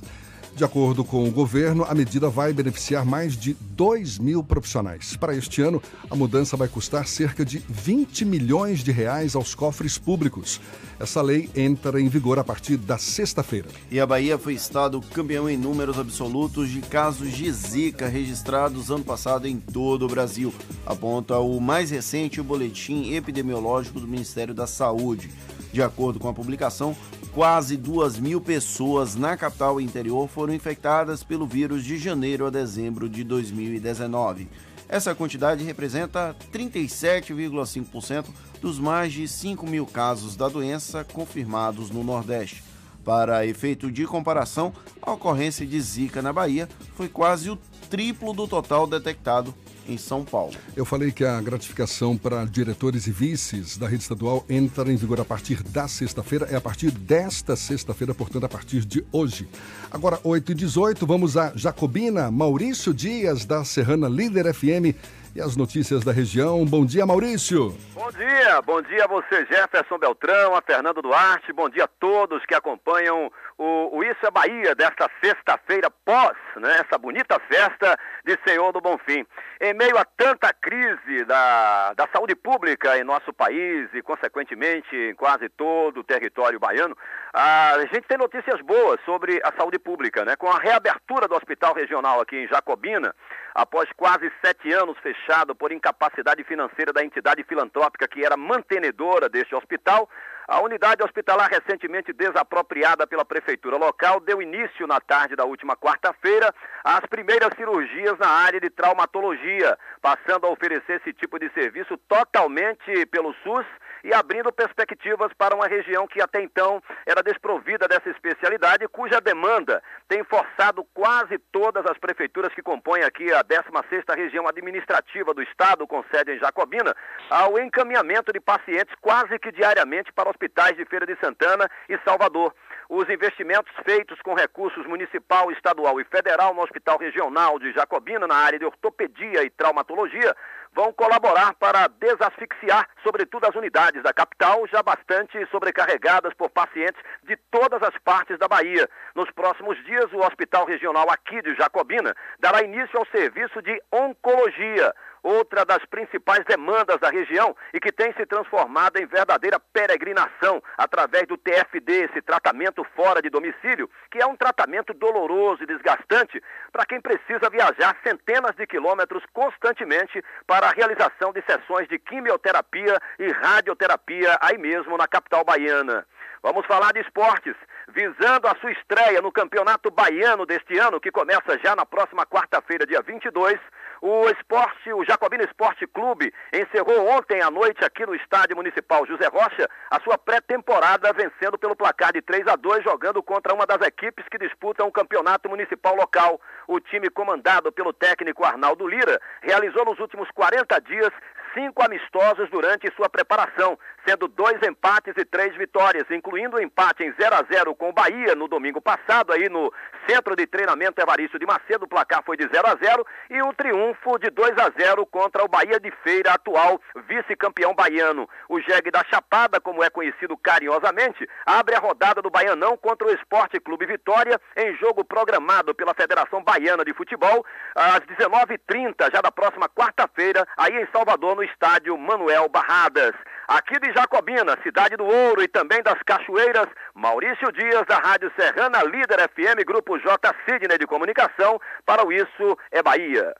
De 0.56 0.64
acordo 0.64 1.04
com 1.04 1.28
o 1.28 1.30
governo, 1.30 1.84
a 1.86 1.94
medida 1.94 2.30
vai 2.30 2.50
beneficiar 2.50 3.04
mais 3.04 3.36
de 3.36 3.54
2 3.72 4.18
mil 4.18 4.42
profissionais. 4.42 5.14
Para 5.14 5.36
este 5.36 5.60
ano, 5.60 5.82
a 6.10 6.16
mudança 6.16 6.56
vai 6.56 6.66
custar 6.66 7.06
cerca 7.06 7.44
de 7.44 7.58
20 7.68 8.24
milhões 8.24 8.82
de 8.82 8.90
reais 8.90 9.36
aos 9.36 9.54
cofres 9.54 9.98
públicos. 9.98 10.58
Essa 10.98 11.20
lei 11.20 11.50
entra 11.54 12.00
em 12.00 12.08
vigor 12.08 12.38
a 12.38 12.44
partir 12.44 12.78
da 12.78 12.96
sexta-feira. 12.96 13.68
E 13.90 14.00
a 14.00 14.06
Bahia 14.06 14.38
foi 14.38 14.54
estado 14.54 14.98
campeão 15.12 15.46
em 15.46 15.58
números 15.58 15.98
absolutos 15.98 16.70
de 16.70 16.80
casos 16.80 17.32
de 17.32 17.52
Zika 17.52 18.08
registrados 18.08 18.90
ano 18.90 19.04
passado 19.04 19.46
em 19.46 19.58
todo 19.58 20.06
o 20.06 20.08
Brasil, 20.08 20.54
aponta 20.86 21.38
o 21.38 21.60
mais 21.60 21.90
recente 21.90 22.40
boletim 22.40 23.12
epidemiológico 23.12 24.00
do 24.00 24.08
Ministério 24.08 24.54
da 24.54 24.66
Saúde. 24.66 25.30
De 25.70 25.82
acordo 25.82 26.18
com 26.18 26.26
a 26.26 26.32
publicação, 26.32 26.96
quase 27.36 27.76
2 27.76 28.18
mil 28.18 28.40
pessoas 28.40 29.14
na 29.14 29.36
capital 29.36 29.78
e 29.78 29.84
interior 29.84 30.26
foram 30.26 30.54
infectadas 30.54 31.22
pelo 31.22 31.46
vírus 31.46 31.84
de 31.84 31.98
janeiro 31.98 32.46
a 32.46 32.50
dezembro 32.50 33.10
de 33.10 33.22
2019. 33.22 34.48
Essa 34.88 35.14
quantidade 35.14 35.62
representa 35.62 36.34
37,5% 36.50 38.24
dos 38.58 38.78
mais 38.78 39.12
de 39.12 39.28
5 39.28 39.66
mil 39.66 39.84
casos 39.84 40.34
da 40.34 40.48
doença 40.48 41.04
confirmados 41.04 41.90
no 41.90 42.02
Nordeste. 42.02 42.64
Para 43.04 43.44
efeito 43.44 43.92
de 43.92 44.06
comparação, 44.06 44.72
a 45.02 45.12
ocorrência 45.12 45.66
de 45.66 45.78
Zika 45.78 46.22
na 46.22 46.32
Bahia 46.32 46.66
foi 46.94 47.06
quase 47.06 47.50
o 47.50 47.58
triplo 47.88 48.32
do 48.32 48.46
total 48.46 48.86
detectado 48.86 49.54
em 49.88 49.96
São 49.96 50.24
Paulo. 50.24 50.54
Eu 50.74 50.84
falei 50.84 51.12
que 51.12 51.24
a 51.24 51.40
gratificação 51.40 52.16
para 52.16 52.44
diretores 52.44 53.06
e 53.06 53.12
vices 53.12 53.76
da 53.76 53.86
rede 53.88 54.02
estadual 54.02 54.44
entra 54.48 54.90
em 54.92 54.96
vigor 54.96 55.20
a 55.20 55.24
partir 55.24 55.62
da 55.62 55.86
sexta-feira. 55.88 56.46
É 56.50 56.56
a 56.56 56.60
partir 56.60 56.90
desta 56.90 57.56
sexta-feira, 57.56 58.14
portanto, 58.14 58.44
a 58.44 58.48
partir 58.48 58.84
de 58.84 59.04
hoje. 59.12 59.48
Agora, 59.90 60.18
8 60.24 60.52
e 60.52 60.54
18 60.54 61.06
vamos 61.06 61.36
a 61.36 61.52
Jacobina, 61.54 62.30
Maurício 62.30 62.92
Dias, 62.92 63.44
da 63.44 63.64
Serrana 63.64 64.08
Líder 64.08 64.52
FM 64.52 64.96
e 65.36 65.40
as 65.40 65.54
notícias 65.54 66.02
da 66.02 66.12
região. 66.12 66.64
Bom 66.64 66.86
dia, 66.86 67.04
Maurício. 67.04 67.76
Bom 67.92 68.10
dia, 68.10 68.62
bom 68.62 68.80
dia 68.80 69.04
a 69.04 69.06
você, 69.06 69.44
Jefferson 69.44 69.98
Beltrão, 69.98 70.54
a 70.54 70.62
Fernando 70.62 71.02
Duarte, 71.02 71.52
bom 71.52 71.68
dia 71.68 71.84
a 71.84 71.88
todos 71.88 72.44
que 72.46 72.54
acompanham 72.54 73.30
o, 73.58 73.98
o 73.98 74.02
Isso 74.02 74.24
é 74.24 74.30
Bahia 74.30 74.74
desta 74.74 75.10
sexta-feira 75.22 75.90
pós, 75.90 76.36
né, 76.56 76.80
essa 76.80 76.96
bonita 76.98 77.38
festa 77.40 77.98
de 78.24 78.38
Senhor 78.46 78.72
do 78.72 78.80
Bonfim. 78.80 79.26
Em 79.60 79.74
meio 79.74 79.98
a 79.98 80.04
tanta 80.04 80.52
crise 80.54 81.24
da, 81.26 81.92
da 81.94 82.08
saúde 82.12 82.34
pública 82.34 82.98
em 82.98 83.04
nosso 83.04 83.32
país 83.32 83.88
e, 83.92 84.00
consequentemente, 84.02 84.94
em 84.94 85.14
quase 85.14 85.48
todo 85.50 86.00
o 86.00 86.04
território 86.04 86.58
baiano, 86.58 86.96
a 87.32 87.78
gente 87.92 88.08
tem 88.08 88.16
notícias 88.16 88.60
boas 88.62 88.98
sobre 89.04 89.40
a 89.44 89.52
saúde 89.58 89.78
pública, 89.78 90.24
né? 90.24 90.36
Com 90.36 90.48
a 90.48 90.58
reabertura 90.58 91.28
do 91.28 91.34
Hospital 91.34 91.74
Regional 91.74 92.20
aqui 92.20 92.36
em 92.36 92.48
Jacobina, 92.48 93.14
Após 93.58 93.88
quase 93.96 94.30
sete 94.44 94.70
anos 94.70 94.98
fechado 94.98 95.54
por 95.54 95.72
incapacidade 95.72 96.44
financeira 96.44 96.92
da 96.92 97.02
entidade 97.02 97.42
filantrópica 97.42 98.06
que 98.06 98.22
era 98.22 98.36
mantenedora 98.36 99.30
deste 99.30 99.54
hospital, 99.54 100.10
a 100.46 100.60
unidade 100.60 101.02
hospitalar 101.02 101.48
recentemente 101.48 102.12
desapropriada 102.12 103.06
pela 103.06 103.24
prefeitura 103.24 103.78
local 103.78 104.20
deu 104.20 104.42
início 104.42 104.86
na 104.86 105.00
tarde 105.00 105.34
da 105.34 105.46
última 105.46 105.74
quarta-feira 105.74 106.54
às 106.84 107.00
primeiras 107.06 107.48
cirurgias 107.56 108.18
na 108.18 108.28
área 108.28 108.60
de 108.60 108.68
traumatologia, 108.68 109.78
passando 110.02 110.46
a 110.46 110.50
oferecer 110.50 111.00
esse 111.00 111.14
tipo 111.14 111.38
de 111.38 111.50
serviço 111.54 111.96
totalmente 112.06 113.06
pelo 113.06 113.32
SUS 113.42 113.64
e 114.06 114.14
abrindo 114.14 114.52
perspectivas 114.52 115.32
para 115.36 115.56
uma 115.56 115.66
região 115.66 116.06
que 116.06 116.22
até 116.22 116.40
então 116.40 116.80
era 117.04 117.24
desprovida 117.24 117.88
dessa 117.88 118.08
especialidade, 118.08 118.86
cuja 118.86 119.20
demanda 119.20 119.82
tem 120.08 120.22
forçado 120.22 120.84
quase 120.94 121.38
todas 121.50 121.84
as 121.86 121.98
prefeituras 121.98 122.54
que 122.54 122.62
compõem 122.62 123.02
aqui 123.02 123.32
a 123.32 123.42
16ª 123.42 124.14
região 124.14 124.46
administrativa 124.46 125.34
do 125.34 125.42
estado, 125.42 125.88
com 125.88 126.04
sede 126.04 126.32
em 126.32 126.38
Jacobina, 126.38 126.94
ao 127.28 127.58
encaminhamento 127.58 128.32
de 128.32 128.38
pacientes 128.38 128.94
quase 129.00 129.40
que 129.40 129.50
diariamente 129.50 130.12
para 130.12 130.30
hospitais 130.30 130.76
de 130.76 130.84
Feira 130.84 131.04
de 131.04 131.16
Santana 131.16 131.68
e 131.88 131.98
Salvador. 132.04 132.54
Os 132.88 133.08
investimentos 133.10 133.72
feitos 133.84 134.22
com 134.22 134.34
recursos 134.34 134.86
municipal, 134.86 135.50
estadual 135.50 136.00
e 136.00 136.04
federal 136.04 136.54
no 136.54 136.62
Hospital 136.62 136.98
Regional 136.98 137.58
de 137.58 137.72
Jacobina, 137.72 138.28
na 138.28 138.36
área 138.36 138.60
de 138.60 138.64
ortopedia 138.64 139.42
e 139.42 139.50
traumatologia, 139.50 140.32
vão 140.76 140.92
colaborar 140.92 141.54
para 141.54 141.88
desasfixiar, 141.88 142.86
sobretudo, 143.02 143.46
as 143.46 143.56
unidades 143.56 144.02
da 144.02 144.12
capital, 144.12 144.66
já 144.68 144.82
bastante 144.82 145.34
sobrecarregadas 145.50 146.34
por 146.34 146.50
pacientes 146.50 147.02
de 147.22 147.34
todas 147.50 147.82
as 147.82 147.96
partes 148.04 148.38
da 148.38 148.46
Bahia. 148.46 148.86
Nos 149.14 149.30
próximos 149.30 149.82
dias, 149.86 150.12
o 150.12 150.18
Hospital 150.18 150.66
Regional 150.66 151.10
aqui 151.10 151.40
de 151.40 151.54
Jacobina 151.54 152.14
dará 152.38 152.62
início 152.62 152.98
ao 152.98 153.06
serviço 153.06 153.62
de 153.62 153.82
oncologia 153.90 154.92
outra 155.26 155.64
das 155.64 155.84
principais 155.86 156.44
demandas 156.44 157.00
da 157.00 157.10
região 157.10 157.56
e 157.74 157.80
que 157.80 157.90
tem 157.90 158.12
se 158.12 158.24
transformado 158.24 158.96
em 158.96 159.06
verdadeira 159.06 159.58
peregrinação 159.58 160.62
através 160.78 161.26
do 161.26 161.36
TFD, 161.36 162.04
esse 162.04 162.22
tratamento 162.22 162.86
fora 162.94 163.20
de 163.20 163.28
domicílio, 163.28 163.90
que 164.10 164.22
é 164.22 164.26
um 164.26 164.36
tratamento 164.36 164.94
doloroso 164.94 165.64
e 165.64 165.66
desgastante 165.66 166.40
para 166.70 166.86
quem 166.86 167.00
precisa 167.00 167.50
viajar 167.50 167.96
centenas 168.06 168.54
de 168.54 168.66
quilômetros 168.66 169.24
constantemente 169.32 170.22
para 170.46 170.68
a 170.68 170.72
realização 170.72 171.32
de 171.32 171.42
sessões 171.42 171.88
de 171.88 171.98
quimioterapia 171.98 172.96
e 173.18 173.30
radioterapia 173.32 174.38
aí 174.40 174.56
mesmo 174.56 174.96
na 174.96 175.08
capital 175.08 175.44
baiana. 175.44 176.06
Vamos 176.42 176.64
falar 176.66 176.92
de 176.92 177.00
esportes, 177.00 177.56
visando 177.88 178.46
a 178.46 178.54
sua 178.60 178.70
estreia 178.70 179.20
no 179.20 179.32
Campeonato 179.32 179.90
Baiano 179.90 180.46
deste 180.46 180.78
ano, 180.78 181.00
que 181.00 181.10
começa 181.10 181.58
já 181.58 181.74
na 181.74 181.84
próxima 181.84 182.24
quarta-feira, 182.24 182.86
dia 182.86 183.02
22. 183.02 183.58
O 184.00 184.28
esporte, 184.28 184.92
o 184.92 185.04
Jacobina 185.04 185.44
Esporte 185.44 185.86
Clube, 185.86 186.32
encerrou 186.52 187.08
ontem 187.08 187.40
à 187.42 187.50
noite 187.50 187.84
aqui 187.84 188.04
no 188.04 188.14
Estádio 188.14 188.56
Municipal 188.56 189.06
José 189.06 189.26
Rocha 189.28 189.68
a 189.90 190.00
sua 190.00 190.18
pré-temporada, 190.18 191.12
vencendo 191.12 191.58
pelo 191.58 191.74
placar 191.74 192.12
de 192.12 192.20
3 192.20 192.46
a 192.48 192.56
2, 192.56 192.84
jogando 192.84 193.22
contra 193.22 193.54
uma 193.54 193.66
das 193.66 193.80
equipes 193.86 194.26
que 194.30 194.38
disputam 194.38 194.86
o 194.86 194.92
campeonato 194.92 195.48
municipal 195.48 195.94
local. 195.94 196.40
O 196.68 196.78
time 196.80 197.08
comandado 197.08 197.72
pelo 197.72 197.92
técnico 197.92 198.44
Arnaldo 198.44 198.86
Lira 198.86 199.20
realizou 199.40 199.84
nos 199.84 199.98
últimos 199.98 200.30
40 200.32 200.80
dias 200.82 201.10
cinco 201.56 201.82
amistosos 201.82 202.50
durante 202.50 202.92
sua 202.94 203.08
preparação, 203.08 203.78
sendo 204.06 204.28
dois 204.28 204.62
empates 204.62 205.14
e 205.16 205.24
três 205.24 205.56
vitórias, 205.56 206.04
incluindo 206.10 206.56
o 206.56 206.60
um 206.60 206.62
empate 206.62 207.02
em 207.02 207.12
0 207.18 207.34
a 207.34 207.42
0 207.50 207.74
com 207.74 207.88
o 207.88 207.92
Bahia 207.92 208.34
no 208.34 208.46
domingo 208.46 208.80
passado, 208.80 209.32
aí 209.32 209.48
no 209.48 209.72
Centro 210.06 210.36
de 210.36 210.46
Treinamento 210.46 211.00
Evaristo 211.00 211.38
de 211.38 211.46
Macedo, 211.46 211.86
o 211.86 211.88
placar 211.88 212.22
foi 212.24 212.36
de 212.36 212.46
0 212.46 212.66
a 212.68 212.76
0 212.76 213.06
e 213.30 213.42
um 213.42 213.52
triunfo 213.54 214.18
de 214.18 214.30
2 214.30 214.52
a 214.58 214.70
0 214.78 215.06
contra 215.06 215.42
o 215.44 215.48
Bahia 215.48 215.80
de 215.80 215.90
Feira, 216.02 216.32
atual 216.32 216.78
vice-campeão 217.08 217.74
baiano. 217.74 218.28
O 218.48 218.60
Jeg 218.60 218.90
da 218.90 219.02
Chapada, 219.04 219.58
como 219.58 219.82
é 219.82 219.88
conhecido 219.88 220.36
carinhosamente, 220.36 221.26
abre 221.46 221.74
a 221.74 221.80
rodada 221.80 222.20
do 222.20 222.30
Baianão 222.30 222.76
contra 222.76 223.08
o 223.08 223.10
Esporte 223.12 223.58
Clube 223.58 223.86
Vitória, 223.86 224.38
em 224.56 224.76
jogo 224.76 225.04
programado 225.04 225.74
pela 225.74 225.94
Federação 225.94 226.44
Baiana 226.44 226.84
de 226.84 226.92
Futebol, 226.92 227.44
às 227.74 228.00
19h30, 228.00 229.10
já 229.12 229.22
da 229.22 229.32
próxima 229.32 229.68
quarta-feira, 229.68 230.46
aí 230.56 230.76
em 230.76 230.86
Salvador, 230.92 231.34
no 231.34 231.45
estádio 231.46 231.96
Manuel 231.96 232.48
Barradas. 232.48 233.12
Aqui 233.48 233.78
de 233.80 233.92
Jacobina, 233.92 234.58
cidade 234.62 234.96
do 234.96 235.04
Ouro 235.04 235.42
e 235.42 235.48
também 235.48 235.82
das 235.82 236.00
Cachoeiras, 236.04 236.66
Maurício 236.94 237.50
Dias, 237.52 237.86
da 237.88 237.98
Rádio 237.98 238.30
Serrana, 238.38 238.82
Líder 238.82 239.28
FM, 239.30 239.64
Grupo 239.66 239.98
J. 239.98 240.34
Sidney 240.44 240.78
de 240.78 240.86
Comunicação, 240.86 241.60
para 241.84 242.04
o 242.04 242.12
Isso 242.12 242.58
é 242.70 242.82
Bahia. 242.82 243.34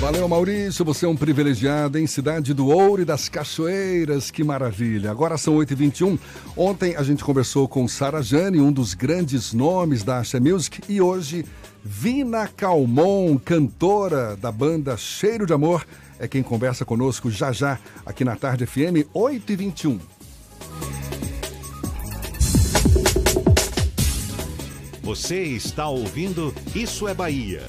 Valeu, 0.00 0.28
Maurício. 0.28 0.84
Você 0.84 1.06
é 1.06 1.08
um 1.08 1.16
privilegiado 1.16 1.98
em 1.98 2.06
Cidade 2.06 2.54
do 2.54 2.68
Ouro 2.68 3.02
e 3.02 3.04
das 3.04 3.28
Cachoeiras. 3.28 4.30
Que 4.30 4.44
maravilha. 4.44 5.10
Agora 5.10 5.36
são 5.36 5.56
8h21. 5.56 6.16
Ontem 6.56 6.94
a 6.94 7.02
gente 7.02 7.24
conversou 7.24 7.66
com 7.66 7.88
Sara 7.88 8.22
Jane, 8.22 8.60
um 8.60 8.70
dos 8.70 8.94
grandes 8.94 9.52
nomes 9.52 10.04
da 10.04 10.18
Asha 10.18 10.38
Music, 10.38 10.80
e 10.88 11.00
hoje 11.00 11.44
Vina 11.82 12.46
Calmon, 12.46 13.38
cantora 13.38 14.36
da 14.36 14.52
banda 14.52 14.96
Cheiro 14.96 15.44
de 15.46 15.52
Amor, 15.52 15.84
é 16.18 16.26
quem 16.26 16.42
conversa 16.42 16.84
conosco 16.84 17.30
já 17.30 17.52
já 17.52 17.78
aqui 18.04 18.24
na 18.24 18.36
Tarde 18.36 18.66
FM 18.66 19.08
8h21. 19.14 20.00
Você 25.02 25.42
está 25.42 25.88
ouvindo 25.88 26.54
Isso 26.74 27.08
é 27.08 27.14
Bahia. 27.14 27.62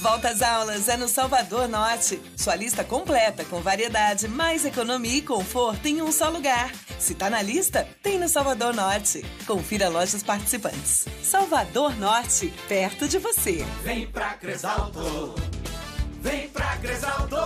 Volta 0.00 0.30
às 0.30 0.40
aulas 0.40 0.88
é 0.88 0.96
no 0.96 1.06
Salvador 1.06 1.68
Norte. 1.68 2.18
Sua 2.34 2.56
lista 2.56 2.82
completa 2.82 3.44
com 3.44 3.60
variedade, 3.60 4.26
mais 4.28 4.64
economia 4.64 5.18
e 5.18 5.20
conforto 5.20 5.84
em 5.86 6.00
um 6.00 6.10
só 6.10 6.30
lugar. 6.30 6.72
Se 6.98 7.14
tá 7.14 7.28
na 7.28 7.42
lista, 7.42 7.86
tem 8.02 8.18
no 8.18 8.26
Salvador 8.26 8.72
Norte. 8.74 9.22
Confira 9.46 9.90
lojas 9.90 10.22
participantes. 10.22 11.04
Salvador 11.22 11.94
Norte, 11.98 12.50
perto 12.66 13.06
de 13.06 13.18
você. 13.18 13.62
Vem 13.82 14.06
pra 14.06 14.32
Cresalto. 14.34 15.34
Vem 16.20 16.48
pra 16.48 16.76
Cresalto. 16.76 17.36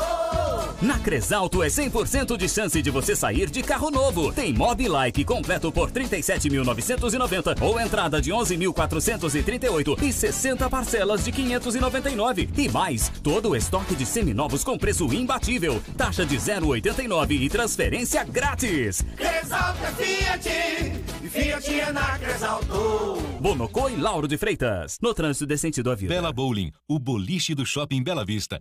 Na 0.83 0.99
Cresalto 0.99 1.63
é 1.63 1.69
100% 1.69 2.37
de 2.37 2.49
chance 2.49 2.83
de 2.83 2.91
você 2.91 3.17
sair 3.17 3.49
de 3.49 3.63
carro 3.63 3.91
novo. 3.91 4.33
Tem 4.33 4.53
Mobilike 4.53 5.25
completo 5.25 5.73
por 5.73 5.91
37.990 5.91 7.63
ou 7.63 7.81
entrada 7.81 8.21
de 8.21 8.31
11.438 8.31 10.03
e 10.03 10.13
60 10.13 10.69
parcelas 10.69 11.25
de 11.25 11.33
599. 11.33 12.51
E 12.57 12.69
mais, 12.69 13.11
todo 13.23 13.51
o 13.51 13.57
estoque 13.57 13.95
de 13.95 14.05
seminovos 14.05 14.63
com 14.63 14.77
preço 14.77 15.13
imbatível. 15.13 15.81
Taxa 15.97 16.27
de 16.27 16.37
0,89 16.37 17.41
e 17.41 17.49
transferência 17.49 18.23
grátis. 18.25 19.03
Cresalto 19.17 19.85
é 19.85 19.93
Fiat. 19.93 20.49
E 21.23 21.29
Fiat 21.29 21.81
é 21.81 21.93
na 21.93 22.19
Cresalto. 22.19 23.17
Bonocô 23.41 23.89
e 23.89 23.97
Lauro 23.97 24.29
de 24.29 24.37
Freitas. 24.37 24.99
No 25.01 25.15
trânsito 25.15 25.47
de 25.47 25.57
sentido 25.57 25.91
à 25.91 25.95
vida. 25.95 26.13
Bela 26.15 26.33
Bowling, 26.33 26.73
o 26.89 26.99
boliche 26.99 27.55
do 27.55 27.65
Shopping 27.65 28.03
Bela 28.03 28.25
Vista. 28.25 28.61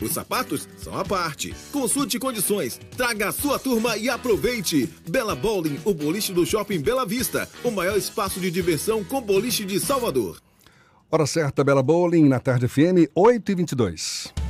Os 0.00 0.12
sapatos 0.12 0.68
são 0.76 0.96
à 0.96 1.04
parte. 1.04 1.54
Consulte 1.72 2.18
condições, 2.18 2.80
traga 2.96 3.28
a 3.28 3.32
sua 3.32 3.58
turma 3.58 3.96
e 3.96 4.08
aproveite. 4.08 4.88
Bela 5.08 5.34
Bowling, 5.34 5.78
o 5.84 5.92
boliche 5.92 6.32
do 6.32 6.46
Shopping 6.46 6.80
Bela 6.80 7.04
Vista, 7.04 7.48
o 7.64 7.70
maior 7.70 7.96
espaço 7.96 8.40
de 8.40 8.50
diversão 8.50 9.02
com 9.04 9.20
boliche 9.20 9.64
de 9.64 9.80
Salvador. 9.80 10.40
Hora 11.10 11.26
certa, 11.26 11.64
Bela 11.64 11.82
Bowling, 11.82 12.28
na 12.28 12.38
tarde 12.38 12.68
FM, 12.68 13.08
8h22. 13.16 14.47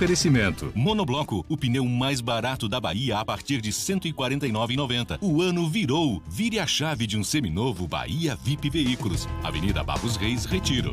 Oferecimento. 0.00 0.72
Monobloco, 0.74 1.44
o 1.46 1.58
pneu 1.58 1.84
mais 1.84 2.22
barato 2.22 2.66
da 2.66 2.80
Bahia 2.80 3.18
a 3.18 3.24
partir 3.24 3.60
de 3.60 3.68
R$ 3.68 3.74
149,90. 3.74 5.18
O 5.20 5.42
ano 5.42 5.68
virou. 5.68 6.22
Vire 6.26 6.58
a 6.58 6.66
chave 6.66 7.06
de 7.06 7.18
um 7.18 7.22
seminovo 7.22 7.86
Bahia 7.86 8.34
VIP 8.34 8.70
Veículos. 8.70 9.28
Avenida 9.44 9.84
Barros 9.84 10.16
Reis, 10.16 10.46
Retiro. 10.46 10.92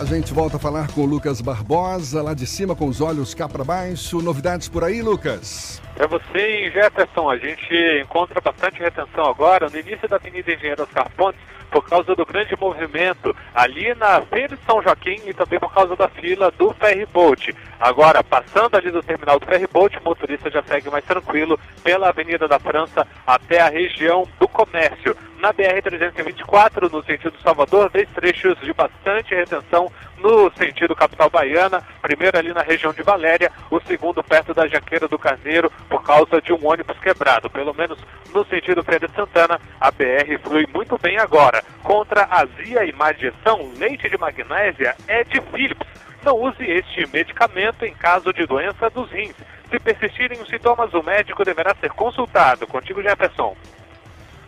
A 0.00 0.04
gente 0.06 0.32
volta 0.32 0.56
a 0.56 0.58
falar 0.58 0.90
com 0.92 1.02
o 1.02 1.04
Lucas 1.04 1.42
Barbosa, 1.42 2.22
lá 2.22 2.32
de 2.32 2.46
cima 2.46 2.74
com 2.74 2.88
os 2.88 3.02
olhos 3.02 3.34
cá 3.34 3.46
para 3.46 3.64
baixo. 3.64 4.22
Novidades 4.22 4.66
por 4.66 4.82
aí, 4.82 5.02
Lucas? 5.02 5.82
Para 5.94 6.06
você 6.06 6.70
Jefferson, 6.72 7.28
a 7.28 7.36
gente 7.36 8.00
encontra 8.02 8.40
bastante 8.40 8.80
retenção 8.80 9.26
agora 9.26 9.68
no 9.68 9.78
início 9.78 10.08
da 10.08 10.16
Avenida 10.16 10.50
Engenheiro 10.50 10.84
Oscar 10.84 11.10
Pontes, 11.10 11.42
por 11.70 11.88
causa 11.88 12.14
do 12.14 12.26
grande 12.26 12.56
movimento 12.58 13.34
ali 13.54 13.94
na 13.94 14.20
Feira 14.22 14.56
de 14.56 14.64
São 14.64 14.82
Joaquim 14.82 15.20
e 15.26 15.32
também 15.34 15.58
por 15.58 15.72
causa 15.72 15.94
da 15.96 16.08
fila 16.08 16.50
do 16.50 16.72
ferryboat. 16.74 17.54
Agora, 17.78 18.22
passando 18.22 18.76
ali 18.76 18.90
do 18.90 19.02
terminal 19.02 19.38
do 19.38 19.46
ferryboat, 19.46 19.96
o 19.98 20.04
motorista 20.04 20.50
já 20.50 20.62
segue 20.62 20.90
mais 20.90 21.04
tranquilo 21.04 21.58
pela 21.82 22.08
Avenida 22.08 22.46
da 22.46 22.58
França 22.58 23.06
até 23.26 23.60
a 23.60 23.68
região 23.68 24.28
do 24.38 24.48
comércio. 24.48 25.16
Na 25.40 25.54
BR-324, 25.54 26.92
no 26.92 27.02
sentido 27.02 27.32
Salvador, 27.42 27.88
dois 27.88 28.06
trechos 28.10 28.60
de 28.60 28.74
bastante 28.74 29.34
retenção 29.34 29.90
no 30.18 30.52
sentido 30.52 30.94
capital 30.94 31.30
baiana, 31.30 31.82
primeiro 32.02 32.36
ali 32.36 32.52
na 32.52 32.60
região 32.60 32.92
de 32.92 33.02
Valéria, 33.02 33.50
o 33.70 33.80
segundo 33.80 34.22
perto 34.22 34.52
da 34.52 34.68
Jaqueira 34.68 35.08
do 35.08 35.18
Carneiro, 35.18 35.72
por 35.88 36.02
causa 36.02 36.42
de 36.42 36.52
um 36.52 36.66
ônibus 36.66 36.98
quebrado. 36.98 37.48
Pelo 37.48 37.72
menos 37.72 37.98
no 38.34 38.44
sentido 38.44 38.84
Feira 38.84 39.08
de 39.08 39.14
Santana, 39.14 39.58
a 39.80 39.90
BR 39.90 40.38
flui 40.42 40.66
muito 40.74 40.98
bem 40.98 41.16
agora. 41.16 41.64
Contra 41.82 42.28
azia 42.30 42.84
e 42.84 42.92
má 42.92 43.10
digestão, 43.10 43.72
leite 43.78 44.10
de 44.10 44.18
magnésia 44.18 44.94
é 45.08 45.24
de 45.24 45.40
Philips. 45.40 45.88
Não 46.22 46.38
use 46.38 46.62
este 46.62 47.06
medicamento 47.10 47.86
em 47.86 47.94
caso 47.94 48.30
de 48.30 48.44
doença 48.44 48.90
dos 48.90 49.10
rins. 49.10 49.34
Se 49.70 49.80
persistirem 49.80 50.38
os 50.38 50.48
sintomas, 50.50 50.92
o 50.92 51.02
médico 51.02 51.46
deverá 51.46 51.74
ser 51.76 51.92
consultado. 51.92 52.66
Contigo, 52.66 53.00
Jefferson. 53.00 53.56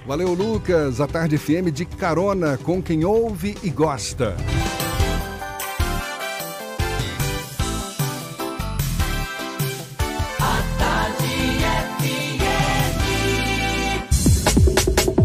Valeu, 0.07 0.35
Lucas. 0.35 1.01
A 1.01 1.07
Tarde 1.07 1.39
FM 1.39 1.71
de 1.73 1.85
carona 1.85 2.59
com 2.59 2.83
quem 2.83 3.05
ouve 3.05 3.57
e 3.63 3.71
gosta. 3.71 4.37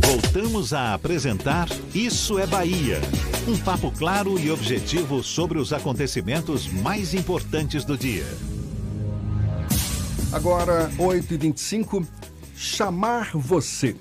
Voltamos 0.06 0.74
a 0.74 0.94
apresentar 0.94 1.68
Isso 1.96 2.38
é 2.38 2.46
Bahia. 2.46 3.02
Um 3.48 3.58
papo 3.58 3.92
claro 3.92 4.40
e 4.40 4.52
objetivo 4.52 5.24
sobre 5.24 5.58
os 5.58 5.74
acontecimentos 5.74 6.68
mais 6.68 7.16
importantes 7.16 7.84
do 7.84 7.98
dia. 7.98 8.26
Agora, 10.32 10.92
8h25, 11.00 12.06
Chamar 12.56 13.32
Você. 13.34 13.96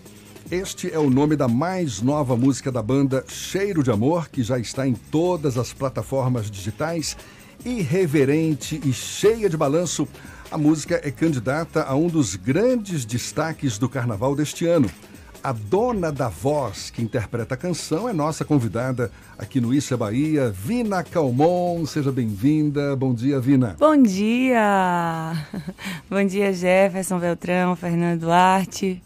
Este 0.51 0.93
é 0.93 0.99
o 0.99 1.11
nome 1.11 1.35
da 1.35 1.49
mais 1.49 2.01
nova 2.01 2.37
música 2.37 2.71
da 2.71 2.81
banda 2.81 3.25
Cheiro 3.27 3.83
de 3.83 3.91
Amor, 3.91 4.29
que 4.29 4.45
já 4.45 4.57
está 4.61 4.87
em 4.87 4.95
todas 4.95 5.59
as 5.59 5.73
plataformas 5.73 6.49
digitais. 6.49 7.17
Irreverente 7.65 8.81
e 8.85 8.93
cheia 8.93 9.51
de 9.51 9.57
balanço, 9.57 10.07
a 10.49 10.57
música 10.57 11.01
é 11.03 11.11
candidata 11.11 11.83
a 11.83 11.97
um 11.97 12.07
dos 12.07 12.37
grandes 12.37 13.05
destaques 13.05 13.77
do 13.77 13.89
carnaval 13.89 14.37
deste 14.37 14.67
ano. 14.67 14.89
A 15.43 15.51
dona 15.51 16.13
da 16.13 16.29
voz 16.29 16.91
que 16.91 17.03
interpreta 17.03 17.55
a 17.55 17.59
canção 17.59 18.09
é 18.09 18.13
nossa 18.13 18.45
convidada 18.45 19.11
aqui 19.37 19.61
no 19.61 19.75
Isso 19.75 19.95
é 19.95 19.97
Bahia, 19.97 20.51
Vina 20.51 21.03
Calmon. 21.03 21.85
Seja 21.87 22.13
bem-vinda. 22.13 22.95
Bom 22.95 23.13
dia, 23.13 23.41
Vina. 23.41 23.75
Bom 23.81 24.01
dia! 24.01 25.45
Bom 26.09 26.25
dia, 26.25 26.53
Jefferson 26.53 27.19
Beltrão, 27.19 27.75
Fernando 27.75 28.21
Duarte. 28.21 29.03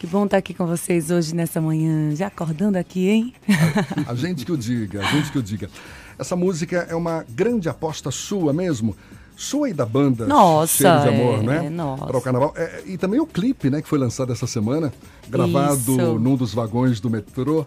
Que 0.00 0.06
bom 0.06 0.24
estar 0.24 0.38
aqui 0.38 0.54
com 0.54 0.66
vocês 0.66 1.10
hoje 1.10 1.34
nessa 1.34 1.60
manhã, 1.60 2.16
já 2.16 2.28
acordando 2.28 2.78
aqui, 2.78 3.06
hein? 3.06 3.34
A, 4.06 4.12
a 4.12 4.14
gente 4.14 4.46
que 4.46 4.50
o 4.50 4.56
diga, 4.56 5.00
a 5.00 5.04
gente 5.12 5.30
que 5.30 5.38
o 5.38 5.42
diga. 5.42 5.68
Essa 6.18 6.34
música 6.34 6.86
é 6.88 6.94
uma 6.94 7.22
grande 7.28 7.68
aposta 7.68 8.10
sua 8.10 8.50
mesmo, 8.50 8.96
sua 9.36 9.68
e 9.68 9.74
da 9.74 9.84
banda 9.84 10.26
nossa, 10.26 10.74
Cheiro 10.74 11.02
de 11.02 11.08
Amor, 11.08 11.38
é, 11.40 11.42
né? 11.42 11.68
Nossa. 11.68 12.06
Para 12.06 12.16
o 12.16 12.22
carnaval. 12.22 12.54
É, 12.56 12.82
e 12.86 12.96
também 12.96 13.20
o 13.20 13.26
clipe, 13.26 13.68
né, 13.68 13.82
que 13.82 13.88
foi 13.90 13.98
lançado 13.98 14.32
essa 14.32 14.46
semana, 14.46 14.90
gravado 15.28 15.76
Isso. 15.76 16.18
num 16.18 16.34
dos 16.34 16.54
vagões 16.54 16.98
do 16.98 17.10
metrô, 17.10 17.66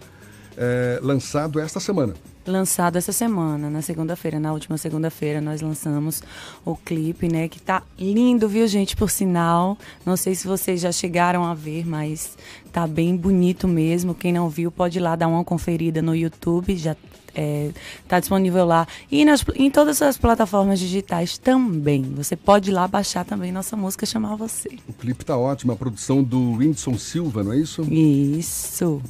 é, 0.58 1.00
lançado 1.04 1.60
esta 1.60 1.80
semana. 1.80 2.16
Lançado 2.46 2.98
essa 2.98 3.14
semana, 3.14 3.70
na 3.70 3.82
segunda-feira, 3.82 4.38
na 4.38 4.52
última 4.52 4.78
segunda-feira, 4.78 5.40
nós 5.40 5.62
lançamos 5.62 6.22
o 6.66 6.76
clipe, 6.76 7.30
né? 7.30 7.48
Que 7.48 7.62
tá 7.62 7.84
lindo, 7.98 8.50
viu, 8.50 8.68
gente? 8.68 8.98
Por 8.98 9.10
sinal. 9.10 9.78
Não 10.06 10.18
sei 10.18 10.36
se 10.36 10.46
vocês 10.46 10.82
já 10.82 10.92
chegaram 10.92 11.46
a 11.46 11.54
ver, 11.54 11.88
mas 11.88 12.38
tá 12.72 12.86
bem 12.86 13.16
bonito 13.16 13.66
mesmo. 13.66 14.14
Quem 14.14 14.34
não 14.34 14.50
viu, 14.50 14.70
pode 14.70 15.00
ir 15.00 15.02
lá 15.02 15.16
dar 15.16 15.30
uma 15.30 15.44
conferida 15.44 16.02
no 16.02 16.14
YouTube. 16.14 16.76
Já 16.76 16.98
é, 17.36 17.72
tá 18.08 18.20
disponível 18.20 18.66
lá. 18.66 18.88
E 19.12 19.26
nas, 19.26 19.44
em 19.56 19.70
todas 19.70 20.02
as 20.02 20.18
plataformas 20.18 20.80
digitais 20.80 21.38
também. 21.38 22.04
Você 22.16 22.36
pode 22.36 22.70
ir 22.70 22.74
lá 22.74 22.88
baixar 22.88 23.26
também 23.26 23.52
nossa 23.52 23.76
música 23.76 24.06
Chamar 24.06 24.36
Você. 24.36 24.70
O 24.88 24.94
clipe 24.94 25.26
tá 25.26 25.38
ótimo, 25.38 25.72
a 25.72 25.76
produção 25.76 26.24
do 26.24 26.54
Whindersson 26.54 26.98
Silva, 26.98 27.44
não 27.44 27.54
é 27.54 27.58
isso? 27.58 27.82
Isso. 27.84 29.02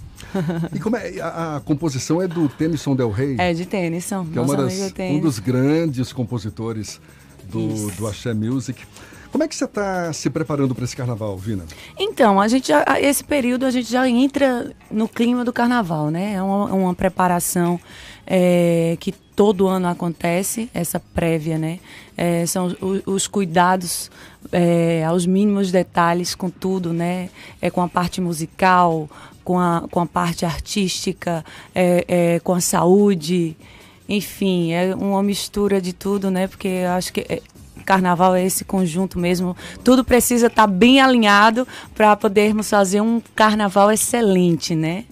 E 0.73 0.79
como 0.79 0.95
é? 0.95 1.19
A, 1.19 1.57
a 1.57 1.59
composição 1.61 2.21
é 2.21 2.27
do 2.27 2.47
Tennyson 2.49 2.95
Del 2.95 3.11
Rey. 3.11 3.35
É 3.39 3.53
de 3.53 3.65
Tennyson. 3.65 4.25
que 4.25 4.37
é 4.37 4.41
uma 4.41 4.55
das, 4.55 4.93
um 4.99 5.19
dos 5.19 5.39
grandes 5.39 6.11
compositores 6.13 6.99
do, 7.43 7.91
do 7.91 8.07
Axé 8.07 8.33
Music. 8.33 8.83
Como 9.31 9.43
é 9.43 9.47
que 9.47 9.55
você 9.55 9.65
está 9.65 10.13
se 10.13 10.29
preparando 10.29 10.75
para 10.75 10.83
esse 10.83 10.95
carnaval, 10.95 11.35
Vina? 11.35 11.65
Então, 11.97 12.39
a 12.39 12.47
gente 12.47 12.67
já, 12.67 12.85
esse 13.01 13.23
período 13.23 13.65
a 13.65 13.71
gente 13.71 13.91
já 13.91 14.07
entra 14.07 14.71
no 14.91 15.09
clima 15.09 15.43
do 15.43 15.51
carnaval, 15.51 16.11
né? 16.11 16.33
É 16.35 16.41
uma, 16.43 16.65
uma 16.65 16.93
preparação 16.93 17.79
é, 18.27 18.95
que 18.99 19.11
todo 19.35 19.67
ano 19.67 19.87
acontece, 19.87 20.69
essa 20.71 20.99
prévia, 20.99 21.57
né? 21.57 21.79
É, 22.15 22.45
são 22.45 22.67
os, 22.79 23.01
os 23.07 23.27
cuidados 23.27 24.11
é, 24.51 25.03
aos 25.03 25.25
mínimos 25.25 25.71
detalhes 25.71 26.35
com 26.35 26.51
tudo, 26.51 26.93
né? 26.93 27.29
É 27.59 27.71
com 27.71 27.81
a 27.81 27.87
parte 27.87 28.21
musical, 28.21 29.09
com 29.43 29.59
a, 29.59 29.85
com 29.91 29.99
a 29.99 30.05
parte 30.05 30.45
artística, 30.45 31.43
é, 31.73 32.05
é, 32.07 32.39
com 32.39 32.53
a 32.53 32.61
saúde, 32.61 33.55
enfim, 34.07 34.71
é 34.73 34.95
uma 34.95 35.23
mistura 35.23 35.81
de 35.81 35.93
tudo, 35.93 36.29
né? 36.29 36.47
Porque 36.47 36.67
eu 36.67 36.91
acho 36.91 37.13
que 37.13 37.21
é, 37.21 37.41
carnaval 37.83 38.35
é 38.35 38.45
esse 38.45 38.65
conjunto 38.65 39.19
mesmo. 39.19 39.55
Tudo 39.83 40.03
precisa 40.03 40.47
estar 40.47 40.67
bem 40.67 41.01
alinhado 41.01 41.67
para 41.93 42.15
podermos 42.15 42.69
fazer 42.69 43.01
um 43.01 43.21
carnaval 43.35 43.91
excelente, 43.91 44.75
né? 44.75 45.05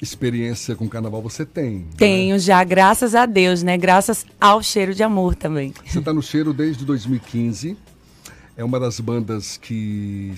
Experiência 0.00 0.74
com 0.74 0.88
carnaval 0.88 1.22
você 1.22 1.46
tem. 1.46 1.86
Tenho 1.96 2.38
já, 2.38 2.62
graças 2.62 3.14
a 3.14 3.24
Deus, 3.24 3.62
né? 3.62 3.78
Graças 3.78 4.26
ao 4.40 4.62
cheiro 4.62 4.94
de 4.94 5.02
amor 5.02 5.34
também. 5.34 5.72
Você 5.86 5.98
está 5.98 6.12
no 6.12 6.22
cheiro 6.22 6.52
desde 6.52 6.84
2015. 6.84 7.76
É 8.56 8.62
uma 8.62 8.78
das 8.78 9.00
bandas 9.00 9.56
que, 9.56 10.32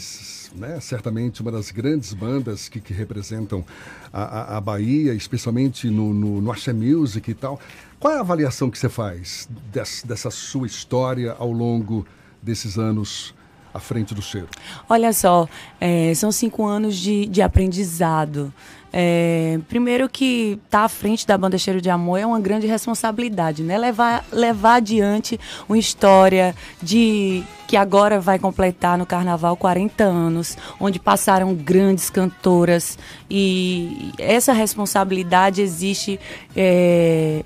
né, 0.57 0.81
certamente 0.81 1.43
uma 1.43 1.53
das 1.53 1.71
grandes 1.71 2.13
bandas 2.13 2.69
que, 2.69 2.81
que 2.81 2.93
representam 2.93 3.65
a, 4.13 4.23
a, 4.23 4.57
a 4.57 4.61
Bahia, 4.61 5.15
especialmente 5.15 5.89
no, 5.89 6.13
no, 6.13 6.41
no 6.41 6.51
Axé 6.51 6.73
Music 6.73 7.31
e 7.31 7.35
tal. 7.35 7.61
Qual 7.99 8.13
é 8.13 8.17
a 8.17 8.21
avaliação 8.21 8.71
que 8.71 8.79
você 8.79 8.89
faz 8.89 9.49
des, 9.73 10.03
dessa 10.07 10.31
sua 10.31 10.67
história 10.67 11.35
ao 11.39 11.53
longo 11.53 12.07
desses 12.43 12.79
anos 12.79 13.35
à 13.73 13.81
frente 13.81 14.15
do 14.15 14.23
cheiro? 14.23 14.49
Olha 14.89 15.13
só, 15.13 15.49
é, 15.81 16.15
são 16.15 16.33
cinco 16.33 16.65
anos 16.67 16.97
de, 16.97 17.27
de 17.27 17.43
aprendizado. 17.43 18.53
É, 18.99 19.61
primeiro 19.69 20.09
que 20.09 20.59
estar 20.65 20.79
tá 20.79 20.85
à 20.85 20.89
frente 20.89 21.27
da 21.27 21.37
banda 21.37 21.59
Cheiro 21.59 21.83
de 21.83 21.91
Amor 21.91 22.19
é 22.19 22.25
uma 22.25 22.41
grande 22.41 22.67
responsabilidade, 22.67 23.63
né? 23.63 23.77
Levar, 23.77 24.25
levar 24.33 24.77
adiante 24.77 25.39
uma 25.69 25.77
história 25.77 26.55
de 26.83 27.45
que 27.69 27.77
agora 27.77 28.19
vai 28.19 28.39
completar 28.39 28.97
no 28.97 29.05
Carnaval 29.05 29.55
40 29.55 30.03
anos, 30.03 30.57
onde 30.81 30.99
passaram 30.99 31.55
grandes 31.55 32.09
cantoras 32.09 32.99
e 33.29 34.13
essa 34.19 34.55
responsabilidade 34.55 35.61
existe, 35.61 36.19
é, 36.57 37.45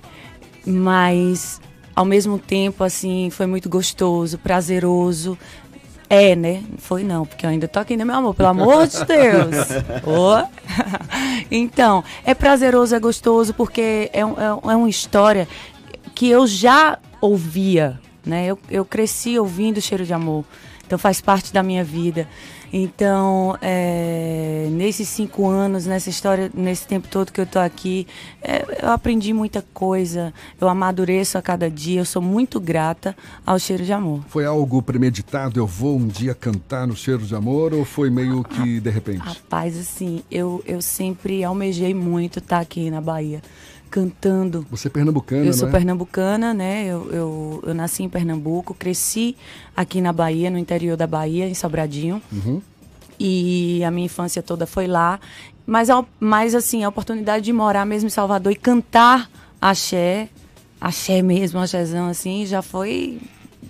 mas 0.65 1.61
ao 1.97 2.05
mesmo 2.05 2.39
tempo 2.39 2.85
assim 2.85 3.29
foi 3.29 3.47
muito 3.47 3.69
gostoso, 3.69 4.39
prazeroso 4.39 5.37
é, 6.11 6.35
né? 6.35 6.65
Foi 6.78 7.05
não, 7.05 7.24
porque 7.24 7.47
eu 7.47 7.51
ainda 7.51 7.69
tô 7.69 7.78
aqui, 7.78 7.97
né, 7.97 8.05
meu 8.05 8.16
amor? 8.16 8.35
Pelo 8.35 8.49
amor 8.49 8.89
de 8.89 8.99
Deus. 9.07 9.57
oh. 10.05 10.45
então, 11.49 12.03
é 12.24 12.35
prazeroso, 12.35 12.97
é 12.97 12.99
gostoso, 12.99 13.55
porque 13.55 14.11
é, 14.12 14.27
um, 14.27 14.35
é 14.41 14.74
uma 14.74 14.89
história 14.89 15.47
que 16.12 16.28
eu 16.28 16.49
já 16.49 16.99
ouvia, 17.20 18.01
né? 18.27 18.47
Eu, 18.47 18.59
eu 18.69 18.85
cresci 18.85 19.39
ouvindo 19.39 19.81
Cheiro 19.81 20.05
de 20.05 20.12
Amor. 20.12 20.45
Então 20.85 20.99
faz 20.99 21.20
parte 21.20 21.53
da 21.53 21.62
minha 21.62 21.85
vida. 21.85 22.27
Então, 22.73 23.57
é, 23.61 24.69
nesses 24.71 25.09
cinco 25.09 25.49
anos, 25.49 25.87
nessa 25.87 26.09
história, 26.09 26.51
nesse 26.55 26.87
tempo 26.87 27.09
todo 27.09 27.33
que 27.33 27.41
eu 27.41 27.45
estou 27.45 27.61
aqui, 27.61 28.07
é, 28.41 28.65
eu 28.83 28.91
aprendi 28.91 29.33
muita 29.33 29.65
coisa, 29.75 30.33
eu 30.61 30.69
amadureço 30.69 31.37
a 31.37 31.43
cada 31.43 31.69
dia, 31.69 32.01
eu 32.01 32.05
sou 32.05 32.23
muito 32.23 32.61
grata 32.61 33.17
ao 33.45 33.59
Cheiro 33.59 33.85
de 33.85 33.93
Amor. 33.93 34.23
Foi 34.29 34.45
algo 34.45 34.81
premeditado? 34.83 35.59
Eu 35.59 35.67
vou 35.67 35.97
um 35.97 36.07
dia 36.07 36.35
cantar 36.35 36.87
no 36.87 36.95
Cheiro 36.97 37.23
de 37.23 37.35
Amor 37.35 37.75
ou 37.75 37.85
foi 37.85 38.09
meio 38.09 38.45
que 38.45 38.81
de 38.81 38.91
repente? 38.91 39.21
Rapaz, 39.21 39.77
assim, 39.77 40.23
eu, 40.31 40.63
eu 40.65 40.81
sempre 40.81 41.43
almejei 41.43 41.93
muito 41.93 42.39
estar 42.39 42.61
aqui 42.61 42.91
na 42.91 43.01
Bahia 43.01 43.43
cantando. 43.91 44.65
Você 44.71 44.89
é 44.89 44.91
pernambucana, 44.91 45.45
Eu 45.45 45.53
sou 45.53 45.69
é? 45.69 45.71
pernambucana, 45.71 46.55
né? 46.55 46.85
Eu, 46.87 47.11
eu, 47.11 47.65
eu, 47.67 47.75
nasci 47.75 48.03
em 48.05 48.09
Pernambuco, 48.09 48.73
cresci 48.73 49.37
aqui 49.77 50.01
na 50.01 50.12
Bahia, 50.12 50.51
no 50.51 50.59
interior 50.59 50.97
da 50.97 51.07
Bahia, 51.07 51.49
em 51.49 51.55
Sobradinho. 51.55 52.23
Uhum. 52.33 52.62
E 53.19 53.83
a 53.85 53.91
minha 53.91 54.07
infância 54.07 54.43
toda 54.43 54.67
foi 54.67 54.87
lá. 54.87 55.19
Mas, 55.67 55.89
mas 56.19 56.55
assim, 56.55 56.85
a 56.85 56.89
oportunidade 56.89 57.45
de 57.45 57.53
morar 57.53 57.85
mesmo 57.85 58.07
em 58.07 58.11
Salvador 58.11 58.53
e 58.53 58.57
cantar 58.57 59.29
axé, 59.61 60.29
axé 60.81 61.21
mesmo, 61.21 61.59
axézão, 61.59 62.09
assim, 62.09 62.47
já 62.47 62.62
foi 62.62 63.21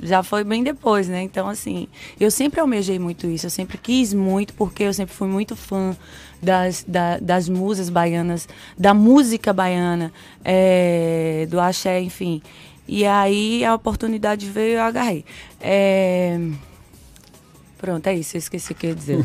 já 0.02 0.22
foi 0.22 0.44
bem 0.44 0.62
depois, 0.62 1.09
né? 1.09 1.22
Então, 1.22 1.48
assim, 1.48 1.89
eu 2.18 2.31
sempre 2.31 2.60
almejei 2.60 2.98
muito 2.98 3.27
isso, 3.27 3.47
eu 3.47 3.51
sempre 3.51 3.78
quis 3.78 4.12
muito, 4.14 4.55
porque 4.55 4.85
eu 4.85 4.94
sempre 4.94 5.14
fui 5.14 5.28
muito 5.28 5.55
fã 5.55 5.97
das, 6.43 6.85
da, 6.86 7.18
das 7.18 7.48
musas 7.48 7.89
baianas, 7.89 8.48
da 8.78 8.94
música 8.94 9.52
baiana, 9.52 10.12
é, 10.44 11.47
do 11.51 11.60
axé, 11.60 12.01
enfim. 12.01 12.43
E 12.89 13.06
aí 13.06 13.64
a 13.64 13.74
oportunidade 13.74 14.47
veio 14.47 14.72
e 14.72 14.74
eu 14.74 14.82
agarrei. 14.82 15.24
É... 15.60 16.39
Pronto, 17.81 18.07
é 18.09 18.15
isso. 18.15 18.36
Eu 18.36 18.40
esqueci 18.40 18.73
o 18.73 18.74
que 18.74 18.86
eu 18.86 18.90
ia 18.90 18.97
dizer. 18.97 19.19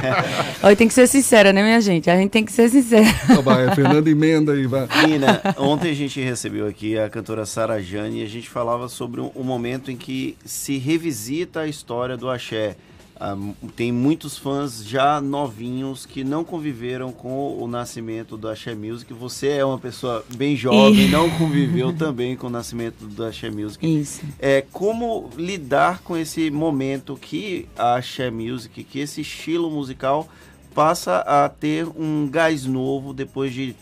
Olha, 0.62 0.76
tem 0.76 0.86
que 0.86 0.92
ser 0.92 1.06
sincera, 1.06 1.50
né, 1.50 1.62
minha 1.62 1.80
gente? 1.80 2.10
A 2.10 2.16
gente 2.16 2.30
tem 2.30 2.44
que 2.44 2.52
ser 2.52 2.68
sincera. 2.68 3.06
Então 3.24 3.42
vai, 3.42 3.74
Fernanda 3.74 4.10
emenda 4.10 4.52
aí, 4.52 4.66
vai. 4.66 4.86
Nina, 5.06 5.40
ontem 5.56 5.90
a 5.92 5.94
gente 5.94 6.20
recebeu 6.20 6.66
aqui 6.66 6.98
a 6.98 7.08
cantora 7.08 7.46
Sara 7.46 7.82
Jane 7.82 8.20
e 8.20 8.22
a 8.22 8.28
gente 8.28 8.50
falava 8.50 8.86
sobre 8.88 9.22
um, 9.22 9.30
um 9.34 9.42
momento 9.42 9.90
em 9.90 9.96
que 9.96 10.36
se 10.44 10.76
revisita 10.76 11.60
a 11.60 11.66
história 11.66 12.18
do 12.18 12.28
axé. 12.28 12.76
Ah, 13.18 13.36
tem 13.74 13.90
muitos 13.90 14.36
fãs 14.36 14.84
já 14.84 15.20
novinhos 15.20 16.04
que 16.04 16.22
não 16.22 16.44
conviveram 16.44 17.12
com 17.12 17.56
o 17.58 17.66
nascimento 17.66 18.36
do 18.36 18.48
Axé 18.48 18.74
Music. 18.74 19.12
Você 19.14 19.48
é 19.48 19.64
uma 19.64 19.78
pessoa 19.78 20.24
bem 20.36 20.54
jovem, 20.54 21.06
e... 21.06 21.08
não 21.08 21.30
conviveu 21.30 21.92
também 21.96 22.36
com 22.36 22.48
o 22.48 22.50
nascimento 22.50 23.06
do 23.06 23.24
Axé 23.24 23.50
Music. 23.50 23.86
Isso. 23.86 24.20
É, 24.38 24.64
como 24.70 25.30
lidar 25.36 26.02
com 26.02 26.16
esse 26.16 26.50
momento 26.50 27.16
que 27.16 27.66
a 27.76 27.94
Axé 27.96 28.30
Music, 28.30 28.84
que 28.84 28.98
esse 28.98 29.22
estilo 29.22 29.70
musical 29.70 30.28
passa 30.74 31.20
a 31.20 31.48
ter 31.48 31.86
um 31.96 32.28
gás 32.30 32.66
novo 32.66 33.14
depois 33.14 33.54
de 33.54 33.74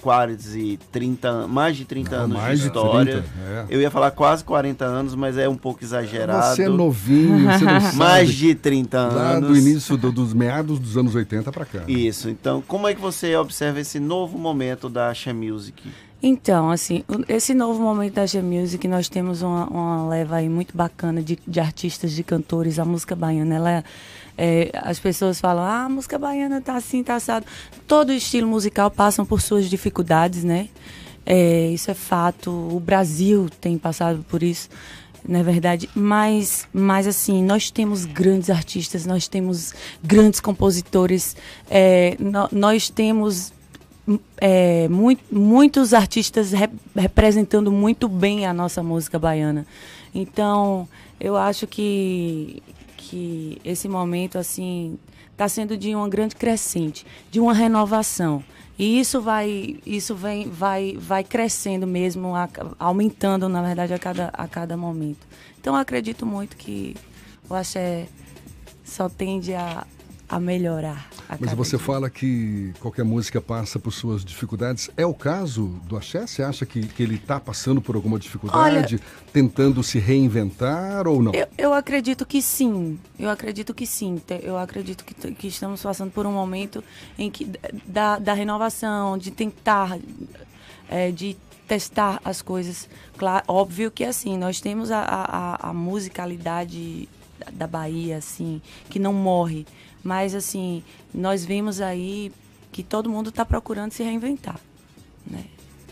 quase 0.00 0.78
30, 0.92 1.46
mais 1.46 1.76
de 1.76 1.84
30 1.84 2.26
Não, 2.26 2.38
anos 2.38 2.60
de 2.60 2.66
história. 2.66 3.22
30, 3.22 3.28
é. 3.70 3.76
Eu 3.76 3.80
ia 3.80 3.90
falar 3.90 4.10
quase 4.10 4.44
40 4.44 4.84
anos, 4.84 5.14
mas 5.14 5.36
é 5.36 5.48
um 5.48 5.56
pouco 5.56 5.82
exagerado. 5.82 6.54
Você 6.54 6.64
é 6.64 6.68
novinho, 6.68 7.50
você 7.50 7.64
não 7.64 7.80
sabe. 7.80 7.96
Mais 7.96 8.32
de 8.32 8.54
30 8.54 8.98
anos. 8.98 9.14
Lá 9.14 9.40
do 9.40 9.56
início 9.56 9.96
do, 9.96 10.12
dos 10.12 10.32
meados 10.32 10.78
dos 10.78 10.96
anos 10.96 11.14
80 11.14 11.50
para 11.52 11.64
cá. 11.64 11.82
Isso. 11.88 12.28
Então, 12.28 12.62
como 12.66 12.86
é 12.88 12.94
que 12.94 13.00
você 13.00 13.34
observa 13.36 13.80
esse 13.80 13.98
novo 13.98 14.38
momento 14.38 14.88
da 14.88 15.10
Axé 15.10 15.32
Music? 15.32 15.82
Então, 16.22 16.70
assim, 16.70 17.04
esse 17.28 17.52
novo 17.54 17.80
momento 17.82 18.14
da 18.14 18.26
G 18.26 18.40
Music, 18.40 18.88
nós 18.88 19.08
temos 19.08 19.42
uma, 19.42 19.66
uma 19.66 20.08
leva 20.08 20.36
aí 20.36 20.48
muito 20.48 20.76
bacana 20.76 21.22
de, 21.22 21.38
de 21.46 21.60
artistas, 21.60 22.12
de 22.12 22.24
cantores. 22.24 22.78
A 22.78 22.84
música 22.84 23.14
baiana, 23.14 23.54
ela 23.54 23.84
é 24.36 24.70
as 24.74 24.98
pessoas 24.98 25.40
falam, 25.40 25.64
ah, 25.64 25.84
a 25.84 25.88
música 25.88 26.18
baiana 26.18 26.60
tá 26.60 26.76
assim, 26.76 27.02
tá 27.02 27.16
assado. 27.16 27.46
Todo 27.86 28.12
estilo 28.12 28.46
musical 28.46 28.90
passa 28.90 29.24
por 29.24 29.40
suas 29.40 29.68
dificuldades, 29.68 30.44
né? 30.44 30.68
É, 31.24 31.68
isso 31.68 31.90
é 31.90 31.94
fato. 31.94 32.50
O 32.50 32.78
Brasil 32.78 33.48
tem 33.60 33.76
passado 33.76 34.24
por 34.28 34.42
isso, 34.42 34.68
na 35.26 35.40
é 35.40 35.42
verdade. 35.42 35.90
Mas, 35.94 36.68
mas 36.72 37.06
assim, 37.06 37.42
nós 37.42 37.70
temos 37.70 38.04
grandes 38.04 38.50
artistas, 38.50 39.06
nós 39.06 39.26
temos 39.26 39.74
grandes 40.02 40.38
compositores, 40.38 41.36
é, 41.68 42.16
no, 42.20 42.48
nós 42.52 42.88
temos 42.88 43.52
é, 44.38 44.86
muito, 44.88 45.22
muitos 45.32 45.92
artistas 45.92 46.52
rep 46.52 46.72
representando 46.94 47.72
muito 47.72 48.08
bem 48.08 48.46
a 48.46 48.52
nossa 48.52 48.82
música 48.82 49.18
baiana. 49.18 49.66
Então, 50.14 50.88
eu 51.20 51.36
acho 51.36 51.66
que 51.66 52.62
que 53.08 53.60
esse 53.64 53.88
momento 53.88 54.36
assim 54.36 54.98
está 55.30 55.48
sendo 55.48 55.76
de 55.76 55.94
uma 55.94 56.08
grande 56.08 56.34
crescente, 56.34 57.06
de 57.30 57.38
uma 57.38 57.52
renovação. 57.52 58.42
E 58.78 58.98
isso 59.00 59.20
vai, 59.20 59.78
isso 59.86 60.14
vem, 60.14 60.48
vai, 60.50 60.96
vai 60.98 61.24
crescendo 61.24 61.86
mesmo, 61.86 62.32
aumentando 62.78 63.48
na 63.48 63.62
verdade 63.62 63.94
a 63.94 63.98
cada, 63.98 64.28
a 64.32 64.48
cada 64.48 64.76
momento. 64.76 65.26
Então 65.60 65.74
acredito 65.74 66.26
muito 66.26 66.56
que 66.56 66.94
o 67.48 67.54
axé 67.54 68.06
só 68.84 69.08
tende 69.08 69.54
a, 69.54 69.86
a 70.28 70.40
melhorar. 70.40 71.08
A 71.28 71.36
Mas 71.38 71.52
você 71.52 71.76
dia. 71.76 71.86
fala 71.86 72.10
que 72.10 72.72
qualquer 72.80 73.04
música 73.04 73.40
passa 73.40 73.78
por 73.78 73.92
suas 73.92 74.24
dificuldades. 74.24 74.90
É 74.96 75.06
o 75.06 75.14
caso 75.14 75.68
do 75.86 75.96
Axé? 75.96 76.26
Você 76.26 76.42
acha 76.42 76.66
que, 76.66 76.86
que 76.86 77.02
ele 77.02 77.16
está 77.16 77.38
passando 77.38 77.80
por 77.80 77.94
alguma 77.94 78.18
dificuldade, 78.18 78.96
Olha, 78.96 79.00
tentando 79.32 79.82
se 79.82 79.98
reinventar 79.98 81.06
ou 81.06 81.22
não? 81.22 81.32
Eu, 81.32 81.46
eu, 81.56 81.74
acredito 81.74 82.26
que 82.26 82.42
sim. 82.42 82.98
Eu 83.18 83.30
acredito 83.30 83.72
que 83.72 83.86
sim. 83.86 84.20
Eu 84.42 84.58
acredito 84.58 85.04
que, 85.04 85.14
que 85.32 85.48
estamos 85.48 85.82
passando 85.82 86.10
por 86.10 86.26
um 86.26 86.32
momento 86.32 86.82
em 87.18 87.30
que 87.30 87.48
da, 87.86 88.18
da 88.18 88.34
renovação, 88.34 89.16
de 89.16 89.30
tentar, 89.30 89.98
é, 90.88 91.10
de 91.10 91.36
testar 91.66 92.20
as 92.24 92.42
coisas. 92.42 92.88
Claro, 93.16 93.44
óbvio 93.48 93.90
que 93.90 94.04
assim, 94.04 94.36
nós 94.36 94.60
temos 94.60 94.90
a, 94.90 95.00
a, 95.00 95.70
a 95.70 95.72
musicalidade 95.72 97.08
da 97.52 97.66
Bahia, 97.66 98.16
assim, 98.16 98.60
que 98.88 98.98
não 98.98 99.12
morre. 99.12 99.66
Mas, 100.06 100.36
assim, 100.36 100.84
nós 101.12 101.44
vimos 101.44 101.80
aí 101.80 102.30
que 102.70 102.84
todo 102.84 103.10
mundo 103.10 103.30
está 103.30 103.44
procurando 103.44 103.90
se 103.90 104.04
reinventar. 104.04 104.60
Né? 105.26 105.46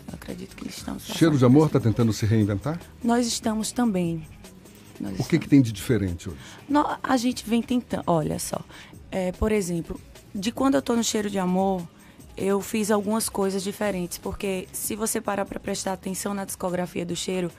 Eu 0.07 0.13
acredito 0.13 0.55
que 0.55 0.69
estamos. 0.69 1.03
Cheiro 1.03 1.37
de 1.37 1.43
Amor 1.43 1.67
está 1.67 1.81
tentando 1.81 2.13
se 2.13 2.25
reinventar? 2.25 2.79
Nós 3.03 3.27
estamos 3.27 3.73
também. 3.73 4.25
Nós 5.01 5.09
o 5.09 5.11
estamos. 5.11 5.27
que, 5.27 5.39
que 5.39 5.49
tem 5.49 5.61
de 5.61 5.73
diferente 5.73 6.29
hoje? 6.29 6.37
No, 6.69 6.85
a 7.03 7.17
gente 7.17 7.43
vem 7.45 7.61
tentando. 7.61 8.03
Olha 8.07 8.39
só. 8.39 8.61
É, 9.11 9.33
por 9.33 9.51
exemplo, 9.51 9.99
de 10.33 10.49
quando 10.49 10.75
eu 10.75 10.79
estou 10.79 10.95
no 10.95 11.03
Cheiro 11.03 11.29
de 11.29 11.37
Amor, 11.37 11.85
eu 12.37 12.61
fiz 12.61 12.91
algumas 12.91 13.27
coisas 13.27 13.61
diferentes. 13.61 14.17
Porque 14.17 14.69
se 14.71 14.95
você 14.95 15.19
parar 15.19 15.43
para 15.43 15.59
prestar 15.59 15.91
atenção 15.91 16.33
na 16.33 16.45
discografia 16.45 17.05
do 17.05 17.17
Cheiro, 17.17 17.51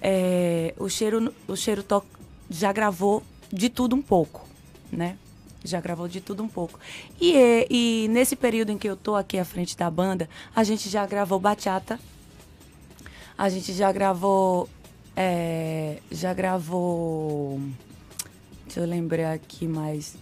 é, 0.00 0.74
o 0.78 0.88
Cheiro, 0.88 1.30
o 1.46 1.54
Cheiro 1.54 1.82
to, 1.82 2.02
já 2.48 2.72
gravou 2.72 3.22
de 3.52 3.68
tudo 3.68 3.94
um 3.94 4.00
pouco, 4.00 4.48
né? 4.90 5.18
Já 5.64 5.80
gravou 5.80 6.08
de 6.08 6.20
tudo 6.20 6.42
um 6.42 6.48
pouco. 6.48 6.78
E, 7.20 7.66
e 7.70 8.08
nesse 8.08 8.36
período 8.36 8.70
em 8.72 8.78
que 8.78 8.88
eu 8.88 8.96
tô 8.96 9.14
aqui 9.14 9.38
à 9.38 9.44
frente 9.44 9.76
da 9.76 9.90
banda, 9.90 10.28
a 10.54 10.64
gente 10.64 10.88
já 10.88 11.06
gravou 11.06 11.38
bachata, 11.38 11.98
a 13.36 13.48
gente 13.48 13.72
já 13.72 13.90
gravou. 13.90 14.68
É, 15.16 15.98
já 16.10 16.32
gravou. 16.32 17.60
Deixa 18.64 18.80
eu 18.80 18.86
lembrar 18.86 19.32
aqui 19.32 19.66
mais. 19.66 20.14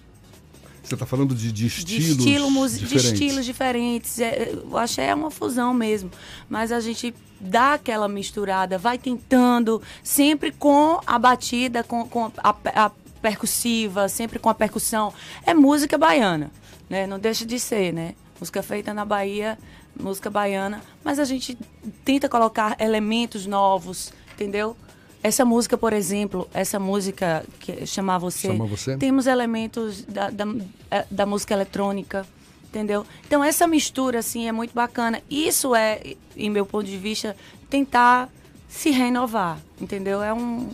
Você 0.82 0.94
está 0.94 1.04
falando 1.04 1.34
de, 1.34 1.52
de 1.52 1.66
estilos 1.66 2.16
de, 2.16 2.30
estilo, 2.30 2.68
diferentes. 2.68 2.88
de 2.88 2.96
estilos 2.96 3.44
diferentes. 3.44 4.20
É, 4.20 4.52
eu 4.52 4.76
acho 4.78 5.00
é 5.00 5.14
uma 5.14 5.30
fusão 5.30 5.74
mesmo. 5.74 6.10
Mas 6.48 6.72
a 6.72 6.80
gente 6.80 7.14
dá 7.40 7.74
aquela 7.74 8.08
misturada, 8.08 8.78
vai 8.78 8.96
tentando, 8.96 9.82
sempre 10.02 10.50
com 10.50 11.00
a 11.06 11.18
batida, 11.18 11.84
com, 11.84 12.08
com 12.08 12.32
a, 12.38 12.56
a 12.74 12.90
percussiva, 13.18 14.08
sempre 14.08 14.38
com 14.38 14.48
a 14.48 14.54
percussão. 14.54 15.12
É 15.44 15.52
música 15.54 15.98
baiana, 15.98 16.50
né? 16.88 17.06
Não 17.06 17.18
deixa 17.18 17.44
de 17.44 17.58
ser, 17.58 17.92
né? 17.92 18.14
Música 18.40 18.62
feita 18.62 18.94
na 18.94 19.04
Bahia, 19.04 19.58
música 19.98 20.30
baiana, 20.30 20.80
mas 21.02 21.18
a 21.18 21.24
gente 21.24 21.58
tenta 22.04 22.28
colocar 22.28 22.76
elementos 22.80 23.46
novos, 23.46 24.12
entendeu? 24.34 24.76
Essa 25.22 25.44
música, 25.44 25.76
por 25.76 25.92
exemplo, 25.92 26.48
essa 26.54 26.78
música 26.78 27.44
que 27.58 27.84
chamar 27.84 28.18
você, 28.18 28.48
Chama 28.48 28.66
você, 28.66 28.96
temos 28.96 29.26
elementos 29.26 30.02
da, 30.02 30.30
da, 30.30 30.44
é, 30.90 31.04
da 31.10 31.26
música 31.26 31.54
eletrônica, 31.54 32.24
entendeu? 32.64 33.04
Então 33.26 33.42
essa 33.42 33.66
mistura 33.66 34.20
assim 34.20 34.46
é 34.46 34.52
muito 34.52 34.72
bacana. 34.72 35.20
Isso 35.28 35.74
é, 35.74 36.14
em 36.36 36.48
meu 36.48 36.64
ponto 36.64 36.86
de 36.86 36.96
vista, 36.96 37.36
tentar 37.68 38.28
se 38.68 38.90
renovar, 38.90 39.58
entendeu? 39.80 40.22
É 40.22 40.32
um 40.32 40.70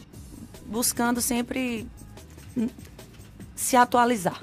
buscando 0.67 1.21
sempre 1.21 1.87
se 3.55 3.77
atualizar. 3.77 4.41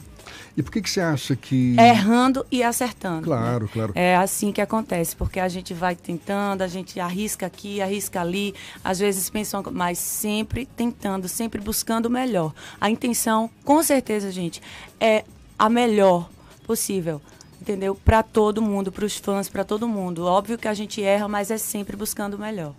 E 0.55 0.61
por 0.61 0.71
que, 0.71 0.81
que 0.81 0.89
você 0.89 0.99
acha 0.99 1.35
que. 1.35 1.75
Errando 1.79 2.45
e 2.51 2.61
acertando. 2.61 3.23
Claro, 3.23 3.65
né? 3.65 3.69
claro. 3.71 3.91
É 3.95 4.15
assim 4.15 4.51
que 4.51 4.59
acontece, 4.59 5.15
porque 5.15 5.39
a 5.39 5.47
gente 5.47 5.73
vai 5.73 5.95
tentando, 5.95 6.61
a 6.61 6.67
gente 6.67 6.99
arrisca 6.99 7.45
aqui, 7.45 7.81
arrisca 7.81 8.19
ali, 8.19 8.53
às 8.83 8.99
vezes 8.99 9.29
pensam, 9.29 9.63
mas 9.71 9.97
sempre 9.97 10.65
tentando, 10.65 11.27
sempre 11.27 11.61
buscando 11.61 12.07
o 12.07 12.09
melhor. 12.09 12.53
A 12.79 12.89
intenção, 12.89 13.49
com 13.63 13.81
certeza, 13.81 14.29
gente, 14.31 14.61
é 14.99 15.23
a 15.57 15.69
melhor 15.69 16.29
possível. 16.65 17.21
Entendeu? 17.61 17.93
Para 17.93 18.23
todo 18.23 18.59
mundo, 18.59 18.91
para 18.91 19.05
os 19.05 19.17
fãs, 19.17 19.47
para 19.47 19.63
todo 19.63 19.87
mundo. 19.87 20.25
Óbvio 20.25 20.57
que 20.57 20.67
a 20.67 20.73
gente 20.73 21.01
erra, 21.01 21.27
mas 21.27 21.51
é 21.51 21.59
sempre 21.59 21.95
buscando 21.95 22.33
o 22.33 22.39
melhor. 22.39 22.73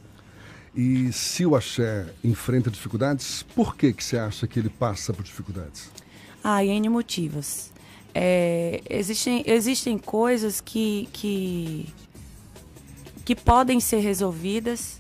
E 0.75 1.13
se 1.13 1.45
o 1.45 1.55
axé 1.55 2.07
enfrenta 2.25 2.71
dificuldades, 2.71 3.43
por 3.55 3.77
que, 3.77 3.93
que 3.93 4.03
você 4.03 4.19
acha 4.19 4.47
que 4.47 4.59
ele 4.59 4.71
passa 4.71 5.13
por 5.13 5.23
dificuldades? 5.23 5.91
Ah, 6.43 6.65
N 6.65 6.89
motivos. 6.89 7.71
É, 8.15 8.83
existem, 8.89 9.43
existem 9.47 9.99
coisas 9.99 10.61
que, 10.61 11.09
que, 11.13 11.93
que 13.25 13.35
podem 13.35 13.81
ser 13.81 14.01
resolvidas 14.01 14.99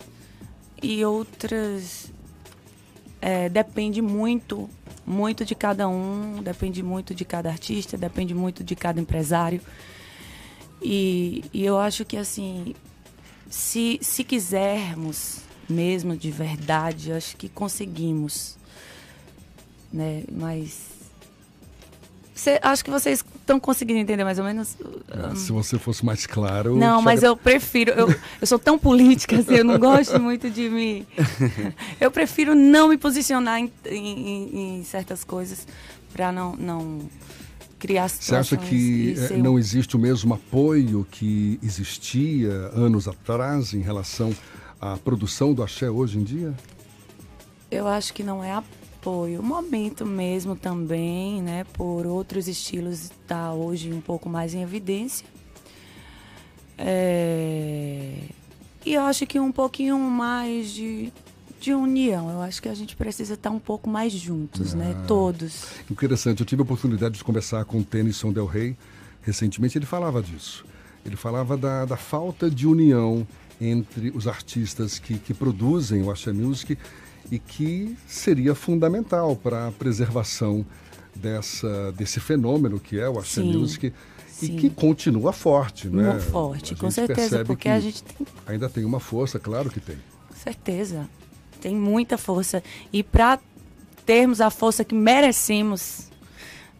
e 0.83 1.05
outras 1.05 2.13
é, 3.21 3.49
depende 3.49 4.03
muito, 4.03 4.69
muito 5.07 5.45
de 5.45 5.55
cada 5.55 5.89
um, 5.89 6.43
depende 6.43 6.83
muito 6.83 7.15
de 7.15 7.25
cada 7.25 7.49
artista, 7.49 7.97
depende 7.97 8.35
muito 8.35 8.63
de 8.63 8.77
cada 8.77 9.01
empresário. 9.01 9.61
E, 10.83 11.45
e 11.53 11.65
eu 11.65 11.79
acho 11.79 12.05
que 12.05 12.17
assim, 12.17 12.75
se, 13.49 13.99
se 14.03 14.25
quisermos 14.25 15.42
mesmo 15.73 16.17
de 16.17 16.31
verdade, 16.31 17.11
eu 17.11 17.17
acho 17.17 17.37
que 17.37 17.49
conseguimos. 17.49 18.57
Né? 19.93 20.25
Mas 20.31 20.93
Cê, 22.43 22.59
acho 22.61 22.85
que 22.85 22.91
vocês 22.91 23.25
estão 23.37 23.61
conseguindo 23.61 24.01
entender 24.01 24.25
mais 24.25 24.37
ou 24.37 24.45
menos. 24.45 24.77
Ah, 25.09 25.37
se 25.37 25.53
você 25.53 25.79
fosse 25.79 26.05
mais 26.05 26.27
claro. 26.27 26.77
Não, 26.77 27.01
mas 27.01 27.23
eu 27.23 27.37
prefiro. 27.37 27.93
Eu, 27.93 28.13
eu 28.41 28.47
sou 28.49 28.59
tão 28.59 28.77
política, 28.77 29.37
assim, 29.39 29.55
eu 29.55 29.65
não 29.65 29.79
gosto 29.79 30.19
muito 30.19 30.51
de 30.51 30.69
me. 30.69 31.07
Eu 32.01 32.11
prefiro 32.11 32.53
não 32.55 32.89
me 32.89 32.99
posicionar 32.99 33.61
em, 33.61 33.71
em, 33.87 34.79
em 34.79 34.85
certas 34.85 35.23
coisas 35.23 35.69
para 36.13 36.33
não, 36.33 36.57
não 36.57 37.01
criar 37.79 38.09
Você 38.09 38.35
acha 38.35 38.57
que 38.57 39.15
eh, 39.17 39.37
não 39.37 39.57
existe 39.57 39.95
o 39.95 39.99
mesmo 39.99 40.35
apoio 40.35 41.07
que 41.11 41.61
existia 41.63 42.51
anos 42.75 43.07
atrás 43.07 43.73
em 43.73 43.81
relação 43.83 44.35
à 44.83 44.97
produção 44.97 45.55
do 45.55 45.63
axé 45.63 45.89
hoje 45.89 46.19
em 46.19 46.25
dia? 46.25 46.53
Eu 47.71 47.87
acho 47.87 48.13
que 48.13 48.25
não 48.25 48.43
é 48.43 48.53
apoio. 48.53 49.39
O 49.41 49.43
momento 49.43 50.05
mesmo 50.05 50.57
também, 50.57 51.41
né, 51.41 51.65
por 51.73 52.05
outros 52.05 52.49
estilos 52.49 53.05
está 53.05 53.55
hoje 53.55 53.93
um 53.93 54.01
pouco 54.01 54.29
mais 54.29 54.55
em 54.55 54.63
evidência. 54.63 55.25
É... 56.77 58.15
E 58.85 58.95
eu 58.95 59.03
acho 59.03 59.25
que 59.25 59.39
um 59.39 59.53
pouquinho 59.53 59.97
mais 59.99 60.73
de, 60.73 61.13
de 61.61 61.73
união. 61.73 62.29
Eu 62.29 62.43
acho 62.43 62.61
que 62.61 62.69
a 62.69 62.75
gente 62.75 62.97
precisa 62.97 63.35
estar 63.35 63.51
um 63.51 63.61
pouco 63.61 63.89
mais 63.89 64.13
juntos, 64.13 64.75
né, 64.75 64.93
ah, 64.97 64.99
né? 64.99 65.05
Todos. 65.07 65.67
Interessante. 65.89 66.41
Eu 66.41 66.47
tive 66.47 66.61
a 66.61 66.65
oportunidade 66.65 67.17
de 67.17 67.23
conversar 67.23 67.65
com 67.65 67.79
o 67.79 67.85
Tennyson 67.85 68.33
Del 68.33 68.47
Rey 68.47 68.77
recentemente. 69.23 69.79
Ele 69.79 69.87
falava 69.87 70.21
disso. 70.21 70.65
Ele 71.07 71.17
falava 71.17 71.57
da, 71.57 71.85
da 71.85 71.97
falta 71.97 72.51
de 72.51 72.67
união 72.67 73.25
entre 73.63 74.11
os 74.11 74.27
artistas 74.27 74.99
que, 74.99 75.19
que 75.19 75.33
produzem 75.33 76.03
o 76.03 76.11
Axé 76.11 76.33
Music 76.33 76.77
e 77.31 77.39
que 77.39 77.97
seria 78.07 78.55
fundamental 78.55 79.37
para 79.37 79.69
a 79.69 79.73
preservação 79.73 80.67
dessa, 81.15 81.93
desse 81.93 82.19
fenômeno 82.19 82.81
que 82.81 82.99
é 82.99 83.09
o 83.09 83.19
Axé 83.19 83.41
sim, 83.41 83.57
Music 83.57 83.93
e 84.43 84.49
que 84.49 84.71
continua 84.71 85.33
forte, 85.33 85.89
né? 85.89 86.19
Forte, 86.19 86.75
com 86.75 86.91
certeza, 86.91 87.45
porque 87.45 87.69
a 87.69 87.79
gente 87.79 88.03
tem... 88.03 88.27
ainda 88.47 88.69
tem 88.69 88.85
uma 88.85 88.99
força, 88.99 89.39
claro 89.39 89.71
que 89.71 89.79
tem. 89.79 89.97
Certeza, 90.35 91.09
tem 91.61 91.77
muita 91.77 92.19
força 92.19 92.63
e 92.93 93.05
para 93.05 93.39
termos 94.05 94.41
a 94.41 94.51
força 94.51 94.85
que 94.85 94.95
merecemos, 94.95 96.09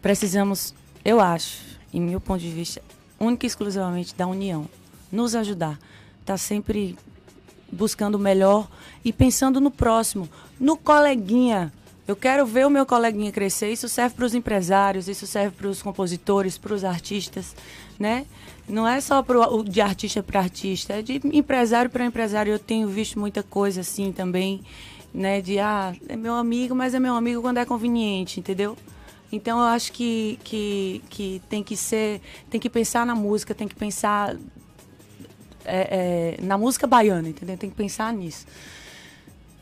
precisamos, 0.01 0.73
eu 1.05 1.21
acho, 1.21 1.61
em 1.93 2.01
meu 2.01 2.19
ponto 2.19 2.41
de 2.41 2.49
vista, 2.49 2.81
única 3.17 3.45
e 3.45 3.47
exclusivamente 3.47 4.13
da 4.13 4.27
união, 4.27 4.67
nos 5.09 5.35
ajudar, 5.35 5.79
tá 6.23 6.37
sempre 6.37 6.97
buscando 7.71 8.15
o 8.15 8.19
melhor 8.19 8.67
e 9.03 9.11
pensando 9.11 9.59
no 9.59 9.71
próximo, 9.71 10.29
no 10.59 10.77
coleguinha. 10.77 11.71
Eu 12.07 12.15
quero 12.15 12.45
ver 12.45 12.65
o 12.65 12.69
meu 12.69 12.85
coleguinha 12.85 13.31
crescer. 13.31 13.71
Isso 13.71 13.87
serve 13.87 14.15
para 14.15 14.25
os 14.25 14.35
empresários, 14.35 15.07
isso 15.07 15.25
serve 15.25 15.55
para 15.55 15.67
os 15.67 15.81
compositores, 15.81 16.57
para 16.57 16.73
os 16.73 16.83
artistas, 16.83 17.55
né? 17.97 18.25
Não 18.67 18.87
é 18.87 18.99
só 19.01 19.21
pro, 19.21 19.63
de 19.63 19.81
artista 19.81 20.21
para 20.21 20.39
artista, 20.39 20.93
é 20.93 21.01
de 21.01 21.21
empresário 21.31 21.89
para 21.89 22.05
empresário. 22.05 22.51
Eu 22.51 22.59
tenho 22.59 22.87
visto 22.87 23.19
muita 23.19 23.41
coisa 23.41 23.81
assim 23.81 24.11
também, 24.11 24.61
né? 25.13 25.41
De 25.41 25.59
ah, 25.59 25.95
é 26.09 26.15
meu 26.15 26.35
amigo, 26.35 26.75
mas 26.75 26.93
é 26.93 26.99
meu 26.99 27.15
amigo 27.15 27.41
quando 27.41 27.57
é 27.57 27.65
conveniente, 27.65 28.39
entendeu? 28.39 28.77
Então 29.31 29.57
eu 29.59 29.65
acho 29.65 29.91
que, 29.91 30.37
que, 30.43 31.01
que 31.09 31.41
tem 31.49 31.63
que 31.63 31.75
ser, 31.75 32.21
tem 32.49 32.59
que 32.59 32.69
pensar 32.69 33.05
na 33.05 33.15
música, 33.15 33.55
tem 33.55 33.67
que 33.67 33.75
pensar 33.75 34.37
é, 35.65 36.37
é, 36.39 36.43
na 36.43 36.57
música 36.57 36.87
baiana, 36.87 37.29
entendeu? 37.29 37.57
Tem 37.57 37.69
que 37.69 37.75
pensar 37.75 38.11
nisso. 38.13 38.45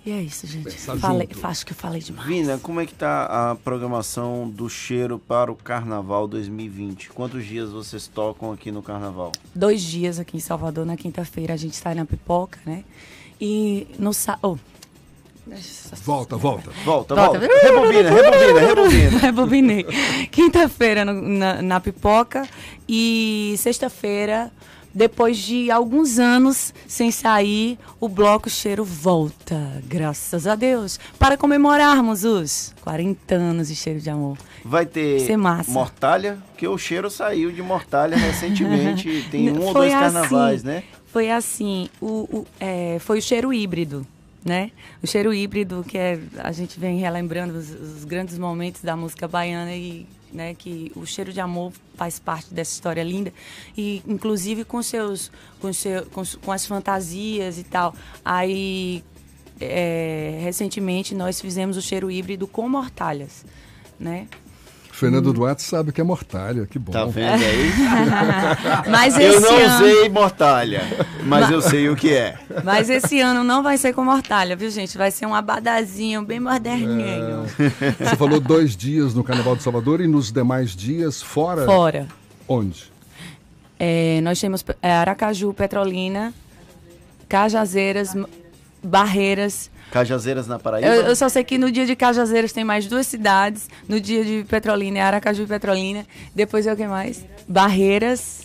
E 0.03 0.11
é 0.11 0.19
isso, 0.19 0.48
gente. 0.48 0.72
Falei, 0.99 1.30
acho 1.44 1.64
que 1.64 1.73
eu 1.73 1.76
falei 1.76 2.02
demais. 2.02 2.28
Vina, 2.28 2.57
como 2.57 2.82
é 2.82 2.88
que 2.88 2.94
tá 2.94 3.52
a 3.52 3.56
programação 3.56 4.49
do 4.49 4.68
cheiro 4.68 5.19
para 5.19 5.52
o 5.52 5.56
Carnaval 5.56 6.28
2020? 6.28 7.10
Quantos 7.11 7.45
dias 7.45 7.69
vocês 7.69 8.07
tocam 8.07 8.52
aqui 8.52 8.72
no 8.72 8.82
Carnaval? 8.82 9.32
Dois 9.53 9.80
dias 9.82 10.18
aqui 10.18 10.38
em 10.38 10.40
Salvador, 10.40 10.88
na 10.88 10.98
quinta-feira 10.98 11.53
a 11.53 11.57
gente 11.57 11.76
sai 11.76 11.94
na 11.94 12.03
pipoca, 12.03 12.60
né? 12.65 12.84
E 13.40 13.88
no 13.99 14.11
sábado. 14.11 14.60
Oh. 14.60 14.72
Volta, 16.03 16.38
volta. 16.38 16.72
Volta, 16.86 17.15
volta. 17.15 17.40
Rebobina, 17.40 18.10
rebobina, 18.10 18.60
rebobina. 18.60 19.18
Rebobinei. 19.19 19.84
Quinta-feira 20.32 21.03
na, 21.03 21.61
na 21.61 21.80
pipoca 21.80 22.48
e 22.88 23.56
sexta-feira 23.57 24.52
depois 24.93 25.38
de 25.38 25.72
alguns 25.72 26.19
anos 26.19 26.73
sem 26.88 27.11
sair, 27.11 27.80
o 27.99 28.09
bloco 28.09 28.49
Cheiro 28.49 28.84
volta, 28.84 29.81
graças 29.85 30.45
a 30.45 30.55
Deus, 30.55 30.99
para 31.18 31.38
comemorarmos 31.38 32.23
os 32.23 32.73
40 32.81 33.35
anos 33.35 33.68
de 33.68 33.76
Cheiro 33.76 33.99
de 33.99 34.09
Amor. 34.09 34.38
Vai 34.63 34.85
ter 34.85 35.19
Mortalha, 35.72 36.38
que 36.57 36.68
o 36.68 36.77
Cheiro 36.77 37.09
saiu 37.09 37.51
de 37.51 37.61
Mortalha 37.61 38.18
recentemente, 38.18 39.27
tem 39.31 39.51
um 39.51 39.61
ou 39.61 39.73
dois 39.73 39.93
assim, 39.93 40.01
carnavais, 40.01 40.63
né? 40.63 40.84
Foi 41.07 41.30
assim, 41.30 41.89
o, 41.99 42.39
o 42.39 42.47
é, 42.59 42.97
foi 42.99 43.19
o 43.19 43.22
Cheiro 43.22 43.53
híbrido. 43.53 44.05
Né? 44.43 44.72
O 45.03 45.05
cheiro 45.07 45.31
híbrido, 45.31 45.85
que 45.88 45.99
é, 45.99 46.19
a 46.39 46.51
gente 46.51 46.80
vem 46.80 46.97
relembrando 46.97 47.55
os, 47.59 47.69
os 47.69 48.03
grandes 48.03 48.39
momentos 48.39 48.81
da 48.81 48.95
música 48.95 49.27
baiana 49.27 49.76
e 49.76 50.07
né, 50.31 50.53
que 50.53 50.91
o 50.95 51.05
cheiro 51.05 51.31
de 51.33 51.39
amor 51.39 51.73
faz 51.95 52.19
parte 52.19 52.53
dessa 52.53 52.71
história 52.71 53.03
linda 53.03 53.33
e 53.77 54.01
inclusive 54.07 54.63
com 54.63 54.81
seus 54.81 55.31
com, 55.59 55.71
seu, 55.71 56.05
com, 56.07 56.23
com 56.41 56.51
as 56.51 56.65
fantasias 56.65 57.57
e 57.57 57.63
tal. 57.63 57.93
Aí 58.23 59.03
é, 59.59 60.39
recentemente 60.43 61.13
nós 61.13 61.39
fizemos 61.39 61.77
o 61.77 61.81
cheiro 61.81 62.09
híbrido 62.09 62.47
com 62.47 62.67
mortalhas, 62.67 63.45
né? 63.99 64.27
Fernando 65.02 65.32
hum. 65.32 65.34
Duarte 65.34 65.64
sabe 65.64 65.91
que 65.91 65.99
é 65.99 66.03
mortalha, 66.03 66.68
que 66.68 66.78
bom. 66.78 66.91
Tá 66.91 67.06
vendo 67.06 67.44
aí? 67.44 67.72
mas 68.88 69.18
eu 69.18 69.41
não 69.41 69.57
ano... 69.57 69.76
usei 69.76 70.10
mortalha, 70.10 70.84
mas, 71.23 71.41
mas, 71.41 71.49
eu 71.49 71.60
sei 71.60 71.90
o 71.90 71.95
que 71.95 72.14
é. 72.14 72.38
Mas 72.64 72.88
esse 72.88 73.19
ano 73.19 73.44
não 73.44 73.64
vai 73.64 73.80
ser 73.80 73.94
com 73.94 74.06
mortalha, 74.06 74.56
viu, 74.56 74.69
gente? 74.69 74.99
Vai 74.99 75.10
ser 75.10 75.26
um 75.26 75.34
abadazinho 75.34 76.23
bem 76.23 76.40
moderninho. 76.40 77.45
É. 77.57 78.06
Você 78.06 78.15
falou 78.15 78.40
dois 78.40 78.78
dias 78.78 79.15
no 79.15 79.23
Carnaval 79.23 79.56
de 79.56 79.64
Salvador 79.64 80.02
e 80.02 80.07
nos 80.07 80.32
demais 80.32 80.76
dias 80.76 81.19
fora? 81.19 81.65
Fora. 81.65 82.07
Onde? 82.48 82.91
É, 83.80 84.22
nós 84.22 84.40
temos 84.40 84.64
é, 84.84 84.91
Aracaju, 84.91 85.52
Petrolina, 85.52 86.32
Cajazeiras, 87.28 88.15
Barreiras, 88.84 89.70
Cajazeiras 89.91 90.47
na 90.47 90.57
Paraíba? 90.57 90.88
Eu, 90.88 91.03
eu, 91.03 91.15
só 91.15 91.27
sei 91.27 91.43
que 91.43 91.57
no 91.57 91.69
dia 91.72 91.85
de 91.85 91.95
Cajazeiras 91.95 92.53
tem 92.53 92.63
mais 92.63 92.88
duas 92.88 93.05
cidades. 93.05 93.69
No 93.88 93.99
dia 93.99 94.23
de 94.23 94.45
Petrolina 94.49 94.99
é 94.99 95.01
Aracaju 95.01 95.43
e 95.43 95.47
Petrolina. 95.47 96.05
Depois 96.34 96.65
é 96.65 96.73
o 96.73 96.77
que 96.77 96.88
mais? 96.88 97.26
Barreiras. 97.47 98.41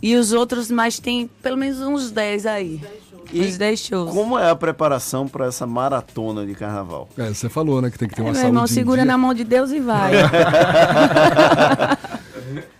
E 0.00 0.14
os 0.14 0.32
outros, 0.32 0.70
mas 0.70 0.98
tem 1.00 1.28
pelo 1.42 1.56
menos 1.56 1.80
uns 1.80 2.10
10 2.10 2.46
aí. 2.46 2.80
E 3.32 3.40
uns 3.40 3.58
10 3.58 3.80
shows. 3.80 4.12
Como 4.12 4.38
é 4.38 4.48
a 4.48 4.54
preparação 4.54 5.26
para 5.26 5.46
essa 5.46 5.66
maratona 5.66 6.46
de 6.46 6.54
carnaval? 6.54 7.08
É, 7.18 7.28
você 7.28 7.48
falou, 7.48 7.82
né, 7.82 7.90
que 7.90 7.98
tem 7.98 8.08
que 8.08 8.14
ter 8.14 8.22
uma 8.22 8.28
é, 8.28 8.32
meu 8.32 8.40
saúde. 8.40 8.54
irmão, 8.54 8.66
segura 8.68 9.04
na 9.04 9.18
mão 9.18 9.34
de 9.34 9.42
Deus 9.42 9.72
e 9.72 9.80
vai. 9.80 10.12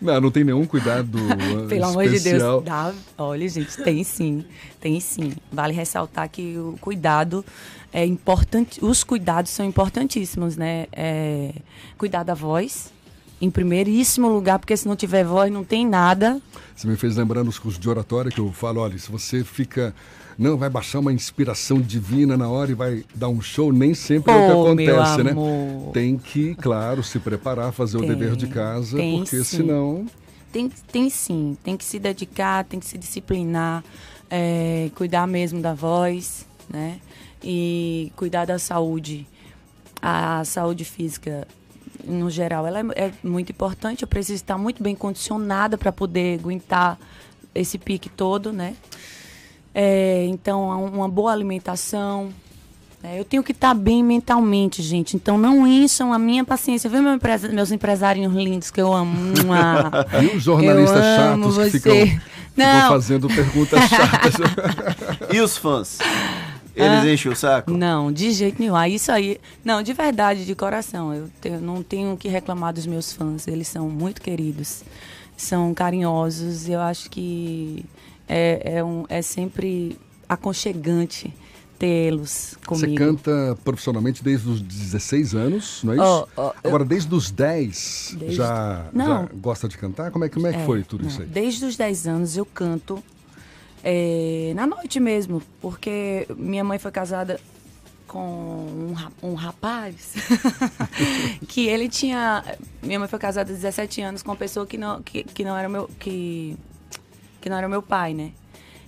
Não, 0.01 0.21
não 0.21 0.31
tem 0.31 0.45
nenhum 0.45 0.67
cuidado 0.67 1.19
Pelo 1.19 1.63
especial. 1.63 1.91
amor 1.91 2.09
de 2.09 2.21
Deus. 2.21 2.65
Dá, 2.65 2.95
olha, 3.19 3.49
gente, 3.49 3.77
tem 3.83 4.05
sim. 4.05 4.45
Tem 4.81 5.01
sim. 5.01 5.33
Vale 5.53 5.73
ressaltar 5.73 6.29
que 6.29 6.57
o 6.59 6.77
cuidado 6.81 7.45
é 7.93 8.05
importante. 8.05 8.85
Os 8.85 9.03
cuidados 9.03 9.51
são 9.51 9.65
importantíssimos, 9.65 10.57
né? 10.57 10.87
É, 10.93 11.53
cuidar 11.97 12.23
da 12.23 12.35
voz, 12.35 12.93
em 13.41 13.51
primeiríssimo 13.51 14.29
lugar, 14.29 14.59
porque 14.59 14.77
se 14.77 14.87
não 14.87 14.97
tiver 14.97 15.25
voz, 15.25 15.53
não 15.53 15.65
tem 15.65 15.87
nada. 15.87 16.41
Você 16.75 16.87
me 16.87 16.97
fez 16.97 17.17
lembrar 17.17 17.45
nos 17.45 17.59
cursos 17.59 17.81
de 17.81 17.89
oratória 17.89 18.31
que 18.31 18.41
eu 18.41 18.53
falo, 18.53 18.81
olha, 18.81 18.99
se 18.99 19.11
você 19.11 19.43
fica 19.45 19.95
não, 20.39 20.57
vai 20.57 20.69
baixar 20.69 20.99
uma 20.99 21.13
inspiração 21.13 21.81
divina 21.81 22.37
na 22.37 22.49
hora 22.49 22.71
e 22.71 22.75
vai 22.75 23.05
dar 23.15 23.29
um 23.29 23.41
show, 23.41 23.73
nem 23.73 23.95
sempre 23.95 24.33
oh, 24.33 24.37
é 24.37 24.55
o 24.55 24.77
que 24.77 24.83
acontece, 24.85 25.23
né? 25.23 25.35
Tem 25.93 26.19
que, 26.19 26.55
claro, 26.57 27.03
se 27.03 27.19
preparar, 27.19 27.73
fazer 27.73 27.99
tem, 27.99 28.11
o 28.11 28.15
dever 28.15 28.37
de 28.37 28.47
casa, 28.47 28.99
porque 28.99 29.39
sim. 29.39 29.45
senão. 29.45 30.07
Tem, 30.53 30.69
tem 30.69 31.09
sim, 31.09 31.57
tem 31.63 31.77
que 31.77 31.85
se 31.85 31.99
dedicar, 31.99 32.65
tem 32.65 32.79
que 32.79 32.87
se 32.87 32.99
disciplinar, 32.99 33.83
é, 34.31 34.91
cuidar 34.95 35.27
mesmo 35.27 35.61
da 35.61 35.73
voz, 35.73 36.47
né? 36.69 37.01
E 37.43 38.13
cuidar 38.17 38.45
da 38.45 38.59
saúde. 38.59 39.27
A 40.03 40.45
saúde 40.45 40.85
física 40.85 41.49
no 42.05 42.31
geral, 42.31 42.67
ela 42.67 42.81
é, 42.81 43.07
é, 43.07 43.13
muito 43.23 43.51
importante. 43.51 44.03
Eu 44.03 44.09
preciso 44.09 44.35
estar 44.35 44.59
muito 44.59 44.83
bem 44.83 44.95
condicionada 44.95 45.77
para 45.79 45.91
poder 45.91 46.39
aguentar 46.39 46.99
esse 47.55 47.79
pique 47.79 48.09
todo, 48.09 48.53
né? 48.53 48.77
É, 49.79 50.25
então, 50.31 50.71
uma 50.87 51.07
boa 51.09 51.31
alimentação, 51.33 52.31
É, 53.05 53.21
eu 53.21 53.25
tenho 53.27 53.43
que 53.43 53.53
estar 53.53 53.75
bem 53.75 54.03
mentalmente, 54.03 54.83
gente. 54.83 55.15
Então 55.17 55.37
não 55.39 55.65
encham 55.67 56.13
a 56.15 56.19
minha 56.19 56.43
paciência. 56.45 56.89
Viu 56.91 57.03
meu 57.03 57.13
empresa, 57.15 57.47
meus 57.49 57.71
empresários 57.71 58.33
lindos 58.33 58.71
que 58.71 58.81
eu 58.81 58.93
amo? 58.93 59.15
E 60.33 60.37
os 60.37 60.43
jornalistas 60.43 61.05
Eu 61.05 61.25
amo 61.35 61.53
chatos 61.53 61.71
que 61.73 61.79
você. 61.79 62.07
ficam, 62.07 62.07
ficam 62.07 62.21
Não. 62.57 62.89
fazendo 62.89 63.29
perguntas 63.29 63.81
chatas. 63.89 64.35
E 65.33 65.41
os 65.41 65.57
fãs? 65.59 65.99
Eles 66.75 67.05
Ah, 67.05 67.09
enchem 67.13 67.31
o 67.33 67.37
saco? 67.37 67.71
Não, 67.71 68.11
de 68.11 68.33
jeito 68.33 68.59
nenhum. 68.61 68.75
Ah, 68.75 68.89
isso 68.89 69.13
aí. 69.13 69.39
Não, 69.65 69.83
de 69.83 69.93
verdade, 69.93 70.45
de 70.45 70.55
coração. 70.55 71.15
Eu 71.15 71.29
tenho- 71.41 71.61
não 71.61 71.83
tenho 71.83 72.15
o 72.15 72.17
que 72.17 72.29
reclamar 72.29 72.73
dos 72.73 72.87
meus 72.87 73.13
fãs. 73.13 73.47
Eles 73.47 73.69
são 73.69 73.89
muito 73.89 74.21
queridos, 74.21 74.83
são 75.37 75.73
carinhosos. 75.75 76.69
Eu 76.69 76.81
acho 76.81 77.09
que 77.11 77.85
é, 78.29 78.77
é, 78.79 78.85
um, 78.85 79.05
é 79.09 79.23
sempre 79.23 79.99
aconchegante 80.29 81.33
tê-los 81.79 82.57
Você 82.69 82.87
comigo. 82.87 82.97
canta 82.97 83.59
profissionalmente 83.63 84.25
desde 84.25 84.49
os 84.49 84.61
16 84.63 85.35
anos, 85.35 85.83
não 85.85 85.93
é 85.93 85.97
isso? 85.97 86.29
Ó, 86.37 86.43
eu- 86.49 86.55
Agora, 86.65 86.85
desde 86.87 87.15
os 87.15 87.31
10, 87.31 88.17
Desde- 88.19 88.37
já, 88.37 88.87
já 88.95 89.29
gosta 89.35 89.69
de 89.69 89.77
cantar? 89.77 90.11
Como 90.11 90.25
é, 90.25 90.29
como 90.31 90.47
é 90.47 90.53
que 90.53 90.59
É, 90.59 90.65
foi 90.65 90.83
tudo 90.83 91.03
não, 91.03 91.11
isso 91.11 91.21
aí? 91.21 91.27
Desde 91.29 91.65
os 91.67 91.77
10 91.77 92.07
anos 92.07 92.37
eu 92.37 92.47
canto 92.47 93.03
é, 93.85 94.53
na 94.57 94.67
noite 94.67 94.99
mesmo, 94.99 95.43
porque 95.61 96.27
minha 96.37 96.65
mãe 96.65 96.79
foi 96.79 96.91
casada 96.91 97.39
com 98.09 98.19
um, 99.23 99.31
um 99.31 99.35
rapaz 99.35 100.15
que 101.47 101.67
ele 101.69 101.89
tinha. 101.89 102.43
Minha 102.83 102.99
mãe 102.99 103.09
foi 103.09 103.19
casada 103.19 103.51
há 103.51 103.55
17 103.55 104.01
anos 104.01 104.23
com 104.23 104.31
uma 104.31 104.37
pessoa 104.37 104.67
que 104.67 104.79
não, 104.79 105.03
que, 105.03 105.25
que 105.25 105.45
não 105.45 105.57
era 105.57 105.69
meu. 105.69 105.89
Que, 105.99 106.57
que 107.47 107.51
não 107.51 107.57
era 107.57 107.69
meu 107.69 107.81
pai, 107.81 108.13
né? 108.13 108.33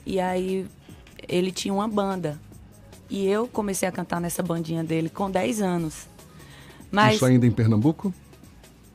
E 0.04 0.18
aí 0.18 0.66
ele 1.28 1.52
tinha 1.52 1.72
uma 1.72 1.86
banda. 1.86 2.40
E 3.08 3.24
eu 3.24 3.46
comecei 3.46 3.88
a 3.88 3.92
cantar 3.92 4.20
nessa 4.20 4.42
bandinha 4.42 4.82
dele 4.82 5.08
com 5.08 5.30
10 5.30 5.62
anos. 5.62 6.08
Mas 6.90 7.14
Isso 7.14 7.24
ainda 7.24 7.46
em 7.46 7.52
Pernambuco? 7.52 8.12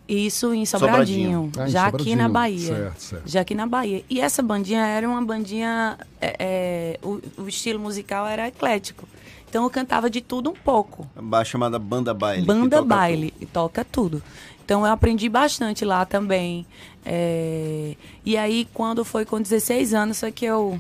isso 0.06 0.54
em 0.54 0.66
Sobradinho. 0.66 1.46
Sobradinho, 1.46 1.52
Ah, 1.58 1.68
em 1.68 1.72
já 1.72 1.82
aqui 1.84 1.92
Sobradinho. 1.92 2.18
na 2.18 2.30
Bahia. 2.30 2.76
Certo, 2.76 3.00
certo. 3.02 3.24
Já 3.26 3.40
aqui 3.42 3.56
na 3.56 3.66
Bahia. 3.66 4.04
E 4.10 4.20
essa 4.20 4.44
bandinha 4.44 4.86
era 4.86 5.08
uma 5.08 5.24
bandinha. 5.24 5.98
é, 6.20 6.36
é, 6.38 7.00
o, 7.02 7.22
o 7.38 7.48
estilo 7.48 7.80
musical 7.80 8.28
era 8.28 8.50
eclético. 8.50 9.08
Então 9.50 9.64
eu 9.64 9.70
cantava 9.70 10.10
de 10.10 10.20
tudo 10.20 10.50
um 10.50 10.54
pouco. 10.54 11.08
A 11.32 11.44
chamada 11.46 11.80
banda 11.80 12.14
baile. 12.14 12.46
Banda 12.46 12.78
toca 12.78 12.88
baile, 12.88 13.34
e 13.40 13.46
toca 13.46 13.86
tudo. 13.86 14.22
Então 14.66 14.86
eu 14.86 14.92
aprendi 14.92 15.28
bastante 15.30 15.84
lá 15.86 16.06
também. 16.06 16.66
É, 17.06 17.96
E 18.26 18.38
aí, 18.38 18.68
quando 18.74 19.04
foi 19.04 19.26
com 19.26 19.42
16 19.42 19.94
anos, 19.94 20.20
foi 20.20 20.32
que 20.32 20.46
eu 20.46 20.80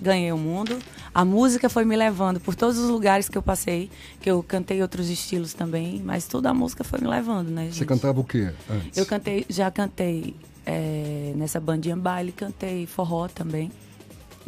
ganhei 0.00 0.32
o 0.32 0.38
mundo. 0.38 0.78
A 1.14 1.24
música 1.24 1.68
foi 1.68 1.84
me 1.84 1.96
levando 1.96 2.38
por 2.40 2.54
todos 2.54 2.78
os 2.78 2.88
lugares 2.88 3.28
que 3.28 3.36
eu 3.36 3.42
passei, 3.42 3.90
que 4.20 4.30
eu 4.30 4.42
cantei 4.42 4.80
outros 4.80 5.08
estilos 5.10 5.52
também, 5.52 6.00
mas 6.04 6.26
tudo 6.26 6.46
a 6.46 6.54
música 6.54 6.84
foi 6.84 7.00
me 7.00 7.08
levando, 7.08 7.48
né, 7.50 7.64
Você 7.66 7.78
gente? 7.80 7.86
cantava 7.86 8.20
o 8.20 8.24
quê 8.24 8.52
antes? 8.70 8.96
Eu 8.96 9.04
cantei, 9.04 9.44
já 9.48 9.70
cantei 9.70 10.36
é, 10.64 11.32
nessa 11.34 11.58
bandinha 11.58 11.96
baile, 11.96 12.30
cantei 12.30 12.86
forró 12.86 13.26
também. 13.28 13.72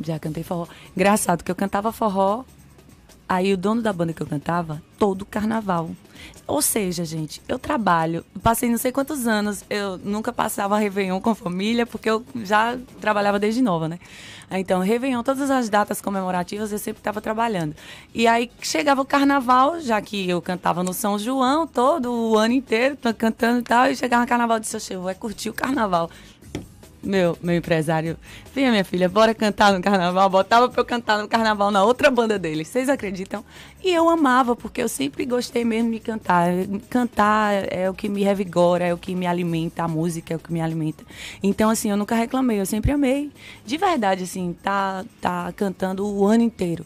Já 0.03 0.19
cantei 0.19 0.43
forró. 0.45 0.67
Engraçado 0.97 1.43
que 1.43 1.51
eu 1.51 1.57
cantava 1.57 1.91
forró, 1.93 2.45
aí 3.31 3.53
o 3.53 3.57
dono 3.57 3.81
da 3.81 3.93
banda 3.93 4.13
que 4.13 4.21
eu 4.21 4.27
cantava, 4.27 4.83
todo 4.99 5.25
carnaval. 5.25 5.89
Ou 6.49 6.61
seja, 6.61 7.05
gente, 7.05 7.41
eu 7.49 7.61
trabalho, 7.61 8.25
passei 8.43 8.69
não 8.69 8.77
sei 8.77 8.91
quantos 8.91 9.25
anos, 9.25 9.65
eu 9.71 9.97
nunca 9.99 10.33
passava 10.33 10.77
Réveillon 10.77 11.21
com 11.21 11.33
família, 11.33 11.87
porque 11.87 12.11
eu 12.11 12.25
já 12.43 12.77
trabalhava 13.01 13.39
desde 13.39 13.63
nova, 13.63 13.89
né? 13.89 14.01
Então, 14.51 14.81
Réveillon, 14.81 15.23
todas 15.23 15.49
as 15.49 15.69
datas 15.69 16.01
comemorativas, 16.01 16.73
eu 16.73 16.79
sempre 16.79 16.99
estava 16.99 17.21
trabalhando. 17.21 17.77
E 18.13 18.27
aí 18.27 18.51
chegava 18.61 19.01
o 19.01 19.05
carnaval, 19.05 19.81
já 19.81 20.03
que 20.03 20.29
eu 20.29 20.43
cantava 20.43 20.83
no 20.83 20.93
São 20.93 21.17
João 21.17 21.69
todo 21.69 22.13
o 22.13 22.37
ano 22.37 22.55
inteiro, 22.55 22.99
cantando 23.17 23.61
e 23.61 23.63
tal, 23.63 23.87
e 23.87 23.95
chegava 23.95 24.23
no 24.23 24.29
carnaval 24.29 24.57
e 24.57 24.61
disse, 24.61 24.77
"Oxe, 24.77 24.93
eu 24.93 25.03
vou 25.03 25.11
é 25.11 25.15
curtir 25.15 25.51
o 25.51 25.55
carnaval. 25.55 26.11
Meu, 27.03 27.37
meu 27.43 27.57
empresário, 27.57 28.15
venha 28.55 28.71
minha 28.71 28.85
filha, 28.85 29.09
bora 29.09 29.35
cantar 29.35 29.73
no 29.73 29.81
carnaval. 29.81 30.29
Botava 30.29 30.69
pra 30.69 30.83
eu 30.83 30.85
cantar 30.85 31.19
no 31.23 31.27
carnaval 31.27 31.71
na 31.71 31.83
outra 31.83 32.11
banda 32.11 32.39
dele. 32.39 32.63
Vocês 32.63 32.91
acreditam? 32.91 33.43
E 33.83 33.91
eu 33.91 34.07
amava, 34.11 34.55
porque 34.55 34.83
eu 34.83 34.89
sempre 34.89 35.25
gostei 35.25 35.65
mesmo 35.65 35.91
de 35.91 35.99
cantar. 35.99 36.51
Cantar 36.91 37.73
é 37.73 37.89
o 37.89 37.95
que 37.95 38.07
me 38.07 38.23
revigora, 38.23 38.85
é 38.85 38.93
o 38.93 38.99
que 38.99 39.15
me 39.15 39.27
alimenta, 39.27 39.83
a 39.83 39.89
música 39.89 40.35
é 40.35 40.37
o 40.37 40.41
que 40.41 40.53
me 40.53 40.61
alimenta. 40.61 41.03
Então, 41.43 41.71
assim, 41.71 41.91
eu 41.91 41.97
nunca 41.97 42.15
reclamei, 42.15 42.61
eu 42.61 42.67
sempre 42.67 42.93
amei. 42.93 43.31
De 43.65 43.79
verdade, 43.79 44.25
assim, 44.25 44.55
tá, 44.63 45.03
tá 45.23 45.51
cantando 45.57 46.07
o 46.07 46.27
ano 46.27 46.43
inteiro. 46.43 46.85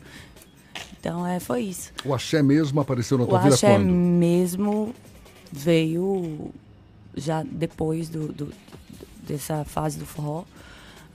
Então, 1.00 1.26
é, 1.26 1.40
foi 1.40 1.62
isso. 1.62 1.90
O 2.04 2.14
axé 2.14 2.40
mesmo 2.40 2.80
apareceu 2.80 3.18
na 3.18 3.24
O 3.24 3.26
tua 3.26 3.40
vida 3.40 3.54
axé 3.56 3.72
quando? 3.74 3.86
mesmo 3.90 4.94
veio 5.50 6.50
já 7.16 7.42
depois 7.42 8.08
do, 8.08 8.28
do- 8.32 8.52
dessa 9.26 9.64
fase 9.64 9.98
do 9.98 10.06
forró. 10.06 10.44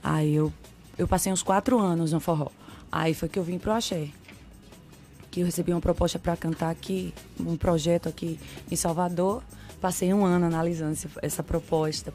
Aí 0.02 0.34
eu, 0.34 0.52
eu 0.98 1.06
passei 1.06 1.32
uns 1.32 1.42
quatro 1.42 1.78
anos 1.78 2.12
no 2.12 2.20
forró. 2.20 2.48
Aí 2.90 3.14
foi 3.14 3.28
que 3.28 3.38
eu 3.38 3.42
vim 3.42 3.58
pro 3.58 3.72
axé. 3.72 4.08
Que 5.30 5.40
eu 5.40 5.46
recebi 5.46 5.72
uma 5.72 5.80
proposta 5.80 6.18
para 6.18 6.36
cantar 6.36 6.70
aqui, 6.70 7.14
um 7.38 7.56
projeto 7.56 8.08
aqui 8.08 8.38
em 8.70 8.76
Salvador. 8.76 9.42
Passei 9.80 10.12
um 10.12 10.26
ano 10.26 10.44
analisando 10.44 10.94
essa 11.22 11.42
proposta 11.42 12.12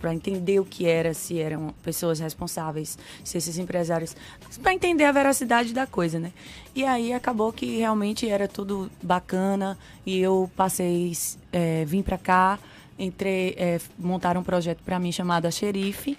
para 0.00 0.14
entender 0.14 0.60
o 0.60 0.64
que 0.64 0.86
era, 0.86 1.12
se 1.12 1.40
eram 1.40 1.74
pessoas 1.82 2.20
responsáveis, 2.20 2.96
se 3.24 3.36
esses 3.36 3.58
empresários. 3.58 4.14
para 4.62 4.72
entender 4.72 5.04
a 5.04 5.10
veracidade 5.10 5.74
da 5.74 5.84
coisa, 5.84 6.20
né? 6.20 6.32
E 6.76 6.84
aí 6.84 7.12
acabou 7.12 7.52
que 7.52 7.78
realmente 7.78 8.28
era 8.28 8.46
tudo 8.46 8.88
bacana 9.02 9.76
e 10.06 10.16
eu 10.20 10.48
passei, 10.54 11.12
é, 11.52 11.84
vim 11.84 12.02
para 12.02 12.18
cá, 12.18 12.56
entrei, 12.98 13.54
é, 13.56 13.80
montaram 13.98 14.40
um 14.40 14.44
projeto 14.44 14.80
para 14.84 14.98
mim 14.98 15.12
chamado 15.12 15.46
A 15.46 15.50
Xerife, 15.50 16.18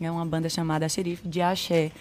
é 0.00 0.10
uma 0.10 0.24
banda 0.26 0.48
chamada 0.48 0.86
A 0.86 0.88
Xerife 0.88 1.26
de 1.28 1.40
Axé, 1.40 1.92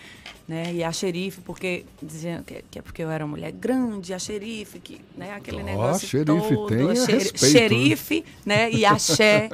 né? 0.48 0.74
E 0.74 0.84
a 0.84 0.92
xerife, 0.92 1.40
porque 1.40 1.86
diziam 2.02 2.44
que, 2.44 2.66
que 2.70 2.78
é 2.78 2.82
porque 2.82 3.02
eu 3.02 3.10
era 3.10 3.24
uma 3.24 3.32
mulher 3.32 3.52
grande, 3.54 4.14
a 4.14 4.20
xerife, 4.20 4.78
que, 4.78 5.00
né? 5.16 5.34
Aquele 5.36 5.62
Ó, 5.62 5.66
negócio 5.66 6.06
xerife, 6.06 6.50
todo, 6.54 6.68
tenha 6.68 6.92
a 6.92 6.96
xeri- 6.96 7.14
respeito, 7.14 7.46
xerife, 7.52 8.26
né? 8.46 8.70
E 8.70 8.86
axé. 8.86 9.50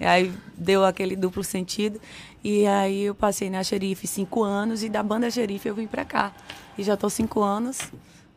e 0.00 0.02
aí 0.04 0.32
deu 0.58 0.84
aquele 0.84 1.14
duplo 1.14 1.44
sentido. 1.44 2.00
E 2.42 2.66
aí 2.66 3.04
eu 3.04 3.14
passei 3.14 3.48
na 3.50 3.62
xerife 3.62 4.04
cinco 4.08 4.42
anos 4.42 4.82
e 4.82 4.88
da 4.88 5.00
banda 5.00 5.30
xerife 5.30 5.68
eu 5.68 5.76
vim 5.76 5.86
pra 5.86 6.04
cá. 6.04 6.32
E 6.76 6.82
já 6.82 6.96
tô 6.96 7.08
cinco 7.08 7.40
anos 7.40 7.78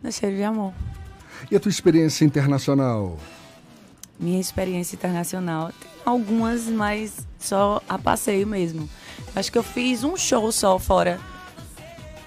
na 0.03 0.12
Cheiro 0.12 0.36
de 0.36 0.44
Amor. 0.44 0.74
E 1.49 1.56
a 1.56 1.60
tua 1.60 1.70
experiência 1.72 2.24
internacional? 2.24 3.18
Minha 4.19 4.39
experiência 4.39 4.95
internacional 4.95 5.71
tem 5.79 5.91
algumas, 6.05 6.67
mas 6.67 7.27
só 7.39 7.81
a 7.87 7.97
passeio 7.97 8.47
mesmo. 8.47 8.89
Acho 9.35 9.51
que 9.51 9.57
eu 9.57 9.63
fiz 9.63 10.03
um 10.03 10.15
show 10.15 10.51
só 10.51 10.79
fora. 10.79 11.19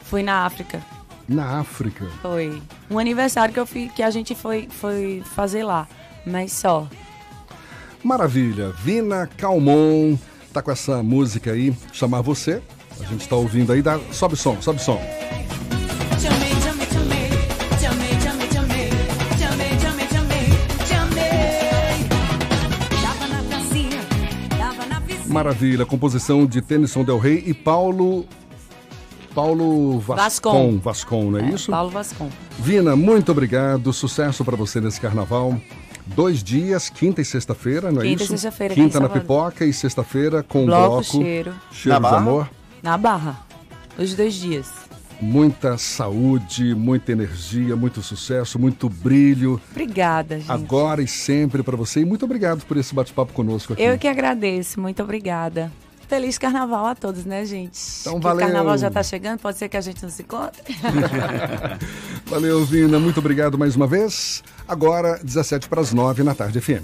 Fui 0.02 0.22
na 0.22 0.44
África. 0.44 0.82
Na 1.28 1.60
África. 1.60 2.06
Foi. 2.22 2.62
Um 2.90 2.98
aniversário 2.98 3.52
que 3.52 3.60
eu 3.60 3.66
fiz, 3.66 3.92
que 3.92 4.02
a 4.02 4.10
gente 4.10 4.34
foi, 4.34 4.68
foi 4.70 5.22
fazer 5.34 5.62
lá. 5.62 5.88
Mas 6.26 6.52
só. 6.52 6.88
Maravilha. 8.02 8.70
Vina 8.70 9.28
Calmon 9.36 10.16
tá 10.52 10.62
com 10.62 10.70
essa 10.70 11.02
música 11.02 11.52
aí, 11.52 11.74
Chamar 11.92 12.22
Você. 12.22 12.62
A 13.00 13.04
gente 13.04 13.22
está 13.22 13.36
ouvindo 13.36 13.72
aí. 13.72 13.82
Dá... 13.82 13.98
Sobe 14.12 14.36
som, 14.36 14.60
sobe 14.60 14.82
som. 14.82 15.00
Maravilha. 25.28 25.84
Composição 25.86 26.46
de 26.46 26.60
Tennyson 26.62 27.04
Del 27.04 27.18
Rey 27.18 27.42
e 27.46 27.54
Paulo. 27.54 28.24
Paulo 29.34 30.00
Vascon. 30.00 30.18
Vascon. 30.22 30.78
Vascon, 30.78 31.30
não 31.30 31.38
é, 31.38 31.50
isso? 31.50 31.70
Paulo 31.70 31.90
Vascon. 31.90 32.28
Vina, 32.58 32.96
muito 32.96 33.30
obrigado. 33.30 33.92
Sucesso 33.92 34.44
para 34.44 34.56
você 34.56 34.80
nesse 34.80 35.00
carnaval. 35.00 35.58
Dois 36.06 36.42
dias, 36.42 36.88
quinta 36.88 37.20
e 37.20 37.24
sexta-feira, 37.24 37.92
não 37.92 38.00
é 38.00 38.04
Quinta 38.06 38.22
e 38.22 38.24
isso? 38.24 38.32
sexta-feira 38.32 38.72
aqui 38.72 38.80
em 38.80 38.84
Quinta 38.84 38.98
na 38.98 39.08
pipoca 39.10 39.64
e 39.66 39.72
sexta-feira 39.74 40.42
com 40.42 40.64
Bloco, 40.64 40.88
bloco. 40.88 41.04
cheiro. 41.04 41.54
Cheiro 41.70 41.90
Na 41.90 41.96
de 41.96 42.02
Barra? 42.02 42.16
amor. 42.16 42.50
Na 42.82 42.96
Barra. 42.96 43.38
Os 43.98 44.14
dois 44.14 44.34
dias. 44.34 44.70
Muita 45.20 45.76
saúde, 45.76 46.74
muita 46.74 47.12
energia, 47.12 47.74
muito 47.74 48.02
sucesso, 48.02 48.58
muito 48.58 48.88
brilho. 48.88 49.60
Obrigada, 49.70 50.38
gente. 50.38 50.50
Agora 50.50 51.02
e 51.02 51.08
sempre 51.08 51.62
para 51.62 51.76
você. 51.76 52.00
E 52.00 52.04
muito 52.04 52.24
obrigado 52.24 52.64
por 52.64 52.76
esse 52.76 52.94
bate-papo 52.94 53.32
conosco 53.32 53.72
aqui. 53.72 53.82
Eu 53.82 53.98
que 53.98 54.06
agradeço. 54.06 54.80
Muito 54.80 55.02
obrigada. 55.02 55.72
Feliz 56.08 56.38
carnaval 56.38 56.86
a 56.86 56.94
todos, 56.94 57.26
né, 57.26 57.44
gente? 57.44 57.78
Então, 58.00 58.14
Que 58.14 58.22
valeu. 58.22 58.46
O 58.46 58.48
carnaval 58.48 58.78
já 58.78 58.90
tá 58.90 59.02
chegando, 59.02 59.40
pode 59.40 59.58
ser 59.58 59.68
que 59.68 59.76
a 59.76 59.80
gente 59.80 60.02
não 60.02 60.08
se 60.08 60.22
encontre. 60.22 60.62
Valeu, 62.24 62.64
Vina. 62.64 62.98
Muito 62.98 63.20
obrigado 63.20 63.58
mais 63.58 63.76
uma 63.76 63.86
vez. 63.86 64.42
Agora, 64.66 65.20
17 65.22 65.68
para 65.68 65.82
as 65.82 65.92
9 65.92 66.22
na 66.22 66.34
tarde 66.34 66.60
FM. 66.62 66.82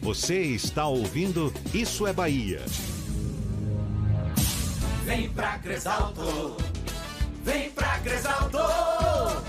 Você 0.00 0.40
está 0.40 0.86
ouvindo 0.86 1.52
Isso 1.74 2.06
é 2.06 2.14
Bahia. 2.14 2.62
Vem 5.04 5.28
pra 5.28 5.58
Cresalto, 5.58 6.56
vem 7.44 7.70
pra 7.70 7.98
Cresalto. 7.98 8.58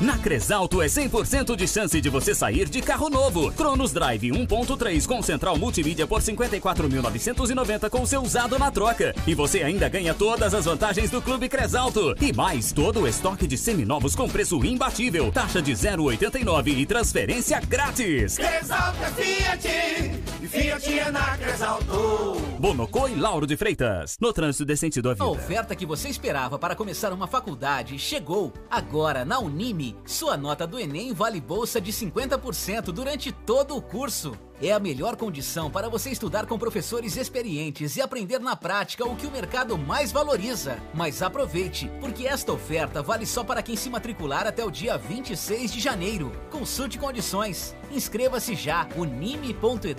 Na 0.02 0.18
Cresalto 0.18 0.82
é 0.82 0.88
100% 0.88 1.56
de 1.56 1.66
chance 1.66 2.02
de 2.02 2.10
você 2.10 2.36
sair 2.36 2.68
de 2.68 2.82
carro 2.82 3.10
novo. 3.10 3.54
Cronos 3.54 3.94
Drive 3.94 4.32
1.3 4.32 5.08
com 5.08 5.22
central 5.22 5.58
multimídia 5.58 6.06
por 6.06 6.22
54.990 6.22 7.90
com 7.90 8.06
seu 8.06 8.22
usado 8.22 8.60
na 8.60 8.70
troca. 8.70 9.16
E 9.26 9.34
você 9.34 9.64
ainda 9.64 9.88
ganha 9.88 10.14
todas 10.14 10.54
as 10.54 10.66
vantagens 10.66 11.10
do 11.10 11.22
Clube 11.22 11.48
Cresalto. 11.48 12.14
E 12.20 12.34
mais 12.34 12.74
todo 12.74 13.02
o 13.02 13.08
estoque 13.08 13.48
de 13.48 13.58
seminovos 13.58 14.14
com 14.14 14.28
preço 14.28 14.64
imbatível. 14.66 15.32
Taxa 15.32 15.62
de 15.62 15.72
0,89 15.72 16.78
e 16.78 16.86
transferência 16.86 17.62
grátis. 17.62 18.38
Cresalto 18.38 18.98
é 19.02 19.12
Fiat, 19.12 19.68
Fiat 20.56 21.12
na 21.12 21.38
Cresalto. 21.38 22.40
Bonocô 22.58 23.10
e 23.10 23.16
Lauro 23.16 23.46
de 23.46 23.58
Freitas. 23.58 24.18
No 24.22 24.32
trânsito 24.32 24.64
de 24.64 24.78
sentido 24.78 25.10
à 25.10 25.14
vida. 25.14 25.26
A 25.26 25.28
oferta 25.28 25.76
que 25.76 25.86
você 25.86 26.08
esperava 26.08 26.58
para 26.58 26.78
começar 26.78 27.12
uma 27.12 27.28
faculdade 27.28 28.00
chegou. 28.00 28.54
Agora, 28.70 29.26
na 29.26 29.38
Unime, 29.38 29.98
sua 30.06 30.38
nota 30.38 30.66
do 30.66 30.80
Enem 30.80 31.12
vale 31.14 31.42
bolsa 31.42 31.82
de 31.82 31.92
50% 31.92 32.86
durante 32.94 33.34
todo 33.34 33.76
o 33.76 33.82
curso. 33.82 34.32
É 34.62 34.72
a 34.72 34.80
melhor 34.80 35.18
condição 35.18 35.70
para 35.70 35.90
você 35.90 36.10
estudar 36.10 36.46
com 36.46 36.58
professores 36.58 37.18
experientes 37.18 37.98
e 37.98 38.02
aprender 38.02 38.40
na 38.40 38.56
prática 38.56 39.06
o 39.06 39.16
que 39.16 39.28
o 39.28 39.32
mercado 39.32 39.78
mais 39.78 40.14
valoriza. 40.14 40.78
Mas 40.94 41.22
aproveite, 41.22 41.92
porque 42.00 42.26
esta 42.26 42.54
oferta 42.54 43.02
vale 43.02 43.26
só 43.26 43.44
para 43.44 43.62
quem 43.62 43.76
se 43.76 43.90
matricular 43.90 44.48
até 44.48 44.64
o 44.64 44.72
dia 44.72 44.98
26 44.98 45.74
de 45.74 45.80
janeiro. 45.82 46.32
Consulte 46.50 46.98
condições. 46.98 47.76
Inscreva-se 47.92 48.56
já 48.56 48.88
unime.edu.br. 48.96 49.96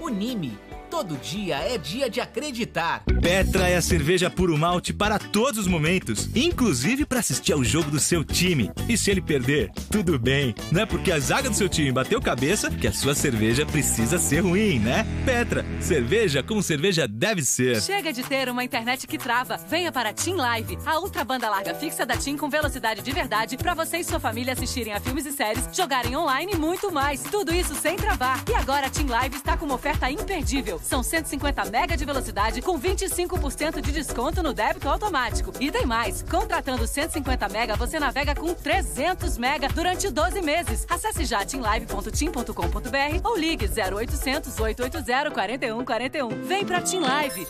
Unime. 0.00 0.58
Todo 0.96 1.18
dia 1.18 1.56
é 1.56 1.76
dia 1.76 2.08
de 2.08 2.22
acreditar. 2.22 3.04
Petra 3.20 3.68
é 3.68 3.76
a 3.76 3.82
cerveja 3.82 4.30
puro 4.30 4.56
malte 4.56 4.94
para 4.94 5.18
todos 5.18 5.60
os 5.60 5.66
momentos, 5.66 6.34
inclusive 6.34 7.04
para 7.04 7.18
assistir 7.18 7.52
ao 7.52 7.62
jogo 7.62 7.90
do 7.90 8.00
seu 8.00 8.24
time. 8.24 8.70
E 8.88 8.96
se 8.96 9.10
ele 9.10 9.20
perder, 9.20 9.70
tudo 9.90 10.18
bem. 10.18 10.54
Não 10.72 10.80
é 10.80 10.86
porque 10.86 11.12
a 11.12 11.18
zaga 11.18 11.50
do 11.50 11.54
seu 11.54 11.68
time 11.68 11.92
bateu 11.92 12.18
cabeça 12.18 12.70
que 12.70 12.86
a 12.86 12.92
sua 12.94 13.14
cerveja 13.14 13.66
precisa 13.66 14.16
ser 14.16 14.40
ruim, 14.40 14.78
né? 14.78 15.06
Petra, 15.26 15.66
cerveja 15.82 16.42
como 16.42 16.62
cerveja 16.62 17.06
deve 17.06 17.42
ser. 17.42 17.78
Chega 17.82 18.10
de 18.10 18.22
ter 18.22 18.48
uma 18.48 18.64
internet 18.64 19.06
que 19.06 19.18
trava. 19.18 19.58
Venha 19.68 19.92
para 19.92 20.08
a 20.08 20.12
Team 20.14 20.38
Live, 20.38 20.78
a 20.86 20.98
ultra 20.98 21.22
banda 21.24 21.50
larga 21.50 21.74
fixa 21.74 22.06
da 22.06 22.16
Team 22.16 22.38
com 22.38 22.48
velocidade 22.48 23.02
de 23.02 23.12
verdade 23.12 23.58
para 23.58 23.74
você 23.74 23.98
e 23.98 24.04
sua 24.04 24.18
família 24.18 24.54
assistirem 24.54 24.94
a 24.94 25.00
filmes 25.00 25.26
e 25.26 25.32
séries, 25.32 25.68
jogarem 25.74 26.16
online 26.16 26.52
e 26.54 26.56
muito 26.56 26.90
mais. 26.90 27.22
Tudo 27.22 27.52
isso 27.52 27.74
sem 27.74 27.96
travar. 27.96 28.42
E 28.50 28.54
agora 28.54 28.86
a 28.86 28.90
Team 28.90 29.08
Live 29.08 29.36
está 29.36 29.58
com 29.58 29.66
uma 29.66 29.74
oferta 29.74 30.10
imperdível. 30.10 30.80
São 30.86 31.02
150 31.02 31.64
mega 31.64 31.96
de 31.96 32.04
velocidade 32.04 32.62
com 32.62 32.78
25% 32.78 33.80
de 33.80 33.90
desconto 33.90 34.40
no 34.40 34.54
débito 34.54 34.88
automático. 34.88 35.52
E 35.58 35.68
tem 35.68 35.84
mais. 35.84 36.22
Contratando 36.22 36.86
150 36.86 37.48
mega, 37.48 37.74
você 37.74 37.98
navega 37.98 38.36
com 38.36 38.54
300 38.54 39.36
mega 39.36 39.68
durante 39.68 40.08
12 40.08 40.40
meses. 40.42 40.86
Acesse 40.88 41.24
já 41.24 41.44
teamlive.team.com.br 41.44 43.20
ou 43.24 43.36
ligue 43.36 43.66
0800 43.66 44.60
880 44.60 45.30
4141. 45.32 46.28
Vem 46.44 46.64
pra 46.64 46.80
Team 46.80 47.02
Live. 47.02 47.48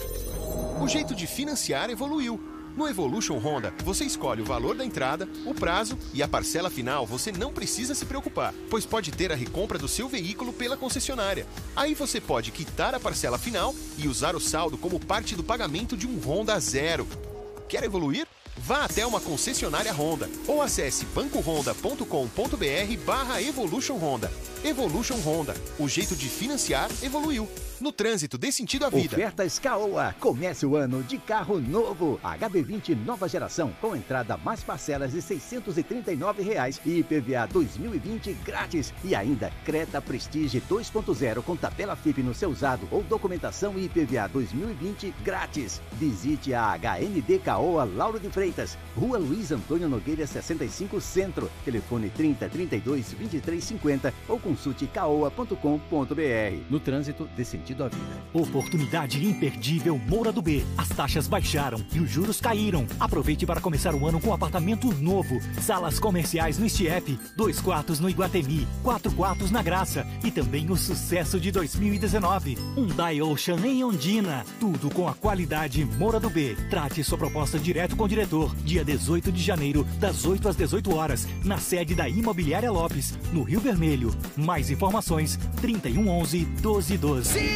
O 0.80 0.88
jeito 0.88 1.14
de 1.14 1.26
financiar 1.26 1.90
evoluiu. 1.90 2.55
No 2.76 2.86
Evolution 2.86 3.38
Honda, 3.38 3.72
você 3.82 4.04
escolhe 4.04 4.42
o 4.42 4.44
valor 4.44 4.76
da 4.76 4.84
entrada, 4.84 5.26
o 5.46 5.54
prazo 5.54 5.98
e 6.12 6.22
a 6.22 6.28
parcela 6.28 6.68
final 6.68 7.06
você 7.06 7.32
não 7.32 7.50
precisa 7.50 7.94
se 7.94 8.04
preocupar, 8.04 8.52
pois 8.68 8.84
pode 8.84 9.10
ter 9.10 9.32
a 9.32 9.34
recompra 9.34 9.78
do 9.78 9.88
seu 9.88 10.10
veículo 10.10 10.52
pela 10.52 10.76
concessionária. 10.76 11.46
Aí 11.74 11.94
você 11.94 12.20
pode 12.20 12.52
quitar 12.52 12.94
a 12.94 13.00
parcela 13.00 13.38
final 13.38 13.74
e 13.96 14.06
usar 14.06 14.36
o 14.36 14.40
saldo 14.40 14.76
como 14.76 15.00
parte 15.00 15.34
do 15.34 15.42
pagamento 15.42 15.96
de 15.96 16.06
um 16.06 16.20
Honda 16.20 16.60
zero. 16.60 17.08
Quer 17.66 17.82
evoluir? 17.82 18.26
Vá 18.58 18.84
até 18.84 19.06
uma 19.06 19.20
concessionária 19.20 19.92
Honda 19.92 20.28
ou 20.46 20.60
acesse 20.60 21.06
bancohonda.com.br 21.06 23.04
barra 23.06 23.40
Evolution 23.40 23.96
Honda. 23.96 24.30
Evolution 24.62 25.16
Honda, 25.16 25.54
o 25.78 25.88
jeito 25.88 26.14
de 26.14 26.28
financiar 26.28 26.90
evoluiu. 27.02 27.48
No 27.78 27.92
trânsito, 27.92 28.38
dê 28.38 28.50
sentido 28.50 28.86
à 28.86 28.90
vida. 28.90 29.16
Ofertas 29.16 29.58
Caoa. 29.58 30.14
Comece 30.18 30.64
o 30.64 30.76
ano 30.76 31.02
de 31.02 31.18
carro 31.18 31.60
novo. 31.60 32.18
HB20 32.24 32.96
nova 33.04 33.28
geração 33.28 33.70
com 33.80 33.94
entrada 33.94 34.36
mais 34.38 34.62
parcelas 34.62 35.12
de 35.12 35.20
639 35.20 36.42
reais 36.42 36.80
e 36.86 37.00
IPVA 37.00 37.46
2020 37.52 38.32
grátis. 38.44 38.94
E 39.04 39.14
ainda 39.14 39.52
Creta 39.64 40.00
Prestige 40.00 40.62
2.0 40.62 41.42
com 41.42 41.54
tabela 41.54 41.94
FIP 41.94 42.22
no 42.22 42.34
seu 42.34 42.48
usado 42.48 42.88
ou 42.90 43.02
documentação 43.02 43.78
e 43.78 43.84
IPVA 43.84 44.26
2020 44.28 45.14
grátis. 45.22 45.82
Visite 45.92 46.54
a 46.54 46.78
HND 46.78 47.40
Caoa 47.40 47.84
Lauro 47.84 48.18
de 48.18 48.30
Freitas, 48.30 48.78
Rua 48.96 49.18
Luiz 49.18 49.52
Antônio 49.52 49.88
Nogueira 49.88 50.26
65 50.26 50.98
Centro. 50.98 51.50
Telefone 51.62 52.08
30 52.08 52.48
32 52.48 53.12
23 53.12 53.62
50 53.62 54.14
ou 54.28 54.40
consulte 54.40 54.86
caoa.com.br. 54.86 55.56
No 56.70 56.80
trânsito, 56.80 57.28
dê 57.36 57.44
sentido 57.44 57.65
à 57.72 57.88
vida. 57.88 58.06
Oportunidade 58.32 59.24
imperdível 59.24 59.98
Moura 59.98 60.32
do 60.32 60.42
B. 60.42 60.64
As 60.76 60.88
taxas 60.88 61.26
baixaram 61.26 61.78
e 61.92 62.00
os 62.00 62.10
juros 62.10 62.40
caíram. 62.40 62.86
Aproveite 63.00 63.46
para 63.46 63.60
começar 63.60 63.94
o 63.94 64.06
ano 64.06 64.20
com 64.20 64.30
um 64.30 64.34
apartamento 64.34 64.92
novo. 64.94 65.40
Salas 65.60 65.98
comerciais 65.98 66.58
no 66.58 66.66
Estiep, 66.66 67.18
dois 67.36 67.60
quartos 67.60 68.00
no 68.00 68.10
Iguatemi, 68.10 68.66
quatro 68.82 69.12
quartos 69.12 69.50
na 69.50 69.62
Graça 69.62 70.06
e 70.22 70.30
também 70.30 70.70
o 70.70 70.76
sucesso 70.76 71.40
de 71.40 71.50
2019. 71.50 72.58
Um 72.76 72.86
Ocean 73.30 73.58
em 73.64 73.84
Ondina. 73.84 74.44
Tudo 74.60 74.90
com 74.90 75.08
a 75.08 75.14
qualidade 75.14 75.84
Moura 75.84 76.20
do 76.20 76.30
B. 76.30 76.56
Trate 76.68 77.02
sua 77.02 77.18
proposta 77.18 77.58
direto 77.58 77.96
com 77.96 78.04
o 78.04 78.08
diretor. 78.08 78.54
Dia 78.56 78.84
18 78.84 79.32
de 79.32 79.42
janeiro, 79.42 79.84
das 79.98 80.24
8 80.24 80.48
às 80.48 80.56
18 80.56 80.94
horas, 80.94 81.26
na 81.44 81.58
sede 81.58 81.94
da 81.94 82.08
Imobiliária 82.08 82.70
Lopes, 82.70 83.18
no 83.32 83.42
Rio 83.42 83.60
Vermelho. 83.60 84.14
Mais 84.36 84.70
informações 84.70 85.38
3111 85.60 86.44
1212. 86.44 87.55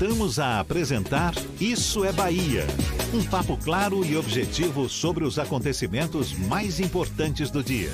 Voltamos 0.00 0.38
a 0.38 0.60
apresentar 0.60 1.34
Isso 1.60 2.06
é 2.06 2.10
Bahia. 2.10 2.66
Um 3.12 3.22
papo 3.22 3.58
claro 3.58 4.02
e 4.02 4.16
objetivo 4.16 4.88
sobre 4.88 5.24
os 5.24 5.38
acontecimentos 5.38 6.32
mais 6.32 6.80
importantes 6.80 7.50
do 7.50 7.62
dia. 7.62 7.92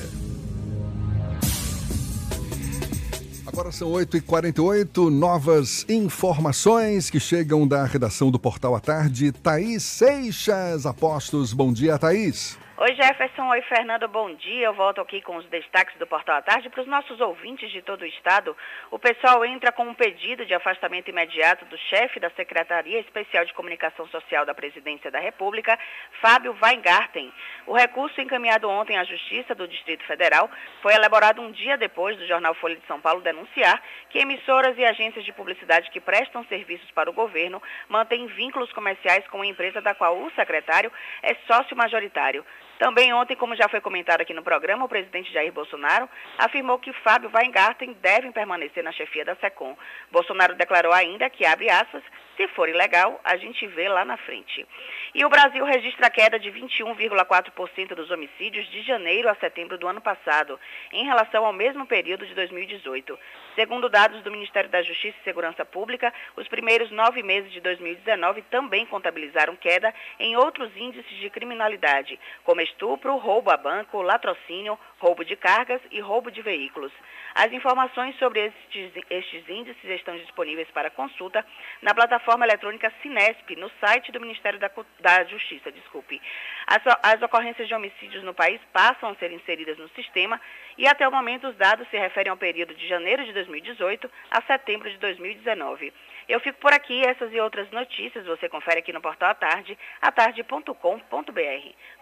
Agora 3.44 3.72
são 3.72 3.90
8h48, 3.90 5.10
novas 5.10 5.84
informações 5.88 7.10
que 7.10 7.18
chegam 7.18 7.66
da 7.66 7.84
redação 7.84 8.30
do 8.30 8.38
Portal 8.38 8.76
à 8.76 8.80
Tarde. 8.80 9.32
Thaís 9.32 9.82
Seixas 9.82 10.86
Apostos. 10.86 11.52
Bom 11.52 11.72
dia, 11.72 11.98
Thaís. 11.98 12.56
Oi 12.78 12.94
Jefferson, 12.94 13.48
oi 13.48 13.62
Fernando, 13.62 14.06
bom 14.06 14.34
dia. 14.34 14.66
Eu 14.66 14.74
volto 14.74 15.00
aqui 15.00 15.22
com 15.22 15.36
os 15.36 15.46
destaques 15.46 15.96
do 15.96 16.06
Portal 16.06 16.36
à 16.36 16.42
Tarde 16.42 16.68
para 16.68 16.82
os 16.82 16.86
nossos 16.86 17.18
ouvintes 17.22 17.70
de 17.70 17.80
todo 17.80 18.02
o 18.02 18.06
estado. 18.06 18.54
O 18.90 18.98
pessoal 18.98 19.42
entra 19.46 19.72
com 19.72 19.84
um 19.84 19.94
pedido 19.94 20.44
de 20.44 20.52
afastamento 20.52 21.08
imediato 21.08 21.64
do 21.64 21.78
chefe 21.78 22.20
da 22.20 22.28
Secretaria 22.28 23.00
Especial 23.00 23.46
de 23.46 23.54
Comunicação 23.54 24.06
Social 24.08 24.44
da 24.44 24.54
Presidência 24.54 25.10
da 25.10 25.18
República, 25.18 25.78
Fábio 26.20 26.54
Weingarten. 26.62 27.32
O 27.66 27.72
recurso 27.72 28.20
encaminhado 28.20 28.68
ontem 28.68 28.98
à 28.98 29.04
Justiça 29.04 29.54
do 29.54 29.66
Distrito 29.66 30.04
Federal 30.04 30.50
foi 30.82 30.92
elaborado 30.92 31.40
um 31.40 31.52
dia 31.52 31.78
depois 31.78 32.18
do 32.18 32.26
jornal 32.26 32.52
Folha 32.56 32.76
de 32.76 32.86
São 32.86 33.00
Paulo 33.00 33.22
denunciar 33.22 33.82
que 34.10 34.18
emissoras 34.18 34.76
e 34.76 34.84
agências 34.84 35.24
de 35.24 35.32
publicidade 35.32 35.90
que 35.90 35.98
prestam 35.98 36.44
serviços 36.44 36.90
para 36.90 37.08
o 37.08 37.14
governo 37.14 37.62
mantêm 37.88 38.26
vínculos 38.26 38.70
comerciais 38.74 39.26
com 39.28 39.40
a 39.40 39.46
empresa 39.46 39.80
da 39.80 39.94
qual 39.94 40.18
o 40.18 40.30
secretário 40.32 40.92
é 41.22 41.34
sócio 41.46 41.74
majoritário. 41.74 42.44
Também 42.78 43.12
ontem, 43.14 43.34
como 43.34 43.56
já 43.56 43.68
foi 43.68 43.80
comentado 43.80 44.20
aqui 44.20 44.34
no 44.34 44.42
programa, 44.42 44.84
o 44.84 44.88
presidente 44.88 45.32
Jair 45.32 45.50
Bolsonaro 45.50 46.08
afirmou 46.36 46.78
que 46.78 46.92
Fábio 46.92 47.30
Weingarten 47.34 47.94
devem 47.94 48.30
permanecer 48.30 48.84
na 48.84 48.92
chefia 48.92 49.24
da 49.24 49.34
SECOM. 49.36 49.76
Bolsonaro 50.10 50.54
declarou 50.54 50.92
ainda 50.92 51.30
que, 51.30 51.46
abre 51.46 51.70
aspas, 51.70 52.02
se 52.36 52.46
for 52.48 52.68
ilegal, 52.68 53.18
a 53.24 53.36
gente 53.38 53.66
vê 53.66 53.88
lá 53.88 54.04
na 54.04 54.18
frente. 54.18 54.66
E 55.14 55.24
o 55.24 55.28
Brasil 55.30 55.64
registra 55.64 56.10
queda 56.10 56.38
de 56.38 56.50
21,4% 56.52 57.94
dos 57.94 58.10
homicídios 58.10 58.70
de 58.70 58.82
janeiro 58.82 59.30
a 59.30 59.34
setembro 59.36 59.78
do 59.78 59.88
ano 59.88 60.02
passado, 60.02 60.60
em 60.92 61.04
relação 61.06 61.46
ao 61.46 61.52
mesmo 61.54 61.86
período 61.86 62.26
de 62.26 62.34
2018. 62.34 63.18
Segundo 63.56 63.88
dados 63.88 64.22
do 64.22 64.30
Ministério 64.30 64.68
da 64.68 64.82
Justiça 64.82 65.16
e 65.18 65.24
Segurança 65.24 65.64
Pública, 65.64 66.12
os 66.36 66.46
primeiros 66.46 66.90
nove 66.90 67.22
meses 67.22 67.50
de 67.50 67.58
2019 67.62 68.42
também 68.50 68.84
contabilizaram 68.84 69.56
queda 69.56 69.94
em 70.20 70.36
outros 70.36 70.70
índices 70.76 71.16
de 71.16 71.30
criminalidade, 71.30 72.20
como 72.44 72.60
estupro, 72.60 73.16
roubo 73.16 73.50
a 73.50 73.56
banco, 73.56 74.02
latrocínio, 74.02 74.78
roubo 74.98 75.24
de 75.24 75.36
cargas 75.36 75.80
e 75.90 76.00
roubo 76.00 76.30
de 76.30 76.42
veículos. 76.42 76.92
As 77.34 77.50
informações 77.52 78.16
sobre 78.18 78.46
estes, 78.46 79.04
estes 79.10 79.48
índices 79.48 79.84
estão 79.84 80.16
disponíveis 80.16 80.68
para 80.70 80.90
consulta 80.90 81.44
na 81.80 81.94
plataforma 81.94 82.44
eletrônica 82.44 82.92
Sinesp, 83.02 83.56
no 83.56 83.70
site 83.80 84.12
do 84.12 84.20
Ministério 84.20 84.58
da, 84.58 84.70
da 85.00 85.24
Justiça. 85.24 85.72
Desculpe. 85.72 86.20
As, 86.66 86.82
as 87.02 87.22
ocorrências 87.22 87.68
de 87.68 87.74
homicídios 87.74 88.22
no 88.22 88.34
país 88.34 88.60
passam 88.72 89.10
a 89.10 89.14
ser 89.16 89.32
inseridas 89.32 89.78
no 89.78 89.88
sistema 89.90 90.40
e 90.78 90.86
até 90.86 91.06
o 91.06 91.12
momento 91.12 91.48
os 91.48 91.56
dados 91.56 91.86
se 91.88 91.98
referem 91.98 92.30
ao 92.30 92.36
período 92.36 92.74
de 92.74 92.88
janeiro 92.88 93.24
de 93.24 93.32
2018 93.46 94.10
a 94.30 94.42
setembro 94.42 94.90
de 94.90 94.98
2019. 94.98 95.92
Eu 96.28 96.40
fico 96.40 96.58
por 96.60 96.72
aqui, 96.72 97.04
essas 97.06 97.32
e 97.32 97.40
outras 97.40 97.70
notícias 97.70 98.26
você 98.26 98.48
confere 98.48 98.80
aqui 98.80 98.92
no 98.92 99.00
portal 99.00 99.30
à 99.30 99.34
tarde, 99.34 99.78
atarde.com.br. 100.02 100.72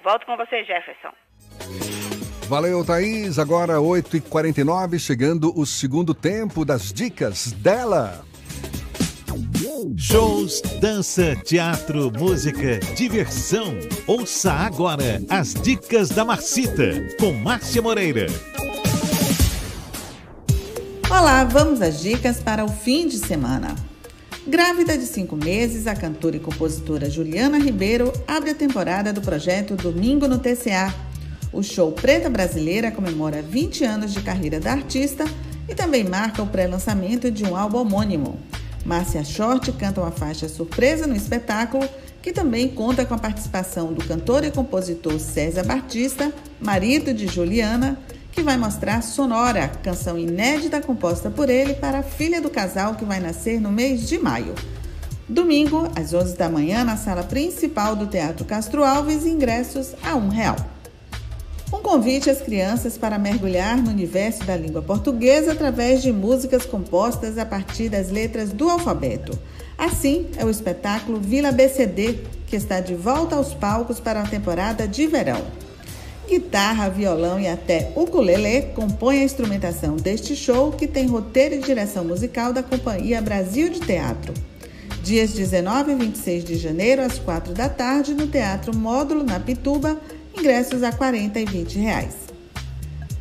Volto 0.03 0.27
com 0.27 0.37
você, 0.37 0.65
Jefferson. 0.65 1.13
Valeu, 2.49 2.85
Thaís. 2.85 3.39
Agora 3.39 3.75
8h49, 3.75 4.99
chegando 4.99 5.59
o 5.59 5.67
segundo 5.67 6.15
tempo 6.15 6.65
das 6.65 6.93
dicas 6.93 7.53
dela. 7.53 8.25
Shows, 9.97 10.63
dança, 10.81 11.37
teatro, 11.45 12.11
música, 12.11 12.79
diversão. 12.95 13.77
Ouça 14.07 14.53
agora 14.53 15.21
as 15.29 15.53
dicas 15.55 16.09
da 16.09 16.25
Marcita, 16.25 16.93
com 17.19 17.33
Márcia 17.33 17.83
Moreira. 17.83 18.27
Olá, 21.17 21.45
vamos 21.45 21.81
às 21.81 22.01
dicas 22.01 22.41
para 22.41 22.65
o 22.65 22.69
fim 22.69 23.07
de 23.07 23.19
semana. 23.19 23.77
Grávida 24.45 24.99
de 24.99 25.07
cinco 25.07 25.37
meses, 25.37 25.87
a 25.87 25.95
cantora 25.95 26.37
e 26.37 26.41
compositora 26.41 27.09
Juliana 27.09 27.57
Ribeiro 27.57 28.13
abre 28.27 28.51
a 28.51 28.55
temporada 28.55 29.13
do 29.13 29.21
projeto 29.21 29.77
Domingo 29.77 30.27
no 30.27 30.41
TCA. 30.41 30.93
O 31.53 31.63
show 31.63 31.93
Preta 31.93 32.29
Brasileira 32.29 32.91
comemora 32.91 33.41
20 33.41 33.85
anos 33.85 34.13
de 34.13 34.23
carreira 34.23 34.59
da 34.59 34.73
artista 34.73 35.25
e 35.69 35.75
também 35.75 36.03
marca 36.03 36.43
o 36.43 36.49
pré-lançamento 36.49 37.31
de 37.31 37.45
um 37.45 37.55
álbum 37.55 37.79
homônimo. 37.79 38.37
Márcia 38.85 39.23
Short 39.23 39.71
canta 39.71 40.01
uma 40.01 40.11
faixa 40.11 40.49
surpresa 40.49 41.07
no 41.07 41.15
espetáculo, 41.15 41.89
que 42.21 42.33
também 42.33 42.67
conta 42.67 43.07
com 43.07 43.15
a 43.15 43.19
participação 43.19 43.93
do 43.93 44.05
cantor 44.05 44.43
e 44.43 44.51
compositor 44.51 45.21
César 45.21 45.63
Batista, 45.63 46.33
marido 46.61 47.15
de 47.15 47.29
Juliana, 47.29 48.01
que 48.35 48.43
vai 48.43 48.57
mostrar 48.57 49.01
Sonora, 49.01 49.69
canção 49.83 50.19
inédita 50.19 50.81
composta 50.81 51.31
por 51.31 51.49
ele 51.49 51.75
para 51.75 52.01
a 52.01 52.03
filha 52.03 52.41
do 52.41 52.51
casal 52.51 52.97
que 52.97 53.05
vai 53.05 53.21
nascer 53.21 53.61
no 53.61 53.71
mês 53.71 54.09
de 54.09 54.19
maio. 54.19 54.55
Domingo, 55.29 55.89
às 55.95 56.13
11 56.13 56.37
da 56.37 56.51
manhã, 56.51 56.83
na 56.83 56.97
sala 56.97 57.23
principal 57.23 57.95
do 57.95 58.09
Teatro 58.09 58.45
Castro 58.45 58.83
Alves, 58.83 59.25
ingressos 59.25 59.95
a 60.03 60.17
um 60.17 60.29
real. 60.29 60.57
Um 61.73 61.81
convite 61.81 62.29
às 62.29 62.41
crianças 62.41 62.99
para 62.99 63.19
mergulhar 63.19 63.77
no 63.77 63.91
universo 63.91 64.45
da 64.45 64.57
língua 64.57 64.83
portuguesa 64.83 65.53
através 65.53 66.03
de 66.03 66.13
músicas 66.13 66.67
compostas 66.67 67.39
a 67.39 67.47
partir 67.47 67.89
das 67.89 68.11
letras 68.11 68.53
do 68.53 68.69
alfabeto. 68.69 69.39
Assim 69.79 70.27
é 70.37 70.45
o 70.45 70.51
espetáculo 70.51 71.21
Vila 71.21 71.53
BCD, 71.53 72.19
que 72.49 72.57
está 72.57 72.81
de 72.81 72.95
volta 72.97 73.37
aos 73.37 73.55
palcos 73.55 74.01
para 74.01 74.23
a 74.23 74.27
temporada 74.27 74.89
de 74.89 75.07
verão. 75.07 75.43
Guitarra, 76.55 76.89
violão 76.89 77.41
e 77.41 77.49
até 77.49 77.91
ukulele 77.97 78.63
compõem 78.77 79.23
a 79.23 79.25
instrumentação 79.25 79.97
deste 79.97 80.37
show, 80.37 80.71
que 80.71 80.87
tem 80.87 81.09
roteiro 81.09 81.57
e 81.57 81.59
direção 81.59 82.05
musical 82.05 82.53
da 82.53 82.63
Companhia 82.63 83.21
Brasil 83.21 83.69
de 83.71 83.81
Teatro. 83.81 84.33
Dias 85.03 85.33
19 85.33 85.91
e 85.91 85.95
26 85.97 86.45
de 86.45 86.55
janeiro, 86.55 87.03
às 87.03 87.19
4 87.19 87.53
da 87.53 87.69
tarde, 87.69 88.15
no 88.15 88.29
Teatro 88.29 88.73
Módulo, 88.73 89.25
na 89.25 89.41
Pituba, 89.41 90.01
ingressos 90.39 90.85
a 90.85 90.93
40 90.93 91.41
e 91.41 91.45
20 91.45 91.77
reais. 91.81 92.15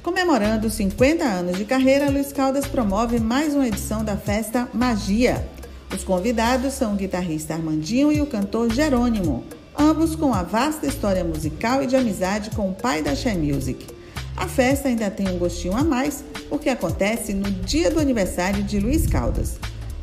Comemorando 0.04 0.70
50 0.70 1.24
anos 1.24 1.58
de 1.58 1.66
carreira, 1.66 2.12
Luiz 2.12 2.32
Caldas 2.32 2.68
promove 2.68 3.20
mais 3.20 3.56
uma 3.56 3.68
edição 3.68 4.06
da 4.06 4.16
festa 4.16 4.70
Magia. 4.72 5.44
Os 5.92 6.04
convidados 6.04 6.74
são 6.76 6.94
o 6.94 6.98
guitarrista 6.98 7.56
Armandinho 7.56 8.12
e 8.12 8.22
o 8.22 8.28
cantor 8.28 8.72
Jerônimo, 8.72 9.44
ambos 9.78 10.16
com 10.16 10.28
uma 10.28 10.44
vasta 10.44 10.88
história 10.88 11.24
musical 11.24 11.84
e 11.84 11.88
de 11.88 11.95
amizade 11.95 12.50
com 12.52 12.70
o 12.70 12.74
pai 12.74 13.02
da 13.02 13.16
Share 13.16 13.38
Music. 13.38 13.88
A 14.36 14.48
festa 14.48 14.88
ainda 14.88 15.10
tem 15.12 15.30
um 15.30 15.38
gostinho 15.38 15.76
a 15.76 15.84
mais, 15.84 16.24
porque 16.50 16.70
acontece 16.70 17.34
no 17.34 17.50
dia 17.50 17.91
do 17.91 18.00
aniversário 18.00 18.64
de 18.64 18.80
Luiz 18.80 19.06
Caldas. 19.06 19.58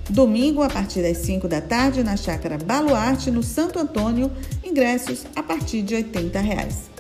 Domingo, 0.09 0.63
a 0.63 0.69
partir 0.69 1.03
das 1.03 1.19
5 1.19 1.47
da 1.47 1.61
tarde, 1.61 2.03
na 2.03 2.17
Chácara 2.17 2.59
Baluarte, 2.59 3.31
no 3.31 3.43
Santo 3.43 3.79
Antônio, 3.79 4.31
ingressos 4.65 5.25
a 5.37 5.43
partir 5.43 5.83
de 5.83 5.95
80 5.95 6.41
reais. 6.41 6.91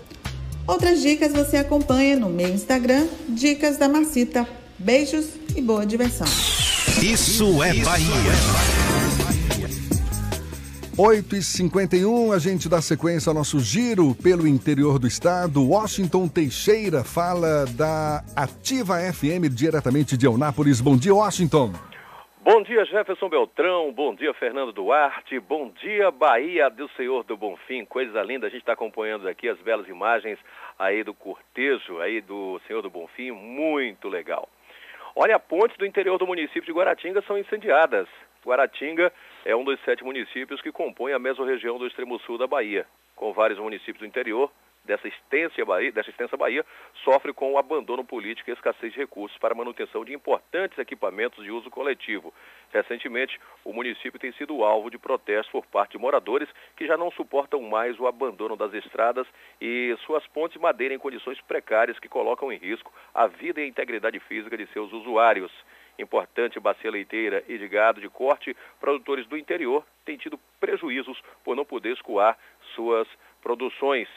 Outras 0.66 1.02
dicas 1.02 1.32
você 1.32 1.56
acompanha 1.56 2.16
no 2.16 2.28
meu 2.28 2.48
Instagram, 2.48 3.06
Dicas 3.28 3.76
da 3.76 3.88
Marcita. 3.88 4.46
Beijos 4.78 5.26
e 5.56 5.60
boa 5.60 5.84
diversão. 5.84 6.28
Isso 7.02 7.62
é 7.62 7.74
Bahia. 7.74 8.79
8 11.02 11.34
e 11.34 11.42
51 11.42 12.30
a 12.30 12.38
gente 12.38 12.68
dá 12.68 12.82
sequência 12.82 13.30
ao 13.30 13.34
nosso 13.34 13.58
giro 13.58 14.14
pelo 14.22 14.46
interior 14.46 14.98
do 14.98 15.06
estado. 15.06 15.66
Washington 15.66 16.28
Teixeira 16.28 17.02
fala 17.02 17.64
da 17.74 18.20
Ativa 18.36 18.96
FM 19.10 19.48
diretamente 19.48 20.14
de 20.14 20.26
Eunápolis. 20.26 20.78
Bom 20.78 20.98
dia, 20.98 21.14
Washington. 21.14 21.72
Bom 22.42 22.62
dia, 22.62 22.84
Jefferson 22.84 23.30
Beltrão. 23.30 23.90
Bom 23.92 24.14
dia, 24.14 24.34
Fernando 24.34 24.72
Duarte. 24.72 25.40
Bom 25.40 25.72
dia, 25.80 26.10
Bahia 26.10 26.68
do 26.68 26.86
Senhor 26.90 27.24
do 27.24 27.34
Bonfim. 27.34 27.86
Coisa 27.86 28.22
linda. 28.22 28.46
A 28.46 28.50
gente 28.50 28.60
está 28.60 28.74
acompanhando 28.74 29.26
aqui 29.26 29.48
as 29.48 29.58
belas 29.60 29.88
imagens 29.88 30.38
aí 30.78 31.02
do 31.02 31.14
cortejo 31.14 31.98
aí 31.98 32.20
do 32.20 32.60
Senhor 32.66 32.82
do 32.82 32.90
Bonfim. 32.90 33.30
Muito 33.30 34.06
legal. 34.06 34.46
Olha, 35.16 35.38
pontes 35.38 35.78
do 35.78 35.86
interior 35.86 36.18
do 36.18 36.26
município 36.26 36.66
de 36.66 36.72
Guaratinga 36.72 37.22
são 37.26 37.38
incendiadas. 37.38 38.06
Guaratinga 38.44 39.10
é 39.44 39.54
um 39.56 39.64
dos 39.64 39.80
sete 39.80 40.04
municípios 40.04 40.60
que 40.60 40.72
compõem 40.72 41.12
a 41.12 41.18
mesorregião 41.18 41.78
do 41.78 41.86
extremo 41.86 42.18
sul 42.20 42.38
da 42.38 42.46
Bahia, 42.46 42.86
com 43.16 43.32
vários 43.32 43.58
municípios 43.58 43.98
do 43.98 44.06
interior 44.06 44.50
dessa 44.84 45.06
extensa 45.06 45.64
Bahia, 45.64 45.92
dessa 45.92 46.10
extensa 46.10 46.36
Bahia 46.36 46.64
sofre 47.04 47.32
com 47.32 47.52
o 47.52 47.58
abandono 47.58 48.04
político 48.04 48.50
e 48.50 48.52
escassez 48.52 48.92
de 48.92 48.98
recursos 48.98 49.36
para 49.38 49.54
a 49.54 49.56
manutenção 49.56 50.04
de 50.04 50.14
importantes 50.14 50.78
equipamentos 50.78 51.44
de 51.44 51.50
uso 51.50 51.70
coletivo. 51.70 52.32
Recentemente, 52.72 53.38
o 53.64 53.72
município 53.72 54.18
tem 54.18 54.32
sido 54.32 54.64
alvo 54.64 54.90
de 54.90 54.98
protestos 54.98 55.50
por 55.50 55.66
parte 55.66 55.92
de 55.92 55.98
moradores 55.98 56.48
que 56.76 56.86
já 56.86 56.96
não 56.96 57.10
suportam 57.10 57.60
mais 57.62 57.98
o 57.98 58.06
abandono 58.06 58.56
das 58.56 58.72
estradas 58.74 59.26
e 59.60 59.94
suas 60.06 60.26
pontes 60.28 60.54
de 60.54 60.58
madeira 60.58 60.94
em 60.94 60.98
condições 60.98 61.40
precárias 61.42 61.98
que 61.98 62.08
colocam 62.08 62.52
em 62.52 62.56
risco 62.56 62.92
a 63.14 63.26
vida 63.26 63.60
e 63.60 63.64
a 63.64 63.68
integridade 63.68 64.18
física 64.20 64.56
de 64.56 64.66
seus 64.68 64.92
usuários 64.92 65.52
importante 65.98 66.60
bacia 66.60 66.90
leiteira 66.90 67.44
e 67.48 67.58
de 67.58 67.68
gado 67.68 68.00
de 68.00 68.08
corte, 68.08 68.56
produtores 68.78 69.26
do 69.26 69.36
interior 69.36 69.84
têm 70.04 70.16
tido 70.16 70.38
prejuízos 70.58 71.20
por 71.44 71.56
não 71.56 71.64
poder 71.64 71.92
escoar 71.92 72.38
suas 72.74 73.08
produções. 73.42 74.08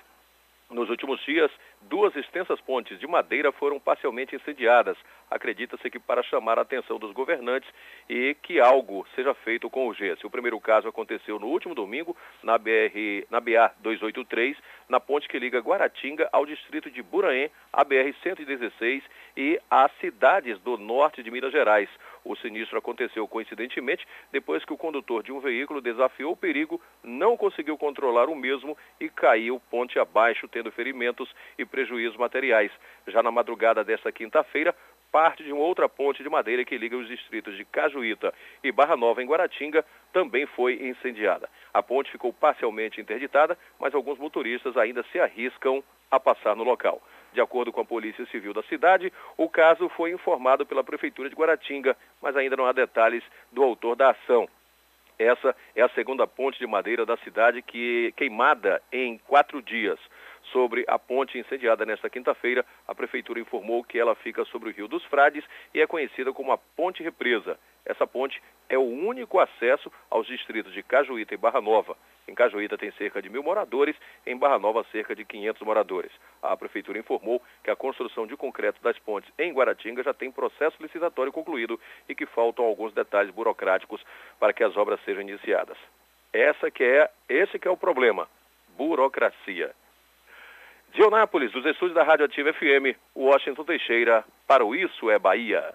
Nos 0.70 0.90
últimos 0.90 1.24
dias, 1.24 1.52
duas 1.90 2.16
extensas 2.16 2.60
pontes 2.62 3.00
de 3.00 3.08
madeira 3.08 3.52
foram 3.52 3.80
parcialmente 3.80 4.36
incendiadas. 4.36 4.98
Acredita-se 5.30 5.90
que 5.90 6.00
para 6.00 6.24
chamar 6.24 6.60
a 6.60 6.62
atenção 6.62 7.00
dos 7.00 7.12
governantes 7.12 7.70
e 8.10 8.36
que 8.42 8.60
algo 8.60 9.06
seja 9.16 9.34
feito 9.34 9.70
com 9.70 9.88
urgência. 9.88 10.26
O 10.28 10.30
primeiro 10.30 10.60
caso 10.60 10.88
aconteceu 10.88 11.40
no 11.40 11.48
último 11.48 11.74
domingo 11.74 12.16
na 12.42 12.58
BR, 12.58 13.26
na 13.30 13.40
BA 13.40 13.74
283, 13.80 14.58
na 14.90 15.00
ponte 15.00 15.28
que 15.28 15.40
liga 15.40 15.60
Guaratinga 15.60 16.30
ao 16.32 16.46
distrito 16.46 16.90
de 16.90 17.02
Buraém, 17.02 17.50
a 17.72 17.84
BR 17.84 18.14
116 18.22 19.04
e 19.36 19.60
às 19.70 19.92
cidades 20.00 20.60
do 20.60 20.78
norte 20.78 21.24
de 21.24 21.32
Minas 21.32 21.52
Gerais. 21.52 21.90
O 22.26 22.36
sinistro 22.36 22.78
aconteceu 22.78 23.28
coincidentemente 23.28 24.08
depois 24.32 24.64
que 24.64 24.74
o 24.74 24.78
condutor 24.78 25.24
de 25.24 25.32
um 25.32 25.40
veículo 25.40 25.82
desafiou 25.82 26.34
o 26.34 26.38
perigo, 26.38 26.82
não 27.04 27.36
conseguiu 27.36 27.78
controlar 27.78 28.30
o 28.30 28.36
mesmo 28.36 28.78
e 29.00 29.10
caiu 29.10 29.62
ponte 29.70 30.00
abaixo, 30.00 30.48
tendo 30.48 30.72
ferimentos 30.72 31.34
e 31.58 31.66
prejuízos 31.66 32.18
materiais. 32.18 32.72
Já 33.08 33.22
na 33.22 33.32
madrugada 33.32 33.84
desta 33.84 34.12
quinta-feira, 34.12 34.74
parte 35.12 35.44
de 35.44 35.52
uma 35.52 35.62
outra 35.62 35.88
ponte 35.88 36.24
de 36.24 36.30
madeira 36.30 36.66
que 36.66 36.76
liga 36.76 36.98
os 36.98 37.08
distritos 37.08 37.56
de 37.56 37.64
Cajuíta 37.66 38.34
e 38.64 38.72
Barra 38.72 38.98
Nova, 38.98 39.22
em 39.22 39.28
Guaratinga, 39.28 39.86
também 40.12 40.48
foi 40.48 40.74
incendiada. 40.88 41.48
A 41.72 41.84
ponte 41.84 42.12
ficou 42.12 42.34
parcialmente 42.34 43.00
interditada, 43.00 43.56
mas 43.80 43.94
alguns 43.94 44.18
motoristas 44.18 44.76
ainda 44.76 45.04
se 45.12 45.20
arriscam 45.20 45.84
a 46.10 46.20
passar 46.20 46.56
no 46.56 46.64
local. 46.64 47.00
De 47.34 47.42
acordo 47.42 47.72
com 47.72 47.82
a 47.82 47.86
Polícia 47.86 48.26
Civil 48.28 48.54
da 48.54 48.62
cidade, 48.64 49.12
o 49.36 49.50
caso 49.50 49.90
foi 49.90 50.12
informado 50.12 50.66
pela 50.66 50.84
Prefeitura 50.84 51.30
de 51.30 51.36
Guaratinga, 51.36 51.98
mas 52.22 52.36
ainda 52.38 52.56
não 52.56 52.66
há 52.66 52.72
detalhes 52.72 53.24
do 53.52 53.64
autor 53.64 53.96
da 53.96 54.12
ação. 54.12 54.48
Essa 55.18 55.56
é 55.76 55.82
a 55.82 55.90
segunda 55.90 56.28
ponte 56.28 56.60
de 56.60 56.68
madeira 56.68 57.06
da 57.06 57.18
cidade 57.18 57.62
que 57.62 58.14
queimada 58.16 58.82
em 58.92 59.18
quatro 59.18 59.62
dias. 59.62 60.00
Sobre 60.52 60.84
a 60.88 61.00
ponte 61.00 61.38
incendiada 61.38 61.86
nesta 61.86 62.10
quinta-feira, 62.10 62.66
a 62.88 62.94
Prefeitura 62.94 63.40
informou 63.40 63.84
que 63.84 63.98
ela 63.98 64.16
fica 64.16 64.44
sobre 64.46 64.70
o 64.70 64.74
Rio 64.74 64.88
dos 64.88 65.04
Frades 65.06 65.44
e 65.74 65.82
é 65.82 65.88
conhecida 65.88 66.34
como 66.34 66.52
a 66.52 66.58
Ponte 66.58 67.02
Represa. 67.02 67.58
Essa 67.86 68.08
ponte 68.08 68.42
é 68.70 68.78
o 68.78 68.82
único 68.82 69.40
acesso 69.40 69.92
aos 70.10 70.26
distritos 70.28 70.74
de 70.74 70.84
Cajuíta 70.84 71.34
e 71.34 71.38
Barra 71.38 71.60
Nova. 71.60 71.98
Em 72.28 72.34
Cajuíta 72.34 72.78
tem 72.78 72.92
cerca 72.94 73.22
de 73.22 73.30
mil 73.30 73.44
moradores, 73.44 73.96
em 74.26 74.38
Barra 74.38 74.58
Nova 74.58 74.86
cerca 74.92 75.14
de 75.14 75.26
500 75.26 75.62
moradores. 75.64 76.12
A 76.42 76.56
Prefeitura 76.56 76.98
informou 76.98 77.42
que 77.64 77.70
a 77.70 77.76
construção 77.76 78.26
de 78.26 78.38
concreto 78.38 78.82
das 78.82 78.98
pontes 79.00 79.32
em 79.38 79.52
Guaratinga 79.52 80.04
já 80.04 80.14
tem 80.14 80.32
processo 80.32 80.82
licitatório 80.82 81.34
concluído 81.34 81.80
e 82.08 82.16
que 82.16 82.26
faltam 82.26 82.64
alguns 82.64 82.94
detalhes 82.94 83.34
burocráticos 83.34 84.02
para 84.40 84.54
que 84.54 84.64
as 84.64 84.78
obras 84.78 85.00
sejam 85.04 85.22
iniciadas. 85.22 85.78
Essa 86.32 86.72
que 86.72 86.84
é, 86.84 87.12
esse 87.28 87.60
que 87.60 87.68
é 87.68 87.72
o 87.72 87.78
problema, 87.78 88.28
burocracia. 88.78 89.74
De 90.94 91.02
Eunápolis, 91.02 91.52
dos 91.52 91.66
estúdios 91.66 91.96
da 91.96 92.04
Rádio 92.04 92.26
Ativa 92.26 92.54
FM, 92.54 92.96
Washington 93.16 93.64
Teixeira, 93.64 94.24
para 94.48 94.64
o 94.64 94.76
Isso 94.76 95.10
é 95.10 95.18
Bahia. 95.18 95.74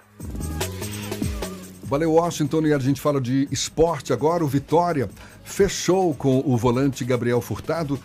Valeu, 1.83 2.13
Washington. 2.13 2.67
E 2.67 2.73
a 2.73 2.79
gente 2.79 3.01
fala 3.01 3.21
de 3.21 3.49
esporte 3.51 4.13
agora. 4.13 4.45
O 4.45 4.47
Vitória 4.47 5.09
fechou 5.43 6.15
com 6.15 6.39
o 6.47 6.57
volante 6.57 7.05
Gabriel 7.05 7.41
Furtado, 7.41 7.99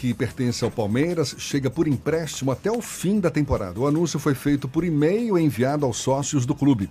que 0.00 0.14
pertence 0.14 0.64
ao 0.64 0.70
Palmeiras, 0.70 1.36
chega 1.36 1.68
por 1.68 1.86
empréstimo 1.86 2.50
até 2.50 2.72
o 2.72 2.80
fim 2.80 3.20
da 3.20 3.28
temporada. 3.28 3.78
O 3.78 3.86
anúncio 3.86 4.18
foi 4.18 4.34
feito 4.34 4.66
por 4.66 4.82
e-mail 4.82 5.38
enviado 5.38 5.84
aos 5.84 5.98
sócios 5.98 6.46
do 6.46 6.54
clube. 6.54 6.88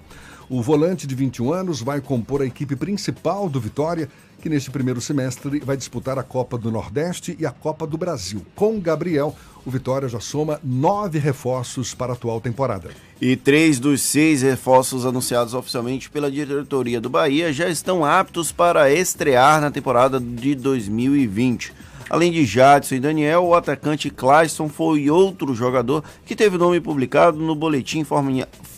O 0.48 0.62
volante 0.62 1.08
de 1.08 1.16
21 1.16 1.52
anos 1.52 1.82
vai 1.82 2.02
compor 2.02 2.44
a 2.44 2.46
equipe 2.46 2.76
principal 2.76 3.50
do 3.50 3.60
Vitória, 3.60 4.08
que 4.40 4.48
neste 4.48 4.70
primeiro 4.70 5.02
semestre 5.02 5.60
vai 5.60 5.76
disputar 5.76 6.20
a 6.20 6.24
Copa 6.24 6.56
do 6.56 6.70
Nordeste 6.70 7.36
e 7.40 7.48
a 7.48 7.52
Copa 7.52 7.88
do 7.88 7.98
Brasil. 7.98 8.46
Com 8.56 8.80
Gabriel, 8.80 9.36
o 9.66 9.72
Vitória 9.72 10.08
já 10.08 10.20
soma 10.20 10.60
nove 10.64 11.18
reforços 11.18 11.96
para 11.96 12.14
a 12.14 12.16
atual 12.16 12.40
temporada. 12.40 12.92
E 13.20 13.36
três 13.36 13.80
dos 13.80 14.04
seis 14.04 14.44
reforços 14.44 15.04
anunciados 15.04 15.56
oficialmente 15.56 16.12
pela 16.12 16.30
diretoria 16.30 17.02
do 17.02 17.10
Bahia 17.10 17.52
já 17.52 17.68
estão 17.70 18.06
aptos 18.06 18.52
para 18.52 18.94
estrear 18.94 19.60
na 19.60 19.72
temporada 19.72 20.20
de 20.20 20.54
2020. 20.54 21.89
Além 22.10 22.32
de 22.32 22.44
Jadson 22.44 22.96
e 22.96 23.00
Daniel, 23.00 23.46
o 23.46 23.54
atacante 23.54 24.10
Clayson 24.10 24.68
foi 24.68 25.10
outro 25.12 25.54
jogador 25.54 26.04
que 26.26 26.36
teve 26.36 26.56
o 26.56 26.60
nome 26.60 26.82
publicado 26.82 27.38
no 27.38 27.54
boletim 27.54 28.04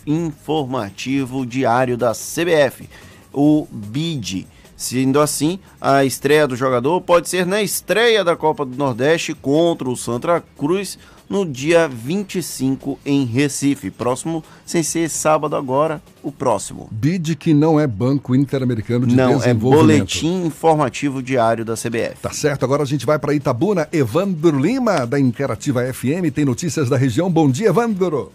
informativo 0.05 1.45
diário 1.45 1.95
da 1.95 2.11
CBF, 2.11 2.89
o 3.31 3.67
BID. 3.71 4.45
Sendo 4.75 5.21
assim, 5.21 5.59
a 5.79 6.03
estreia 6.03 6.47
do 6.47 6.55
jogador 6.55 6.99
pode 7.01 7.29
ser 7.29 7.45
na 7.45 7.61
estreia 7.61 8.23
da 8.23 8.35
Copa 8.35 8.65
do 8.65 8.75
Nordeste 8.75 9.33
contra 9.33 9.87
o 9.87 9.95
Santa 9.95 10.43
Cruz 10.57 10.97
no 11.31 11.45
dia 11.45 11.87
25 11.87 12.99
em 13.05 13.23
Recife. 13.23 13.89
Próximo, 13.89 14.43
sem 14.65 14.83
ser 14.83 15.09
sábado 15.09 15.55
agora, 15.55 16.01
o 16.21 16.29
próximo. 16.29 16.89
BID 16.91 17.37
que 17.37 17.53
não 17.53 17.79
é 17.79 17.87
Banco 17.87 18.35
Interamericano 18.35 19.07
de 19.07 19.15
não, 19.15 19.37
Desenvolvimento. 19.37 19.63
Não, 19.63 19.93
é 19.93 19.97
Boletim 19.99 20.45
Informativo 20.45 21.23
Diário 21.23 21.63
da 21.63 21.75
CBF. 21.75 22.21
Tá 22.21 22.31
certo, 22.31 22.65
agora 22.65 22.83
a 22.83 22.85
gente 22.85 23.05
vai 23.05 23.17
para 23.17 23.33
Itabuna. 23.33 23.87
Evandro 23.93 24.59
Lima, 24.59 25.07
da 25.07 25.17
Interativa 25.17 25.81
FM, 25.93 26.35
tem 26.35 26.43
notícias 26.43 26.89
da 26.89 26.97
região. 26.97 27.31
Bom 27.31 27.49
dia, 27.49 27.69
Evandro. 27.69 28.33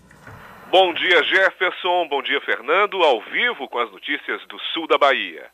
Bom 0.71 0.95
dia, 0.95 1.23
Jefferson. 1.23 2.09
Bom 2.09 2.23
dia, 2.23 2.41
Fernando. 2.41 3.03
Ao 3.03 3.21
vivo 3.31 3.69
com 3.69 3.79
as 3.79 3.93
notícias 3.93 4.41
do 4.49 4.59
sul 4.73 4.89
da 4.89 4.97
Bahia. 4.97 5.45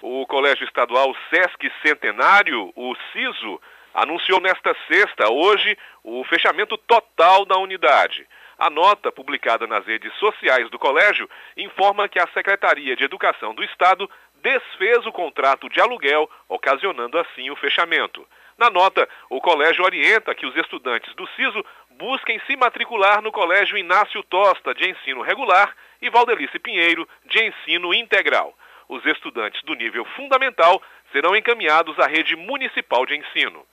O 0.00 0.26
Colégio 0.26 0.64
Estadual 0.64 1.14
Sesc 1.28 1.70
Centenário, 1.82 2.72
o 2.74 2.94
CISO, 3.12 3.60
anunciou 3.96 4.40
nesta 4.40 4.76
sexta, 4.86 5.32
hoje, 5.32 5.76
o 6.04 6.22
fechamento 6.24 6.76
total 6.76 7.46
da 7.46 7.56
unidade. 7.56 8.26
A 8.58 8.68
nota, 8.68 9.10
publicada 9.10 9.66
nas 9.66 9.86
redes 9.86 10.12
sociais 10.18 10.68
do 10.70 10.78
colégio, 10.78 11.28
informa 11.56 12.08
que 12.08 12.18
a 12.18 12.28
Secretaria 12.28 12.94
de 12.94 13.04
Educação 13.04 13.54
do 13.54 13.64
Estado 13.64 14.08
desfez 14.42 15.04
o 15.06 15.12
contrato 15.12 15.68
de 15.70 15.80
aluguel, 15.80 16.30
ocasionando 16.46 17.18
assim 17.18 17.50
o 17.50 17.56
fechamento. 17.56 18.26
Na 18.58 18.68
nota, 18.68 19.08
o 19.30 19.40
colégio 19.40 19.84
orienta 19.84 20.34
que 20.34 20.46
os 20.46 20.54
estudantes 20.56 21.14
do 21.14 21.26
CISO 21.28 21.64
busquem 21.90 22.38
se 22.46 22.54
matricular 22.54 23.22
no 23.22 23.32
Colégio 23.32 23.78
Inácio 23.78 24.22
Tosta, 24.24 24.74
de 24.74 24.90
ensino 24.90 25.22
regular, 25.22 25.74
e 26.02 26.10
Valdelice 26.10 26.58
Pinheiro, 26.58 27.08
de 27.24 27.42
ensino 27.44 27.94
integral 27.94 28.54
os 28.88 29.04
estudantes 29.04 29.62
do 29.64 29.74
nível 29.74 30.04
fundamental 30.16 30.80
serão 31.12 31.34
encaminhados 31.34 31.98
à 31.98 32.06
rede 32.06 32.36
municipal 32.36 33.04
de 33.04 33.16
ensino. 33.16 33.66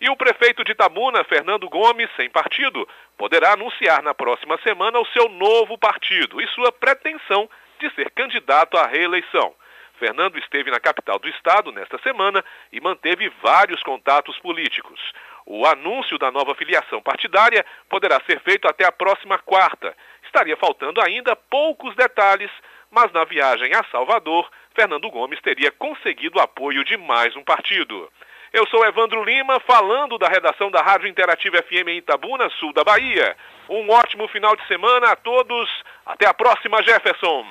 E 0.00 0.10
o 0.10 0.16
prefeito 0.16 0.62
de 0.64 0.72
Itabuna, 0.72 1.24
Fernando 1.24 1.68
Gomes, 1.68 2.10
sem 2.16 2.28
partido, 2.28 2.86
poderá 3.16 3.52
anunciar 3.52 4.02
na 4.02 4.14
próxima 4.14 4.58
semana 4.58 4.98
o 4.98 5.06
seu 5.06 5.28
novo 5.28 5.78
partido 5.78 6.40
e 6.40 6.46
sua 6.48 6.70
pretensão 6.70 7.48
de 7.78 7.90
ser 7.94 8.10
candidato 8.10 8.76
à 8.76 8.86
reeleição. 8.86 9.54
Fernando 9.98 10.38
esteve 10.38 10.70
na 10.70 10.78
capital 10.78 11.18
do 11.18 11.28
estado 11.28 11.72
nesta 11.72 11.98
semana 11.98 12.44
e 12.70 12.80
manteve 12.80 13.30
vários 13.42 13.82
contatos 13.82 14.38
políticos. 14.40 15.00
O 15.46 15.64
anúncio 15.66 16.18
da 16.18 16.30
nova 16.30 16.54
filiação 16.54 17.00
partidária 17.00 17.64
poderá 17.88 18.20
ser 18.26 18.40
feito 18.40 18.68
até 18.68 18.84
a 18.84 18.92
próxima 18.92 19.38
quarta. 19.38 19.96
Estaria 20.24 20.56
faltando 20.56 21.00
ainda 21.00 21.34
poucos 21.34 21.94
detalhes 21.94 22.50
mas 22.90 23.12
na 23.12 23.24
viagem 23.24 23.74
a 23.74 23.84
Salvador, 23.90 24.48
Fernando 24.74 25.10
Gomes 25.10 25.40
teria 25.40 25.70
conseguido 25.70 26.40
apoio 26.40 26.84
de 26.84 26.96
mais 26.96 27.34
um 27.36 27.42
partido. 27.42 28.10
Eu 28.56 28.66
sou 28.68 28.82
Evandro 28.86 29.22
Lima, 29.22 29.60
falando 29.66 30.16
da 30.16 30.28
redação 30.28 30.70
da 30.70 30.80
Rádio 30.80 31.06
Interativa 31.06 31.58
FM 31.58 31.88
em 31.88 31.98
Itabuna, 31.98 32.48
sul 32.58 32.72
da 32.72 32.82
Bahia. 32.82 33.36
Um 33.68 33.90
ótimo 33.90 34.26
final 34.28 34.56
de 34.56 34.66
semana 34.66 35.12
a 35.12 35.16
todos. 35.16 35.68
Até 36.06 36.26
a 36.26 36.32
próxima, 36.32 36.82
Jefferson. 36.82 37.44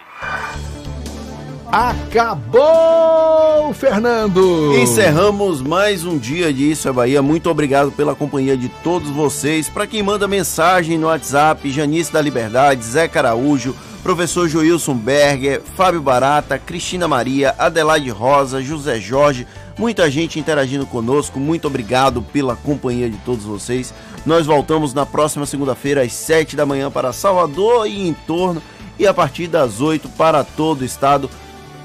Acabou, 1.71 3.71
Fernando! 3.75 4.75
Encerramos 4.79 5.61
mais 5.61 6.03
um 6.03 6.17
dia 6.17 6.51
de 6.51 6.71
Isso 6.71 6.89
é 6.89 6.91
Bahia. 6.91 7.21
Muito 7.21 7.51
obrigado 7.51 7.91
pela 7.91 8.15
companhia 8.15 8.57
de 8.57 8.69
todos 8.81 9.07
vocês. 9.11 9.69
Para 9.69 9.85
quem 9.85 10.01
manda 10.01 10.27
mensagem 10.27 10.97
no 10.97 11.05
WhatsApp, 11.05 11.69
Janice 11.69 12.11
da 12.11 12.19
Liberdade, 12.19 12.83
Zé 12.83 13.07
Caraújo, 13.07 13.75
professor 14.01 14.47
Joilson 14.47 14.95
Berger, 14.95 15.61
Fábio 15.61 16.01
Barata, 16.01 16.57
Cristina 16.57 17.07
Maria, 17.07 17.53
Adelaide 17.59 18.09
Rosa, 18.09 18.59
José 18.59 18.99
Jorge, 18.99 19.45
muita 19.77 20.09
gente 20.09 20.39
interagindo 20.39 20.85
conosco. 20.85 21.39
Muito 21.39 21.67
obrigado 21.67 22.21
pela 22.21 22.55
companhia 22.55 23.09
de 23.09 23.17
todos 23.17 23.43
vocês. 23.43 23.93
Nós 24.25 24.45
voltamos 24.45 24.93
na 24.93 25.05
próxima 25.05 25.45
segunda-feira 25.45 26.01
às 26.01 26.13
7 26.13 26.55
da 26.55 26.65
manhã 26.65 26.89
para 26.89 27.13
Salvador 27.13 27.87
e 27.87 28.07
em 28.07 28.13
torno 28.13 28.61
e 28.97 29.05
a 29.05 29.13
partir 29.13 29.47
das 29.47 29.81
8 29.81 30.09
para 30.09 30.43
todo 30.43 30.81
o 30.81 30.85
estado. 30.85 31.29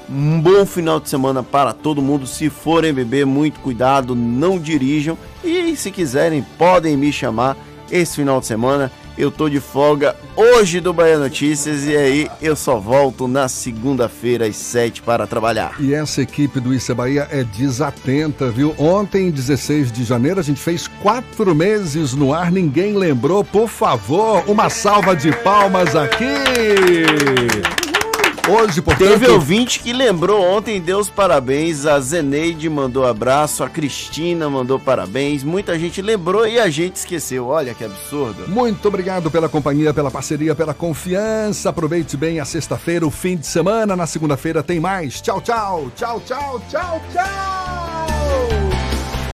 Um 0.09 0.41
bom 0.41 0.65
final 0.65 0.99
de 0.99 1.09
semana 1.09 1.41
para 1.41 1.73
todo 1.73 2.01
mundo. 2.01 2.27
Se 2.27 2.49
forem 2.49 2.93
beber, 2.93 3.25
muito 3.25 3.59
cuidado, 3.61 4.13
não 4.15 4.59
dirijam. 4.59 5.17
E 5.43 5.75
se 5.75 5.89
quiserem, 5.89 6.45
podem 6.57 6.97
me 6.97 7.13
chamar 7.13 7.55
esse 7.89 8.17
final 8.17 8.39
de 8.39 8.45
semana. 8.45 8.91
Eu 9.17 9.29
tô 9.29 9.49
de 9.49 9.59
folga 9.59 10.15
hoje 10.35 10.79
do 10.79 10.93
Bahia 10.93 11.19
Notícias 11.19 11.85
e 11.85 11.95
aí 11.95 12.31
eu 12.41 12.55
só 12.55 12.79
volto 12.79 13.27
na 13.27 13.47
segunda-feira 13.47 14.45
às 14.45 14.55
7 14.55 15.01
para 15.01 15.27
trabalhar. 15.27 15.75
E 15.79 15.93
essa 15.93 16.21
equipe 16.21 16.59
do 16.59 16.71
é 16.73 16.93
Bahia 16.93 17.27
é 17.29 17.43
desatenta, 17.43 18.49
viu? 18.49 18.73
Ontem, 18.77 19.29
16 19.29 19.91
de 19.91 20.03
janeiro, 20.03 20.39
a 20.39 20.43
gente 20.43 20.59
fez 20.59 20.87
quatro 20.87 21.53
meses 21.53 22.13
no 22.13 22.33
ar, 22.33 22.51
ninguém 22.51 22.97
lembrou. 22.97 23.43
Por 23.43 23.67
favor, 23.67 24.43
uma 24.47 24.69
salva 24.69 25.15
de 25.15 25.31
palmas 25.31 25.95
aqui! 25.95 26.25
Hoje, 28.49 28.81
portanto... 28.81 29.07
Teve 29.07 29.27
ouvinte 29.27 29.79
que 29.79 29.93
lembrou 29.93 30.41
ontem, 30.41 30.81
deu 30.81 30.99
os 30.99 31.09
parabéns. 31.09 31.85
A 31.85 31.99
Zeneide 31.99 32.69
mandou 32.69 33.05
abraço, 33.05 33.63
a 33.63 33.69
Cristina 33.69 34.49
mandou 34.49 34.79
parabéns. 34.79 35.43
Muita 35.43 35.77
gente 35.77 36.01
lembrou 36.01 36.47
e 36.47 36.59
a 36.59 36.69
gente 36.69 36.95
esqueceu. 36.95 37.47
Olha 37.47 37.73
que 37.73 37.83
absurdo. 37.83 38.47
Muito 38.47 38.87
obrigado 38.87 39.29
pela 39.29 39.47
companhia, 39.47 39.93
pela 39.93 40.09
parceria, 40.09 40.55
pela 40.55 40.73
confiança. 40.73 41.69
Aproveite 41.69 42.17
bem 42.17 42.39
a 42.39 42.45
sexta-feira, 42.45 43.05
o 43.05 43.11
fim 43.11 43.37
de 43.37 43.45
semana. 43.45 43.95
Na 43.95 44.07
segunda-feira 44.07 44.63
tem 44.63 44.79
mais. 44.79 45.21
Tchau, 45.21 45.41
tchau. 45.41 45.91
Tchau, 45.95 46.21
tchau, 46.25 46.61
tchau, 46.69 47.01
tchau. 47.13 48.70